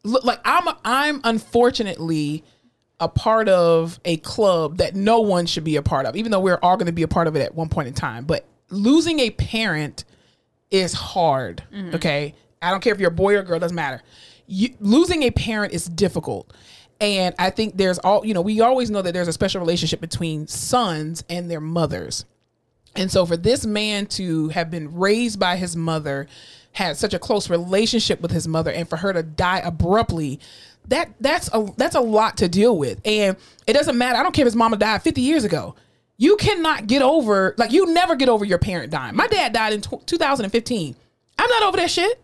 look, 0.05 0.24
like 0.24 0.41
I'm, 0.45 0.68
I'm 0.85 1.20
unfortunately 1.24 2.45
a 3.01 3.09
part 3.09 3.49
of 3.49 3.99
a 4.05 4.18
club 4.18 4.76
that 4.76 4.95
no 4.95 5.20
one 5.20 5.47
should 5.47 5.64
be 5.64 5.76
a 5.76 5.83
part 5.83 6.07
of, 6.07 6.16
even 6.16 6.31
though 6.31 6.41
we're 6.41 6.59
all 6.62 6.76
going 6.76 6.87
to 6.87 6.93
be 6.93 7.03
a 7.03 7.09
part 7.09 7.26
of 7.26 7.35
it 7.35 7.41
at 7.41 7.55
one 7.55 7.68
point 7.68 7.89
in 7.89 7.95
time. 7.95 8.24
But 8.24 8.47
losing 8.68 9.18
a 9.20 9.31
parent 9.31 10.05
is 10.70 10.93
hard. 10.93 11.62
Mm-hmm. 11.74 11.97
Okay, 11.97 12.35
I 12.62 12.70
don't 12.70 12.81
care 12.81 12.93
if 12.95 13.01
you're 13.01 13.09
a 13.11 13.14
boy 13.14 13.35
or 13.37 13.43
girl, 13.43 13.59
doesn't 13.59 13.74
matter. 13.74 14.03
You, 14.51 14.74
losing 14.80 15.22
a 15.22 15.30
parent 15.30 15.72
is 15.72 15.86
difficult. 15.86 16.53
And 17.01 17.34
I 17.38 17.51
think 17.51 17.76
there's 17.76 17.98
all, 17.98 18.26
you 18.26 18.34
know, 18.34 18.42
we 18.42 18.61
always 18.61 18.90
know 18.90 19.01
that 19.01 19.14
there's 19.14 19.28
a 19.28 19.32
special 19.32 19.61
relationship 19.61 20.01
between 20.01 20.46
sons 20.46 21.24
and 21.30 21.51
their 21.51 21.61
mothers. 21.61 22.26
And 22.94 23.11
so 23.11 23.24
for 23.24 23.36
this 23.36 23.64
man 23.64 24.07
to 24.07 24.48
have 24.48 24.70
been 24.70 24.94
raised 24.94 25.38
by 25.38 25.57
his 25.57 25.76
mother, 25.76 26.26
had 26.72 26.96
such 26.96 27.14
a 27.14 27.18
close 27.18 27.48
relationship 27.51 28.20
with 28.20 28.30
his 28.30 28.46
mother, 28.46 28.70
and 28.70 28.88
for 28.88 28.96
her 28.96 29.12
to 29.12 29.22
die 29.22 29.59
abruptly, 29.59 30.40
that 30.88 31.11
that's 31.20 31.48
a 31.53 31.66
that's 31.76 31.94
a 31.94 32.01
lot 32.01 32.36
to 32.38 32.48
deal 32.48 32.76
with. 32.76 33.01
And 33.05 33.36
it 33.66 33.72
doesn't 33.72 33.96
matter. 33.96 34.18
I 34.18 34.22
don't 34.22 34.32
care 34.32 34.44
if 34.44 34.46
his 34.46 34.57
mama 34.57 34.76
died 34.76 35.03
50 35.03 35.20
years 35.20 35.44
ago. 35.44 35.74
You 36.16 36.36
cannot 36.36 36.86
get 36.86 37.03
over 37.03 37.55
like 37.57 37.72
you 37.72 37.92
never 37.92 38.14
get 38.14 38.28
over 38.28 38.44
your 38.44 38.59
parent 38.59 38.90
dying. 38.90 39.16
My 39.16 39.26
dad 39.26 39.53
died 39.53 39.72
in 39.72 39.80
tw 39.80 40.05
2015. 40.07 40.94
I'm 41.38 41.48
not 41.48 41.62
over 41.62 41.76
that 41.78 41.90
shit. 41.90 42.22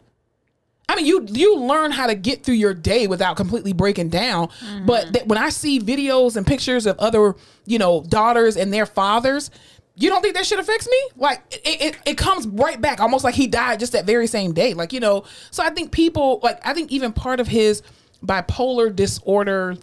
I 0.88 0.94
mean, 0.96 1.06
you 1.06 1.26
you 1.28 1.58
learn 1.58 1.90
how 1.90 2.06
to 2.06 2.14
get 2.14 2.44
through 2.44 2.54
your 2.54 2.72
day 2.74 3.06
without 3.06 3.36
completely 3.36 3.72
breaking 3.72 4.08
down. 4.10 4.48
But 4.86 5.12
th- 5.12 5.26
when 5.26 5.38
I 5.38 5.48
see 5.48 5.80
videos 5.80 6.36
and 6.36 6.46
pictures 6.46 6.86
of 6.86 6.98
other, 6.98 7.34
you 7.66 7.78
know, 7.78 8.02
daughters 8.02 8.56
and 8.56 8.72
their 8.72 8.86
fathers, 8.86 9.50
you 9.96 10.08
don't 10.08 10.22
think 10.22 10.34
that 10.36 10.46
shit 10.46 10.58
affects 10.60 10.86
me? 10.88 11.02
Like 11.16 11.42
it, 11.50 11.82
it, 11.94 11.98
it 12.06 12.18
comes 12.18 12.46
right 12.46 12.80
back, 12.80 13.00
almost 13.00 13.24
like 13.24 13.34
he 13.34 13.46
died 13.48 13.80
just 13.80 13.92
that 13.92 14.06
very 14.06 14.26
same 14.28 14.52
day. 14.52 14.74
Like 14.74 14.92
you 14.92 15.00
know, 15.00 15.24
so 15.50 15.64
I 15.64 15.70
think 15.70 15.90
people 15.90 16.38
like 16.42 16.64
I 16.64 16.72
think 16.72 16.92
even 16.92 17.12
part 17.12 17.40
of 17.40 17.48
his 17.48 17.82
bipolar 18.24 18.94
disorder, 18.94 19.76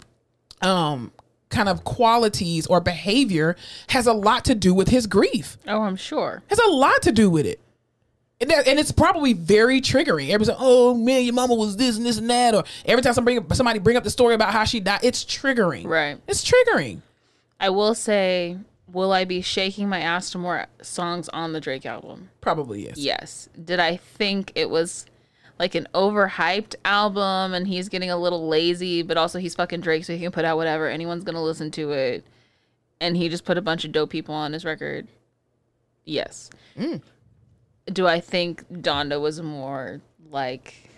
um, 0.62 1.12
kind 1.50 1.68
of 1.68 1.84
qualities 1.84 2.66
or 2.66 2.80
behavior 2.80 3.56
has 3.88 4.06
a 4.06 4.12
lot 4.12 4.44
to 4.46 4.54
do 4.54 4.74
with 4.74 4.88
his 4.88 5.06
grief 5.06 5.56
Oh, 5.68 5.82
I'm 5.82 5.96
sure. 5.96 6.42
has 6.48 6.58
a 6.58 6.66
lot 6.68 7.02
to 7.02 7.12
do 7.12 7.28
with 7.30 7.46
it. 7.46 7.60
And, 8.44 8.50
that, 8.50 8.68
and 8.68 8.78
it's 8.78 8.92
probably 8.92 9.32
very 9.32 9.80
triggering. 9.80 10.24
Everybody's 10.24 10.48
like, 10.48 10.58
"Oh 10.60 10.92
man, 10.92 11.24
your 11.24 11.32
mama 11.32 11.54
was 11.54 11.78
this 11.78 11.96
and 11.96 12.04
this 12.04 12.18
and 12.18 12.28
that," 12.28 12.54
or 12.54 12.64
every 12.84 13.00
time 13.00 13.14
somebody 13.14 13.40
somebody 13.54 13.78
bring 13.78 13.96
up 13.96 14.04
the 14.04 14.10
story 14.10 14.34
about 14.34 14.52
how 14.52 14.64
she 14.64 14.80
died, 14.80 15.00
it's 15.02 15.24
triggering. 15.24 15.86
Right. 15.86 16.18
It's 16.28 16.44
triggering. 16.44 17.00
I 17.58 17.70
will 17.70 17.94
say, 17.94 18.58
will 18.92 19.12
I 19.12 19.24
be 19.24 19.40
shaking 19.40 19.88
my 19.88 20.00
ass 20.00 20.28
to 20.32 20.38
more 20.38 20.66
songs 20.82 21.30
on 21.30 21.54
the 21.54 21.60
Drake 21.60 21.86
album? 21.86 22.28
Probably 22.42 22.84
yes. 22.84 22.98
Yes. 22.98 23.48
Did 23.64 23.80
I 23.80 23.96
think 23.96 24.52
it 24.54 24.68
was 24.68 25.06
like 25.58 25.74
an 25.74 25.88
overhyped 25.94 26.74
album 26.84 27.54
and 27.54 27.66
he's 27.66 27.88
getting 27.88 28.10
a 28.10 28.18
little 28.18 28.46
lazy, 28.46 29.00
but 29.00 29.16
also 29.16 29.38
he's 29.38 29.54
fucking 29.54 29.80
Drake, 29.80 30.04
so 30.04 30.12
he 30.12 30.18
can 30.18 30.32
put 30.32 30.44
out 30.44 30.58
whatever. 30.58 30.86
Anyone's 30.90 31.24
gonna 31.24 31.42
listen 31.42 31.70
to 31.70 31.92
it. 31.92 32.26
And 33.00 33.16
he 33.16 33.30
just 33.30 33.46
put 33.46 33.56
a 33.56 33.62
bunch 33.62 33.86
of 33.86 33.92
dope 33.92 34.10
people 34.10 34.34
on 34.34 34.52
his 34.52 34.66
record. 34.66 35.08
Yes. 36.04 36.50
Mm. 36.76 37.00
Do 37.86 38.06
I 38.06 38.20
think 38.20 38.66
Donda 38.72 39.20
was 39.20 39.38
a 39.38 39.42
more 39.42 40.00
like 40.30 40.90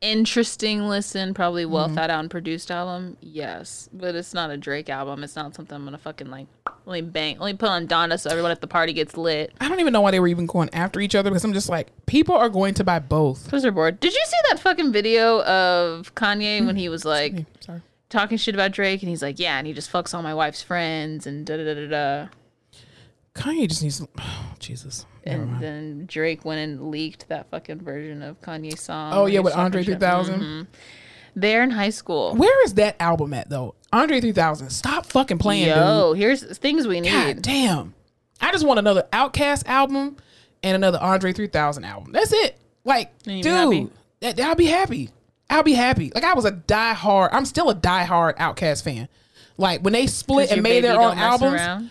interesting 0.00 0.88
listen, 0.88 1.34
probably 1.34 1.64
well 1.64 1.86
mm-hmm. 1.86 1.94
thought 1.94 2.10
out 2.10 2.20
and 2.20 2.30
produced 2.30 2.70
album? 2.70 3.16
Yes. 3.20 3.88
But 3.92 4.14
it's 4.14 4.34
not 4.34 4.50
a 4.50 4.56
Drake 4.56 4.88
album. 4.88 5.24
It's 5.24 5.36
not 5.36 5.54
something 5.54 5.74
I'm 5.74 5.84
gonna 5.84 5.98
fucking 5.98 6.30
like 6.30 6.46
let 6.86 7.04
me 7.04 7.10
bang 7.10 7.38
let 7.38 7.52
me 7.52 7.56
put 7.56 7.68
on 7.68 7.86
Donda 7.86 8.18
so 8.18 8.30
everyone 8.30 8.50
at 8.50 8.60
the 8.60 8.66
party 8.66 8.92
gets 8.92 9.16
lit. 9.16 9.52
I 9.60 9.68
don't 9.68 9.80
even 9.80 9.92
know 9.92 10.00
why 10.00 10.10
they 10.10 10.20
were 10.20 10.28
even 10.28 10.46
going 10.46 10.70
after 10.72 11.00
each 11.00 11.14
other 11.14 11.30
because 11.30 11.44
I'm 11.44 11.52
just 11.52 11.68
like, 11.68 11.88
people 12.06 12.34
are 12.34 12.48
going 12.48 12.74
to 12.74 12.84
buy 12.84 12.98
both. 12.98 13.44
Because 13.44 13.62
they're 13.62 13.72
bored. 13.72 14.00
Did 14.00 14.12
you 14.12 14.24
see 14.26 14.38
that 14.48 14.60
fucking 14.60 14.92
video 14.92 15.42
of 15.42 16.14
Kanye 16.14 16.64
when 16.64 16.76
he 16.76 16.88
was 16.88 17.04
like 17.04 17.44
sorry. 17.60 17.82
talking 18.08 18.38
shit 18.38 18.54
about 18.54 18.72
Drake 18.72 19.02
and 19.02 19.10
he's 19.10 19.22
like, 19.22 19.38
yeah, 19.38 19.58
and 19.58 19.66
he 19.66 19.72
just 19.72 19.92
fucks 19.92 20.14
all 20.14 20.22
my 20.22 20.34
wife's 20.34 20.62
friends 20.62 21.26
and 21.26 21.46
da 21.46 21.56
da 21.56 21.64
da 21.64 21.74
da 21.74 21.88
da. 21.88 22.28
Kanye 23.38 23.68
just 23.68 23.82
needs. 23.82 24.00
Oh, 24.18 24.54
Jesus. 24.58 25.06
And 25.24 25.60
then 25.60 26.06
Drake 26.06 26.44
went 26.44 26.60
and 26.60 26.90
leaked 26.90 27.28
that 27.28 27.50
fucking 27.50 27.80
version 27.80 28.22
of 28.22 28.40
Kanye's 28.40 28.80
song. 28.80 29.12
Oh 29.14 29.26
yeah, 29.26 29.40
with 29.40 29.54
Andre 29.54 29.82
shit. 29.82 29.94
3000. 29.94 30.40
Mhm. 30.40 30.66
They're 31.36 31.62
in 31.62 31.70
high 31.70 31.90
school. 31.90 32.34
Where 32.34 32.64
is 32.64 32.74
that 32.74 32.96
album 33.00 33.32
at 33.34 33.48
though? 33.48 33.74
Andre 33.92 34.20
3000. 34.20 34.70
Stop 34.70 35.06
fucking 35.06 35.38
playing, 35.38 35.66
dude. 35.66 35.76
Yo, 35.76 36.12
here's 36.14 36.58
things 36.58 36.86
we 36.88 37.00
need. 37.00 37.10
God 37.10 37.42
damn. 37.42 37.94
I 38.40 38.52
just 38.52 38.66
want 38.66 38.78
another 38.78 39.06
OutKast 39.12 39.66
album 39.66 40.16
and 40.62 40.74
another 40.74 40.98
Andre 41.00 41.32
3000 41.32 41.84
album. 41.84 42.12
That's 42.12 42.32
it. 42.32 42.58
Like, 42.84 43.16
dude, 43.22 43.44
happy? 43.44 43.90
that, 44.20 44.40
I'll 44.40 44.54
be 44.54 44.66
happy. 44.66 45.10
I'll 45.50 45.62
be 45.62 45.74
happy. 45.74 46.10
Like, 46.14 46.24
I 46.24 46.34
was 46.34 46.44
a 46.44 46.50
die 46.50 46.94
hard, 46.94 47.32
I'm 47.32 47.44
still 47.44 47.70
a 47.70 47.74
die 47.74 48.04
hard 48.04 48.36
OutKast 48.36 48.82
fan. 48.82 49.08
Like, 49.56 49.82
when 49.82 49.92
they 49.92 50.06
split 50.06 50.50
and 50.50 50.62
made 50.62 50.84
their 50.84 50.98
own 50.98 51.18
albums, 51.18 51.54
around. 51.54 51.90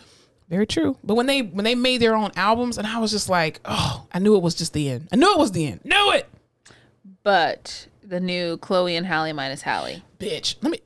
Very 0.50 0.66
true. 0.68 0.98
But 1.04 1.16
when 1.16 1.26
they 1.26 1.42
when 1.42 1.66
they 1.66 1.76
made 1.76 2.02
their 2.02 2.16
own 2.16 2.32
albums, 2.36 2.78
and 2.78 2.88
I 2.88 3.00
was 3.00 3.12
just 3.12 3.30
like, 3.30 3.60
oh, 3.66 4.06
I 4.14 4.20
knew 4.20 4.36
it 4.36 4.42
was 4.42 4.56
just 4.56 4.74
the 4.74 4.90
end. 4.90 5.08
I 5.12 5.16
knew 5.16 5.32
it 5.34 5.38
was 5.40 5.52
the 5.52 5.68
end. 5.68 5.82
Knew 5.84 6.12
it, 6.14 6.28
But 7.24 7.88
the 8.04 8.20
new 8.20 8.58
Chloe 8.58 8.96
and 8.96 9.06
Halle 9.06 9.34
minus 9.34 9.62
Halle. 9.62 10.02
bitch. 10.20 10.56
Let 10.62 10.72
me. 10.72 10.80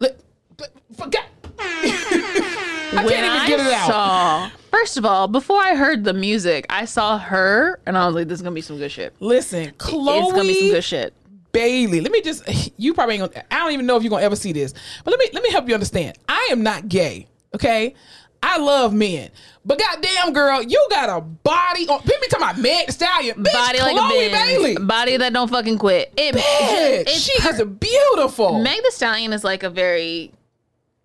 Let, 0.00 0.18
let- 0.58 0.72
forgot. 0.96 1.26
I 1.58 3.02
when 3.04 3.08
can't 3.14 3.26
even 3.26 3.38
I 3.38 3.48
get 3.48 3.60
it 3.60 3.72
out. 3.72 3.86
saw, 3.90 4.50
first 4.70 4.96
of 4.96 5.04
all, 5.04 5.26
before 5.28 5.60
I 5.60 5.74
heard 5.74 6.04
the 6.04 6.12
music, 6.14 6.66
I 6.70 6.84
saw 6.84 7.18
her 7.18 7.80
and 7.84 7.98
I 7.98 8.06
was 8.06 8.14
like, 8.14 8.28
"This 8.28 8.38
is 8.38 8.42
gonna 8.42 8.54
be 8.54 8.60
some 8.60 8.78
good 8.78 8.90
shit." 8.92 9.14
Listen, 9.20 9.72
Chloe. 9.78 10.18
It's 10.20 10.32
gonna 10.32 10.42
be 10.44 10.54
some 10.54 10.68
good 10.70 10.84
shit. 10.84 11.12
Bailey. 11.52 12.00
Let 12.00 12.12
me 12.12 12.20
just 12.22 12.42
you 12.78 12.94
probably 12.94 13.16
ain't 13.16 13.32
gonna 13.32 13.44
I 13.50 13.58
don't 13.58 13.72
even 13.72 13.86
know 13.86 13.96
if 13.96 14.02
you're 14.02 14.10
gonna 14.10 14.22
ever 14.24 14.36
see 14.36 14.52
this. 14.52 14.72
But 15.04 15.10
let 15.10 15.20
me 15.20 15.28
let 15.32 15.42
me 15.42 15.50
help 15.50 15.68
you 15.68 15.74
understand. 15.74 16.16
I 16.28 16.48
am 16.52 16.62
not 16.62 16.88
gay. 16.88 17.26
Okay? 17.56 17.94
I 18.42 18.58
love 18.58 18.92
men. 18.94 19.30
But 19.64 19.80
goddamn 19.80 20.32
girl, 20.32 20.62
you 20.62 20.86
got 20.90 21.08
a 21.08 21.20
body 21.20 21.88
on 21.88 22.00
people 22.02 22.28
talking 22.30 22.44
about 22.44 22.58
Meg 22.58 22.86
Thee 22.86 22.92
Stallion. 22.92 23.42
Bitch, 23.42 23.52
Body 23.52 23.80
like 23.80 23.96
Chloe 23.96 24.26
a 24.26 24.30
Bailey. 24.30 24.76
Body 24.76 25.16
that 25.16 25.32
don't 25.32 25.48
fucking 25.50 25.78
quit. 25.78 26.12
It, 26.16 26.34
Bitch, 26.36 27.08
she 27.26 27.40
per- 27.40 27.50
is 27.50 27.62
beautiful. 27.62 28.60
Meg 28.62 28.80
Thee 28.84 28.90
Stallion 28.90 29.32
is 29.32 29.42
like 29.42 29.62
a 29.64 29.70
very 29.70 30.30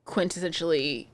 quintessentially 0.06 1.08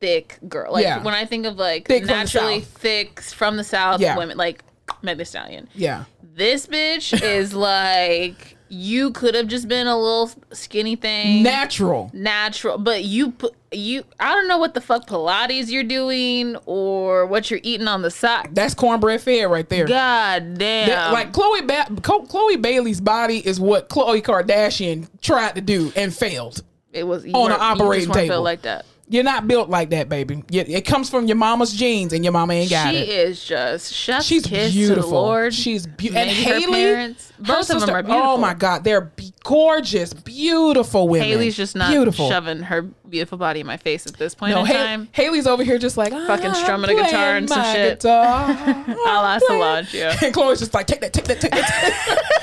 thick 0.00 0.38
girl. 0.48 0.72
Like 0.72 0.84
Yeah. 0.84 1.02
when 1.02 1.14
I 1.14 1.24
think 1.24 1.46
of 1.46 1.56
like 1.56 1.88
Thick 1.88 2.02
from 2.02 2.06
the 2.08 2.12
naturally 2.14 2.60
South. 2.60 2.68
thick 2.78 3.20
from 3.20 3.56
the 3.56 3.64
South 3.64 4.00
Yeah. 4.00 4.16
women, 4.16 4.36
like 4.36 4.62
Meg 5.02 5.18
Thee 5.18 5.24
Stallion. 5.24 5.68
Yeah. 5.74 6.04
This 6.34 6.66
bitch 6.66 7.20
is 7.22 7.54
like 7.54 8.56
you 8.74 9.10
could 9.10 9.34
have 9.34 9.48
just 9.48 9.68
been 9.68 9.86
a 9.86 9.94
little 9.94 10.30
skinny 10.52 10.96
thing. 10.96 11.42
Natural. 11.42 12.10
natural 12.14 12.78
but 12.78 13.04
you 13.04 13.30
put 13.32 13.54
you 13.70 14.02
i 14.18 14.32
don't 14.34 14.48
know 14.48 14.56
what 14.56 14.72
the 14.72 14.80
fuck 14.80 15.06
pilates 15.06 15.68
you're 15.68 15.82
doing 15.84 16.56
or 16.64 17.26
what 17.26 17.50
you're 17.50 17.60
eating 17.62 17.86
on 17.86 18.00
the 18.00 18.10
side 18.10 18.48
That's 18.54 18.72
cornbread 18.74 19.20
fed 19.20 19.50
right 19.50 19.68
there. 19.68 19.86
god 19.86 20.56
damn 20.58 20.88
That- 20.88 21.12
like 21.12 21.32
Chloe 21.32 21.60
ba- 21.62 21.86
Chloe 22.02 22.56
Bailey's 22.56 23.00
body 23.00 23.46
is 23.46 23.60
what 23.60 23.90
Khloe 23.90 24.22
Kardashian 24.22 25.06
tried 25.20 25.54
to 25.56 25.60
do 25.60 25.92
and 25.94 26.14
failed. 26.14 26.62
it 26.92 27.04
was 27.04 27.24
on 27.26 27.50
an 27.52 27.58
operating 27.60 28.10
table. 28.10 28.40
like 28.42 28.62
that 28.62 28.86
You're 29.08 29.24
not 29.24 29.46
built 29.46 29.68
like 29.68 29.90
that, 29.90 30.08
baby. 30.08 30.42
It 30.50 30.86
comes 30.86 31.10
from 31.10 31.26
your 31.26 31.36
mama's 31.36 31.72
genes, 31.74 32.14
and 32.14 32.24
your 32.24 32.32
mama 32.32 32.54
ain't 32.54 32.70
got 32.70 32.94
it. 32.94 33.04
she 33.06 33.12
it. 33.12 33.28
is 33.28 33.44
just 33.44 33.92
chef's 33.92 34.24
She's 34.24 34.46
kiss 34.46 34.72
beautiful. 34.72 35.02
to 35.02 35.08
the 35.08 35.14
lord 35.14 35.52
She's 35.52 35.86
beautiful. 35.86 36.22
And 36.22 36.30
Haley, 36.30 36.72
parents- 36.72 37.30
both 37.38 37.68
of 37.70 37.80
them 37.80 37.90
are 37.90 38.02
beautiful. 38.02 38.26
Oh 38.30 38.36
my 38.38 38.54
God, 38.54 38.84
they're 38.84 39.02
be- 39.02 39.34
gorgeous, 39.44 40.14
beautiful 40.14 41.08
women. 41.08 41.28
haley's 41.28 41.56
just 41.56 41.76
not 41.76 41.90
beautiful. 41.90 42.28
shoving 42.30 42.62
her 42.62 42.82
beautiful 42.82 43.36
body 43.36 43.60
in 43.60 43.66
my 43.66 43.76
face 43.76 44.06
at 44.06 44.14
this 44.14 44.34
point 44.34 44.54
No, 44.54 44.60
in 44.60 44.66
Ha- 44.66 44.72
time 44.72 45.08
Haley's 45.12 45.46
over 45.46 45.62
here 45.62 45.76
just 45.78 45.98
like 45.98 46.12
Fucking 46.12 46.46
"I'm 46.46 46.54
strumming 46.54 46.90
a 46.98 47.02
guitar 47.02 47.36
and 47.36 47.48
some 47.48 47.64
shit. 47.74 47.98
guitar. 48.00 48.50
a 48.88 48.94
la. 48.94 49.38
Solange, 49.40 49.92
yeah. 49.92 50.16
And 50.22 50.32
Chloe's 50.32 50.60
just 50.60 50.72
like, 50.72 50.86
take 50.86 51.00
that, 51.02 51.12
take 51.12 51.24
that, 51.24 51.40
take 51.40 51.50
that. 51.50 52.38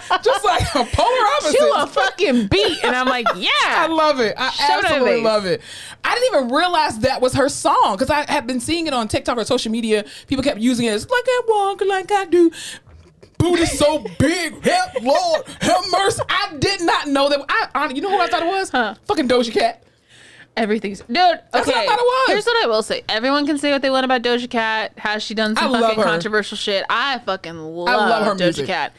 just 0.24 0.44
like 0.44 0.62
a 0.74 0.84
polar 0.84 1.26
opposite. 1.36 1.58
to 1.58 1.72
a 1.76 1.86
fucking 1.86 2.46
beat 2.48 2.84
and 2.84 2.94
i'm 2.94 3.06
like 3.06 3.26
yeah, 3.36 3.50
I 3.64 3.86
love 3.86 4.20
it. 4.20 4.34
I 4.36 4.50
Shove 4.50 4.68
it 4.68 4.78
in 4.78 4.84
her 4.84 4.94
absolutely 4.96 5.22
love 5.22 5.46
it. 5.46 5.60
I 6.04 6.14
didn't 6.14 6.34
even 6.34 6.54
realize 6.54 6.98
that 7.00 7.20
was 7.20 7.34
her 7.34 7.48
song 7.48 7.96
because 7.96 8.10
I 8.10 8.30
had 8.30 8.46
been 8.46 8.60
seeing 8.60 8.86
it 8.86 8.92
on 8.92 9.08
TikTok 9.08 9.36
or 9.36 9.44
social 9.44 9.70
media. 9.70 10.04
People 10.26 10.42
kept 10.42 10.58
using 10.60 10.86
it 10.86 10.90
as 10.90 11.08
like 11.08 11.24
I 11.26 11.42
walk 11.46 11.80
like 11.82 12.10
I 12.10 12.24
do. 12.26 12.50
Booty 13.38 13.66
so 13.66 14.04
big, 14.18 14.64
help 14.64 15.02
Lord, 15.02 15.46
have 15.60 15.84
mercy. 15.92 16.22
I 16.28 16.56
did 16.58 16.80
not 16.82 17.06
know 17.06 17.28
that. 17.28 17.44
I, 17.48 17.68
I 17.74 17.88
you 17.90 18.00
know 18.00 18.10
who 18.10 18.20
I 18.20 18.26
thought 18.26 18.42
it 18.42 18.46
was? 18.46 18.70
Huh. 18.70 18.94
Fucking 19.06 19.28
Doja 19.28 19.52
Cat. 19.52 19.82
Everything's 20.56 21.00
dude. 21.00 21.16
Okay, 21.16 21.40
That's 21.52 21.66
what 21.68 21.76
I 21.76 21.86
thought 21.86 21.98
it 21.98 22.02
was. 22.02 22.28
here's 22.30 22.46
what 22.46 22.64
I 22.64 22.66
will 22.66 22.82
say: 22.82 23.04
everyone 23.08 23.46
can 23.46 23.58
say 23.58 23.70
what 23.70 23.80
they 23.80 23.90
want 23.90 24.04
about 24.04 24.22
Doja 24.22 24.50
Cat. 24.50 24.92
Has 24.98 25.22
she 25.22 25.34
done 25.34 25.54
some 25.54 25.72
I 25.72 25.80
fucking 25.80 26.02
controversial 26.02 26.56
shit? 26.56 26.84
I 26.90 27.20
fucking 27.20 27.56
love, 27.56 27.88
I 27.88 27.94
love 27.94 28.24
her 28.26 28.34
Doja 28.34 28.38
music. 28.38 28.66
Cat. 28.66 28.92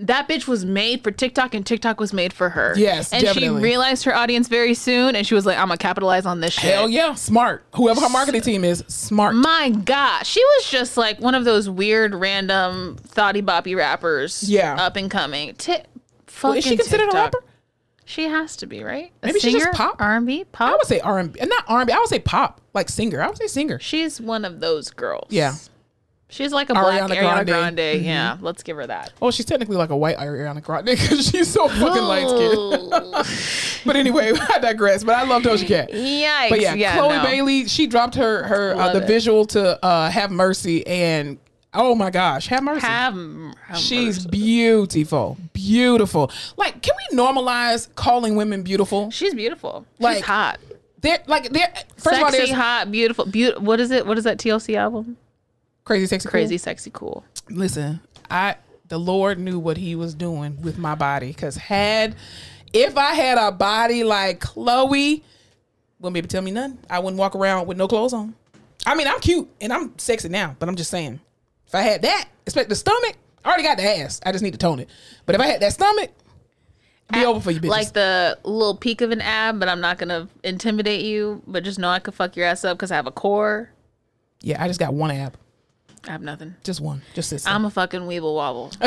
That 0.00 0.28
bitch 0.28 0.46
was 0.46 0.64
made 0.64 1.02
for 1.02 1.10
TikTok, 1.10 1.54
and 1.54 1.66
TikTok 1.66 1.98
was 1.98 2.12
made 2.12 2.32
for 2.32 2.50
her. 2.50 2.72
Yes, 2.76 3.12
and 3.12 3.24
definitely. 3.24 3.58
she 3.60 3.64
realized 3.64 4.04
her 4.04 4.14
audience 4.14 4.46
very 4.46 4.74
soon, 4.74 5.16
and 5.16 5.26
she 5.26 5.34
was 5.34 5.44
like, 5.44 5.58
"I'm 5.58 5.66
gonna 5.66 5.76
capitalize 5.76 6.24
on 6.24 6.40
this 6.40 6.54
shit." 6.54 6.72
Hell 6.72 6.88
yeah, 6.88 7.14
smart. 7.14 7.64
Whoever 7.74 8.00
her 8.00 8.08
marketing 8.08 8.42
team 8.42 8.62
is, 8.64 8.84
smart. 8.86 9.34
My 9.34 9.70
God, 9.70 10.24
she 10.24 10.40
was 10.40 10.70
just 10.70 10.96
like 10.96 11.20
one 11.20 11.34
of 11.34 11.44
those 11.44 11.68
weird, 11.68 12.14
random, 12.14 12.96
thoughty 12.96 13.42
boppy 13.42 13.76
rappers. 13.76 14.48
Yeah. 14.48 14.76
up 14.76 14.94
and 14.94 15.10
coming. 15.10 15.56
Well, 15.66 15.82
fucking 16.26 16.58
is 16.58 16.64
she 16.64 16.76
considered 16.76 17.06
TikTok. 17.06 17.14
a 17.14 17.36
rapper? 17.36 17.44
She 18.04 18.24
has 18.24 18.56
to 18.56 18.66
be, 18.66 18.82
right? 18.82 19.12
A 19.22 19.26
Maybe 19.26 19.40
she's 19.40 19.52
just 19.52 19.76
pop. 19.76 20.00
R&B, 20.00 20.44
pop. 20.50 20.70
I 20.72 20.76
would 20.76 20.86
say 20.86 20.98
R 21.00 21.18
and 21.18 21.30
B, 21.30 21.40
not 21.44 21.64
R 21.68 21.80
and 21.80 21.86
B. 21.86 21.92
I 21.92 21.98
would 21.98 22.08
say 22.08 22.18
pop, 22.18 22.62
like 22.72 22.88
singer. 22.88 23.20
I 23.20 23.26
would 23.26 23.36
say 23.36 23.48
singer. 23.48 23.78
She's 23.80 24.18
one 24.18 24.46
of 24.46 24.60
those 24.60 24.90
girls. 24.90 25.26
Yeah. 25.28 25.56
She's 26.30 26.52
like 26.52 26.68
a 26.68 26.74
black 26.74 27.00
Ariana 27.02 27.16
Ariana, 27.16 27.46
Grande. 27.46 27.76
Grande. 27.76 28.04
Yeah, 28.04 28.36
let's 28.40 28.62
give 28.62 28.76
her 28.76 28.86
that. 28.86 29.12
Oh, 29.22 29.30
she's 29.30 29.46
technically 29.46 29.76
like 29.76 29.88
a 29.90 29.96
white 29.96 30.18
Ariana 30.18 30.62
Grande 30.62 30.84
because 30.86 31.26
she's 31.28 31.48
so 31.48 31.68
fucking 31.68 32.02
light 32.02 32.28
skinned. 32.28 33.82
But 33.86 33.96
anyway, 33.96 34.32
I 34.50 34.58
digress. 34.58 35.04
But 35.04 35.14
I 35.16 35.22
love 35.22 35.42
Doja 35.42 35.66
Cat. 35.66 35.90
Yikes. 35.90 36.50
But 36.50 36.60
yeah, 36.60 36.96
Chloe 36.98 37.16
no. 37.16 37.22
Bailey, 37.22 37.66
she 37.68 37.86
dropped 37.86 38.16
her 38.16 38.42
her 38.42 38.74
uh, 38.74 38.92
the 38.92 39.02
it. 39.02 39.06
visual 39.06 39.46
to 39.46 39.82
uh, 39.84 40.10
Have 40.10 40.30
Mercy, 40.30 40.86
and 40.86 41.38
oh 41.72 41.94
my 41.94 42.10
gosh, 42.10 42.48
Have 42.48 42.64
Mercy. 42.64 42.86
Have, 42.86 43.14
have 43.14 43.78
She's 43.78 44.26
mercy. 44.26 44.28
beautiful, 44.30 45.38
beautiful. 45.54 46.30
Like, 46.56 46.82
can 46.82 46.94
we 47.10 47.16
normalize 47.16 47.88
calling 47.94 48.36
women 48.36 48.62
beautiful? 48.62 49.10
She's 49.10 49.34
beautiful. 49.34 49.86
Like, 50.00 50.16
She's 50.18 50.26
hot. 50.26 50.58
They're 51.00 51.22
like 51.26 51.50
they're 51.50 51.72
first 51.96 52.18
of 52.18 52.24
all, 52.24 52.32
Sexy, 52.32 52.52
hot, 52.52 52.90
beautiful. 52.90 53.24
Be- 53.24 53.52
what 53.52 53.80
is 53.80 53.90
it? 53.92 54.04
What 54.06 54.18
is 54.18 54.24
that 54.24 54.38
TLC 54.38 54.74
album? 54.76 55.16
Crazy, 55.88 56.06
sexy, 56.06 56.28
Crazy, 56.28 56.54
Cool. 56.54 56.58
sexy, 56.58 56.90
cool. 56.92 57.24
Listen, 57.50 58.00
I 58.30 58.56
the 58.88 58.98
Lord 58.98 59.38
knew 59.38 59.58
what 59.58 59.76
He 59.76 59.94
was 59.96 60.14
doing 60.14 60.60
with 60.62 60.78
my 60.78 60.94
body 60.94 61.28
because 61.28 61.56
had 61.56 62.14
if 62.72 62.96
I 62.96 63.14
had 63.14 63.38
a 63.38 63.50
body 63.50 64.04
like 64.04 64.40
Chloe, 64.40 65.24
wouldn't 65.98 66.14
be 66.14 66.18
able 66.18 66.28
to 66.28 66.32
tell 66.32 66.42
me 66.42 66.50
nothing. 66.50 66.78
I 66.90 66.98
wouldn't 66.98 67.18
walk 67.18 67.34
around 67.34 67.66
with 67.66 67.76
no 67.76 67.88
clothes 67.88 68.12
on. 68.12 68.34
I 68.86 68.94
mean, 68.94 69.08
I'm 69.08 69.18
cute 69.20 69.48
and 69.60 69.72
I'm 69.72 69.98
sexy 69.98 70.28
now, 70.28 70.54
but 70.58 70.68
I'm 70.68 70.76
just 70.76 70.90
saying, 70.90 71.18
if 71.66 71.74
I 71.74 71.80
had 71.80 72.02
that, 72.02 72.28
expect 72.46 72.68
the 72.68 72.74
stomach. 72.76 73.16
I 73.44 73.48
already 73.48 73.62
got 73.64 73.78
the 73.78 73.84
ass. 73.84 74.20
I 74.24 74.32
just 74.32 74.44
need 74.44 74.52
to 74.52 74.58
tone 74.58 74.78
it. 74.80 74.88
But 75.26 75.34
if 75.34 75.40
I 75.40 75.46
had 75.46 75.60
that 75.62 75.72
stomach, 75.72 76.10
it'd 77.10 77.20
be 77.22 77.24
over 77.26 77.40
for 77.40 77.50
you, 77.50 77.60
bitches. 77.60 77.68
Like 77.70 77.92
the 77.92 78.38
little 78.44 78.76
peak 78.76 79.00
of 79.00 79.10
an 79.10 79.20
ab, 79.22 79.58
but 79.58 79.68
I'm 79.68 79.80
not 79.80 79.96
gonna 79.98 80.28
intimidate 80.44 81.04
you. 81.04 81.42
But 81.46 81.64
just 81.64 81.78
know 81.78 81.88
I 81.88 81.98
could 81.98 82.14
fuck 82.14 82.36
your 82.36 82.46
ass 82.46 82.64
up 82.64 82.76
because 82.76 82.90
I 82.90 82.96
have 82.96 83.06
a 83.06 83.10
core. 83.12 83.70
yeah, 84.42 84.62
I 84.62 84.68
just 84.68 84.78
got 84.80 84.92
one 84.94 85.10
ab, 85.10 85.36
I 86.06 86.12
have 86.12 86.22
nothing. 86.22 86.54
just 86.64 86.80
one, 86.80 87.02
just 87.14 87.30
this. 87.30 87.46
I'm 87.46 87.64
a 87.64 87.70
fucking 87.70 88.02
weeble 88.02 88.34
wobble. 88.34 88.72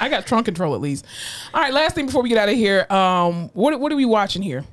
I 0.00 0.08
got 0.08 0.26
trunk 0.26 0.46
control 0.46 0.74
at 0.74 0.80
least. 0.80 1.04
All 1.52 1.60
right, 1.60 1.72
last 1.72 1.94
thing 1.94 2.06
before 2.06 2.22
we 2.22 2.28
get 2.28 2.38
out 2.38 2.48
of 2.48 2.54
here. 2.56 2.86
Um, 2.90 3.50
what 3.52 3.78
what 3.78 3.92
are 3.92 3.96
we 3.96 4.04
watching 4.06 4.42
here? 4.42 4.64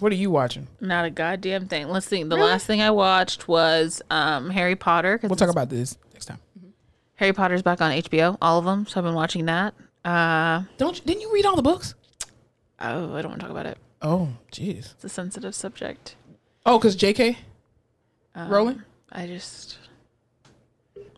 What 0.00 0.10
are 0.12 0.16
you 0.16 0.30
watching? 0.30 0.66
Not 0.80 1.04
a 1.04 1.10
goddamn 1.10 1.68
thing. 1.68 1.88
Let's 1.88 2.06
see. 2.06 2.22
The 2.24 2.36
last 2.36 2.66
thing 2.66 2.82
I 2.82 2.90
watched 2.90 3.46
was 3.46 4.02
um, 4.10 4.50
Harry 4.50 4.74
Potter. 4.74 5.20
We'll 5.22 5.36
talk 5.36 5.48
about 5.50 5.70
this 5.70 5.96
next 6.12 6.26
time. 6.26 6.38
Harry 7.14 7.32
Potter's 7.32 7.62
back 7.62 7.80
on 7.80 7.92
HBO, 7.92 8.36
all 8.42 8.58
of 8.58 8.64
them. 8.64 8.86
So 8.86 8.98
I've 8.98 9.04
been 9.04 9.14
watching 9.14 9.46
that. 9.46 9.72
Uh, 10.04 10.64
Don't 10.78 10.98
you, 10.98 11.04
didn't 11.06 11.22
you 11.22 11.32
read 11.32 11.46
all 11.46 11.54
the 11.56 11.62
books? 11.62 11.94
oh, 12.80 13.14
I 13.14 13.22
don't 13.22 13.30
want 13.30 13.40
to 13.40 13.46
talk 13.46 13.50
about 13.50 13.66
it. 13.66 13.78
Oh, 14.02 14.30
jeez. 14.52 14.92
It's 14.94 15.04
a 15.04 15.08
sensitive 15.08 15.54
subject. 15.54 16.16
Oh, 16.66 16.78
because 16.78 16.96
J.K. 16.96 17.38
Um, 18.34 18.50
Rowling. 18.50 18.82
I 19.14 19.26
just. 19.26 19.78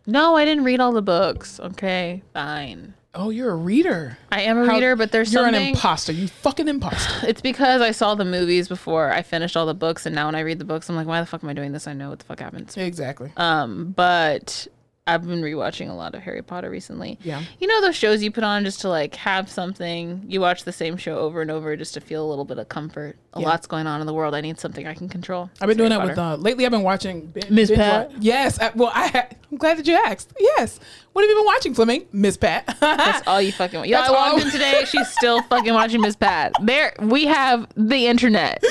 No, 0.05 0.35
I 0.35 0.45
didn't 0.45 0.63
read 0.63 0.79
all 0.79 0.91
the 0.93 1.01
books. 1.01 1.59
Okay, 1.59 2.23
fine. 2.33 2.93
Oh, 3.13 3.29
you're 3.31 3.49
a 3.49 3.55
reader. 3.55 4.17
I 4.31 4.41
am 4.41 4.59
a 4.59 4.65
How- 4.65 4.73
reader, 4.75 4.95
but 4.95 5.11
there's 5.11 5.33
you're 5.33 5.43
something. 5.43 5.61
an 5.61 5.69
imposter. 5.69 6.11
You 6.11 6.27
fucking 6.27 6.67
imposter. 6.67 7.27
It's 7.27 7.41
because 7.41 7.81
I 7.81 7.91
saw 7.91 8.13
the 8.15 8.23
movies 8.25 8.67
before 8.67 9.11
I 9.11 9.23
finished 9.23 9.57
all 9.57 9.65
the 9.65 9.73
books, 9.73 10.05
and 10.05 10.13
now 10.13 10.27
when 10.27 10.35
I 10.35 10.41
read 10.41 10.59
the 10.59 10.65
books, 10.65 10.87
I'm 10.89 10.95
like, 10.95 11.07
why 11.07 11.19
the 11.19 11.25
fuck 11.25 11.43
am 11.43 11.49
I 11.49 11.53
doing 11.53 11.71
this? 11.71 11.87
I 11.87 11.93
know 11.93 12.09
what 12.09 12.19
the 12.19 12.25
fuck 12.25 12.39
happens. 12.39 12.77
exactly. 12.77 13.31
Um, 13.37 13.91
but 13.95 14.67
I've 15.07 15.25
been 15.25 15.41
rewatching 15.41 15.89
a 15.89 15.93
lot 15.93 16.13
of 16.15 16.21
Harry 16.23 16.41
Potter 16.41 16.69
recently. 16.69 17.17
Yeah. 17.23 17.41
You 17.59 17.67
know 17.67 17.81
those 17.81 17.95
shows 17.95 18.21
you 18.21 18.29
put 18.29 18.43
on 18.43 18.63
just 18.65 18.81
to 18.81 18.89
like 18.89 19.15
have 19.15 19.49
something. 19.49 20.23
You 20.27 20.41
watch 20.41 20.63
the 20.65 20.71
same 20.73 20.97
show 20.97 21.17
over 21.17 21.41
and 21.41 21.49
over 21.49 21.75
just 21.77 21.93
to 21.93 22.01
feel 22.01 22.25
a 22.25 22.29
little 22.29 22.45
bit 22.45 22.57
of 22.59 22.67
comfort. 22.69 23.15
A 23.33 23.39
Yeah. 23.39 23.47
lot's 23.47 23.67
going 23.67 23.87
on 23.87 24.01
in 24.01 24.07
the 24.07 24.13
world. 24.13 24.35
I 24.35 24.41
need 24.41 24.59
something 24.59 24.85
I 24.85 24.93
can 24.93 25.07
control. 25.09 25.49
I've 25.61 25.67
been 25.67 25.69
It's 25.71 25.77
doing 25.77 25.91
Harry 25.91 26.01
that 26.01 26.07
with 26.07 26.15
Potter. 26.17 26.33
uh, 26.39 26.43
lately. 26.43 26.65
I've 26.65 26.71
been 26.71 26.83
watching 26.83 27.27
bin- 27.27 27.43
Miss 27.49 27.69
binge 27.69 27.79
Pat? 27.79 28.09
wa- 28.11 28.17
Yes. 28.19 28.59
I, 28.59 28.71
well, 28.75 28.91
I 28.93 29.07
ha- 29.07 29.27
I'm 29.51 29.57
glad 29.57 29.77
that 29.77 29.87
you 29.87 29.95
asked. 29.95 30.33
Yes. 30.39 30.79
What 31.13 31.21
have 31.23 31.29
you 31.29 31.35
been 31.37 31.45
watching, 31.45 31.73
Fleming? 31.73 32.05
Miss 32.11 32.35
Pat. 32.37 32.75
That's 32.79 33.25
all 33.27 33.41
you 33.41 33.51
fucking 33.53 33.77
want. 33.79 33.89
Yo, 33.89 33.97
That's 33.97 34.09
I 34.09 34.11
walked 34.13 34.33
all- 34.33 34.41
in 34.45 34.51
today. 34.51 34.83
She's 34.85 35.07
still 35.09 35.41
fucking 35.43 35.73
watching 35.73 36.01
Miss 36.01 36.15
Pat. 36.15 36.51
There, 36.61 36.93
we 36.99 37.25
have 37.27 37.67
the 37.77 38.07
internet. 38.07 38.61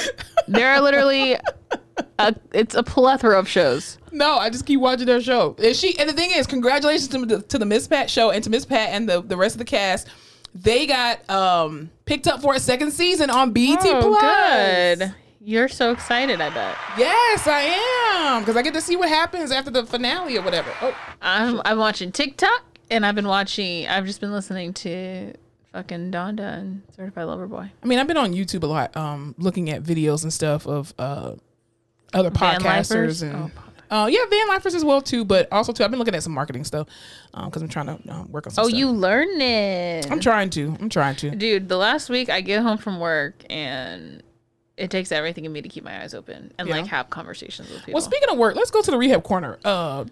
There 0.49 0.68
are 0.70 0.80
literally, 0.80 1.37
a, 2.18 2.34
it's 2.53 2.74
a 2.74 2.82
plethora 2.82 3.38
of 3.38 3.49
shows. 3.49 3.99
No, 4.12 4.36
I 4.36 4.51
just 4.51 4.66
keep 4.66 4.80
watching 4.80 5.07
their 5.07 5.20
show. 5.20 5.57
And 5.62 5.74
she 5.76 5.99
and 5.99 6.09
the 6.09 6.12
thing 6.14 6.30
is, 6.34 6.47
congratulations 6.47 7.09
to 7.09 7.24
the, 7.26 7.42
to 7.42 7.59
the 7.59 7.66
Miss 7.66 7.86
Pat 7.88 8.09
show 8.11 8.30
and 8.30 8.42
to 8.44 8.51
Miss 8.51 8.64
Pat 8.64 8.90
and 8.90 9.09
the, 9.09 9.20
the 9.22 9.36
rest 9.36 9.55
of 9.55 9.59
the 9.59 9.64
cast. 9.64 10.09
They 10.55 10.86
got 10.86 11.28
um 11.28 11.90
picked 12.07 12.26
up 12.26 12.40
for 12.40 12.55
a 12.55 12.61
second 12.61 12.92
season 12.92 13.28
on 13.30 13.53
BET 13.53 13.78
Oh, 13.82 14.01
Plus. 14.18 14.99
good. 14.99 15.14
You're 15.40 15.68
so 15.68 15.92
excited. 15.92 16.40
I 16.40 16.49
bet. 16.51 16.76
Yes, 16.99 17.47
I 17.47 17.61
am 18.24 18.40
because 18.42 18.57
I 18.57 18.62
get 18.62 18.74
to 18.74 18.80
see 18.80 18.97
what 18.97 19.09
happens 19.09 19.53
after 19.53 19.70
the 19.70 19.84
finale 19.86 20.36
or 20.38 20.42
whatever. 20.42 20.72
Oh, 20.82 20.97
I'm 21.22 21.61
I'm 21.64 21.78
watching 21.78 22.11
TikTok 22.11 22.64
and 22.90 23.05
I've 23.07 23.14
been 23.14 23.28
watching. 23.28 23.86
I've 23.86 24.07
just 24.07 24.20
been 24.20 24.32
listening 24.32 24.72
to 24.74 25.34
fucking 25.72 26.11
Donda 26.11 26.59
and 26.59 26.82
Certified 26.97 27.26
Lover 27.26 27.47
Boy. 27.47 27.70
I 27.82 27.86
mean, 27.86 27.99
I've 27.99 28.07
been 28.09 28.16
on 28.16 28.32
YouTube 28.32 28.62
a 28.62 28.66
lot, 28.66 28.97
um, 28.97 29.34
looking 29.38 29.68
at 29.70 29.82
videos 29.82 30.22
and 30.22 30.32
stuff 30.32 30.66
of 30.66 30.94
uh 30.99 31.32
other 32.17 32.31
Van 32.31 32.61
podcasters 32.61 32.64
lifers? 32.91 33.23
and. 33.23 33.51
Oh, 33.89 34.03
uh, 34.03 34.07
yeah, 34.07 34.19
van 34.29 34.49
lifers 34.49 34.75
as 34.75 34.85
well 34.85 35.01
too, 35.01 35.25
but 35.25 35.47
also 35.53 35.73
too. 35.73 35.85
I've 35.85 35.91
been 35.91 36.01
looking 36.01 36.17
at 36.17 36.23
some 36.25 36.33
marketing 36.33 36.64
stuff 36.64 36.89
because 37.33 37.62
I'm 37.62 37.69
trying 37.69 37.87
to 37.87 38.12
uh, 38.12 38.25
work 38.25 38.49
on 38.49 38.53
some. 38.53 38.64
Oh, 38.64 38.69
stuff. 38.69 38.77
you 38.79 38.91
learn 38.91 39.41
it. 39.41 40.11
I'm 40.11 40.19
trying 40.19 40.51
to. 40.51 40.77
I'm 40.81 40.89
trying 40.89 41.14
to. 41.17 41.31
Dude, 41.31 41.69
the 41.69 41.77
last 41.77 42.11
week 42.11 42.29
I 42.29 42.41
get 42.41 42.62
home 42.62 42.79
from 42.79 42.99
work 42.99 43.45
and 43.49 44.25
it 44.77 44.91
takes 44.91 45.12
everything 45.12 45.45
in 45.45 45.53
me 45.53 45.62
to 45.62 45.69
keep 45.69 45.85
my 45.85 46.03
eyes 46.03 46.14
open 46.14 46.53
and 46.59 46.67
Yeah. 46.69 46.75
like 46.79 46.87
have 46.89 47.11
conversations 47.11 47.71
with 47.71 47.79
people. 47.79 47.95
Well, 47.95 48.03
speaking 48.03 48.29
of 48.29 48.37
work, 48.37 48.57
let's 48.57 48.73
go 48.73 48.83
to 48.83 48.91
the 48.91 48.99
rehab 48.99 49.23
corner. 49.23 49.57
Uh, 49.64 50.05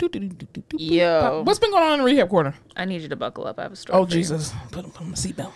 Yo. 0.71 1.43
what's 1.43 1.59
been 1.59 1.73
going 1.73 1.83
on 1.83 1.93
in 1.95 1.99
the 1.99 2.05
rehab 2.05 2.29
corner? 2.29 2.55
I 2.77 2.85
need 2.85 3.03
you 3.03 3.09
to 3.09 3.17
buckle 3.17 3.45
up. 3.45 3.59
I 3.59 3.63
have 3.63 3.73
a 3.73 3.77
story. 3.77 3.99
Oh 3.99 4.05
for 4.07 4.11
you. 4.13 4.19
Jesus, 4.19 4.53
put, 4.71 4.85
put 4.93 5.01
on 5.03 5.09
my 5.11 5.17
seatbelt. 5.17 5.53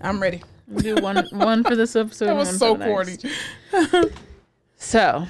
I'm 0.00 0.22
ready. 0.22 0.42
We'll 0.68 0.82
do 0.96 1.02
one 1.02 1.26
one 1.32 1.64
for 1.64 1.74
this 1.74 1.96
episode. 1.96 2.26
That 2.26 2.36
was 2.36 2.56
so 2.56 2.76
corny. 2.76 3.16
So, 4.76 5.26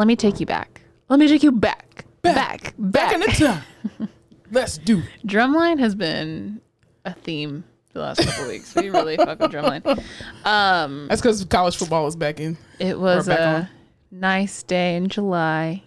let 0.00 0.06
me 0.06 0.16
take 0.16 0.40
you 0.40 0.46
back. 0.46 0.80
Let 1.10 1.20
me 1.20 1.28
take 1.28 1.42
you 1.42 1.52
back, 1.52 2.06
back, 2.22 2.34
back, 2.34 2.74
Back 2.78 3.12
in 3.12 3.20
the 3.20 3.26
time. 3.26 4.08
Let's 4.50 4.78
do 4.78 5.00
it. 5.00 5.26
Drumline 5.26 5.78
has 5.78 5.94
been 5.94 6.62
a 7.04 7.12
theme 7.12 7.64
the 7.92 8.00
last 8.00 8.22
couple 8.26 8.48
weeks. 8.48 8.74
We 8.74 8.88
really 8.88 9.18
fuck 9.18 9.38
with 9.38 9.50
drumline. 9.52 10.02
Um, 10.46 11.06
That's 11.08 11.20
because 11.20 11.44
college 11.44 11.76
football 11.76 12.06
is 12.06 12.16
back 12.16 12.40
in. 12.40 12.56
it 12.78 12.98
was 12.98 13.28
a 13.28 13.56
on. 13.56 13.68
nice 14.10 14.62
day 14.62 14.96
in 14.96 15.10
July. 15.10 15.82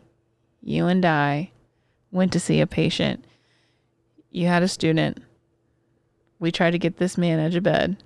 You 0.61 0.85
and 0.85 1.03
I 1.03 1.49
went 2.11 2.31
to 2.33 2.39
see 2.39 2.61
a 2.61 2.67
patient. 2.67 3.25
You 4.29 4.45
had 4.45 4.61
a 4.61 4.67
student. 4.67 5.23
We 6.37 6.51
tried 6.51 6.71
to 6.71 6.77
get 6.77 6.97
this 6.97 7.17
man 7.17 7.39
out 7.39 7.55
of 7.55 7.63
bed. 7.63 7.97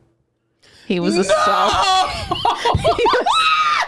He 0.88 1.02
was 1.02 1.18
a 1.18 1.26
solid, 1.26 2.14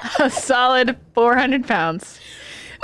a 0.19 0.29
solid 0.29 0.97
400 1.15 1.67
pounds. 1.67 2.19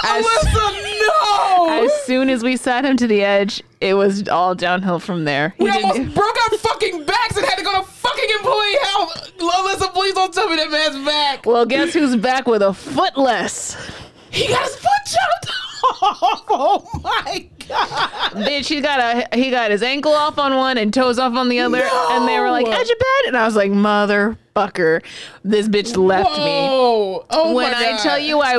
As, 0.04 0.26
Alyssa, 0.26 1.00
no! 1.02 1.86
as 1.86 2.04
soon 2.04 2.30
as 2.30 2.44
we 2.44 2.58
sat 2.58 2.84
him 2.84 2.98
to 2.98 3.08
the 3.08 3.24
edge, 3.24 3.64
it 3.80 3.94
was 3.94 4.28
all 4.28 4.54
downhill 4.54 5.00
from 5.00 5.24
there. 5.24 5.54
He 5.58 5.64
we 5.64 5.70
almost 5.70 6.14
broke 6.14 6.36
our 6.52 6.58
fucking 6.58 7.06
backs 7.06 7.38
and 7.38 7.46
had 7.46 7.58
to 7.58 7.64
go 7.64 7.80
to 7.80 7.88
fucking 7.88 8.30
employee 8.40 8.78
help. 8.82 9.10
Alyssa, 9.40 9.94
please 9.94 10.14
don't 10.14 10.34
tell 10.34 10.50
me 10.50 10.58
that 10.58 10.70
man's 10.70 11.06
back. 11.06 11.46
well, 11.46 11.66
guess 11.66 11.94
who's 11.94 12.18
back 12.18 12.46
with 12.46 12.62
a 12.62 12.74
foot 12.74 13.18
less? 13.18 13.78
He 14.32 14.48
got 14.50 14.64
his 14.64 14.76
foot 14.76 14.90
chopped 15.06 15.50
off. 16.02 16.44
Oh 16.50 17.00
my. 17.02 17.50
Bitch, 18.36 18.68
he 18.68 18.82
got 18.82 19.00
a 19.32 19.36
he 19.38 19.50
got 19.50 19.72
his 19.72 19.82
ankle 19.82 20.12
off 20.14 20.38
on 20.38 20.56
one 20.56 20.78
and 20.78 20.94
toes 20.94 21.18
off 21.20 21.34
on 21.36 21.50
the 21.50 21.60
other, 21.60 21.82
and 21.84 22.28
they 22.28 22.40
were 22.40 22.52
like 22.52 22.66
No. 22.66 22.72
edge 22.72 22.90
of 22.90 23.00
bed, 23.00 23.28
and 23.28 23.38
I 23.38 23.46
was 23.46 23.56
like, 23.56 23.72
motherfucker, 23.72 25.04
this 25.44 25.68
bitch 25.68 25.96
left 25.98 26.30
me. 26.38 26.44
Whoa. 26.46 27.26
Oh 27.30 27.54
When 27.56 27.74
I 27.74 27.98
tell 28.02 28.20
you, 28.20 28.42
I 28.42 28.56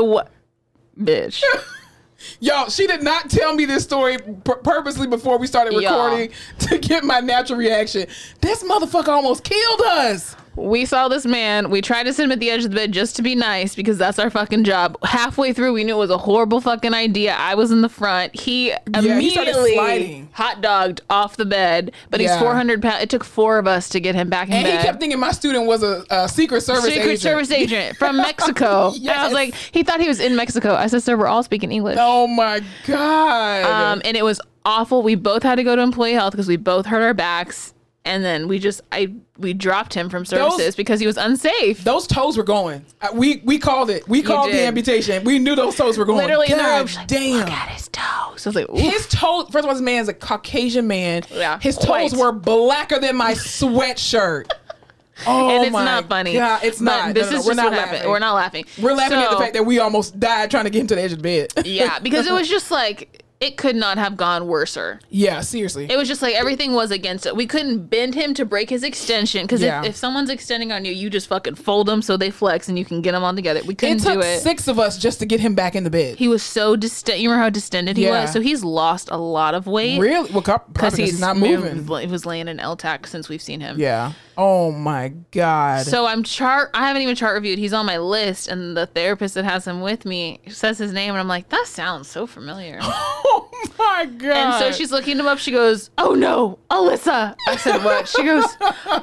bitch. 0.99 1.43
Yo, 2.41 2.69
she 2.69 2.87
did 2.87 3.03
not 3.03 3.31
tell 3.31 3.55
me 3.55 3.65
this 3.67 3.85
story 3.85 4.19
pur- 4.19 4.57
purposely 4.57 5.07
before 5.07 5.39
we 5.39 5.47
started 5.47 5.73
Y'all. 5.75 5.83
recording 6.07 6.31
to 6.59 6.79
get 6.79 7.05
my 7.05 7.21
natural 7.21 7.59
reaction. 7.59 8.07
This 8.41 8.63
motherfucker 8.65 9.09
almost 9.09 9.45
killed 9.45 9.81
us. 9.83 10.35
We 10.57 10.87
saw 10.87 11.09
this 11.09 11.27
man. 11.27 11.69
We 11.71 11.83
tried 11.83 12.05
to 12.05 12.13
sit 12.15 12.25
him 12.25 12.33
at 12.33 12.41
the 12.41 12.51
edge 12.51 12.65
of 12.65 12.71
the 12.71 12.77
bed 12.77 12.91
just 12.93 13.15
to 13.17 13.23
be 13.23 13.35
nice 13.35 13.75
because 13.75 13.99
that's 13.99 14.19
our 14.19 14.31
fucking 14.31 14.65
job. 14.65 14.97
Halfway 15.05 15.53
through, 15.53 15.75
we 15.75 15.85
knew 15.85 15.95
it 15.95 15.99
was 15.99 16.11
a 16.11 16.17
horrible 16.19 16.61
fucking 16.63 16.95
idea. 16.95 17.35
I 17.35 17.55
was 17.55 17.71
in 17.71 17.83
the 17.83 17.89
front. 17.91 18.35
He 18.35 18.65
he 18.67 18.71
started 18.73 19.05
immediately 19.11 19.75
sliding. 19.75 20.29
hot 20.33 20.63
dogged 20.63 21.03
off 21.11 21.37
the 21.37 21.45
bed, 21.45 21.93
but 22.11 22.21
he's 22.21 22.31
Yeah. 22.31 22.41
400 22.41 22.81
pounds. 22.81 23.03
It 23.03 23.11
took 23.11 23.23
four 23.23 23.59
of 23.59 23.67
us 23.67 23.89
to 23.91 24.01
get 24.01 24.15
him 24.15 24.31
back 24.31 24.49
in 24.49 24.55
And 24.55 24.65
bed. 24.65 24.79
he 24.81 24.87
kept 24.87 24.99
thinking 24.99 25.21
my 25.21 25.33
student 25.33 25.67
was 25.67 25.83
a, 25.83 26.05
a 26.11 26.29
secret 26.29 26.63
service 26.63 26.85
Secret 26.85 27.03
agent. 27.03 27.21
Service 27.21 27.51
agent 27.53 27.97
from 27.99 28.17
Mexico. 28.17 28.87
And 28.97 29.11
I 29.11 29.13
Yes. 29.15 29.25
was 29.25 29.33
like, 29.35 29.55
he 29.55 29.83
thought 29.83 30.01
he 30.01 30.09
was 30.09 30.21
in 30.21 30.37
Mexico. 30.37 30.75
I 30.75 30.87
said, 30.87 31.03
sir, 31.03 31.17
we're 31.17 31.27
all 31.27 31.43
speaking 31.43 31.71
English. 31.71 31.99
Oh 32.01 32.27
my 32.27 32.63
god. 32.87 33.65
Um, 33.65 34.03
and 34.05 34.17
it 34.17 34.25
was 34.25 34.41
awful. 34.65 35.03
We 35.03 35.15
both 35.17 35.43
had 35.43 35.57
to 35.57 35.65
go 35.65 35.77
to 35.77 35.83
employee 35.83 36.15
health 36.15 36.33
because 36.33 36.49
we 36.49 36.57
both 36.57 36.87
hurt 36.87 37.03
our 37.03 37.15
backs. 37.15 37.75
And 38.07 38.25
then 38.25 38.47
we 38.49 38.59
just, 38.61 38.81
I, 38.93 39.13
we 39.37 39.53
dropped 39.53 39.93
him 39.93 40.09
from 40.09 40.25
services 40.25 40.77
because 40.77 41.01
he 41.01 41.07
was 41.07 41.17
unsafe. 41.17 41.83
those 41.85 42.07
toes 42.07 42.37
were 42.39 42.45
going. 42.45 42.87
Uh, 43.03 43.09
We 43.13 43.43
we 43.45 43.59
called 43.59 43.91
it. 43.91 44.09
We 44.09 44.23
called 44.23 44.53
the 44.53 44.63
amputation. 44.63 45.25
We 45.25 45.39
knew 45.41 45.57
those 45.57 45.77
toes 45.77 45.99
were 45.99 46.05
going. 46.05 46.19
Literally 46.19 46.47
in 46.51 46.57
the 46.57 46.63
room, 46.65 46.87
God 46.87 46.95
like, 46.97 47.07
damn. 47.09 47.39
Look 47.41 47.51
at 47.51 47.69
his 47.71 47.89
toes. 47.89 48.41
So 48.43 48.49
I 48.49 48.51
was 48.51 48.55
like, 48.55 48.71
Oof. 48.71 48.79
His 48.81 49.09
toes. 49.09 49.47
First 49.51 49.65
of 49.65 49.67
all, 49.67 49.73
this 49.75 49.83
man's 49.83 50.09
a 50.09 50.15
Caucasian 50.15 50.87
man. 50.87 51.25
Yeah, 51.33 51.59
His 51.61 51.77
toes 51.77 51.89
white. 51.89 52.13
were 52.13 52.33
blacker 52.33 52.99
than 53.01 53.17
my 53.17 53.33
sweatshirt. 53.35 54.51
Oh 55.27 55.49
and 55.49 55.65
it's 55.65 55.73
my 55.73 55.83
not 55.83 56.11
funny. 56.11 56.35
God, 56.35 56.63
it's 56.63 56.79
But 56.79 56.85
not. 57.07 57.15
This 57.15 57.31
No, 57.31 57.31
no, 57.31 57.31
is 57.31 57.31
no, 57.33 57.37
just 57.39 57.49
we're 57.49 57.55
not 57.55 57.65
what 57.65 57.73
laughing. 57.79 57.93
happened. 57.95 58.11
We're 58.11 58.19
not 58.19 58.35
laughing. 58.35 58.65
We're 58.83 58.93
laughing 58.93 59.17
at 59.19 59.31
the 59.31 59.39
fact 59.39 59.55
that 59.55 59.65
we 59.65 59.79
almost 59.79 60.21
died 60.21 60.51
trying 60.51 60.65
to 60.65 60.71
get 60.71 60.81
him 60.83 60.87
to 60.89 60.95
the 60.95 61.01
edge 61.01 61.13
of 61.13 61.23
the 61.23 61.47
bed. 61.57 61.67
yeah, 61.67 61.99
because 62.01 62.27
it 62.27 62.33
was 62.35 62.47
just 62.57 62.71
like 62.71 63.23
it 63.39 63.57
could 63.59 63.77
not 63.77 63.99
have 63.99 64.17
gone 64.17 64.47
worser. 64.47 64.99
yeah, 65.11 65.41
seriously. 65.43 65.87
It 65.91 65.97
was 65.97 66.09
just 66.09 66.23
like 66.23 66.35
everything 66.35 66.73
was 66.73 66.91
against 66.91 67.27
it. 67.27 67.37
We 67.37 67.47
couldn't 67.47 67.89
bend 67.89 68.15
him 68.15 68.33
to 68.35 68.45
break 68.47 68.71
his 68.71 68.83
extension 68.83 69.43
because 69.43 69.61
Yeah. 69.61 69.81
if, 69.83 69.91
if 69.91 69.97
someone's 69.97 70.31
extending 70.31 70.73
on 70.73 70.85
you, 70.87 70.93
you 70.93 71.11
just 71.11 71.27
fucking 71.29 71.57
fold 71.57 71.87
them 71.87 72.01
so 72.01 72.17
they 72.17 72.31
flex 72.31 72.69
and 72.69 72.79
you 72.79 72.85
can 72.87 73.03
get 73.03 73.13
them 73.13 73.23
on 73.23 73.37
together. 73.37 73.61
We 73.67 73.75
couldn't 73.75 73.99
took 73.99 74.15
do 74.15 74.21
it. 74.21 74.41
six 74.41 74.69
of 74.69 74.79
us 74.79 74.97
just 74.97 75.19
to 75.19 75.27
get 75.27 75.41
him 75.41 75.55
back 75.55 75.75
in 75.77 75.85
the 75.85 75.91
bed. 75.91 76.17
He 76.17 76.29
was 76.29 76.43
so 76.43 76.77
distended. 76.77 77.23
You 77.23 77.29
remember 77.29 77.45
how 77.45 77.51
distended 77.51 77.97
he 77.99 78.05
Yeah. 78.05 78.23
was? 78.23 78.33
So 78.33 78.41
he's 78.41 78.65
lost 78.65 79.09
a 79.13 79.19
lot 79.19 79.55
of 79.55 79.67
weight. 79.67 79.99
really? 80.01 80.31
Well, 80.31 80.65
he's 80.81 80.97
he's 80.97 81.21
not 81.21 81.37
moving. 81.37 81.87
He 82.01 82.07
was 82.07 82.25
laying 82.25 82.49
in 82.49 82.57
LTAC 82.59 83.07
since 83.07 83.29
we've 83.29 83.43
seen 83.43 83.61
him. 83.61 83.79
Yeah. 83.79 84.13
Oh 84.39 84.71
my 84.71 85.09
god. 85.31 85.87
So 85.87 86.07
I'm 86.07 86.23
chart. 86.23 86.71
I 86.75 86.87
haven't 86.89 87.03
even 87.03 87.17
chart 87.17 87.35
reviewed. 87.35 87.59
He's 87.59 87.73
on 87.73 87.87
my 87.87 87.99
list, 87.99 88.49
and 88.49 88.77
the 88.77 88.87
therapist 88.87 89.35
that 89.35 89.45
has 89.45 89.67
him 89.67 89.81
with 89.81 90.05
me 90.05 90.41
says 90.49 90.77
his 90.79 90.93
name, 90.93 91.11
and 91.11 91.19
I'm 91.19 91.29
like, 91.29 91.49
that 91.49 91.67
sounds 91.67 92.09
so 92.09 92.27
familiar. 92.27 92.79
oh 92.83 93.49
my 93.79 94.05
god. 94.05 94.37
and 94.37 94.55
so 94.59 94.73
she's 94.73 94.93
looking 94.93 95.19
him 95.19 95.27
up. 95.27 95.39
She 95.39 95.51
goes, 95.53 95.91
"Oh 95.97 96.15
no, 96.15 96.59
Alyssa." 96.71 97.35
I 97.49 97.57
said, 97.57 97.83
"What?" 97.83 98.09
She 98.09 98.23
goes, 98.25 98.45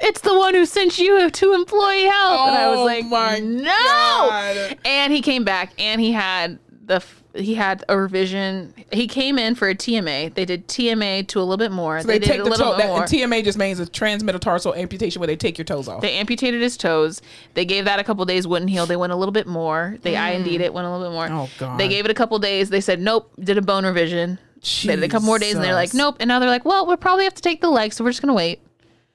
"It's 0.00 0.20
the 0.20 0.36
one 0.36 0.54
who 0.54 0.66
sent 0.66 0.98
you 0.98 1.30
to 1.30 1.52
employee 1.54 2.04
health." 2.04 2.48
and 2.48 2.56
I 2.56 2.68
was 2.70 2.78
Oh 2.80 2.84
like, 2.84 3.06
my 3.06 3.38
"No!" 3.38 3.66
God. 3.70 4.78
And 4.84 5.12
he 5.12 5.22
came 5.22 5.44
back, 5.44 5.72
and 5.78 6.00
he 6.00 6.12
had 6.12 6.58
the 6.84 6.96
f- 6.96 7.22
he 7.36 7.54
had 7.54 7.84
a 7.88 7.98
revision. 7.98 8.74
He 8.92 9.06
came 9.06 9.38
in 9.38 9.54
for 9.54 9.68
a 9.68 9.74
TMA. 9.74 10.34
They 10.34 10.44
did 10.44 10.68
TMA 10.68 11.26
to 11.28 11.38
a 11.38 11.42
little 11.42 11.56
bit 11.56 11.72
more. 11.72 12.00
So 12.00 12.08
they, 12.08 12.18
did 12.18 12.28
take 12.28 12.40
a 12.40 12.44
the 12.44 12.50
little 12.50 12.72
toe. 12.72 12.76
That, 12.76 13.08
TMA 13.08 13.44
just 13.44 13.58
means 13.58 13.80
a 13.80 13.86
transmetatarsal 13.86 14.76
amputation 14.76 15.20
where 15.20 15.26
they 15.26 15.36
take 15.36 15.58
your 15.58 15.64
toes 15.64 15.88
off. 15.88 16.00
They 16.00 16.12
amputated 16.12 16.60
his 16.60 16.76
toes. 16.76 17.22
They 17.54 17.64
gave 17.64 17.84
that 17.84 17.98
a 17.98 18.04
couple 18.04 18.24
days, 18.24 18.46
wouldn't 18.46 18.70
heal. 18.70 18.86
They 18.86 18.96
went 18.96 19.12
a 19.12 19.16
little 19.16 19.32
bit 19.32 19.46
more. 19.46 19.96
They 20.02 20.14
mm. 20.14 20.22
I&D'd 20.22 20.60
it, 20.60 20.74
went 20.74 20.86
a 20.86 20.90
little 20.90 21.06
bit 21.06 21.14
more. 21.14 21.28
Oh, 21.30 21.50
God. 21.58 21.78
They 21.78 21.88
gave 21.88 22.04
it 22.04 22.10
a 22.10 22.14
couple 22.14 22.38
days. 22.38 22.70
They 22.70 22.80
said 22.80 23.00
nope. 23.00 23.30
Did 23.38 23.58
a 23.58 23.62
bone 23.62 23.84
revision. 23.84 24.38
They 24.84 24.96
did 24.96 25.04
a 25.04 25.08
couple 25.08 25.26
more 25.26 25.38
days, 25.38 25.54
and 25.54 25.62
they're 25.62 25.74
like 25.74 25.94
nope. 25.94 26.16
And 26.20 26.28
now 26.28 26.38
they're 26.38 26.48
like, 26.48 26.64
well, 26.64 26.86
we'll 26.86 26.96
probably 26.96 27.24
have 27.24 27.34
to 27.34 27.42
take 27.42 27.60
the 27.60 27.70
leg, 27.70 27.92
so 27.92 28.02
we're 28.02 28.10
just 28.10 28.22
gonna 28.22 28.34
wait. 28.34 28.60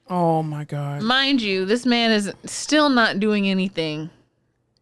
oh 0.08 0.42
my 0.42 0.64
god. 0.64 1.02
Mind 1.02 1.42
you, 1.42 1.66
this 1.66 1.84
man 1.84 2.10
is 2.10 2.32
still 2.44 2.88
not 2.88 3.20
doing 3.20 3.48
anything. 3.48 4.10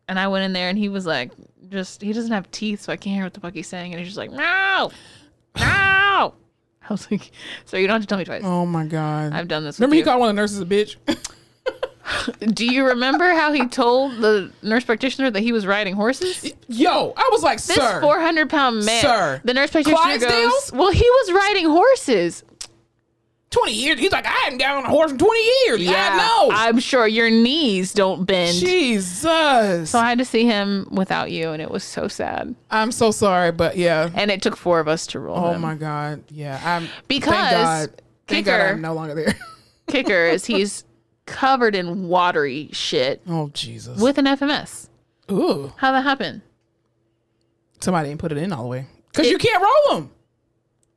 And 0.07 0.19
I 0.19 0.29
went 0.29 0.45
in 0.45 0.53
there, 0.53 0.69
and 0.69 0.77
he 0.77 0.89
was 0.89 1.07
like, 1.07 1.31
just 1.71 2.03
he 2.03 2.13
doesn't 2.13 2.33
have 2.33 2.51
teeth, 2.51 2.83
so 2.83 2.93
I 2.93 2.97
can't 2.97 3.15
hear 3.15 3.25
what 3.25 3.35
the 3.35 3.41
fuck 3.41 3.55
he's 3.55 3.69
saying. 3.69 3.93
And 3.93 3.99
he's 4.01 4.09
just 4.09 4.19
like, 4.19 4.31
no, 4.31 4.91
no. 5.57 6.35
I 6.89 6.93
was 6.93 7.11
like, 7.11 7.31
so 7.67 7.77
you 7.77 7.87
don't 7.87 7.95
have 7.95 8.03
to 8.03 8.09
tell 8.09 8.19
me 8.19 8.25
twice. 8.25 8.43
Oh 8.45 8.67
my 8.67 8.85
god. 8.85 9.33
I've 9.33 9.49
done 9.49 9.65
this. 9.65 9.79
Remember 9.79 9.95
he 9.95 10.01
you. 10.01 10.05
called 10.05 10.21
one 10.21 10.31
of 10.31 10.35
the 10.37 10.41
nurses 10.41 10.61
a 10.61 10.67
bitch. 10.67 10.97
Do 12.55 12.67
you 12.67 12.89
remember 12.89 13.29
how 13.31 13.53
he 13.53 13.69
told 13.69 14.17
the 14.19 14.53
nurse 14.63 14.85
practitioner 14.85 15.31
that 15.31 15.41
he 15.41 15.53
was 15.53 15.67
riding 15.67 15.95
horses? 15.95 16.53
Yo, 16.67 17.13
I 17.17 17.29
was 17.31 17.43
like, 17.43 17.63
This 17.63 17.77
sir. 17.77 18.01
400 18.01 18.51
pound 18.51 18.85
man. 18.85 19.03
Sir. 19.03 19.41
The 19.45 19.55
nurse 19.55 19.71
practitioner 19.71 20.19
goes, 20.19 20.73
Well, 20.73 20.91
he 20.91 21.09
was 21.09 21.33
riding 21.33 21.67
horses. 21.67 22.43
20 23.51 23.73
years. 23.73 23.99
He's 23.99 24.13
like, 24.13 24.27
I 24.27 24.31
hadn't 24.31 24.59
got 24.59 24.77
on 24.77 24.85
a 24.85 24.89
horse 24.89 25.11
in 25.11 25.19
20 25.19 25.41
years. 25.67 25.81
Yeah, 25.83 26.11
I 26.13 26.17
know. 26.19 26.51
I'm 26.55 26.79
sure 26.79 27.07
your 27.07 27.31
knees 27.31 27.93
don't 27.93 28.25
bend. 28.25 28.57
Jesus. 28.57 29.91
So 29.91 29.99
I 29.99 30.09
had 30.09 30.19
to 30.19 30.25
see 30.25 30.45
him 30.47 30.87
without 30.93 31.31
you, 31.33 31.51
and 31.51 31.61
it 31.61 31.71
was 31.71 31.83
so 31.83 32.07
sad. 32.07 32.55
I'm 32.71 32.93
so 32.93 33.11
sorry, 33.11 33.51
but 33.51 33.77
yeah. 33.77 34.11
And 34.15 34.31
it 34.31 34.41
took 34.41 34.57
four 34.57 34.79
of 34.79 34.87
us 34.87 35.07
to 35.09 35.19
roll 35.21 35.37
Oh 35.37 35.53
him. 35.53 35.61
my 35.63 35.75
God. 35.75 36.23
Yeah. 36.31 36.61
I'm 36.65 36.89
Because 37.09 37.35
thank 37.35 37.51
God. 37.53 38.03
Thank 38.29 38.47
God 38.47 38.53
kicker- 38.59 38.69
I'm 38.69 38.81
no 38.81 38.95
longer 38.95 39.15
there. 39.15 39.35
Kicker 39.89 40.27
is 40.27 40.45
he's 40.47 40.85
covered 41.27 41.75
in 41.75 42.07
watery 42.07 42.69
shit 42.73 43.21
oh 43.29 43.51
Jesus. 43.53 44.01
with 44.01 44.19
an 44.19 44.27
FMS. 44.27 44.89
Ooh. 45.33 45.73
How 45.79 45.91
that 45.91 46.03
happen? 46.03 46.43
Somebody 47.81 48.11
didn't 48.11 48.21
put 48.21 48.31
it 48.31 48.39
in 48.39 48.53
all 48.53 48.63
the 48.63 48.69
way. 48.69 48.87
Because 49.11 49.29
you 49.29 49.39
can't 49.39 49.61
roll 49.61 49.97
them. 49.97 50.11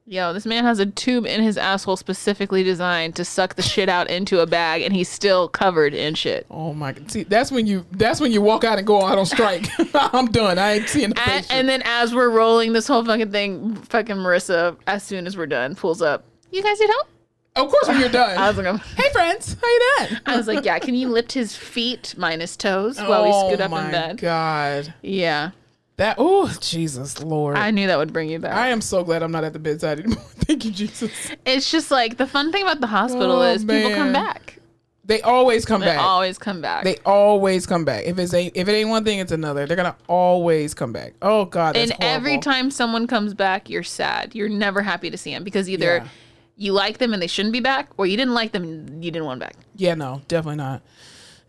Yo, 0.06 0.34
this 0.34 0.46
man 0.46 0.66
has 0.66 0.80
a 0.80 0.86
tube 0.86 1.26
in 1.26 1.42
his 1.42 1.58
asshole 1.58 1.96
specifically 1.96 2.62
designed 2.62 3.16
to 3.16 3.24
suck 3.24 3.56
the 3.56 3.62
shit 3.62 3.88
out 3.88 4.10
into 4.10 4.42
a 4.42 4.46
bag, 4.46 4.82
and 4.82 4.94
he's 4.94 5.08
still 5.08 5.48
covered 5.48 5.94
in 5.94 6.14
shit. 6.14 6.46
Oh 6.52 6.74
my 6.74 6.92
God. 6.92 7.10
See, 7.10 7.24
that's 7.24 7.52
when 7.54 7.66
you 7.68 7.86
that's 7.92 8.20
when 8.20 8.34
you 8.34 8.42
walk 8.42 8.66
out 8.66 8.78
and 8.78 8.86
go 8.86 9.00
oh, 9.02 9.06
out 9.06 9.18
on 9.18 9.26
strike. 9.26 9.70
I'm 9.94 10.26
done. 10.26 10.60
I 10.60 10.74
ain't 10.74 10.90
seeing 10.90 11.12
the 11.12 11.20
And, 11.22 11.32
patient. 11.32 11.54
and 11.54 11.70
then 11.70 11.82
as 11.86 12.14
we're 12.14 12.30
rolling 12.30 12.74
this 12.74 12.86
whole 12.86 13.06
fucking 13.06 13.32
thing, 13.32 13.76
fucking 13.76 14.18
Marissa, 14.18 14.76
as 14.88 15.04
soon 15.04 15.26
as 15.26 15.38
we're 15.38 15.46
done, 15.48 15.74
pulls 15.74 16.02
up. 16.02 16.26
You 16.52 16.62
guys 16.62 16.80
need 16.82 16.90
help? 16.90 17.08
of 17.56 17.70
course 17.70 17.88
when 17.88 18.00
you're 18.02 18.10
done. 18.10 18.38
I 18.38 18.50
was 18.50 18.58
like, 18.58 18.82
hey 18.98 19.10
friends, 19.14 19.56
how 19.62 19.68
you 19.68 19.92
doing? 20.00 20.20
I 20.26 20.36
was 20.36 20.48
like, 20.48 20.66
yeah. 20.66 20.80
Can 20.80 20.96
you 20.96 21.08
lift 21.08 21.32
his 21.32 21.56
feet 21.56 22.14
minus 22.18 22.58
toes 22.58 23.00
while 23.00 23.24
we 23.24 23.32
scoot 23.32 23.62
up 23.62 23.72
oh 23.72 23.78
in 23.78 23.92
bed? 23.92 24.12
Oh 24.20 24.22
god. 24.22 24.94
Yeah, 25.02 25.52
That 25.98 26.16
oh 26.18 26.52
Jesus 26.60 27.22
Lord. 27.22 27.56
I 27.56 27.70
knew 27.72 27.88
that 27.88 27.98
would 27.98 28.12
bring 28.14 28.30
you 28.30 28.40
back. 28.40 28.54
I 28.56 28.70
am 28.70 28.82
so 28.82 29.04
glad 29.04 29.22
I'm 29.22 29.32
not 29.32 29.44
at 29.44 29.54
the 29.54 29.60
bedside 29.60 30.00
anymore. 30.00 30.24
Thank 30.28 30.66
you, 30.66 30.72
Jesus. 30.72 31.12
it's 31.46 31.70
just 31.70 31.92
like 31.92 32.18
the 32.18 32.26
fun 32.28 32.52
thing 32.52 32.64
about 32.64 32.82
the 32.82 32.88
hospital 32.88 33.42
Oh, 33.42 33.52
is 33.54 33.64
people 33.64 33.92
come 33.92 34.12
back. 34.12 34.58
They 35.06 35.22
always 35.22 35.66
come 35.66 35.82
back. 35.82 35.90
They 35.90 35.96
back. 35.98 36.06
always 36.06 36.38
come 36.38 36.62
back. 36.62 36.84
they 36.86 36.96
always 37.06 37.66
come 37.68 37.84
back. 37.86 38.06
If 38.06 38.18
it's 38.18 38.34
a, 38.34 38.48
if 38.58 38.68
it 38.70 38.72
ain't 38.72 38.90
one 38.90 39.04
thing, 39.04 39.20
it's 39.20 39.34
another. 39.34 39.66
They're 39.68 39.76
gonna 39.78 39.98
always 40.08 40.74
come 40.74 40.94
back. 40.94 41.14
Oh 41.22 41.46
God, 41.46 41.76
and 41.76 41.94
every 42.00 42.38
time 42.40 42.72
someone 42.72 43.06
comes 43.06 43.34
back, 43.34 43.70
you're 43.70 43.84
sad. 43.84 44.34
You're 44.34 44.50
never 44.50 44.82
happy 44.82 45.10
to 45.10 45.18
see 45.18 45.32
them 45.34 45.44
because 45.44 45.70
either 45.70 45.98
Yeah. 45.98 46.08
you 46.56 46.72
like 46.74 46.98
them 47.00 47.14
and 47.14 47.22
they 47.22 47.28
shouldn't 47.28 47.54
be 47.54 47.60
back, 47.60 47.90
or 47.98 48.06
you 48.08 48.16
didn't 48.18 48.34
like 48.34 48.52
them 48.54 48.64
and 48.64 49.04
you 49.06 49.12
didn't 49.12 49.26
want 49.26 49.42
them 49.42 49.50
back. 49.50 49.58
Yeah, 49.76 49.94
no, 49.94 50.22
definitely 50.28 50.58
not. 50.58 50.82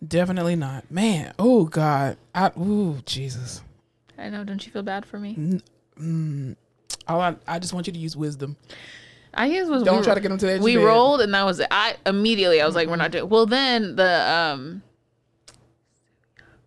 Definitely 0.07 0.57
not. 0.57 0.91
Man, 0.91 1.33
oh 1.39 1.65
God. 1.65 2.17
I 2.35 2.51
ooh, 2.59 2.99
Jesus. 3.07 3.63
I 4.19 4.29
know. 4.29 4.45
Don't 4.45 4.65
you 4.65 4.73
feel 4.73 4.83
bad 4.83 5.05
for 5.07 5.19
me? 5.19 5.61
All 7.09 7.21
I, 7.21 7.37
I 7.47 7.59
just 7.59 7.73
want 7.73 7.87
you 7.87 7.93
to 7.93 7.99
use 7.99 8.17
wisdom. 8.17 8.57
I 9.33 9.49
guess 9.49 9.69
was 9.69 9.83
Don't 9.83 9.99
we- 9.99 10.05
try 10.05 10.15
to 10.15 10.21
get 10.21 10.31
'em 10.31 10.39
to 10.39 10.47
the 10.47 10.53
edge 10.53 10.61
We 10.63 10.77
bed. 10.77 10.85
rolled, 10.85 11.21
and 11.21 11.35
that 11.35 11.45
was 11.45 11.59
it. 11.61 11.67
I 11.71 11.97
immediately 12.07 12.61
I 12.61 12.67
was 12.67 12.75
like, 12.77 12.89
we're 12.89 12.97
not 12.97 13.11
doing. 13.11 13.29
Well, 13.29 13.47
then 13.47 13.97
the 13.97 14.31
um 14.31 14.83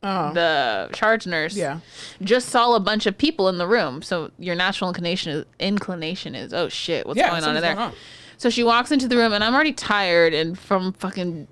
Oh, 0.04 0.32
the 0.32 0.90
charge 0.94 1.26
nurse 1.26 1.56
yeah. 1.58 1.80
just 2.22 2.50
saw 2.50 2.76
a 2.76 2.80
bunch 2.80 3.08
of 3.08 3.18
people 3.18 3.50
in 3.50 3.58
the 3.58 3.68
room. 3.68 4.02
So 4.04 4.30
your 4.38 4.54
natural 4.54 4.90
inclination 4.90 5.32
is 5.32 5.46
inclination 5.60 6.36
is 6.36 6.54
oh 6.54 6.70
shit, 6.70 7.08
what's 7.08 7.18
Yeah, 7.18 7.32
going 7.32 7.44
on 7.44 7.56
in 7.56 7.62
there? 7.64 7.78
on. 7.78 7.94
So 8.38 8.50
she 8.52 8.64
walks 8.64 8.92
into 8.92 9.08
the 9.08 9.18
room, 9.18 9.34
and 9.34 9.44
I'm 9.44 9.56
already 9.56 9.74
tired 9.74 10.34
and 10.36 10.58
from 10.58 10.94
fucking 10.94 11.48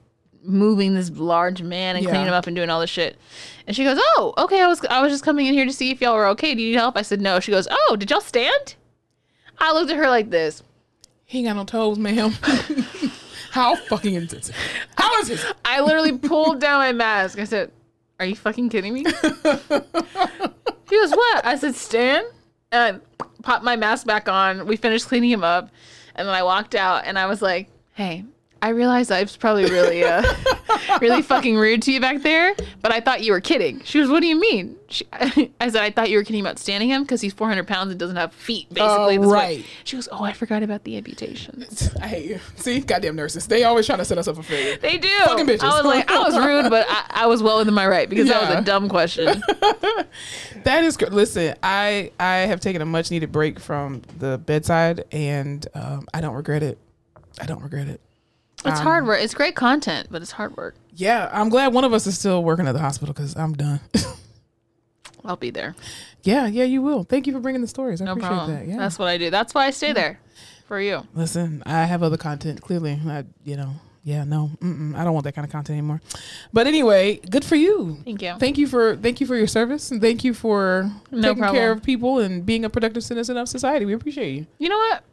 moving 0.45 0.93
this 0.93 1.09
large 1.11 1.61
man 1.61 1.95
and 1.95 2.03
Yeah. 2.05 2.11
cleaning 2.11 2.27
him 2.27 2.33
up 2.33 2.47
and 2.47 2.55
doing 2.55 2.69
all 2.69 2.79
this 2.79 2.89
shit. 2.89 3.17
And 3.67 3.75
she 3.75 3.83
goes, 3.83 3.97
"Oh, 3.99 4.33
okay. 4.37 4.61
I 4.61 4.67
was 4.67 4.83
I 4.85 5.01
was 5.01 5.11
just 5.11 5.23
coming 5.23 5.45
in 5.47 5.53
here 5.53 5.65
to 5.65 5.73
see 5.73 5.91
if 5.91 6.01
y'all 6.01 6.15
were 6.15 6.27
okay. 6.27 6.53
Do 6.55 6.61
you 6.61 6.69
need 6.71 6.77
help?" 6.77 6.95
I 6.97 7.01
said, 7.01 7.19
"No." 7.21 7.39
She 7.39 7.51
goes, 7.51 7.67
"Oh, 7.69 7.95
did 7.97 8.09
y'all 8.11 8.21
stand?" 8.21 8.75
I 9.59 9.71
looked 9.73 9.91
at 9.91 9.97
her 9.97 10.09
like 10.09 10.29
this. 10.29 10.63
He 11.25 11.39
ain't 11.39 11.47
got 11.47 11.55
no 11.55 11.63
toes, 11.65 11.97
ma'am. 11.97 12.31
How 13.51 13.75
fucking 13.75 14.13
insensitive. 14.13 14.55
How 14.97 15.17
is 15.21 15.29
this? 15.29 15.45
I 15.65 15.79
literally 15.81 16.17
pulled 16.17 16.59
down 16.59 16.79
my 16.79 16.91
mask. 16.91 17.39
I 17.39 17.45
said, 17.45 17.71
"Are 18.19 18.25
you 18.25 18.35
fucking 18.35 18.69
kidding 18.69 18.93
me?" 18.93 19.03
she 20.89 20.99
goes, 20.99 21.11
"What?" 21.11 21.45
I 21.45 21.55
said, 21.57 21.75
"Stand." 21.75 22.27
And 22.71 23.01
I 23.21 23.23
popped 23.41 23.63
my 23.63 23.75
mask 23.75 24.05
back 24.05 24.27
on. 24.27 24.65
We 24.67 24.75
finished 24.75 25.07
cleaning 25.07 25.29
him 25.31 25.43
up, 25.43 25.69
and 26.15 26.27
then 26.27 26.35
I 26.35 26.43
walked 26.43 26.75
out. 26.75 27.03
And 27.05 27.17
I 27.17 27.25
was 27.27 27.41
like, 27.41 27.69
"Hey, 27.93 28.25
I 28.65 28.69
realized 28.69 29.11
I 29.11 29.21
was 29.21 29.37
probably 29.37 29.65
really, 29.65 30.03
uh, 30.03 30.23
really 31.01 31.21
fucking 31.21 31.55
rude 31.55 31.83
to 31.83 31.91
you 31.91 32.01
back 32.01 32.23
there, 32.23 32.55
but 32.81 32.91
I 32.91 32.99
thought 32.99 33.21
you 33.23 33.31
were 33.31 33.39
kidding." 33.41 33.81
She 33.83 33.99
goes, 33.99 34.09
"What 34.09 34.21
do 34.21 34.27
you 34.27 34.39
mean?" 34.39 34.75
She, 34.87 35.05
I 35.13 35.69
said, 35.69 35.83
"I 35.83 35.91
thought 35.91 36.09
you 36.09 36.17
were 36.17 36.23
kidding 36.23 36.41
about 36.41 36.57
standing 36.57 36.89
him 36.89 37.03
because 37.03 37.21
he's 37.21 37.33
400 37.33 37.67
pounds 37.67 37.91
and 37.91 37.99
doesn't 37.99 38.15
have 38.15 38.33
feet, 38.33 38.67
basically." 38.73 39.17
Oh, 39.17 39.21
That's 39.21 39.27
what- 39.27 39.33
right. 39.35 39.65
She 39.83 39.97
goes, 39.97 40.09
"Oh, 40.11 40.23
I 40.23 40.33
forgot 40.33 40.63
about 40.63 40.83
the 40.83 40.97
amputations." 40.97 41.91
I 42.01 42.07
hate 42.07 42.25
you. 42.25 42.39
See, 42.55 42.79
goddamn 42.79 43.15
nurses. 43.15 43.45
They 43.45 43.63
always 43.65 43.85
trying 43.85 43.99
to 43.99 44.05
set 44.05 44.17
us 44.17 44.27
up 44.27 44.35
for 44.35 44.41
failure. 44.43 44.77
They 44.77 44.97
do. 44.97 45.09
Fucking 45.25 45.45
bitches. 45.45 45.61
I 45.63 45.77
was 45.77 45.85
like, 45.85 46.09
I 46.09 46.17
was 46.19 46.35
rude, 46.35 46.69
but 46.71 46.87
I, 46.89 47.05
I 47.23 47.25
was 47.27 47.43
well 47.43 47.59
within 47.59 47.75
my 47.75 47.85
right 47.87 48.09
because 48.09 48.27
that 48.29 48.49
was 48.49 48.59
a 48.59 48.61
dumb 48.63 48.89
question. 48.89 49.43
That 50.63 50.83
is 50.83 50.97
good. 50.97 51.13
Listen, 51.13 51.55
I 51.61 52.11
I 52.19 52.37
have 52.37 52.59
taken 52.59 52.81
a 52.81 52.85
much 52.85 53.11
needed 53.11 53.31
break 53.31 53.59
from 53.59 54.01
the 54.17 54.39
bedside, 54.39 55.05
and 55.11 55.65
um, 55.75 56.07
I 56.11 56.21
don't 56.21 56.33
regret 56.33 56.63
it. 56.63 56.79
I 57.39 57.45
don't 57.45 57.61
regret 57.61 57.87
it. 57.87 58.01
It's 58.65 58.79
hard 58.79 59.03
um, 59.03 59.07
work. 59.07 59.19
It's 59.21 59.33
great 59.33 59.55
content, 59.55 60.07
but 60.11 60.21
it's 60.21 60.31
hard 60.31 60.55
work. 60.57 60.75
Yeah, 60.93 61.29
I'm 61.31 61.49
glad 61.49 61.73
one 61.73 61.83
of 61.83 61.93
us 61.93 62.07
is 62.07 62.17
still 62.17 62.43
working 62.43 62.67
at 62.67 62.71
the 62.73 62.79
hospital 62.79 63.13
because 63.13 63.35
I'm 63.35 63.53
done. 63.53 63.79
I'll 65.25 65.35
be 65.35 65.49
there. 65.49 65.75
yeah, 66.23 66.45
yeah, 66.47 66.63
you 66.65 66.81
will. 66.81 67.03
Thank 67.03 67.25
you 67.27 67.33
for 67.33 67.39
bringing 67.39 67.61
the 67.61 67.67
stories. 67.67 68.01
I 68.01 68.05
No 68.05 68.11
appreciate 68.11 68.29
problem. 68.29 68.57
that. 68.57 68.67
Yeah. 68.67 68.77
That's 68.77 68.99
what 68.99 69.07
I 69.07 69.17
do. 69.17 69.29
That's 69.31 69.53
why 69.53 69.65
I 69.65 69.71
stay 69.71 69.91
there 69.91 70.19
for 70.67 70.79
you. 70.79 71.03
Listen, 71.15 71.63
I 71.65 71.85
have 71.85 72.03
other 72.03 72.17
content. 72.17 72.61
Clearly, 72.61 72.99
I, 73.07 73.23
you 73.43 73.55
know, 73.57 73.71
yeah, 74.03 74.23
no, 74.23 74.51
I 74.61 75.03
don't 75.03 75.13
want 75.13 75.23
that 75.23 75.33
kind 75.33 75.45
of 75.45 75.51
content 75.51 75.77
anymore. 75.79 75.99
But 76.53 76.67
anyway, 76.67 77.15
good 77.27 77.43
for 77.43 77.55
you. 77.55 77.97
Thank 78.05 78.21
you. 78.21 78.35
Thank 78.37 78.59
you 78.59 78.67
for 78.67 78.95
thank 78.97 79.19
you 79.19 79.25
for 79.25 79.35
your 79.35 79.47
service 79.47 79.89
and 79.89 79.99
thank 79.99 80.23
you 80.23 80.35
for 80.35 80.91
No 81.09 81.29
taking 81.29 81.37
problem. 81.39 81.55
care 81.59 81.71
of 81.71 81.81
people 81.81 82.19
and 82.19 82.45
being 82.45 82.63
a 82.65 82.69
productive 82.69 83.03
citizen 83.03 83.35
of 83.35 83.49
society. 83.49 83.85
We 83.85 83.93
appreciate 83.93 84.31
you. 84.35 84.45
You 84.59 84.69
know 84.69 84.77
what? 84.77 85.03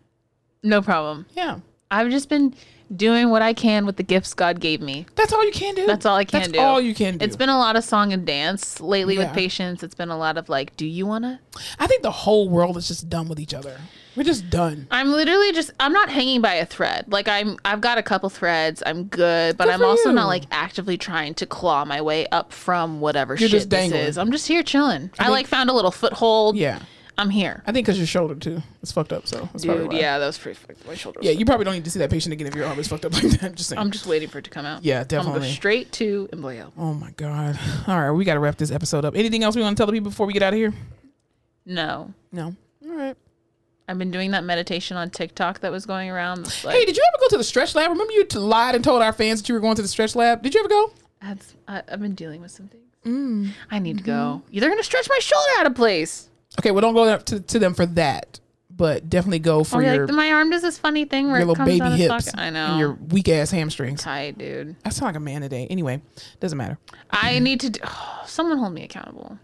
No 0.62 0.82
problem. 0.82 1.24
Yeah, 1.34 1.60
I've 1.90 2.10
just 2.10 2.28
been 2.28 2.54
doing 2.96 3.30
what 3.30 3.42
I 3.42 3.52
can 3.54 3.86
with 3.86 3.96
the 3.96 4.02
gifts 4.02 4.34
God 4.34 4.60
gave 4.60 4.80
me. 4.80 5.06
that's 5.14 5.32
all 5.32 5.44
you 5.44 5.52
can 5.52 5.74
do. 5.74 5.86
That's 5.86 6.04
all 6.06 6.16
I 6.16 6.24
can 6.24 6.40
do. 6.42 6.46
That's 6.48 6.52
do. 6.52 6.60
all 6.60 6.80
you 6.80 6.94
can 6.94 7.18
do. 7.18 7.24
It's 7.24 7.36
been 7.36 7.48
a 7.48 7.58
lot 7.58 7.76
of 7.76 7.84
song 7.84 8.12
and 8.12 8.26
dance 8.26 8.80
lately 8.80 9.16
Yeah. 9.16 9.24
with 9.24 9.32
patients. 9.34 9.82
It's 9.82 9.94
been 9.94 10.10
a 10.10 10.16
lot 10.18 10.36
of 10.36 10.48
like, 10.48 10.76
do 10.76 10.86
you 10.86 11.06
want 11.06 11.24
to? 11.24 11.38
I 11.78 11.86
think 11.86 12.02
the 12.02 12.10
whole 12.10 12.48
world 12.48 12.76
is 12.76 12.88
just 12.88 13.08
done 13.08 13.28
with 13.28 13.38
each 13.40 13.54
other. 13.54 13.78
We're 14.14 14.24
just 14.24 14.50
done. 14.50 14.86
I'm 14.90 15.10
literally 15.10 15.52
just 15.52 15.70
I'm 15.80 15.94
not 15.94 16.10
hanging 16.10 16.42
by 16.42 16.54
a 16.54 16.66
thread. 16.66 17.06
Like 17.10 17.28
I'm 17.28 17.56
I've 17.64 17.80
got 17.80 17.96
a 17.96 18.02
couple 18.02 18.28
threads. 18.28 18.82
I'm 18.84 19.04
good, 19.04 19.56
but 19.56 19.64
Good 19.64 19.72
I'm 19.74 19.80
for 19.80 19.86
also 19.86 20.10
you. 20.10 20.14
not 20.14 20.26
like 20.26 20.44
actively 20.50 20.98
trying 20.98 21.32
to 21.34 21.46
claw 21.46 21.86
my 21.86 22.02
way 22.02 22.26
up 22.26 22.52
from 22.52 23.00
whatever 23.00 23.32
You're 23.34 23.48
shit 23.48 23.50
just 23.60 23.70
this 23.70 23.80
dangling. 23.80 24.02
is. 24.02 24.18
I'm 24.18 24.30
just 24.30 24.46
here 24.46 24.62
chilling. 24.62 25.10
I, 25.18 25.30
like 25.30 25.46
found 25.46 25.70
a 25.70 25.72
little 25.72 25.90
foothold. 25.90 26.56
Yeah, 26.56 26.80
I'm 27.18 27.30
here. 27.30 27.62
I 27.66 27.72
think 27.72 27.86
because 27.86 27.98
your 27.98 28.06
shoulder 28.06 28.34
too 28.34 28.62
is 28.82 28.90
fucked 28.90 29.12
up. 29.12 29.26
So 29.26 29.48
that's 29.52 29.64
Dude, 29.64 29.92
yeah, 29.92 30.18
that 30.18 30.26
was 30.26 30.38
pretty 30.38 30.58
fucked. 30.58 30.80
Up 30.80 30.86
my 30.86 30.94
shoulder 30.94 31.20
yeah. 31.22 31.32
You 31.32 31.44
probably 31.44 31.64
don't 31.64 31.74
need 31.74 31.84
to 31.84 31.90
see 31.90 31.98
that 31.98 32.10
patient 32.10 32.32
again 32.32 32.46
if 32.46 32.54
your 32.54 32.66
arm 32.66 32.78
is 32.78 32.88
fucked 32.88 33.04
up 33.04 33.12
like 33.22 33.22
that. 33.24 33.42
I'm 33.42 33.54
just 33.54 33.68
saying. 33.68 33.78
I'm 33.78 33.90
just 33.90 34.06
waiting 34.06 34.28
for 34.28 34.38
it 34.38 34.44
to 34.44 34.50
come 34.50 34.64
out. 34.64 34.84
Yeah, 34.84 35.00
I'm 35.00 35.06
gonna 35.06 35.22
go 35.22 35.26
definitely. 35.32 35.50
straight 35.52 35.92
to 35.92 36.28
Embleo. 36.32 36.72
oh 36.78 36.94
my 36.94 37.10
god. 37.12 37.58
All 37.86 38.00
right, 38.00 38.10
we 38.10 38.24
got 38.24 38.34
to 38.34 38.40
wrap 38.40 38.56
this 38.56 38.70
episode 38.70 39.04
up. 39.04 39.14
Anything 39.14 39.42
else 39.42 39.56
we 39.56 39.62
want 39.62 39.76
to 39.76 39.80
tell 39.80 39.86
the 39.86 39.92
people 39.92 40.10
before 40.10 40.26
we 40.26 40.32
get 40.32 40.42
out 40.42 40.52
of 40.52 40.58
here? 40.58 40.72
No. 41.66 42.12
No. 42.32 42.56
All 42.86 42.94
right. 42.94 43.16
I've 43.88 43.98
been 43.98 44.10
doing 44.10 44.30
that 44.30 44.44
meditation 44.44 44.96
on 44.96 45.10
TikTok 45.10 45.60
that 45.60 45.72
was 45.72 45.86
going 45.86 46.08
around. 46.08 46.44
Like, 46.64 46.76
Hey, 46.76 46.84
did 46.84 46.96
you 46.96 47.02
ever 47.08 47.20
go 47.20 47.28
to 47.28 47.36
the 47.38 47.44
stretch 47.44 47.74
lab? 47.74 47.90
Remember 47.90 48.12
you 48.12 48.24
lied 48.34 48.74
and 48.74 48.82
told 48.82 49.02
our 49.02 49.12
fans 49.12 49.42
that 49.42 49.48
you 49.48 49.54
were 49.54 49.60
going 49.60 49.76
to 49.76 49.82
the 49.82 49.88
stretch 49.88 50.14
lab? 50.16 50.42
Did 50.42 50.54
you 50.54 50.60
ever 50.60 50.68
go? 50.68 50.92
that's, 51.20 51.54
I, 51.68 51.82
I've 51.90 52.00
been 52.00 52.14
dealing 52.14 52.40
with 52.40 52.50
some 52.50 52.68
things. 52.68 52.82
Mm. 53.04 53.50
I 53.70 53.78
need 53.80 53.98
to 53.98 54.04
go. 54.04 54.42
Mm-hmm. 54.46 54.58
They're 54.58 54.68
gonna 54.68 54.82
stretch 54.82 55.08
my 55.08 55.18
shoulder 55.20 55.48
out 55.58 55.66
of 55.66 55.74
place. 55.74 56.28
Okay, 56.58 56.70
well, 56.70 56.80
don't 56.82 56.94
go 56.94 57.16
to, 57.18 57.40
to 57.40 57.58
them 57.58 57.74
for 57.74 57.86
that, 57.86 58.40
but 58.70 59.08
definitely 59.08 59.38
go 59.38 59.64
for 59.64 59.76
Oh, 59.76 59.80
your, 59.80 60.06
like 60.06 60.14
my 60.14 60.30
arm 60.32 60.50
does 60.50 60.62
this 60.62 60.78
funny 60.78 61.04
thing 61.04 61.26
where 61.28 61.36
your 61.36 61.42
it 61.42 61.46
little 61.46 61.56
comes 61.64 61.78
baby 61.78 61.96
hips. 61.96 62.30
I 62.34 62.46
and 62.46 62.54
know. 62.54 62.78
your 62.78 62.92
weak 62.94 63.28
ass 63.28 63.50
hamstrings. 63.50 64.02
tight, 64.02 64.36
dude. 64.38 64.76
I 64.84 64.90
sound 64.90 65.08
like 65.08 65.16
a 65.16 65.20
man 65.20 65.40
today. 65.42 65.66
Anyway, 65.70 66.02
doesn't 66.40 66.58
matter. 66.58 66.78
I 67.10 67.38
need 67.38 67.60
to. 67.60 67.70
Do, 67.70 67.80
someone 68.26 68.58
hold 68.58 68.72
me 68.74 68.84
accountable. 68.84 69.38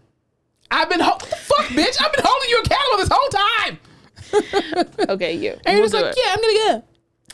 I've 0.71 0.89
been 0.89 0.99
ho- 0.99 1.11
what 1.13 1.29
the 1.29 1.35
fuck, 1.35 1.65
bitch. 1.67 1.99
I've 1.99 2.13
been 2.13 2.23
holding 2.23 2.49
you 2.49 2.61
accountable 2.63 2.97
this 2.97 3.09
whole 3.11 3.29
time. 3.29 3.79
Okay, 5.09 5.33
you. 5.33 5.51
And 5.65 5.77
you're 5.77 5.81
We'll 5.81 5.89
just 5.89 5.93
do 5.95 6.01
like, 6.01 6.11
it. 6.15 6.19
yeah, 6.23 6.35
I'm 6.35 6.41
gonna 6.41 6.53
go. 6.81 6.83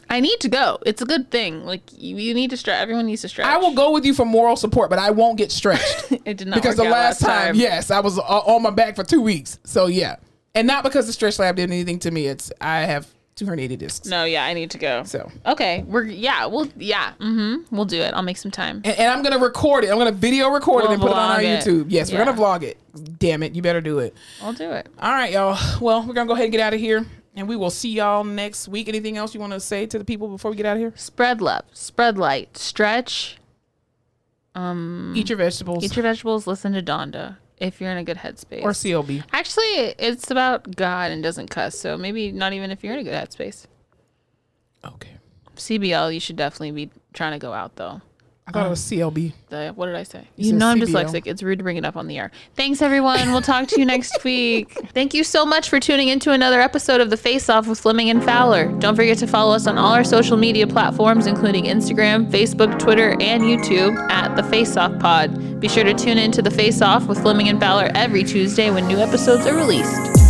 I 0.10 0.20
need 0.20 0.40
to 0.42 0.50
go. 0.50 0.78
It's 0.86 1.02
a 1.02 1.06
good 1.06 1.32
thing. 1.32 1.66
Like 1.66 1.82
you, 1.92 2.16
you 2.18 2.34
need 2.34 2.50
to 2.52 2.58
stretch. 2.58 2.80
Everyone 2.82 3.06
needs 3.06 3.22
to 3.22 3.30
stretch. 3.30 3.48
I 3.48 3.58
will 3.58 3.74
go 3.74 3.92
with 3.92 4.06
you 4.06 4.14
for 4.14 4.26
moral 4.26 4.56
support, 4.56 4.90
but 4.90 5.00
I 5.00 5.12
won't 5.12 5.38
get 5.38 5.52
stretched 5.52 6.12
It 6.26 6.38
did 6.38 6.48
not 6.48 6.56
because 6.56 6.76
the 6.76 6.84
last 6.84 7.22
time, 7.22 7.56
yes, 7.56 7.92
I 7.92 8.00
was 8.00 8.18
uh, 8.20 8.22
on 8.22 8.62
my 8.62 8.70
back 8.72 8.96
for 8.96 9.04
two 9.04 9.22
weeks. 9.22 9.60
So 9.64 9.88
yeah, 9.88 10.18
and 10.54 10.68
not 10.68 10.84
because 10.84 11.08
the 11.08 11.14
stretch 11.14 11.40
lab 11.40 11.56
did 11.56 11.70
anything 11.72 12.00
to 12.00 12.12
me. 12.12 12.28
It's 12.28 12.52
I 12.62 12.82
have 12.82 13.08
two 13.36 13.46
herniated 13.46 13.80
discs. 13.80 14.08
No, 14.08 14.24
yeah, 14.24 14.46
I 14.46 14.54
need 14.54 14.72
to 14.72 14.78
go. 14.78 15.04
So 15.04 15.30
Okay, 15.46 15.84
we're 15.88 16.04
yeah, 16.04 16.46
we'll 16.46 16.70
yeah, 16.78 17.12
mm-hmm. 17.20 17.76
We'll 17.76 17.86
do 17.86 18.00
it. 18.02 18.14
I'll 18.14 18.22
make 18.24 18.38
some 18.38 18.52
time. 18.52 18.78
and, 18.86 18.98
and 18.98 19.12
I'm 19.12 19.24
gonna 19.24 19.44
record 19.44 19.84
it. 19.84 19.92
I'm 19.92 19.98
gonna 19.98 20.12
video 20.12 20.50
record 20.50 20.84
it 20.84 20.88
We'll 20.88 20.94
and 20.94 21.02
put 21.02 21.12
it 21.12 21.18
on 21.18 21.32
our 21.32 21.42
it. 21.42 21.64
YouTube. 21.64 21.88
Yes, 21.90 22.12
we're 22.12 22.24
gonna 22.24 22.34
vlog 22.34 22.64
it. 22.64 22.78
Damn 23.20 23.44
it, 23.44 23.56
you 23.56 23.62
better 23.62 23.82
do 23.82 24.00
it. 24.00 24.14
I'll 24.42 24.54
do 24.54 24.72
it. 24.72 24.88
All 25.00 25.12
right, 25.12 25.34
y'all. 25.34 25.58
Well, 25.82 26.06
we're 26.08 26.14
gonna 26.14 26.28
go 26.28 26.34
ahead 26.34 26.46
and 26.46 26.52
get 26.54 26.62
out 26.62 26.74
of 26.74 26.80
here, 26.80 27.06
and 27.36 27.48
we 27.48 27.56
will 27.56 27.70
see 27.70 27.90
y'all 27.90 28.24
next 28.24 28.68
week. 28.68 28.88
Anything 28.88 29.18
else 29.18 29.34
you 29.34 29.40
want 29.40 29.54
to 29.54 29.60
say 29.60 29.86
to 29.86 29.98
the 30.00 30.06
people 30.06 30.28
before 30.28 30.52
we 30.52 30.58
get 30.58 30.66
out 30.66 30.78
of 30.78 30.82
here? 30.82 30.94
Spread 30.96 31.42
love, 31.42 31.64
spread 31.74 32.18
light, 32.18 32.58
stretch, 32.58 33.38
Um, 34.56 35.14
Eat 35.18 35.30
your 35.30 35.38
vegetables 35.38 35.84
eat 35.84 35.96
your 35.98 36.04
vegetables, 36.04 36.48
listen 36.48 36.72
to 36.74 36.82
Donda 36.82 37.38
if 37.58 37.82
you're 37.82 37.92
in 37.92 37.98
a 37.98 38.04
good 38.06 38.18
headspace. 38.18 38.64
or 38.64 38.72
CLB. 38.72 39.24
Actually, 39.34 39.96
it's 40.00 40.32
about 40.32 40.76
God 40.76 41.12
and 41.12 41.22
doesn't 41.22 41.50
cuss, 41.50 41.78
so 41.78 41.98
maybe 41.98 42.32
not 42.32 42.54
even 42.54 42.72
if 42.72 42.84
you're 42.84 42.94
in 42.94 43.00
a 43.00 43.04
good 43.04 43.14
headspace. 43.14 43.66
Okay, 44.86 45.16
CBL, 45.58 46.14
you 46.14 46.20
should 46.20 46.36
definitely 46.38 46.72
be 46.72 46.90
trying 47.14 47.34
to 47.34 47.40
go 47.40 47.52
out 47.54 47.76
though. 47.76 48.02
I 48.48 48.52
thought 48.52 48.68
it 48.68 48.70
was 48.70 48.92
uh, 48.92 48.96
CLB. 48.96 49.34
The 49.50 49.72
what 49.76 49.88
did 49.88 49.96
I 49.96 50.04
say? 50.04 50.28
You 50.36 50.52
You, 50.52 50.54
know 50.54 50.68
I'm 50.68 50.80
CBL. 50.80 50.86
dyslexic. 50.88 51.26
It's 51.26 51.42
rude 51.42 51.58
to 51.58 51.64
bring 51.64 51.78
it 51.78 51.86
up 51.86 51.96
on 51.98 52.06
the 52.06 52.20
air. 52.20 52.30
Thanks 52.56 52.80
everyone. 52.84 53.32
We'll 53.32 53.42
talk 53.42 53.68
to 53.70 53.80
you 53.80 53.88
next 53.88 54.16
week. 54.24 54.72
Thank 54.94 55.16
you 55.16 55.24
so 55.24 55.48
much 55.48 55.68
for 55.68 55.80
tuning 55.80 56.10
into 56.10 56.32
another 56.32 56.62
episode 56.62 57.02
of 57.02 57.10
The 57.10 57.18
Face 57.18 57.50
Off 57.50 57.68
with 57.68 57.80
Fleming 57.80 58.12
and 58.12 58.24
Fowler. 58.24 58.68
Don't 58.80 58.96
forget 58.96 59.18
to 59.18 59.28
follow 59.28 59.56
us 59.56 59.66
on 59.66 59.80
all 59.80 59.94
our 59.94 60.04
social 60.04 60.38
media 60.38 60.68
platforms, 60.68 61.26
including 61.26 61.64
Instagram, 61.66 62.30
Facebook, 62.30 62.78
Twitter, 62.78 63.18
and 63.20 63.42
YouTube 63.42 63.98
at 64.12 64.36
The 64.36 64.44
Face 64.44 64.78
Off 64.78 64.98
Pod. 65.00 65.60
Be 65.60 65.68
sure 65.68 65.84
to 65.84 65.96
tune 65.96 66.20
in 66.20 66.32
to 66.34 66.44
The 66.44 66.52
Face 66.52 66.84
Off 66.84 67.08
with 67.08 67.20
Fleming 67.22 67.50
and 67.50 67.60
Fowler 67.60 67.90
every 67.96 68.24
Tuesday 68.24 68.70
when 68.70 68.88
new 68.88 68.98
episodes 69.00 69.48
are 69.48 69.56
released. 69.56 70.25